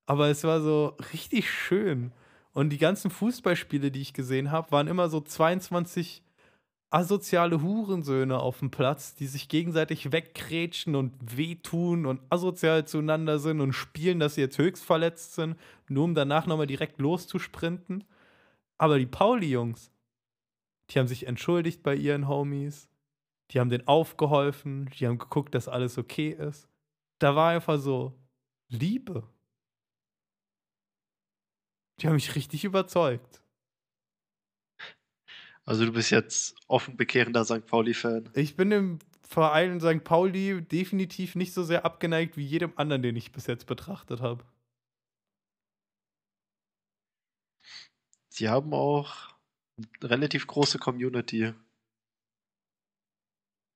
Aber 0.05 0.27
es 0.27 0.43
war 0.43 0.61
so 0.61 0.97
richtig 1.13 1.49
schön. 1.49 2.11
Und 2.51 2.69
die 2.71 2.77
ganzen 2.77 3.09
Fußballspiele, 3.09 3.89
die 3.89 4.01
ich 4.01 4.13
gesehen 4.13 4.51
habe, 4.51 4.71
waren 4.71 4.87
immer 4.87 5.07
so 5.07 5.21
22 5.21 6.23
asoziale 6.89 7.61
Hurensöhne 7.61 8.37
auf 8.37 8.59
dem 8.59 8.69
Platz, 8.69 9.15
die 9.15 9.27
sich 9.27 9.47
gegenseitig 9.47 10.11
wegkrätschen 10.11 10.95
und 10.95 11.13
wehtun 11.37 12.05
und 12.05 12.21
asozial 12.29 12.85
zueinander 12.85 13.39
sind 13.39 13.61
und 13.61 13.73
spielen, 13.73 14.19
dass 14.19 14.35
sie 14.35 14.41
jetzt 14.41 14.57
höchst 14.57 14.83
verletzt 14.83 15.35
sind, 15.35 15.55
nur 15.87 16.03
um 16.03 16.15
danach 16.15 16.45
nochmal 16.47 16.67
direkt 16.67 16.99
loszusprinten. 16.99 18.03
Aber 18.77 18.99
die 18.99 19.05
Pauli-Jungs, 19.05 19.92
die 20.93 20.99
haben 20.99 21.07
sich 21.07 21.27
entschuldigt 21.27 21.81
bei 21.81 21.95
ihren 21.95 22.27
Homies, 22.27 22.87
die 23.51 23.59
haben 23.59 23.69
denen 23.69 23.87
aufgeholfen, 23.87 24.89
die 24.97 25.07
haben 25.07 25.17
geguckt, 25.17 25.55
dass 25.55 25.67
alles 25.67 25.97
okay 25.97 26.29
ist. 26.29 26.67
Da 27.19 27.35
war 27.35 27.51
einfach 27.51 27.79
so 27.79 28.19
Liebe. 28.69 29.27
Die 31.99 32.07
haben 32.07 32.15
mich 32.15 32.35
richtig 32.35 32.63
überzeugt. 32.63 33.41
Also 35.65 35.85
du 35.85 35.93
bist 35.93 36.11
jetzt 36.11 36.55
offen 36.67 36.97
bekehrender 36.97 37.45
St. 37.45 37.65
Pauli-Fan. 37.65 38.29
Ich 38.33 38.55
bin 38.55 38.69
dem 38.69 38.99
Verein 39.21 39.79
St. 39.79 40.03
Pauli 40.03 40.61
definitiv 40.61 41.35
nicht 41.35 41.53
so 41.53 41.63
sehr 41.63 41.85
abgeneigt 41.85 42.35
wie 42.35 42.45
jedem 42.45 42.73
anderen, 42.77 43.01
den 43.01 43.15
ich 43.15 43.31
bis 43.31 43.47
jetzt 43.47 43.65
betrachtet 43.65 44.21
habe. 44.21 44.43
Sie 48.27 48.49
haben 48.49 48.73
auch 48.73 49.32
relativ 50.01 50.47
große 50.47 50.79
Community. 50.79 51.53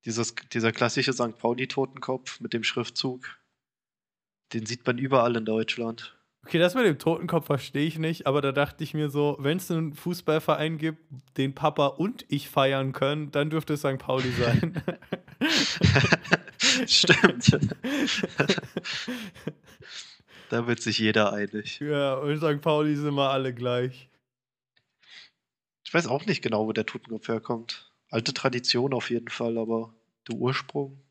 Dieses, 0.05 0.35
dieser 0.53 0.71
klassische 0.71 1.13
St. 1.13 1.37
Pauli-Totenkopf 1.37 2.39
mit 2.39 2.53
dem 2.53 2.63
Schriftzug, 2.63 3.37
den 4.53 4.65
sieht 4.65 4.85
man 4.85 4.97
überall 4.97 5.35
in 5.35 5.45
Deutschland. 5.45 6.17
Okay, 6.45 6.59
das 6.59 6.75
mit 6.75 6.85
dem 6.85 6.97
Totenkopf 6.97 7.47
verstehe 7.47 7.85
ich 7.85 7.99
nicht, 7.99 8.25
aber 8.25 8.41
da 8.41 8.53
dachte 8.53 8.81
ich 8.81 8.93
mir 8.93 9.09
so, 9.09 9.35
wenn 9.39 9.57
es 9.57 9.69
einen 9.69 9.93
Fußballverein 9.93 10.77
gibt, 10.77 11.01
den 11.35 11.53
Papa 11.53 11.87
und 11.87 12.23
ich 12.29 12.47
feiern 12.47 12.93
können, 12.93 13.31
dann 13.31 13.49
dürfte 13.49 13.73
es 13.73 13.81
St. 13.81 13.97
Pauli 13.97 14.31
sein. 14.31 14.81
Stimmt. 16.87 17.51
da 20.49 20.67
wird 20.67 20.81
sich 20.81 20.99
jeder 20.99 21.33
einig. 21.33 21.81
ja, 21.81 22.13
und 22.13 22.37
St. 22.37 22.61
Pauli 22.61 22.95
sind 22.95 23.07
immer 23.07 23.29
alle 23.31 23.53
gleich. 23.53 24.07
Ich 25.87 25.93
weiß 25.93 26.07
auch 26.07 26.25
nicht 26.25 26.41
genau, 26.41 26.67
wo 26.67 26.73
der 26.73 26.85
Totenkopf 26.85 27.29
herkommt. 27.29 27.89
Alte 28.09 28.33
Tradition 28.33 28.93
auf 28.93 29.09
jeden 29.09 29.29
Fall, 29.29 29.57
aber 29.57 29.95
der 30.27 30.35
Ursprung, 30.35 31.01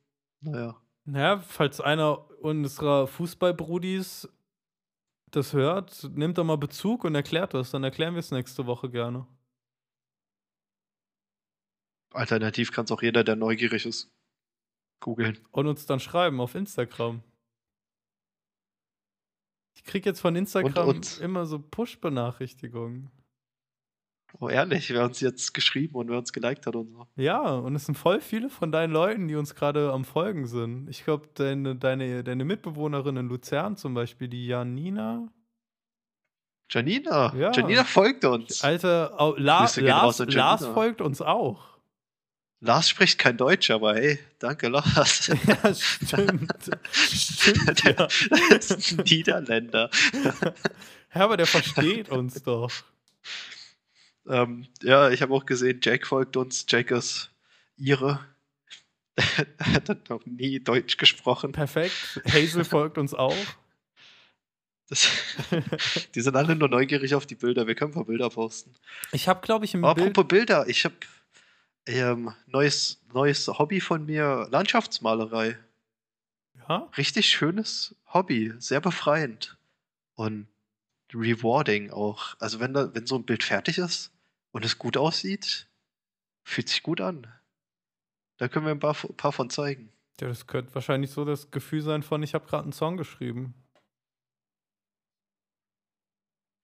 naja. 0.43 0.79
Naja, 1.07 1.39
falls 1.39 1.81
einer 1.81 2.31
unserer 2.43 3.07
Fußballbrudis 3.07 4.29
das 5.31 5.55
hört, 5.55 6.05
nimmt 6.13 6.37
doch 6.37 6.45
mal 6.45 6.59
Bezug 6.59 7.05
und 7.05 7.15
erklärt 7.15 7.55
das. 7.55 7.71
Dann 7.71 7.85
erklären 7.85 8.13
wir 8.17 8.19
es 8.19 8.31
nächste 8.33 8.67
Woche 8.67 8.91
gerne. 8.91 9.27
Alternativ 12.13 12.71
kann 12.71 12.85
es 12.85 12.93
auch 12.93 13.01
jeder, 13.01 13.25
der 13.25 13.37
neugierig 13.37 13.87
ist, 13.87 14.13
googeln. 15.01 15.39
Und 15.53 15.69
uns 15.69 15.87
dann 15.87 16.01
schreiben 16.01 16.39
auf 16.39 16.55
Instagram. 16.55 17.23
Ich 19.75 19.85
krieg 19.85 20.05
jetzt 20.05 20.21
von 20.21 20.37
Instagram 20.37 20.87
Und 20.87 20.97
uns. 20.97 21.19
immer 21.19 21.47
so 21.47 21.59
Push-Benachrichtigungen. 21.59 23.11
Oh, 24.39 24.49
ehrlich, 24.51 24.91
wer 24.91 25.05
uns 25.05 25.21
jetzt 25.21 25.55
geschrieben 25.55 25.95
und 25.95 26.11
wer 26.11 26.19
uns 26.19 26.33
geliked 26.33 26.67
hat 26.67 26.77
und 26.77 26.91
so. 26.93 27.07
Ja, 27.17 27.41
und 27.41 27.75
es 27.75 27.87
sind 27.87 27.97
voll 27.97 28.21
viele 28.21 28.51
von 28.51 28.71
deinen 28.71 28.93
Leuten, 28.93 29.29
die 29.29 29.35
uns 29.35 29.55
gerade 29.55 29.93
am 29.93 30.05
Folgen 30.05 30.47
sind. 30.47 30.89
Ich 30.91 31.05
glaube, 31.05 31.29
deine, 31.35 31.75
deine, 31.75 32.23
deine 32.23 32.45
Mitbewohnerin 32.45 33.17
in 33.17 33.29
Luzern 33.29 33.77
zum 33.77 33.95
Beispiel, 33.95 34.29
die 34.29 34.47
Janina. 34.47 35.29
Janina, 36.71 37.35
Ja. 37.35 37.53
Janina 37.53 37.85
folgt 37.85 38.25
uns. 38.25 38.63
Alter, 38.63 39.15
La 39.39 39.61
Lars, 39.61 39.77
Lars 40.27 40.67
folgt 40.67 41.01
uns 41.01 41.23
auch. 41.23 41.77
Lars 42.61 42.89
spricht 42.89 43.19
kein 43.19 43.37
Deutsch, 43.37 43.71
aber 43.71 43.95
hey, 43.95 44.19
danke 44.39 44.69
Lars. 44.69 45.29
Ja, 45.47 45.75
stimmt. 45.75 46.53
stimmt, 46.93 47.85
ja. 47.85 47.93
Der 48.51 48.59
ist 48.59 48.93
ein 48.99 49.05
Niederländer. 49.05 49.91
Ja, 51.15 51.25
aber 51.25 51.39
der 51.39 51.47
versteht 51.47 52.11
uns 52.11 52.43
doch. 52.43 52.71
Ähm, 54.29 54.67
ja, 54.83 55.11
ich 55.11 55.23
habe 55.23 55.33
auch 55.35 55.47
gesehen, 55.47 55.81
Jack 55.83 56.07
folgt 56.07 56.37
uns. 56.37 56.67
Jack 56.69 56.91
ist 56.91 57.31
Ihre. 57.77 58.21
Er 59.59 59.73
hat 59.73 60.11
noch 60.11 60.27
nie 60.27 60.61
Deutsch 60.61 60.99
gesprochen. 60.99 61.53
Perfekt. 61.53 62.21
Hazel 62.27 62.65
folgt 62.67 62.99
uns 62.99 63.15
auch. 63.15 63.37
Das, 64.89 65.09
die 66.15 66.21
sind 66.21 66.37
alle 66.37 66.55
nur 66.55 66.69
neugierig 66.69 67.15
auf 67.15 67.27
die 67.27 67.35
Bilder. 67.35 67.67
Wir 67.67 67.75
können 67.75 67.93
ein 67.93 67.95
paar 67.95 68.05
Bilder 68.05 68.29
posten. 68.29 68.75
Ich 69.13 69.27
habe, 69.27 69.41
glaube 69.41 69.65
ich, 69.65 69.75
im 69.75 69.85
Aber 69.85 69.95
Bild. 69.95 70.09
apropos 70.09 70.29
Bilder, 70.29 70.69
ich 70.69 70.85
habe 70.85 70.95
ähm, 71.87 72.33
neues, 72.47 73.01
neues 73.13 73.49
Hobby 73.49 73.81
von 73.81 74.05
mir, 74.05 74.49
Landschaftsmalerei. 74.51 75.59
Ja? 76.69 76.89
Richtig 76.97 77.29
schönes 77.29 77.95
Hobby, 78.13 78.53
sehr 78.59 78.81
befreiend 78.81 79.57
und 80.15 80.47
rewarding 81.15 81.91
auch. 81.91 82.37
Also 82.39 82.61
wenn, 82.61 82.75
da, 82.75 82.95
wenn 82.95 83.07
so 83.07 83.17
ein 83.17 83.25
Bild 83.25 83.43
fertig 83.43 83.79
ist 83.79 84.13
und 84.57 84.65
es 84.65 84.79
gut 84.79 84.97
aussieht, 84.97 85.69
fühlt 86.43 86.71
sich 86.71 86.83
gut 86.83 87.03
an. 87.03 87.27
Da 88.39 88.49
können 88.49 88.65
wir 88.65 88.73
ein 88.73 88.79
paar, 88.79 88.95
paar 88.95 89.33
von 89.33 89.51
zeigen. 89.51 89.93
ja, 90.19 90.29
das 90.29 90.47
könnte 90.47 90.75
wahrscheinlich 90.75 91.11
so 91.11 91.27
das 91.27 91.51
Gefühl 91.51 91.83
sein 91.83 92.03
von, 92.03 92.23
ich 92.23 92.33
habe 92.33 92.47
gerade 92.47 92.63
einen 92.63 92.73
Song 92.73 92.97
geschrieben. 92.97 93.55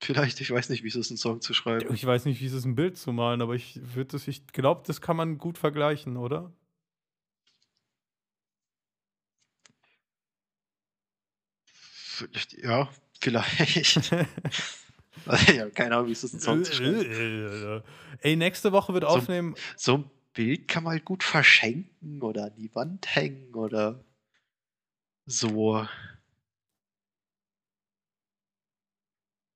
Vielleicht, 0.02 0.40
ich 0.40 0.50
weiß 0.50 0.70
nicht, 0.70 0.84
wie 0.84 0.88
es 0.88 0.94
ist, 0.94 1.10
einen 1.10 1.18
Song 1.18 1.42
zu 1.42 1.52
schreiben. 1.52 1.92
Ich 1.92 2.06
weiß 2.06 2.24
nicht, 2.24 2.40
wie 2.40 2.46
es 2.46 2.54
ist, 2.54 2.64
ein 2.64 2.76
Bild 2.76 2.96
zu 2.96 3.12
malen, 3.12 3.42
aber 3.42 3.54
ich 3.54 3.78
würde 3.94 4.12
das, 4.12 4.26
ich 4.26 4.46
glaube, 4.46 4.84
das 4.86 5.02
kann 5.02 5.18
man 5.18 5.36
gut 5.36 5.58
vergleichen, 5.58 6.16
oder? 6.16 6.50
Ja, 12.62 12.88
vielleicht. 13.20 14.14
ja, 15.54 15.68
keine 15.70 15.96
Ahnung, 15.96 16.08
wie 16.08 16.12
es 16.12 16.24
ist, 16.24 16.32
einen 16.34 16.40
Song 16.40 16.64
zu 16.64 16.72
schreiben. 16.72 17.82
Ey, 18.20 18.36
nächste 18.36 18.72
Woche 18.72 18.94
wird 18.94 19.04
So- 19.04 19.08
aufnehmen. 19.10 19.54
So 19.76 19.94
ein 19.98 20.10
Bild 20.32 20.66
kann 20.68 20.84
man 20.84 20.92
halt 20.92 21.04
gut 21.04 21.22
verschenken 21.22 22.22
oder 22.22 22.44
an 22.46 22.54
die 22.56 22.74
Wand 22.74 23.14
hängen 23.14 23.54
oder 23.54 24.02
so. 25.26 25.86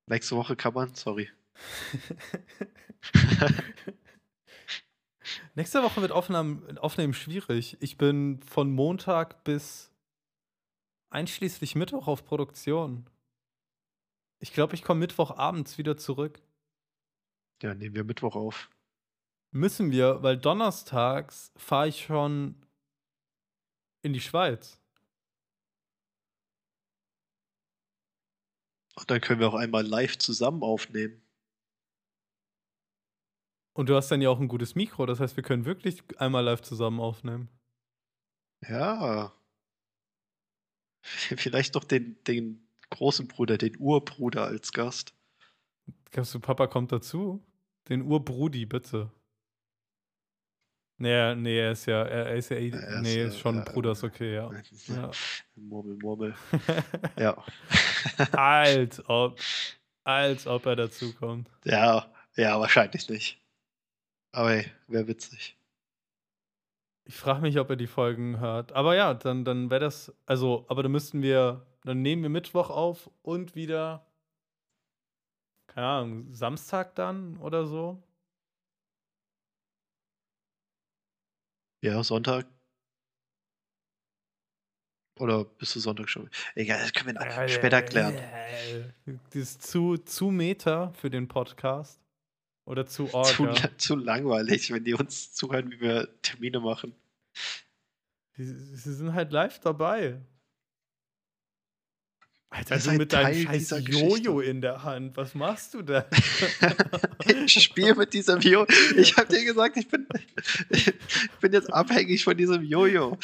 Nächste 0.09 0.37
Woche 0.37 0.55
kann 0.57 0.75
man, 0.75 0.95
sorry. 0.95 1.31
Nächste 5.55 5.83
Woche 5.83 6.01
wird 6.03 6.13
Aufnahmen, 6.13 6.79
Aufnehmen 6.79 7.15
schwierig. 7.15 7.77
Ich 7.81 7.97
bin 7.99 8.41
von 8.43 8.71
Montag 8.71 9.43
bis 9.45 9.91
einschließlich 11.11 11.75
Mittwoch 11.75 12.07
auf 12.07 12.25
Produktion. 12.25 13.09
Ich 14.39 14.53
glaube, 14.53 14.75
ich 14.75 14.83
komme 14.83 15.01
Mittwochabends 15.01 15.79
wieder 15.79 15.97
zurück. 15.97 16.43
Ja, 17.63 17.75
nehmen 17.75 17.95
wir 17.95 18.05
Mittwoch 18.05 18.37
auf. 18.37 18.71
Müssen 19.51 19.91
wir, 19.91 20.23
weil 20.23 20.37
donnerstags 20.37 21.53
fahre 21.57 21.89
ich 21.89 22.05
schon 22.05 22.67
in 24.03 24.13
die 24.13 24.21
Schweiz. 24.21 24.79
Und 28.95 29.11
dann 29.11 29.21
können 29.21 29.41
wir 29.41 29.49
auch 29.49 29.55
einmal 29.55 29.87
live 29.87 30.19
zusammen 30.19 30.63
aufnehmen. 30.63 31.23
Und 33.75 33.89
du 33.91 33.95
hast 33.95 34.09
dann 34.09 34.23
ja 34.23 34.31
auch 34.31 34.41
ein 34.41 34.49
gutes 34.49 34.75
Mikro, 34.75 35.05
das 35.05 35.21
heißt, 35.21 35.37
wir 35.37 35.43
können 35.43 35.67
wirklich 35.67 36.03
einmal 36.19 36.45
live 36.45 36.63
zusammen 36.63 36.99
aufnehmen. 36.99 37.51
Ja. 38.67 39.35
Vielleicht 41.03 41.75
doch 41.75 41.85
den, 41.85 42.23
den 42.25 42.66
großen 42.91 43.29
Bruder, 43.29 43.59
den 43.59 43.77
Urbruder 43.79 44.45
als 44.45 44.73
Gast. 44.73 45.15
Glaubst 46.11 46.35
du, 46.35 46.41
Papa 46.41 46.67
kommt 46.67 46.93
dazu? 46.93 47.45
Den 47.89 48.03
Urbrudi, 48.03 48.67
bitte. 48.67 49.11
Nee, 50.99 51.35
nee, 51.35 51.59
er 51.59 51.73
ist 51.73 51.85
ja, 51.87 52.03
er, 52.05 52.35
ist 52.37 52.49
ja, 52.49 52.57
eh- 52.57 52.71
Er 52.71 52.89
ist, 52.97 53.03
nee, 53.03 53.17
äh, 53.21 53.27
ist 53.29 53.39
schon 53.39 53.59
äh, 53.61 53.65
Bruder, 53.65 53.93
ist 53.93 54.03
okay, 54.03 54.35
ja. 54.37 54.51
ja. 54.89 55.11
Murmel, 55.55 55.97
Murmel. 55.97 56.35
Ja. 57.19 57.37
als 58.33 59.07
ob, 59.09 59.39
als 60.05 60.47
ob 60.47 60.65
er 60.67 60.77
dazu 60.77 61.13
kommt. 61.15 61.51
ja, 61.65 62.11
ja, 62.37 62.59
wahrscheinlich 62.61 63.09
nicht. 63.09 63.43
Aber 64.33 64.51
hey, 64.51 64.71
wäre 64.89 65.07
witzig. 65.09 65.59
Ich 67.05 67.15
frage 67.15 67.41
mich, 67.43 67.59
ob 67.59 67.71
er 67.71 67.77
die 67.77 67.87
Folgen 67.87 68.41
hört. 68.41 68.73
Aber 68.73 68.97
ja, 68.97 69.15
dann, 69.15 69.45
dann 69.45 69.71
wäre 69.71 69.81
das, 69.81 70.13
also, 70.27 70.65
aber 70.69 70.83
dann 70.83 70.93
müssten 70.93 71.23
wir, 71.23 71.65
dann 71.87 72.03
nehmen 72.03 72.23
wir 72.23 72.31
Mittwoch 72.31 72.69
auf 72.69 73.09
und 73.23 73.55
wieder, 73.55 74.05
keine 75.69 75.87
Ahnung, 75.87 76.33
Samstag 76.33 76.97
dann 76.97 77.37
oder 77.37 77.65
so. 77.65 78.03
Ja, 81.83 82.03
Sonntag. 82.03 82.47
Oder 85.21 85.45
bist 85.45 85.77
du 85.77 85.81
Sonntag 85.81 86.09
schon? 86.09 86.29
Egal, 86.57 86.81
das 86.81 86.93
können 86.93 87.17
wir 87.17 87.49
später 87.49 87.83
klären. 87.83 88.19
Das 89.31 89.37
ist 89.37 89.63
zu, 89.63 89.97
zu 89.97 90.33
Meta 90.33 90.91
für 90.91 91.09
den 91.09 91.29
Podcast. 91.29 92.01
Oder 92.65 92.85
zu 92.87 93.05
Orga. 93.15 93.55
Zu, 93.55 93.77
zu 93.77 93.95
langweilig, 93.95 94.73
wenn 94.73 94.83
die 94.83 94.95
uns 94.95 95.33
zuhören, 95.33 95.71
wie 95.71 95.81
wir 95.81 96.09
Termine 96.21 96.59
machen. 96.59 96.97
Sie, 98.33 98.45
sie 98.45 98.93
sind 98.93 99.15
halt 99.15 99.31
live 99.31 99.61
dabei. 99.61 100.21
Alter, 102.49 102.79
seid 102.79 102.99
mit 102.99 103.13
deinem 103.13 103.25
Teil 103.25 103.45
scheiß 103.45 103.59
dieser 103.59 103.79
Jojo 103.81 104.41
in 104.41 104.61
der 104.61 104.85
Hand. 104.85 105.17
Was 105.17 105.35
machst 105.35 105.75
du 105.75 105.83
da? 105.83 106.07
ich 107.27 107.63
spiele 107.63 107.95
mit 107.97 108.15
diesem 108.15 108.41
Jojo. 108.41 108.67
Ich 108.97 109.17
habe 109.17 109.35
dir 109.35 109.45
gesagt, 109.45 109.77
ich 109.77 109.89
bin, 109.89 110.07
ich 110.71 110.93
bin 111.41 111.53
jetzt 111.53 111.73
abhängig 111.73 112.23
von 112.23 112.37
diesem 112.37 112.63
Jojo. 112.63 113.19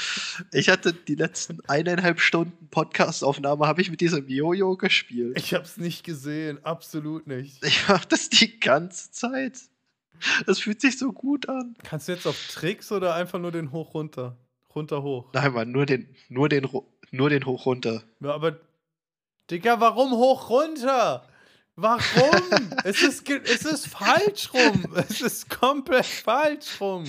Ich 0.53 0.69
hatte 0.69 0.93
die 0.93 1.15
letzten 1.15 1.61
eineinhalb 1.69 2.21
Stunden 2.21 2.69
Podcastaufnahme 2.71 3.67
habe 3.67 3.81
ich 3.81 3.91
mit 3.91 4.01
diesem 4.01 4.29
Jojo 4.29 4.77
gespielt. 4.77 5.39
Ich 5.39 5.55
hab's 5.55 5.77
nicht 5.77 6.05
gesehen, 6.05 6.65
absolut 6.65 7.27
nicht. 7.29 7.65
Ich 7.65 7.89
mache 7.89 8.09
das 8.09 8.29
die 8.29 8.59
ganze 8.59 9.13
Zeit. 9.13 9.61
Das 10.47 10.59
fühlt 10.59 10.81
sich 10.81 10.99
so 10.99 11.13
gut 11.13 11.49
an. 11.49 11.77
Kannst 11.85 12.09
du 12.09 12.13
jetzt 12.13 12.27
auf 12.27 12.49
Tricks 12.49 12.91
oder 12.91 13.15
einfach 13.15 13.39
nur 13.39 13.53
den 13.53 13.73
hoch 13.73 13.95
runter? 13.95 14.37
Runter 14.75 15.03
hoch. 15.03 15.31
Nein, 15.33 15.53
Mann, 15.53 15.71
nur 15.71 15.87
den, 15.87 16.09
nur 16.29 16.49
den, 16.49 16.69
nur 17.11 17.31
den 17.31 17.47
hoch 17.47 17.67
runter. 17.67 18.03
Ja, 18.21 18.33
aber 18.33 18.59
Digga, 19.51 19.81
warum 19.81 20.13
hoch 20.13 20.51
runter? 20.51 21.27
Warum? 21.77 22.71
es, 22.85 23.03
ist, 23.03 23.29
es 23.29 23.65
ist 23.65 23.87
falsch 23.89 24.53
rum. 24.53 24.95
Es 25.09 25.21
ist 25.21 25.51
komplett 25.51 26.07
falsch 26.07 26.81
rum. 26.81 27.05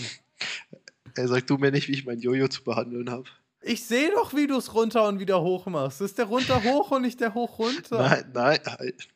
Er 1.16 1.28
sagt 1.28 1.50
du 1.50 1.58
mir 1.58 1.72
nicht, 1.72 1.88
wie 1.88 1.94
ich 1.94 2.06
mein 2.06 2.20
Jojo 2.20 2.48
zu 2.48 2.64
behandeln 2.64 3.10
habe. 3.10 3.26
Ich 3.62 3.86
sehe 3.86 4.12
doch, 4.12 4.34
wie 4.34 4.48
du 4.48 4.58
es 4.58 4.74
runter 4.74 5.08
und 5.08 5.20
wieder 5.20 5.42
hoch 5.42 5.68
machst. 5.68 6.02
Das 6.02 6.12
ist 6.12 6.18
der 6.18 6.26
runter 6.26 6.64
hoch 6.64 6.92
und 6.92 7.04
nicht 7.04 7.20
der 7.22 7.34
hoch 7.34 7.60
runter. 7.60 7.98
Nein, 7.98 8.32
nein. 8.34 8.60
halt. 8.66 9.08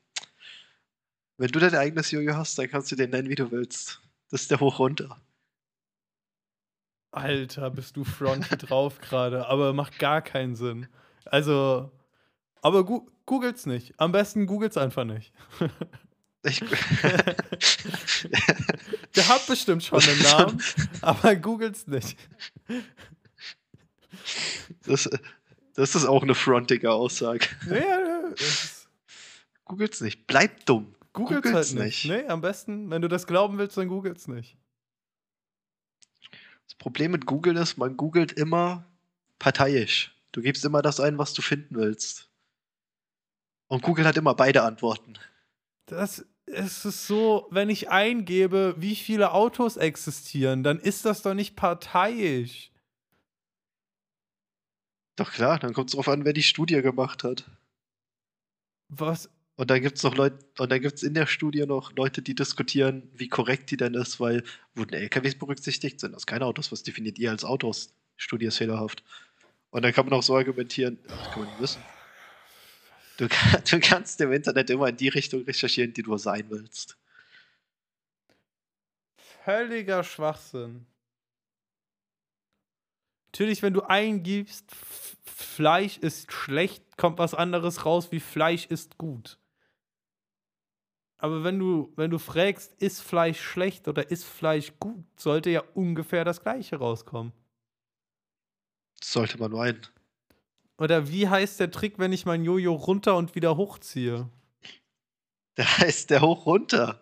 Wenn 1.38 1.52
du 1.52 1.60
dein 1.60 1.76
eigenes 1.76 2.12
Jojo 2.12 2.36
hast, 2.36 2.58
dann 2.58 2.70
kannst 2.70 2.92
du 2.92 2.96
den 2.96 3.10
nennen, 3.10 3.30
wie 3.30 3.36
du 3.36 3.52
willst. 3.52 4.02
Das 4.32 4.42
ist 4.42 4.52
der 4.52 4.60
hoch 4.60 4.80
runter. 4.80 5.22
Alter, 7.12 7.70
bist 7.72 7.98
du 7.98 8.04
fronty 8.04 8.58
drauf 8.58 9.00
gerade, 9.02 9.48
aber 9.48 9.74
macht 9.74 10.00
gar 10.00 10.22
keinen 10.22 10.56
Sinn. 10.56 10.88
Also, 11.26 11.92
aber 12.68 12.86
gu 12.86 13.08
googelt's 13.26 13.66
nicht. 13.66 14.00
Am 14.00 14.12
besten 14.12 14.46
googelt's 14.46 14.78
einfach 14.78 15.06
nicht. 15.06 15.34
Ich, 16.44 16.60
Der 19.16 19.28
hat 19.28 19.46
bestimmt 19.48 19.84
schon 19.84 20.02
einen 20.02 20.22
Namen, 20.22 20.62
aber 21.02 21.36
googelt's 21.36 21.88
nicht. 21.88 22.18
Das, 24.86 25.10
das 25.74 25.96
ist 25.96 26.06
auch 26.06 26.24
eine 26.24 26.36
frontige 26.36 26.92
Aussage. 26.92 27.48
Nee, 27.68 27.84
es- 28.36 28.88
Googelt's 29.66 30.02
nicht. 30.02 30.28
Bleib 30.28 30.66
dumm. 30.66 30.96
Googles 31.14 31.42
Googles 31.44 31.76
halt 31.76 31.86
nicht. 31.86 32.06
Nee, 32.06 32.26
am 32.28 32.42
besten, 32.42 32.90
wenn 32.90 33.02
du 33.02 33.08
das 33.10 33.28
glauben 33.28 33.58
willst, 33.58 33.76
dann 33.76 33.88
googelt's 33.90 34.28
nicht. 34.28 34.56
Das 36.66 36.76
Problem 36.78 37.12
mit 37.12 37.26
Google 37.26 37.58
ist, 37.58 37.78
man 37.78 37.98
googelt 37.98 38.32
immer 38.34 38.86
parteiisch. 39.40 40.16
Du 40.32 40.42
gibst 40.42 40.64
immer 40.64 40.82
das 40.82 41.00
ein, 41.00 41.18
was 41.18 41.34
du 41.34 41.42
finden 41.42 41.76
willst. 41.76 42.27
Und 43.68 43.84
Google 43.84 44.06
hat 44.06 44.18
immer 44.18 44.34
beide 44.34 44.64
Antworten. 44.64 45.14
Das 45.86 46.26
es 46.48 46.86
ist 46.86 47.08
so, 47.08 47.48
wenn 47.52 47.70
ich 47.70 47.90
eingebe, 47.90 48.76
wie 48.78 48.96
viele 48.96 49.34
Autos 49.34 49.78
existieren, 49.78 50.64
dann 50.64 50.80
ist 50.80 51.06
das 51.06 51.22
doch 51.22 51.34
nicht 51.34 51.56
parteiisch. 51.56 52.72
Doch 55.18 55.32
klar, 55.32 55.60
dann 55.60 55.74
kommt 55.74 55.90
es 55.90 55.92
darauf 55.92 56.08
an, 56.08 56.26
wer 56.26 56.34
die 56.34 56.44
Studie 56.44 56.82
gemacht 56.82 57.24
hat. 57.24 57.50
Was? 58.88 59.30
Und 59.56 59.72
dann 59.72 59.82
gibt 59.82 59.98
es 59.98 60.04
noch 60.04 60.16
Leute, 60.16 60.38
und 60.60 60.72
dann 60.72 60.82
gibt 60.82 60.96
es 60.96 61.04
in 61.04 61.16
der 61.16 61.26
Studie 61.26 61.66
noch 61.66 61.92
Leute, 61.94 62.22
die 62.22 62.36
diskutieren, 62.36 63.10
wie 63.14 63.28
korrekt 63.28 63.72
die 63.72 63.78
denn 63.78 63.96
ist, 63.96 64.20
weil 64.20 64.44
wurden 64.76 64.94
LKWs 64.94 65.36
berücksichtigt, 65.36 66.00
sind 66.00 66.14
das 66.14 66.28
keine 66.28 66.46
Autos, 66.46 66.72
was 66.72 66.84
definiert 66.84 67.20
ihr 67.20 67.32
als 67.32 67.44
Autos? 67.44 67.94
Studie 68.16 68.46
ist 68.46 68.58
fehlerhaft. 68.58 69.04
Und 69.72 69.84
dann 69.84 69.92
kann 69.92 70.06
man 70.06 70.14
auch 70.14 70.24
so 70.24 70.38
argumentieren, 70.38 71.00
das 71.08 71.32
kann 71.32 71.42
man 71.42 71.50
nicht 71.50 71.62
wissen. 71.62 71.82
Du, 73.18 73.28
du 73.70 73.80
kannst 73.80 74.22
im 74.22 74.32
Internet 74.32 74.70
immer 74.70 74.90
in 74.90 74.98
die 74.98 75.10
Richtung 75.10 75.44
recherchieren, 75.44 75.94
die 75.94 76.04
du 76.04 76.18
sein 76.18 76.46
willst. 76.50 76.98
Völliger 79.44 80.04
Schwachsinn. 80.04 80.86
Natürlich, 83.28 83.62
wenn 83.62 83.74
du 83.74 83.82
eingibst, 83.82 84.66
Fleisch 85.24 85.98
ist 85.98 86.32
schlecht, 86.32 86.98
kommt 86.98 87.20
was 87.20 87.34
anderes 87.34 87.86
raus 87.86 88.12
wie 88.12 88.20
Fleisch 88.20 88.66
ist 88.66 88.98
gut. 88.98 89.38
Aber 91.20 91.44
wenn 91.44 91.58
du, 91.58 91.92
wenn 91.96 92.12
du 92.12 92.20
fragst, 92.20 92.74
ist 92.82 93.02
Fleisch 93.02 93.42
schlecht 93.42 93.88
oder 93.88 94.12
ist 94.12 94.24
Fleisch 94.24 94.74
gut, 94.80 95.06
sollte 95.20 95.50
ja 95.50 95.64
ungefähr 95.74 96.24
das 96.24 96.42
gleiche 96.42 96.78
rauskommen. 96.78 97.34
Sollte 99.02 99.38
man 99.38 99.52
meinen. 99.52 99.88
Oder 100.78 101.10
wie 101.10 101.28
heißt 101.28 101.60
der 101.60 101.72
Trick, 101.72 101.98
wenn 101.98 102.14
ich 102.14 102.26
mein 102.26 102.44
Jojo 102.44 102.74
runter 102.74 103.18
und 103.18 103.36
wieder 103.36 103.58
hochziehe? 103.58 104.30
Da 105.56 105.64
heißt 105.80 106.12
der 106.12 106.22
hoch 106.22 106.46
runter. 106.46 107.02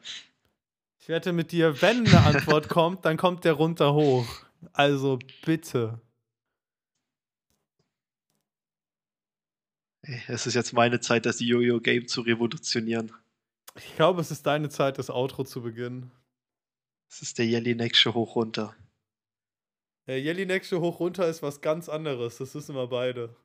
Ich 0.97 1.10
wette 1.10 1.34
mit 1.34 1.52
dir, 1.52 1.81
wenn 1.81 2.07
eine 2.07 2.22
Antwort 2.22 2.69
kommt, 2.69 3.06
dann 3.06 3.18
kommt 3.18 3.43
der 3.43 3.53
runter 3.53 3.93
hoch. 3.93 4.26
Also 4.72 5.19
bitte. 5.45 5.99
Es 10.27 10.47
ist 10.47 10.53
jetzt 10.53 10.73
meine 10.73 10.99
Zeit, 10.99 11.26
das 11.26 11.39
Jojo-Game 11.39 12.07
zu 12.07 12.22
revolutionieren. 12.22 13.11
Ich 13.76 13.95
glaube, 13.95 14.22
es 14.22 14.31
ist 14.31 14.45
deine 14.45 14.69
Zeit, 14.69 14.97
das 14.97 15.10
Outro 15.10 15.43
zu 15.43 15.61
beginnen. 15.61 16.11
Das 17.10 17.22
ist 17.22 17.38
der 17.38 17.45
Jelinek-Show 17.45 18.14
hoch 18.14 18.35
runter. 18.35 18.76
Der 20.07 20.22
Jelinek-Show 20.22 20.80
hoch 20.80 20.99
runter 20.99 21.27
ist 21.27 21.43
was 21.43 21.61
ganz 21.61 21.89
anderes. 21.89 22.38
Das 22.38 22.56
wissen 22.56 22.76
wir 22.76 22.88
beide. 22.88 23.35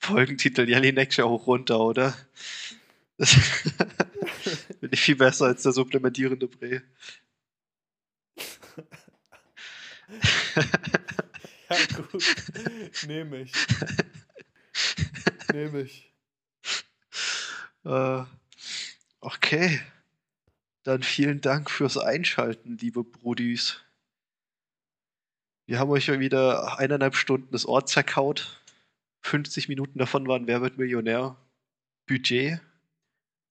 Folgentitel 0.00 0.68
Jelinek 0.68 1.12
Show 1.12 1.28
hoch 1.28 1.46
runter, 1.46 1.80
oder? 1.80 2.16
Das 3.18 3.30
Finde 4.80 4.94
ich 4.94 5.00
viel 5.00 5.16
besser 5.16 5.46
als 5.46 5.62
der 5.62 5.72
supplementierende 5.72 6.46
Bre. 6.46 6.82
ja, 11.68 11.76
gut. 12.10 12.24
Nehme 13.06 13.40
ich. 13.42 13.52
Nehme 15.52 15.80
ich. 15.80 16.12
Äh, 17.84 18.24
okay. 19.26 19.80
Dann 20.84 21.02
vielen 21.02 21.40
Dank 21.40 21.70
fürs 21.70 21.98
Einschalten, 21.98 22.78
liebe 22.78 23.02
Brudis. 23.02 23.82
Wir 25.66 25.80
haben 25.80 25.90
euch 25.90 26.06
ja 26.06 26.20
wieder 26.20 26.78
eineinhalb 26.78 27.16
Stunden 27.16 27.50
das 27.50 27.66
Ort 27.66 27.88
zerkaut. 27.88 28.62
50 29.22 29.68
Minuten 29.68 29.98
davon 29.98 30.28
waren 30.28 30.46
Wer 30.46 30.62
wird 30.62 30.78
Millionär? 30.78 31.36
Budget. 32.06 32.60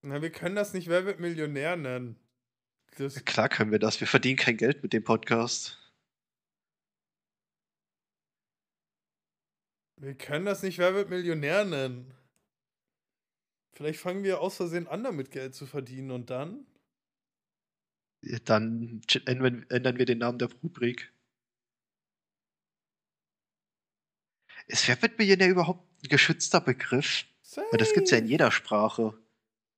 Na, 0.02 0.22
wir 0.22 0.32
können 0.32 0.56
das 0.56 0.74
nicht 0.74 0.88
Wer 0.88 1.06
wird 1.06 1.20
Millionär 1.20 1.76
nennen. 1.76 2.16
Das, 2.98 3.26
Klar 3.26 3.50
können 3.50 3.72
wir 3.72 3.80
das. 3.80 4.00
Wir 4.00 4.08
verdienen 4.08 4.38
kein 4.38 4.56
Geld 4.56 4.82
mit 4.82 4.94
dem 4.94 5.04
Podcast. 5.04 5.78
wir 9.98 10.14
können 10.14 10.46
das 10.46 10.62
nicht 10.62 10.78
Wer 10.78 10.94
wird 10.94 11.10
Millionär 11.10 11.66
nennen. 11.66 12.14
Vielleicht 13.76 14.00
fangen 14.00 14.24
wir 14.24 14.40
aus 14.40 14.56
Versehen 14.56 14.88
an, 14.88 15.04
damit 15.04 15.32
Geld 15.32 15.54
zu 15.54 15.66
verdienen 15.66 16.12
und 16.12 16.30
dann? 16.30 16.66
Dann 18.46 19.02
ändern 19.26 19.98
wir 19.98 20.06
den 20.06 20.20
Namen 20.20 20.40
der 20.40 20.50
Rubrik. 20.64 21.12
Ist 24.68 24.88
Wer 24.88 25.00
wird 25.02 25.20
Millionär 25.20 25.50
überhaupt 25.50 25.86
ein 26.04 26.08
geschützter 26.08 26.62
Begriff? 26.62 27.26
Weil 27.56 27.78
das 27.78 27.94
gibt's 27.94 28.12
ja 28.12 28.18
in 28.18 28.28
jeder 28.28 28.50
Sprache. 28.50 29.14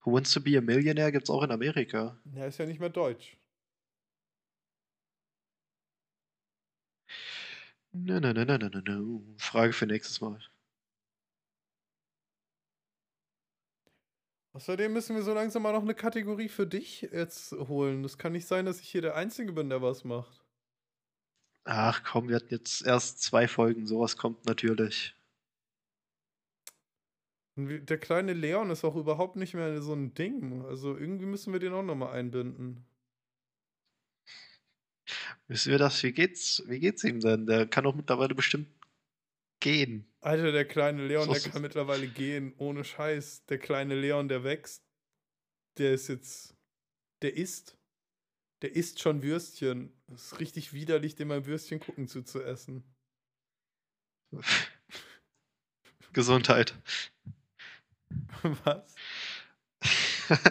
Who 0.04 0.14
wants 0.14 0.32
to 0.32 0.42
be 0.42 0.58
a 0.58 0.62
Millionaire 0.62 1.12
gibt's 1.12 1.30
auch 1.30 1.44
in 1.44 1.52
Amerika. 1.52 2.18
Ja, 2.36 2.46
ist 2.46 2.60
ja 2.60 2.66
nicht 2.66 2.80
mehr 2.80 2.90
Deutsch. 2.90 3.36
Nö, 7.92 8.20
nö, 8.20 8.32
nö, 8.34 8.46
nö, 8.46 8.58
nö, 8.58 8.82
nö. 8.86 9.20
Frage 9.38 9.74
für 9.74 9.88
nächstes 9.88 10.22
Mal. 10.22 10.40
Außerdem 14.58 14.92
müssen 14.92 15.16
wir 15.16 15.22
so 15.22 15.36
langsam 15.36 15.62
mal 15.62 15.72
noch 15.72 15.84
eine 15.84 15.94
Kategorie 15.94 16.50
für 16.50 16.66
dich 16.66 17.04
jetzt 17.12 17.52
holen. 17.52 18.02
Das 18.02 18.18
kann 18.18 18.32
nicht 18.32 18.48
sein, 18.48 18.66
dass 18.66 18.82
ich 18.82 18.90
hier 18.90 19.04
der 19.04 19.16
Einzige 19.16 19.54
bin, 19.54 19.70
der 19.70 19.84
was 19.84 20.04
macht. 20.04 20.44
Ach 21.66 22.02
komm, 22.04 22.28
wir 22.28 22.38
hatten 22.38 22.50
jetzt 22.50 22.84
erst 22.84 23.22
zwei 23.22 23.48
Folgen. 23.48 23.86
Sowas 23.86 24.18
kommt 24.18 24.48
natürlich. 24.48 25.14
Der 27.56 28.00
kleine 28.00 28.34
Leon 28.34 28.72
ist 28.72 28.84
auch 28.84 28.96
überhaupt 28.96 29.36
nicht 29.36 29.54
mehr 29.54 29.80
so 29.80 29.94
ein 29.94 30.16
Ding. 30.16 30.66
Also 30.66 30.98
irgendwie 30.98 31.28
müssen 31.28 31.54
wir 31.54 31.60
den 31.60 31.74
auch 31.74 31.84
nochmal 31.84 32.16
einbinden. 32.16 32.84
Wissen 35.48 35.72
wir 35.72 35.78
das? 35.78 36.02
Wie 36.02 36.14
geht's, 36.14 36.64
wie 36.66 36.80
geht's 36.80 37.04
ihm 37.04 37.20
denn? 37.20 37.46
Der 37.46 37.68
kann 37.68 37.84
doch 37.84 37.94
mittlerweile 37.94 38.34
bestimmt 38.34 38.70
gehen. 39.60 40.06
Alter, 40.22 40.52
der 40.52 40.66
kleine 40.66 41.06
Leon, 41.06 41.28
der 41.28 41.38
es. 41.38 41.50
kann 41.50 41.62
mittlerweile 41.62 42.08
gehen, 42.08 42.54
ohne 42.58 42.84
Scheiß. 42.84 43.46
Der 43.46 43.58
kleine 43.58 43.96
Leon, 43.96 44.28
der 44.28 44.44
wächst. 44.44 44.84
Der 45.78 45.94
ist 45.94 46.10
jetzt. 46.10 46.56
Der 47.22 47.36
isst. 47.36 47.78
Der 48.62 48.76
isst 48.76 49.00
schon 49.00 49.22
Würstchen. 49.22 49.94
Das 50.08 50.34
ist 50.34 50.40
richtig 50.40 50.74
widerlich, 50.74 51.16
dem 51.16 51.30
beim 51.30 51.46
Würstchen 51.46 51.80
gucken 51.80 52.08
zuzuessen. 52.08 52.84
Gesundheit. 56.14 56.76
Was? 58.64 58.96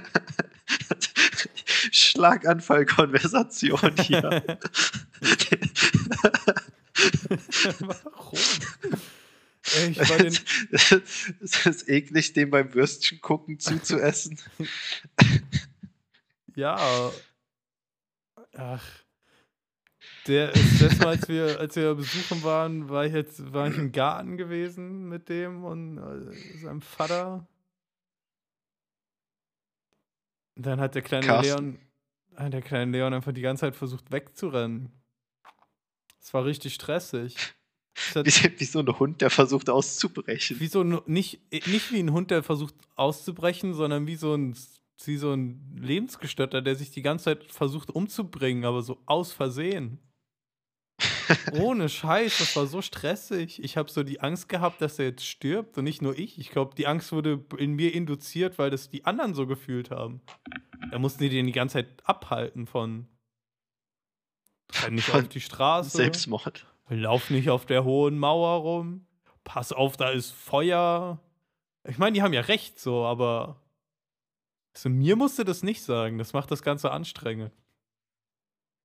Schlaganfall-Konversation 1.90 3.96
hier. 3.98 4.58
Warum? 7.80 8.38
Ey, 9.74 9.90
ich 9.90 10.08
war 10.08 10.18
den, 10.18 10.38
es 10.70 11.66
ist 11.66 11.88
eklig, 11.88 12.32
dem 12.32 12.50
beim 12.50 12.72
Würstchen 12.72 13.20
gucken 13.20 13.58
zuzuessen. 13.58 14.38
Ja. 16.54 17.10
Ach. 18.54 18.84
Der 20.26 20.52
ist 20.54 20.80
letztes 20.80 20.98
Mal, 20.98 21.08
als 21.08 21.28
wir, 21.28 21.60
als 21.60 21.76
wir 21.76 21.94
besuchen 21.94 22.42
waren, 22.42 22.88
war 22.88 23.06
ich 23.06 23.12
jetzt, 23.12 23.52
war 23.52 23.68
ich 23.68 23.76
im 23.76 23.92
Garten 23.92 24.36
gewesen 24.36 25.08
mit 25.08 25.28
dem 25.28 25.64
und 25.64 25.98
äh, 25.98 26.58
seinem 26.58 26.80
Vater. 26.80 27.46
Und 30.56 30.66
dann 30.66 30.80
hat 30.80 30.94
der 30.94 31.02
kleine 31.02 31.26
Carsten. 31.26 31.78
Leon, 32.36 32.50
der 32.50 32.62
kleine 32.62 32.90
Leon 32.90 33.14
einfach 33.14 33.32
die 33.32 33.42
ganze 33.42 33.60
Zeit 33.60 33.76
versucht 33.76 34.10
wegzurennen. 34.10 34.90
Es 36.26 36.34
war 36.34 36.44
richtig 36.44 36.74
stressig. 36.74 37.36
Wie, 38.14 38.24
wie 38.58 38.64
so 38.64 38.80
ein 38.80 38.98
Hund, 38.98 39.20
der 39.20 39.30
versucht 39.30 39.70
auszubrechen. 39.70 40.58
wie 40.58 40.66
so 40.66 40.82
ein, 40.82 41.00
nicht, 41.06 41.40
nicht 41.52 41.92
wie 41.92 42.00
ein 42.00 42.10
Hund, 42.10 42.32
der 42.32 42.42
versucht 42.42 42.74
auszubrechen, 42.96 43.74
sondern 43.74 44.08
wie 44.08 44.16
so 44.16 44.34
ein, 44.34 44.56
wie 45.04 45.18
so 45.18 45.32
ein 45.32 45.78
Lebensgestörter, 45.80 46.62
der 46.62 46.74
sich 46.74 46.90
die 46.90 47.02
ganze 47.02 47.26
Zeit 47.26 47.44
versucht 47.44 47.90
umzubringen, 47.90 48.64
aber 48.64 48.82
so 48.82 48.98
aus 49.06 49.30
Versehen. 49.32 50.00
Ohne 51.52 51.88
Scheiß, 51.88 52.38
das 52.38 52.56
war 52.56 52.66
so 52.66 52.82
stressig. 52.82 53.62
Ich 53.62 53.76
habe 53.76 53.88
so 53.88 54.02
die 54.02 54.20
Angst 54.20 54.48
gehabt, 54.48 54.80
dass 54.80 54.98
er 54.98 55.04
jetzt 55.04 55.24
stirbt 55.24 55.78
und 55.78 55.84
nicht 55.84 56.02
nur 56.02 56.18
ich. 56.18 56.40
Ich 56.40 56.50
glaube, 56.50 56.74
die 56.74 56.88
Angst 56.88 57.12
wurde 57.12 57.44
in 57.56 57.74
mir 57.74 57.94
induziert, 57.94 58.58
weil 58.58 58.70
das 58.70 58.90
die 58.90 59.04
anderen 59.04 59.34
so 59.34 59.46
gefühlt 59.46 59.92
haben. 59.92 60.22
Da 60.90 60.98
mussten 60.98 61.22
die 61.22 61.28
den 61.28 61.46
die 61.46 61.52
ganze 61.52 61.74
Zeit 61.74 62.02
abhalten 62.04 62.66
von 62.66 63.06
renn 64.72 64.94
nicht 64.94 65.12
auf 65.12 65.28
die 65.28 65.40
Straße, 65.40 65.90
Selbstmord. 65.96 66.66
lauf 66.88 67.30
nicht 67.30 67.50
auf 67.50 67.66
der 67.66 67.84
hohen 67.84 68.18
Mauer 68.18 68.60
rum, 68.60 69.06
pass 69.44 69.72
auf, 69.72 69.96
da 69.96 70.10
ist 70.10 70.32
Feuer. 70.32 71.20
Ich 71.88 71.98
meine, 71.98 72.14
die 72.14 72.22
haben 72.22 72.32
ja 72.32 72.40
recht 72.42 72.80
so, 72.80 73.04
aber 73.04 73.60
also, 74.76 74.90
mir 74.90 75.16
musste 75.16 75.46
das 75.46 75.62
nicht 75.62 75.82
sagen. 75.82 76.18
Das 76.18 76.34
macht 76.34 76.50
das 76.50 76.62
Ganze 76.62 76.90
anstrengend. 76.90 77.50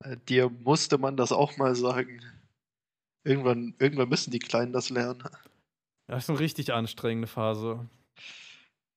Äh, 0.02 0.16
Dir 0.26 0.48
musste 0.48 0.96
man 0.96 1.18
das 1.18 1.32
auch 1.32 1.58
mal 1.58 1.74
sagen. 1.74 2.24
Irgendwann, 3.24 3.74
irgendwann 3.78 4.08
müssen 4.08 4.30
die 4.30 4.38
Kleinen 4.38 4.72
das 4.72 4.88
lernen. 4.88 5.22
Das 6.06 6.24
ist 6.24 6.30
eine 6.30 6.38
richtig 6.38 6.72
anstrengende 6.72 7.28
Phase. 7.28 7.90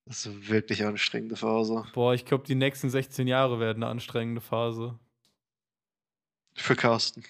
Das 0.06 0.24
ist 0.24 0.26
eine 0.26 0.48
wirklich 0.48 0.86
anstrengende 0.86 1.36
Phase. 1.36 1.84
Boah, 1.92 2.14
ich 2.14 2.24
glaube, 2.24 2.44
die 2.46 2.54
nächsten 2.54 2.88
16 2.88 3.28
Jahre 3.28 3.60
werden 3.60 3.82
eine 3.82 3.90
anstrengende 3.90 4.40
Phase. 4.40 4.98
Für 6.56 6.76
Carsten. 6.76 7.24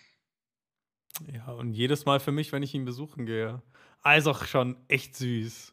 Ja, 1.32 1.46
und 1.52 1.72
jedes 1.72 2.04
Mal 2.04 2.20
für 2.20 2.32
mich, 2.32 2.52
wenn 2.52 2.62
ich 2.62 2.74
ihn 2.74 2.84
besuchen 2.84 3.26
gehe. 3.26 3.62
Also 4.02 4.34
schon 4.34 4.76
echt 4.88 5.16
süß. 5.16 5.72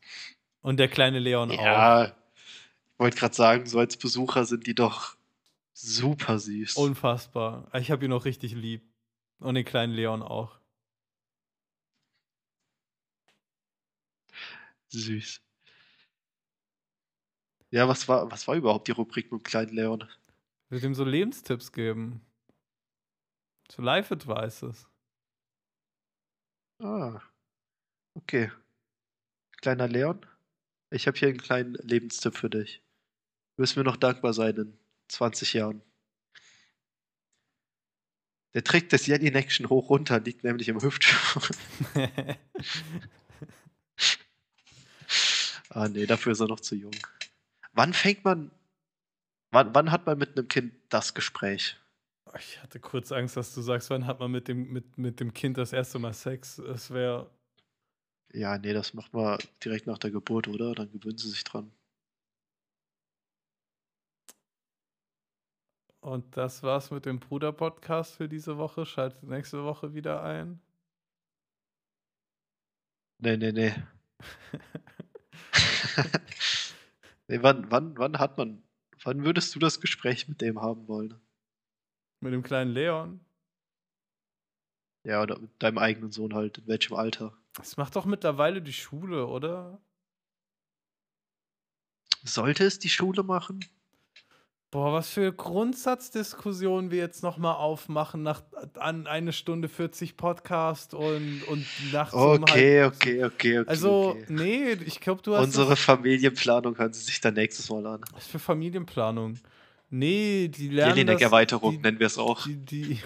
Und 0.62 0.78
der 0.78 0.88
kleine 0.88 1.20
Leon 1.20 1.52
auch. 1.52 1.64
Ja, 1.64 2.06
ich 2.06 3.00
wollte 3.00 3.18
gerade 3.18 3.36
sagen, 3.36 3.66
so 3.66 3.80
als 3.80 3.98
Besucher 3.98 4.46
sind 4.46 4.66
die 4.66 4.76
doch 4.76 5.16
super 5.74 6.40
süß. 6.40 6.78
Unfassbar. 6.78 7.70
Ich 7.74 7.92
habe 7.92 8.06
ihn 8.06 8.14
auch 8.14 8.26
richtig 8.26 8.54
lieb. 8.54 8.82
Und 9.40 9.56
den 9.56 9.66
kleinen 9.66 9.94
Leon 9.94 10.24
auch. 10.24 10.58
süß. 14.94 15.42
Ja, 17.72 17.88
was 17.88 18.08
war, 18.08 18.32
was 18.32 18.48
war 18.48 18.56
überhaupt 18.56 18.88
die 18.88 18.92
Rubrik 18.92 19.32
mit 19.32 19.42
dem 19.42 19.44
kleinen 19.44 19.74
Leon? 19.74 20.04
Ich 20.66 20.72
würde 20.72 20.86
ihm 20.86 20.94
so 20.94 21.04
Lebenstipps 21.04 21.72
geben. 21.72 22.22
So 23.76 23.82
Life-Advices. 23.82 24.86
Ah, 26.80 27.20
okay. 28.14 28.52
Kleiner 29.62 29.88
Leon, 29.88 30.24
ich 30.92 31.08
habe 31.08 31.18
hier 31.18 31.30
einen 31.30 31.40
kleinen 31.40 31.74
Lebenstipp 31.82 32.38
für 32.38 32.52
dich. 32.52 32.84
Du 33.56 33.64
wirst 33.64 33.76
mir 33.76 33.84
noch 33.84 33.98
dankbar 33.98 34.36
sein 34.36 34.56
in 34.58 34.78
20 35.08 35.54
Jahren. 35.54 35.82
Der 38.54 38.64
Trick 38.64 38.90
des 38.90 39.08
Yen 39.08 39.34
Action 39.34 39.68
hoch 39.70 39.90
runter 39.90 40.20
liegt 40.20 40.44
nämlich 40.44 40.68
im 40.68 40.80
Hüftschwung. 40.80 41.42
ah 45.70 45.88
nee, 45.88 46.06
dafür 46.06 46.34
ist 46.34 46.42
er 46.42 46.48
noch 46.48 46.60
zu 46.60 46.76
jung. 46.76 46.96
Wann 47.72 47.96
fängt 47.96 48.24
man, 48.24 48.52
wann, 49.50 49.74
wann 49.74 49.90
hat 49.90 50.06
man 50.06 50.20
mit 50.20 50.38
einem 50.38 50.48
Kind 50.48 50.76
das 50.90 51.16
Gespräch? 51.16 51.80
Ich 52.40 52.62
hatte 52.62 52.80
kurz 52.80 53.12
Angst, 53.12 53.38
dass 53.38 53.54
du 53.54 53.62
sagst, 53.62 53.90
wann 53.90 54.08
hat 54.08 54.20
man 54.20 54.32
mit 54.32 54.48
dem, 54.48 54.72
mit, 54.72 54.98
mit 54.98 55.20
dem 55.20 55.34
Kind 55.34 55.58
das 55.58 55.74
erste 55.74 56.00
Mal 56.00 56.14
Sex? 56.14 56.58
Es 56.60 56.92
wäre. 56.92 57.30
Ja, 58.34 58.58
nee, 58.58 58.74
das 58.74 58.94
macht 58.94 59.14
man 59.14 59.38
direkt 59.64 59.88
nach 59.88 60.00
der 60.00 60.12
Geburt, 60.12 60.48
oder? 60.48 60.74
Dann 60.74 60.92
gewöhnen 60.92 61.18
sie 61.18 61.30
sich 61.30 61.44
dran. 61.44 61.72
Und 66.02 66.36
das 66.36 66.64
war's 66.64 66.92
mit 66.92 67.06
dem 67.06 67.20
Bruder-Podcast 67.20 68.16
für 68.16 68.28
diese 68.28 68.58
Woche. 68.58 68.86
Schaltet 68.86 69.24
nächste 69.24 69.64
Woche 69.64 69.94
wieder 69.94 70.22
ein. 70.24 70.60
Nee, 73.20 73.38
nee, 73.38 73.52
nee. 73.52 73.74
nee 77.28 77.42
wann, 77.42 77.72
wann, 77.72 77.98
wann 77.98 78.20
hat 78.20 78.38
man, 78.38 78.64
wann 79.04 79.24
würdest 79.24 79.56
du 79.56 79.60
das 79.60 79.80
Gespräch 79.80 80.28
mit 80.28 80.42
dem 80.42 80.62
haben 80.62 80.88
wollen? 80.88 81.20
Mit 82.24 82.34
dem 82.34 82.44
kleinen 82.44 82.72
Leon. 82.72 83.20
Ja, 85.06 85.22
oder 85.22 85.38
mit 85.38 85.52
deinem 85.62 85.78
eigenen 85.78 86.12
Sohn 86.12 86.34
halt, 86.34 86.60
in 86.60 86.68
welchem 86.68 86.96
Alter? 86.96 87.34
Das 87.56 87.76
macht 87.78 87.96
doch 87.96 88.06
mittlerweile 88.06 88.62
die 88.62 88.74
Schule, 88.74 89.28
oder? 89.28 89.82
Sollte 92.24 92.64
es 92.64 92.80
die 92.80 92.90
Schule 92.90 93.24
machen? 93.24 93.60
Boah, 94.72 94.92
was 94.94 95.10
für 95.10 95.32
Grundsatzdiskussionen 95.32 96.90
wir 96.90 96.98
jetzt 96.98 97.22
nochmal 97.22 97.56
aufmachen 97.56 98.24
nach 98.24 98.42
an 98.76 99.06
eine 99.06 99.32
Stunde 99.34 99.68
40 99.70 100.18
Podcast 100.18 100.96
und, 100.96 101.44
und 101.44 101.66
nachts 101.92 102.14
um 102.16 102.22
Okay, 102.44 102.82
halb- 102.82 102.96
okay, 102.96 103.24
okay, 103.26 103.60
okay. 103.60 103.70
Also, 103.70 104.16
okay. 104.16 104.26
nee, 104.30 104.72
ich 104.72 105.00
glaube, 105.00 105.22
du 105.22 105.36
hast 105.36 105.44
Unsere 105.46 105.76
Familienplanung 105.76 106.76
hören 106.78 106.92
sie 106.94 107.02
sich 107.02 107.22
dann 107.22 107.36
nächstes 107.36 107.70
Mal 107.70 107.86
an. 107.86 108.02
was 108.14 108.26
für 108.26 108.40
Familienplanung. 108.40 109.36
Nee, 109.96 110.48
die 110.48 110.70
lernen 110.70 110.90
das, 110.90 110.98
Jelinek-Erweiterung 110.98 111.74
die, 111.74 111.78
nennen 111.78 112.00
wir 112.00 112.08
es 112.08 112.18
auch. 112.18 112.48
die, 112.48 112.56
die, 112.56 112.86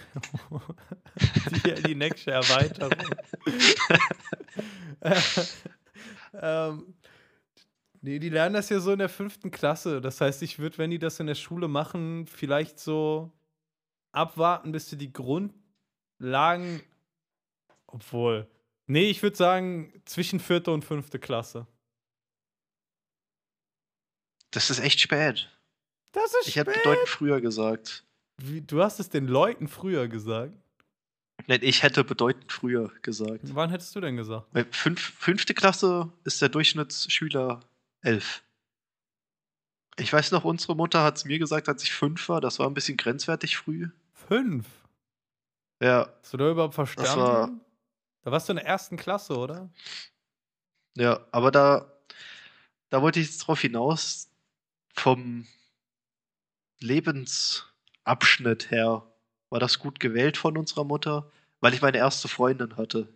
die 1.51 1.69
Jelinek'sche 1.69 2.31
Erweiterung. 2.31 2.93
ähm, 6.33 6.95
nee, 7.99 8.19
die 8.19 8.29
lernen 8.29 8.53
das 8.53 8.69
ja 8.69 8.79
so 8.79 8.93
in 8.93 8.99
der 8.99 9.09
fünften 9.09 9.51
Klasse. 9.51 9.99
Das 9.99 10.21
heißt, 10.21 10.41
ich 10.43 10.59
würde, 10.59 10.77
wenn 10.77 10.89
die 10.89 10.97
das 10.97 11.19
in 11.19 11.27
der 11.27 11.35
Schule 11.35 11.67
machen, 11.67 12.25
vielleicht 12.25 12.79
so 12.79 13.33
abwarten, 14.13 14.71
bis 14.71 14.89
sie 14.89 14.97
die 14.97 15.11
Grundlagen. 15.11 16.81
Obwohl. 17.87 18.49
Nee, 18.85 19.09
ich 19.09 19.21
würde 19.21 19.35
sagen, 19.35 19.91
zwischen 20.05 20.39
vierte 20.39 20.71
und 20.71 20.85
fünfte 20.85 21.19
Klasse. 21.19 21.67
Das 24.51 24.69
ist 24.69 24.79
echt 24.79 25.01
spät. 25.01 25.49
Das 26.21 26.33
ist 26.41 26.47
Ich 26.47 26.55
hätte 26.55 26.71
bedeutend 26.71 27.07
früher 27.09 27.41
gesagt. 27.41 28.03
Wie, 28.37 28.61
du 28.61 28.81
hast 28.83 28.99
es 28.99 29.09
den 29.09 29.27
Leuten 29.27 29.67
früher 29.67 30.07
gesagt. 30.07 30.53
Nein, 31.47 31.59
ich 31.61 31.83
hätte 31.83 32.03
bedeutend 32.03 32.51
früher 32.51 32.91
gesagt. 33.01 33.39
Wann 33.55 33.69
hättest 33.69 33.95
du 33.95 34.01
denn 34.01 34.17
gesagt? 34.17 34.47
Weil 34.51 34.65
fünf, 34.71 34.99
fünfte 34.99 35.53
Klasse 35.53 36.11
ist 36.23 36.41
der 36.41 36.49
Durchschnittsschüler 36.49 37.59
elf. 38.01 38.43
Ich 39.99 40.11
weiß 40.13 40.31
noch, 40.31 40.43
unsere 40.43 40.75
Mutter 40.75 41.03
hat 41.03 41.17
es 41.17 41.25
mir 41.25 41.39
gesagt, 41.39 41.69
als 41.69 41.83
ich 41.83 41.91
fünf 41.93 42.29
war. 42.29 42.41
Das 42.41 42.59
war 42.59 42.67
ein 42.67 42.73
bisschen 42.73 42.97
grenzwertig 42.97 43.57
früh. 43.57 43.89
Fünf. 44.13 44.67
Ja, 45.81 46.11
Hast 46.21 46.33
du 46.33 46.37
da 46.37 46.51
überhaupt 46.51 46.75
verstanden? 46.75 47.17
war- 47.21 47.51
Da 48.23 48.31
warst 48.31 48.49
du 48.49 48.53
in 48.53 48.57
der 48.57 48.65
ersten 48.65 48.97
Klasse, 48.97 49.37
oder? 49.37 49.69
ja, 50.97 51.25
aber 51.31 51.51
da, 51.51 51.91
da 52.89 53.01
wollte 53.01 53.19
ich 53.19 53.27
jetzt 53.27 53.39
drauf 53.39 53.61
hinaus, 53.61 54.29
vom 54.95 55.47
Lebensabschnitt 56.79 58.71
her 58.71 59.03
war 59.49 59.59
das 59.59 59.79
gut 59.79 59.99
gewählt 59.99 60.37
von 60.37 60.57
unserer 60.57 60.83
Mutter, 60.83 61.31
weil 61.59 61.73
ich 61.73 61.81
meine 61.81 61.97
erste 61.97 62.27
Freundin 62.27 62.77
hatte. 62.77 63.07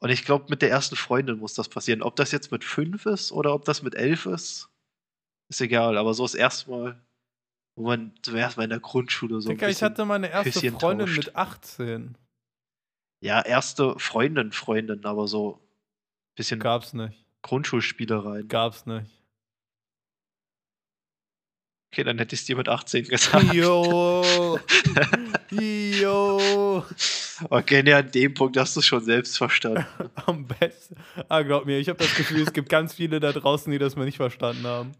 Und 0.00 0.10
ich 0.10 0.24
glaube, 0.24 0.46
mit 0.48 0.60
der 0.62 0.70
ersten 0.70 0.96
Freundin 0.96 1.38
muss 1.38 1.54
das 1.54 1.68
passieren. 1.68 2.02
Ob 2.02 2.16
das 2.16 2.30
jetzt 2.30 2.52
mit 2.52 2.62
fünf 2.62 3.06
ist 3.06 3.32
oder 3.32 3.54
ob 3.54 3.64
das 3.64 3.82
mit 3.82 3.94
elf 3.94 4.26
ist, 4.26 4.68
ist 5.48 5.60
egal. 5.60 5.96
Aber 5.96 6.12
so 6.14 6.24
das 6.24 6.34
erste 6.34 6.70
Mal, 6.70 7.02
wo 7.74 7.86
man 7.86 8.12
zum 8.22 8.36
ersten 8.36 8.60
Mal 8.60 8.64
in 8.64 8.70
der 8.70 8.80
Grundschule 8.80 9.40
so 9.40 9.48
ein 9.48 9.56
Digga, 9.56 9.68
ich 9.68 9.82
hatte 9.82 10.04
meine 10.04 10.30
erste 10.30 10.52
Küsschen 10.52 10.78
Freundin 10.78 11.06
tauscht. 11.06 11.16
mit 11.16 11.36
18. 11.36 12.18
ja, 13.20 13.40
erste 13.40 13.98
Freundin, 13.98 14.52
Freundin, 14.52 15.04
aber 15.06 15.26
so 15.26 15.54
ein 15.54 16.34
bisschen 16.36 16.60
Gab's 16.60 16.92
nicht. 16.92 17.24
Grundschulspielereien. 17.42 18.48
Gab's 18.48 18.86
nicht. 18.86 19.10
Okay, 21.94 22.02
dann 22.02 22.18
hätte 22.18 22.34
ich 22.34 22.40
es 22.40 22.46
dir 22.46 22.56
mit 22.56 22.68
18 22.68 23.04
gesagt. 23.04 23.54
Jo. 23.54 24.58
Jo. 25.52 26.84
Okay, 27.50 27.84
nee, 27.84 27.92
an 27.92 28.10
dem 28.10 28.34
Punkt 28.34 28.56
hast 28.56 28.74
du 28.74 28.80
es 28.80 28.86
schon 28.86 29.04
selbst 29.04 29.38
verstanden. 29.38 29.86
Am 30.26 30.44
besten. 30.44 30.96
Ah, 31.28 31.42
glaub 31.42 31.66
mir, 31.66 31.78
ich 31.78 31.88
habe 31.88 32.00
das 32.00 32.12
Gefühl, 32.16 32.40
es 32.42 32.52
gibt 32.52 32.68
ganz 32.68 32.94
viele 32.94 33.20
da 33.20 33.30
draußen, 33.30 33.70
die 33.70 33.78
das 33.78 33.94
mal 33.94 34.06
nicht 34.06 34.16
verstanden 34.16 34.66
haben. 34.66 34.90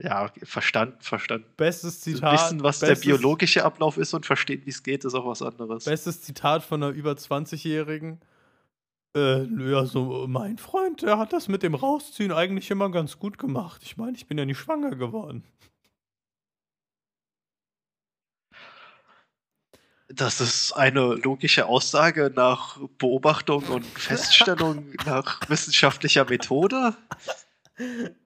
Ja, 0.00 0.24
okay, 0.24 0.44
verstanden, 0.44 0.96
verstanden. 0.98 1.46
Bestes 1.56 2.00
Zitat. 2.00 2.32
Wissen, 2.32 2.64
was 2.64 2.80
der 2.80 2.88
bestes, 2.88 3.06
biologische 3.06 3.64
Ablauf 3.64 3.98
ist 3.98 4.12
und 4.14 4.26
verstehen, 4.26 4.62
wie 4.64 4.70
es 4.70 4.82
geht, 4.82 5.04
ist 5.04 5.14
auch 5.14 5.26
was 5.26 5.42
anderes. 5.42 5.84
Bestes 5.84 6.22
Zitat 6.22 6.64
von 6.64 6.82
einer 6.82 6.92
über 6.92 7.12
20-Jährigen. 7.12 8.18
Äh, 9.14 9.40
nö, 9.40 9.76
also 9.76 10.26
mein 10.26 10.56
Freund, 10.56 11.02
der 11.02 11.18
hat 11.18 11.32
das 11.32 11.48
mit 11.48 11.62
dem 11.62 11.74
Rausziehen 11.74 12.32
eigentlich 12.32 12.70
immer 12.70 12.90
ganz 12.90 13.18
gut 13.18 13.38
gemacht. 13.38 13.82
Ich 13.84 13.96
meine, 13.96 14.16
ich 14.16 14.26
bin 14.26 14.38
ja 14.38 14.46
nicht 14.46 14.58
schwanger 14.58 14.96
geworden. 14.96 15.44
Das 20.08 20.40
ist 20.42 20.72
eine 20.72 21.14
logische 21.14 21.66
Aussage 21.66 22.30
nach 22.34 22.78
Beobachtung 22.98 23.64
und 23.64 23.84
Feststellung 23.86 24.92
nach 25.06 25.48
wissenschaftlicher 25.48 26.26
Methode. 26.26 26.94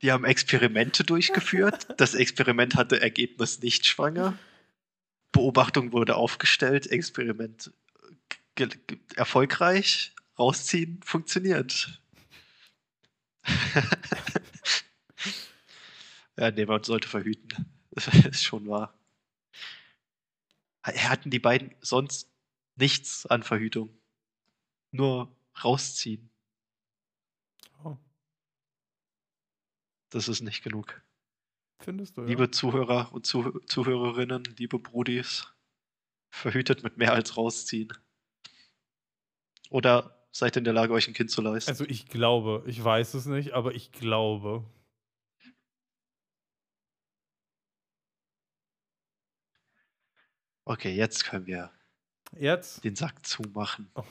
Die 0.03 0.11
haben 0.11 0.25
Experimente 0.25 1.05
durchgeführt. 1.05 1.87
Das 1.97 2.15
Experiment 2.15 2.75
hatte 2.75 3.01
Ergebnis 3.01 3.61
nicht 3.63 3.87
schwanger. 3.87 4.37
Beobachtung 5.31 5.93
wurde 5.93 6.17
aufgestellt, 6.17 6.89
Experiment 6.89 7.73
erfolgreich, 9.15 10.16
rausziehen, 10.39 11.01
funktioniert. 11.03 12.01
ja, 16.37 16.51
nee, 16.51 16.67
man 16.67 16.85
sollte 16.85 17.09
verhüten. 17.09 17.73
Das 17.91 18.09
ist 18.09 18.45
schon 18.45 18.69
wahr. 18.69 18.99
Hatten 20.83 21.31
die 21.31 21.39
beiden 21.39 21.75
sonst 21.81 22.31
nichts 22.77 23.27
an 23.27 23.43
Verhütung. 23.43 23.91
Nur 24.93 25.35
rausziehen. 25.65 26.31
Oh. 27.83 27.97
Das 30.11 30.29
ist 30.29 30.43
nicht 30.43 30.63
genug. 30.63 31.03
Findest 31.81 32.17
du, 32.17 32.23
ja? 32.23 32.29
Liebe 32.29 32.51
Zuhörer 32.51 33.13
und 33.13 33.27
Zuh 33.27 33.59
Zuhörerinnen, 33.67 34.45
liebe 34.57 34.79
Brudis, 34.79 35.53
verhütet 36.31 36.83
mit 36.83 36.97
mehr 36.97 37.13
als 37.13 37.37
rausziehen. 37.37 37.93
Oder 39.71 40.16
seid 40.39 40.57
ihr 40.57 40.59
in 40.59 40.65
der 40.65 40.75
Lage, 40.75 40.93
euch 40.93 41.09
ein 41.09 41.15
Kind 41.15 41.31
zu 41.31 41.43
leisten? 41.43 41.71
Also 41.71 41.85
ich 41.85 42.09
glaube, 42.09 42.63
ich 42.67 42.83
weiß 42.83 43.15
es 43.15 43.27
nicht, 43.27 43.53
aber 43.53 43.75
ich 43.75 43.93
glaube. 43.93 44.65
Okay, 50.65 50.95
jetzt 50.95 51.25
können 51.25 51.47
wir 51.47 51.71
jetzt 52.33 52.85
den 52.85 52.97
Sack 52.97 53.25
zumachen. 53.25 53.91
Oh. 53.95 54.05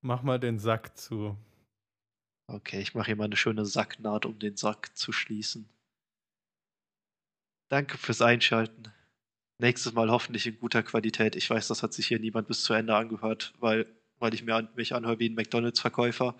Mach 0.00 0.22
mal 0.22 0.40
den 0.40 0.58
Sack 0.58 0.96
zu. 0.96 1.36
Okay, 2.46 2.80
ich 2.80 2.94
mache 2.94 3.06
hier 3.06 3.16
mal 3.16 3.24
eine 3.24 3.36
schöne 3.36 3.66
Sacknaht, 3.66 4.24
um 4.24 4.38
den 4.38 4.56
Sack 4.56 4.96
zu 4.96 5.12
schließen. 5.12 5.68
Danke 7.68 7.98
fürs 7.98 8.22
Einschalten. 8.22 8.90
Nächstes 9.58 9.92
Mal 9.92 10.10
hoffentlich 10.10 10.46
in 10.46 10.58
guter 10.58 10.82
Qualität. 10.82 11.36
Ich 11.36 11.50
weiß, 11.50 11.68
das 11.68 11.82
hat 11.82 11.92
sich 11.92 12.06
hier 12.06 12.18
niemand 12.18 12.48
bis 12.48 12.62
zu 12.62 12.72
Ende 12.72 12.96
angehört, 12.96 13.52
weil, 13.58 13.86
weil 14.18 14.34
ich 14.34 14.44
mir 14.44 14.56
an, 14.56 14.68
mich 14.76 14.94
anhöre 14.94 15.18
wie 15.18 15.28
ein 15.28 15.34
McDonalds-Verkäufer. 15.34 16.34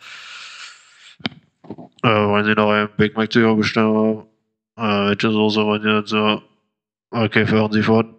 Äh, 2.02 2.08
wollen 2.08 2.44
Sie 2.44 2.54
noch 2.54 2.70
einen 2.70 2.88
Big 2.96 3.16
Mac 3.16 3.32
zu 3.32 3.56
bestellen? 3.56 4.24
Äh, 4.76 4.82
welche 5.08 5.30
Soße 5.30 5.64
wollen 5.64 5.82
Sie 5.82 5.88
dazu? 5.88 6.42
Okay, 7.10 7.46
fahren 7.46 7.72
Sie 7.72 7.82
fort. 7.82 8.14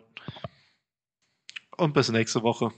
Und 1.77 1.93
bis 1.93 2.11
nächste 2.11 2.43
Woche. 2.43 2.71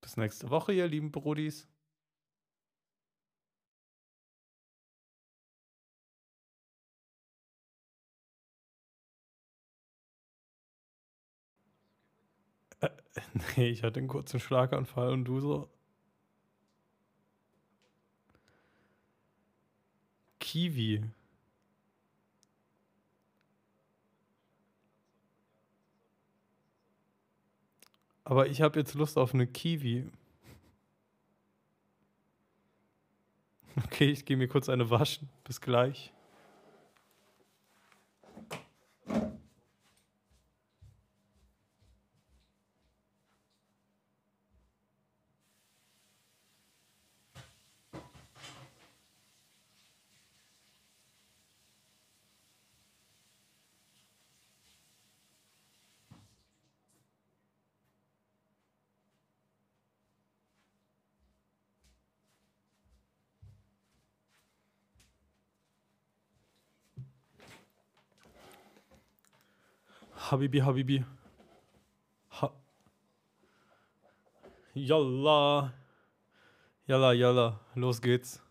Bis 0.00 0.16
nächste 0.16 0.50
Woche, 0.50 0.72
ihr 0.72 0.88
lieben 0.88 1.12
Brudis. 1.12 1.68
Äh, 12.80 12.88
nee, 13.56 13.68
ich 13.68 13.82
hatte 13.82 13.98
einen 14.00 14.08
kurzen 14.08 14.40
Schlaganfall 14.40 15.10
und 15.12 15.24
du 15.24 15.40
so. 15.40 15.77
Kiwi. 20.48 21.02
Aber 28.24 28.46
ich 28.46 28.62
habe 28.62 28.78
jetzt 28.78 28.94
Lust 28.94 29.18
auf 29.18 29.34
eine 29.34 29.46
Kiwi. 29.46 30.06
Okay, 33.84 34.10
ich 34.10 34.24
gehe 34.24 34.36
mir 34.36 34.48
kurz 34.48 34.68
eine 34.68 34.90
waschen. 34.90 35.28
Bis 35.44 35.60
gleich. 35.60 36.12
Habibi, 70.30 70.60
Habibi. 70.60 71.04
Ha 72.28 72.52
Yalla. 74.74 75.72
Yalla, 76.86 77.14
yalla. 77.14 77.60
Los 77.74 78.00
geht's. 78.02 78.42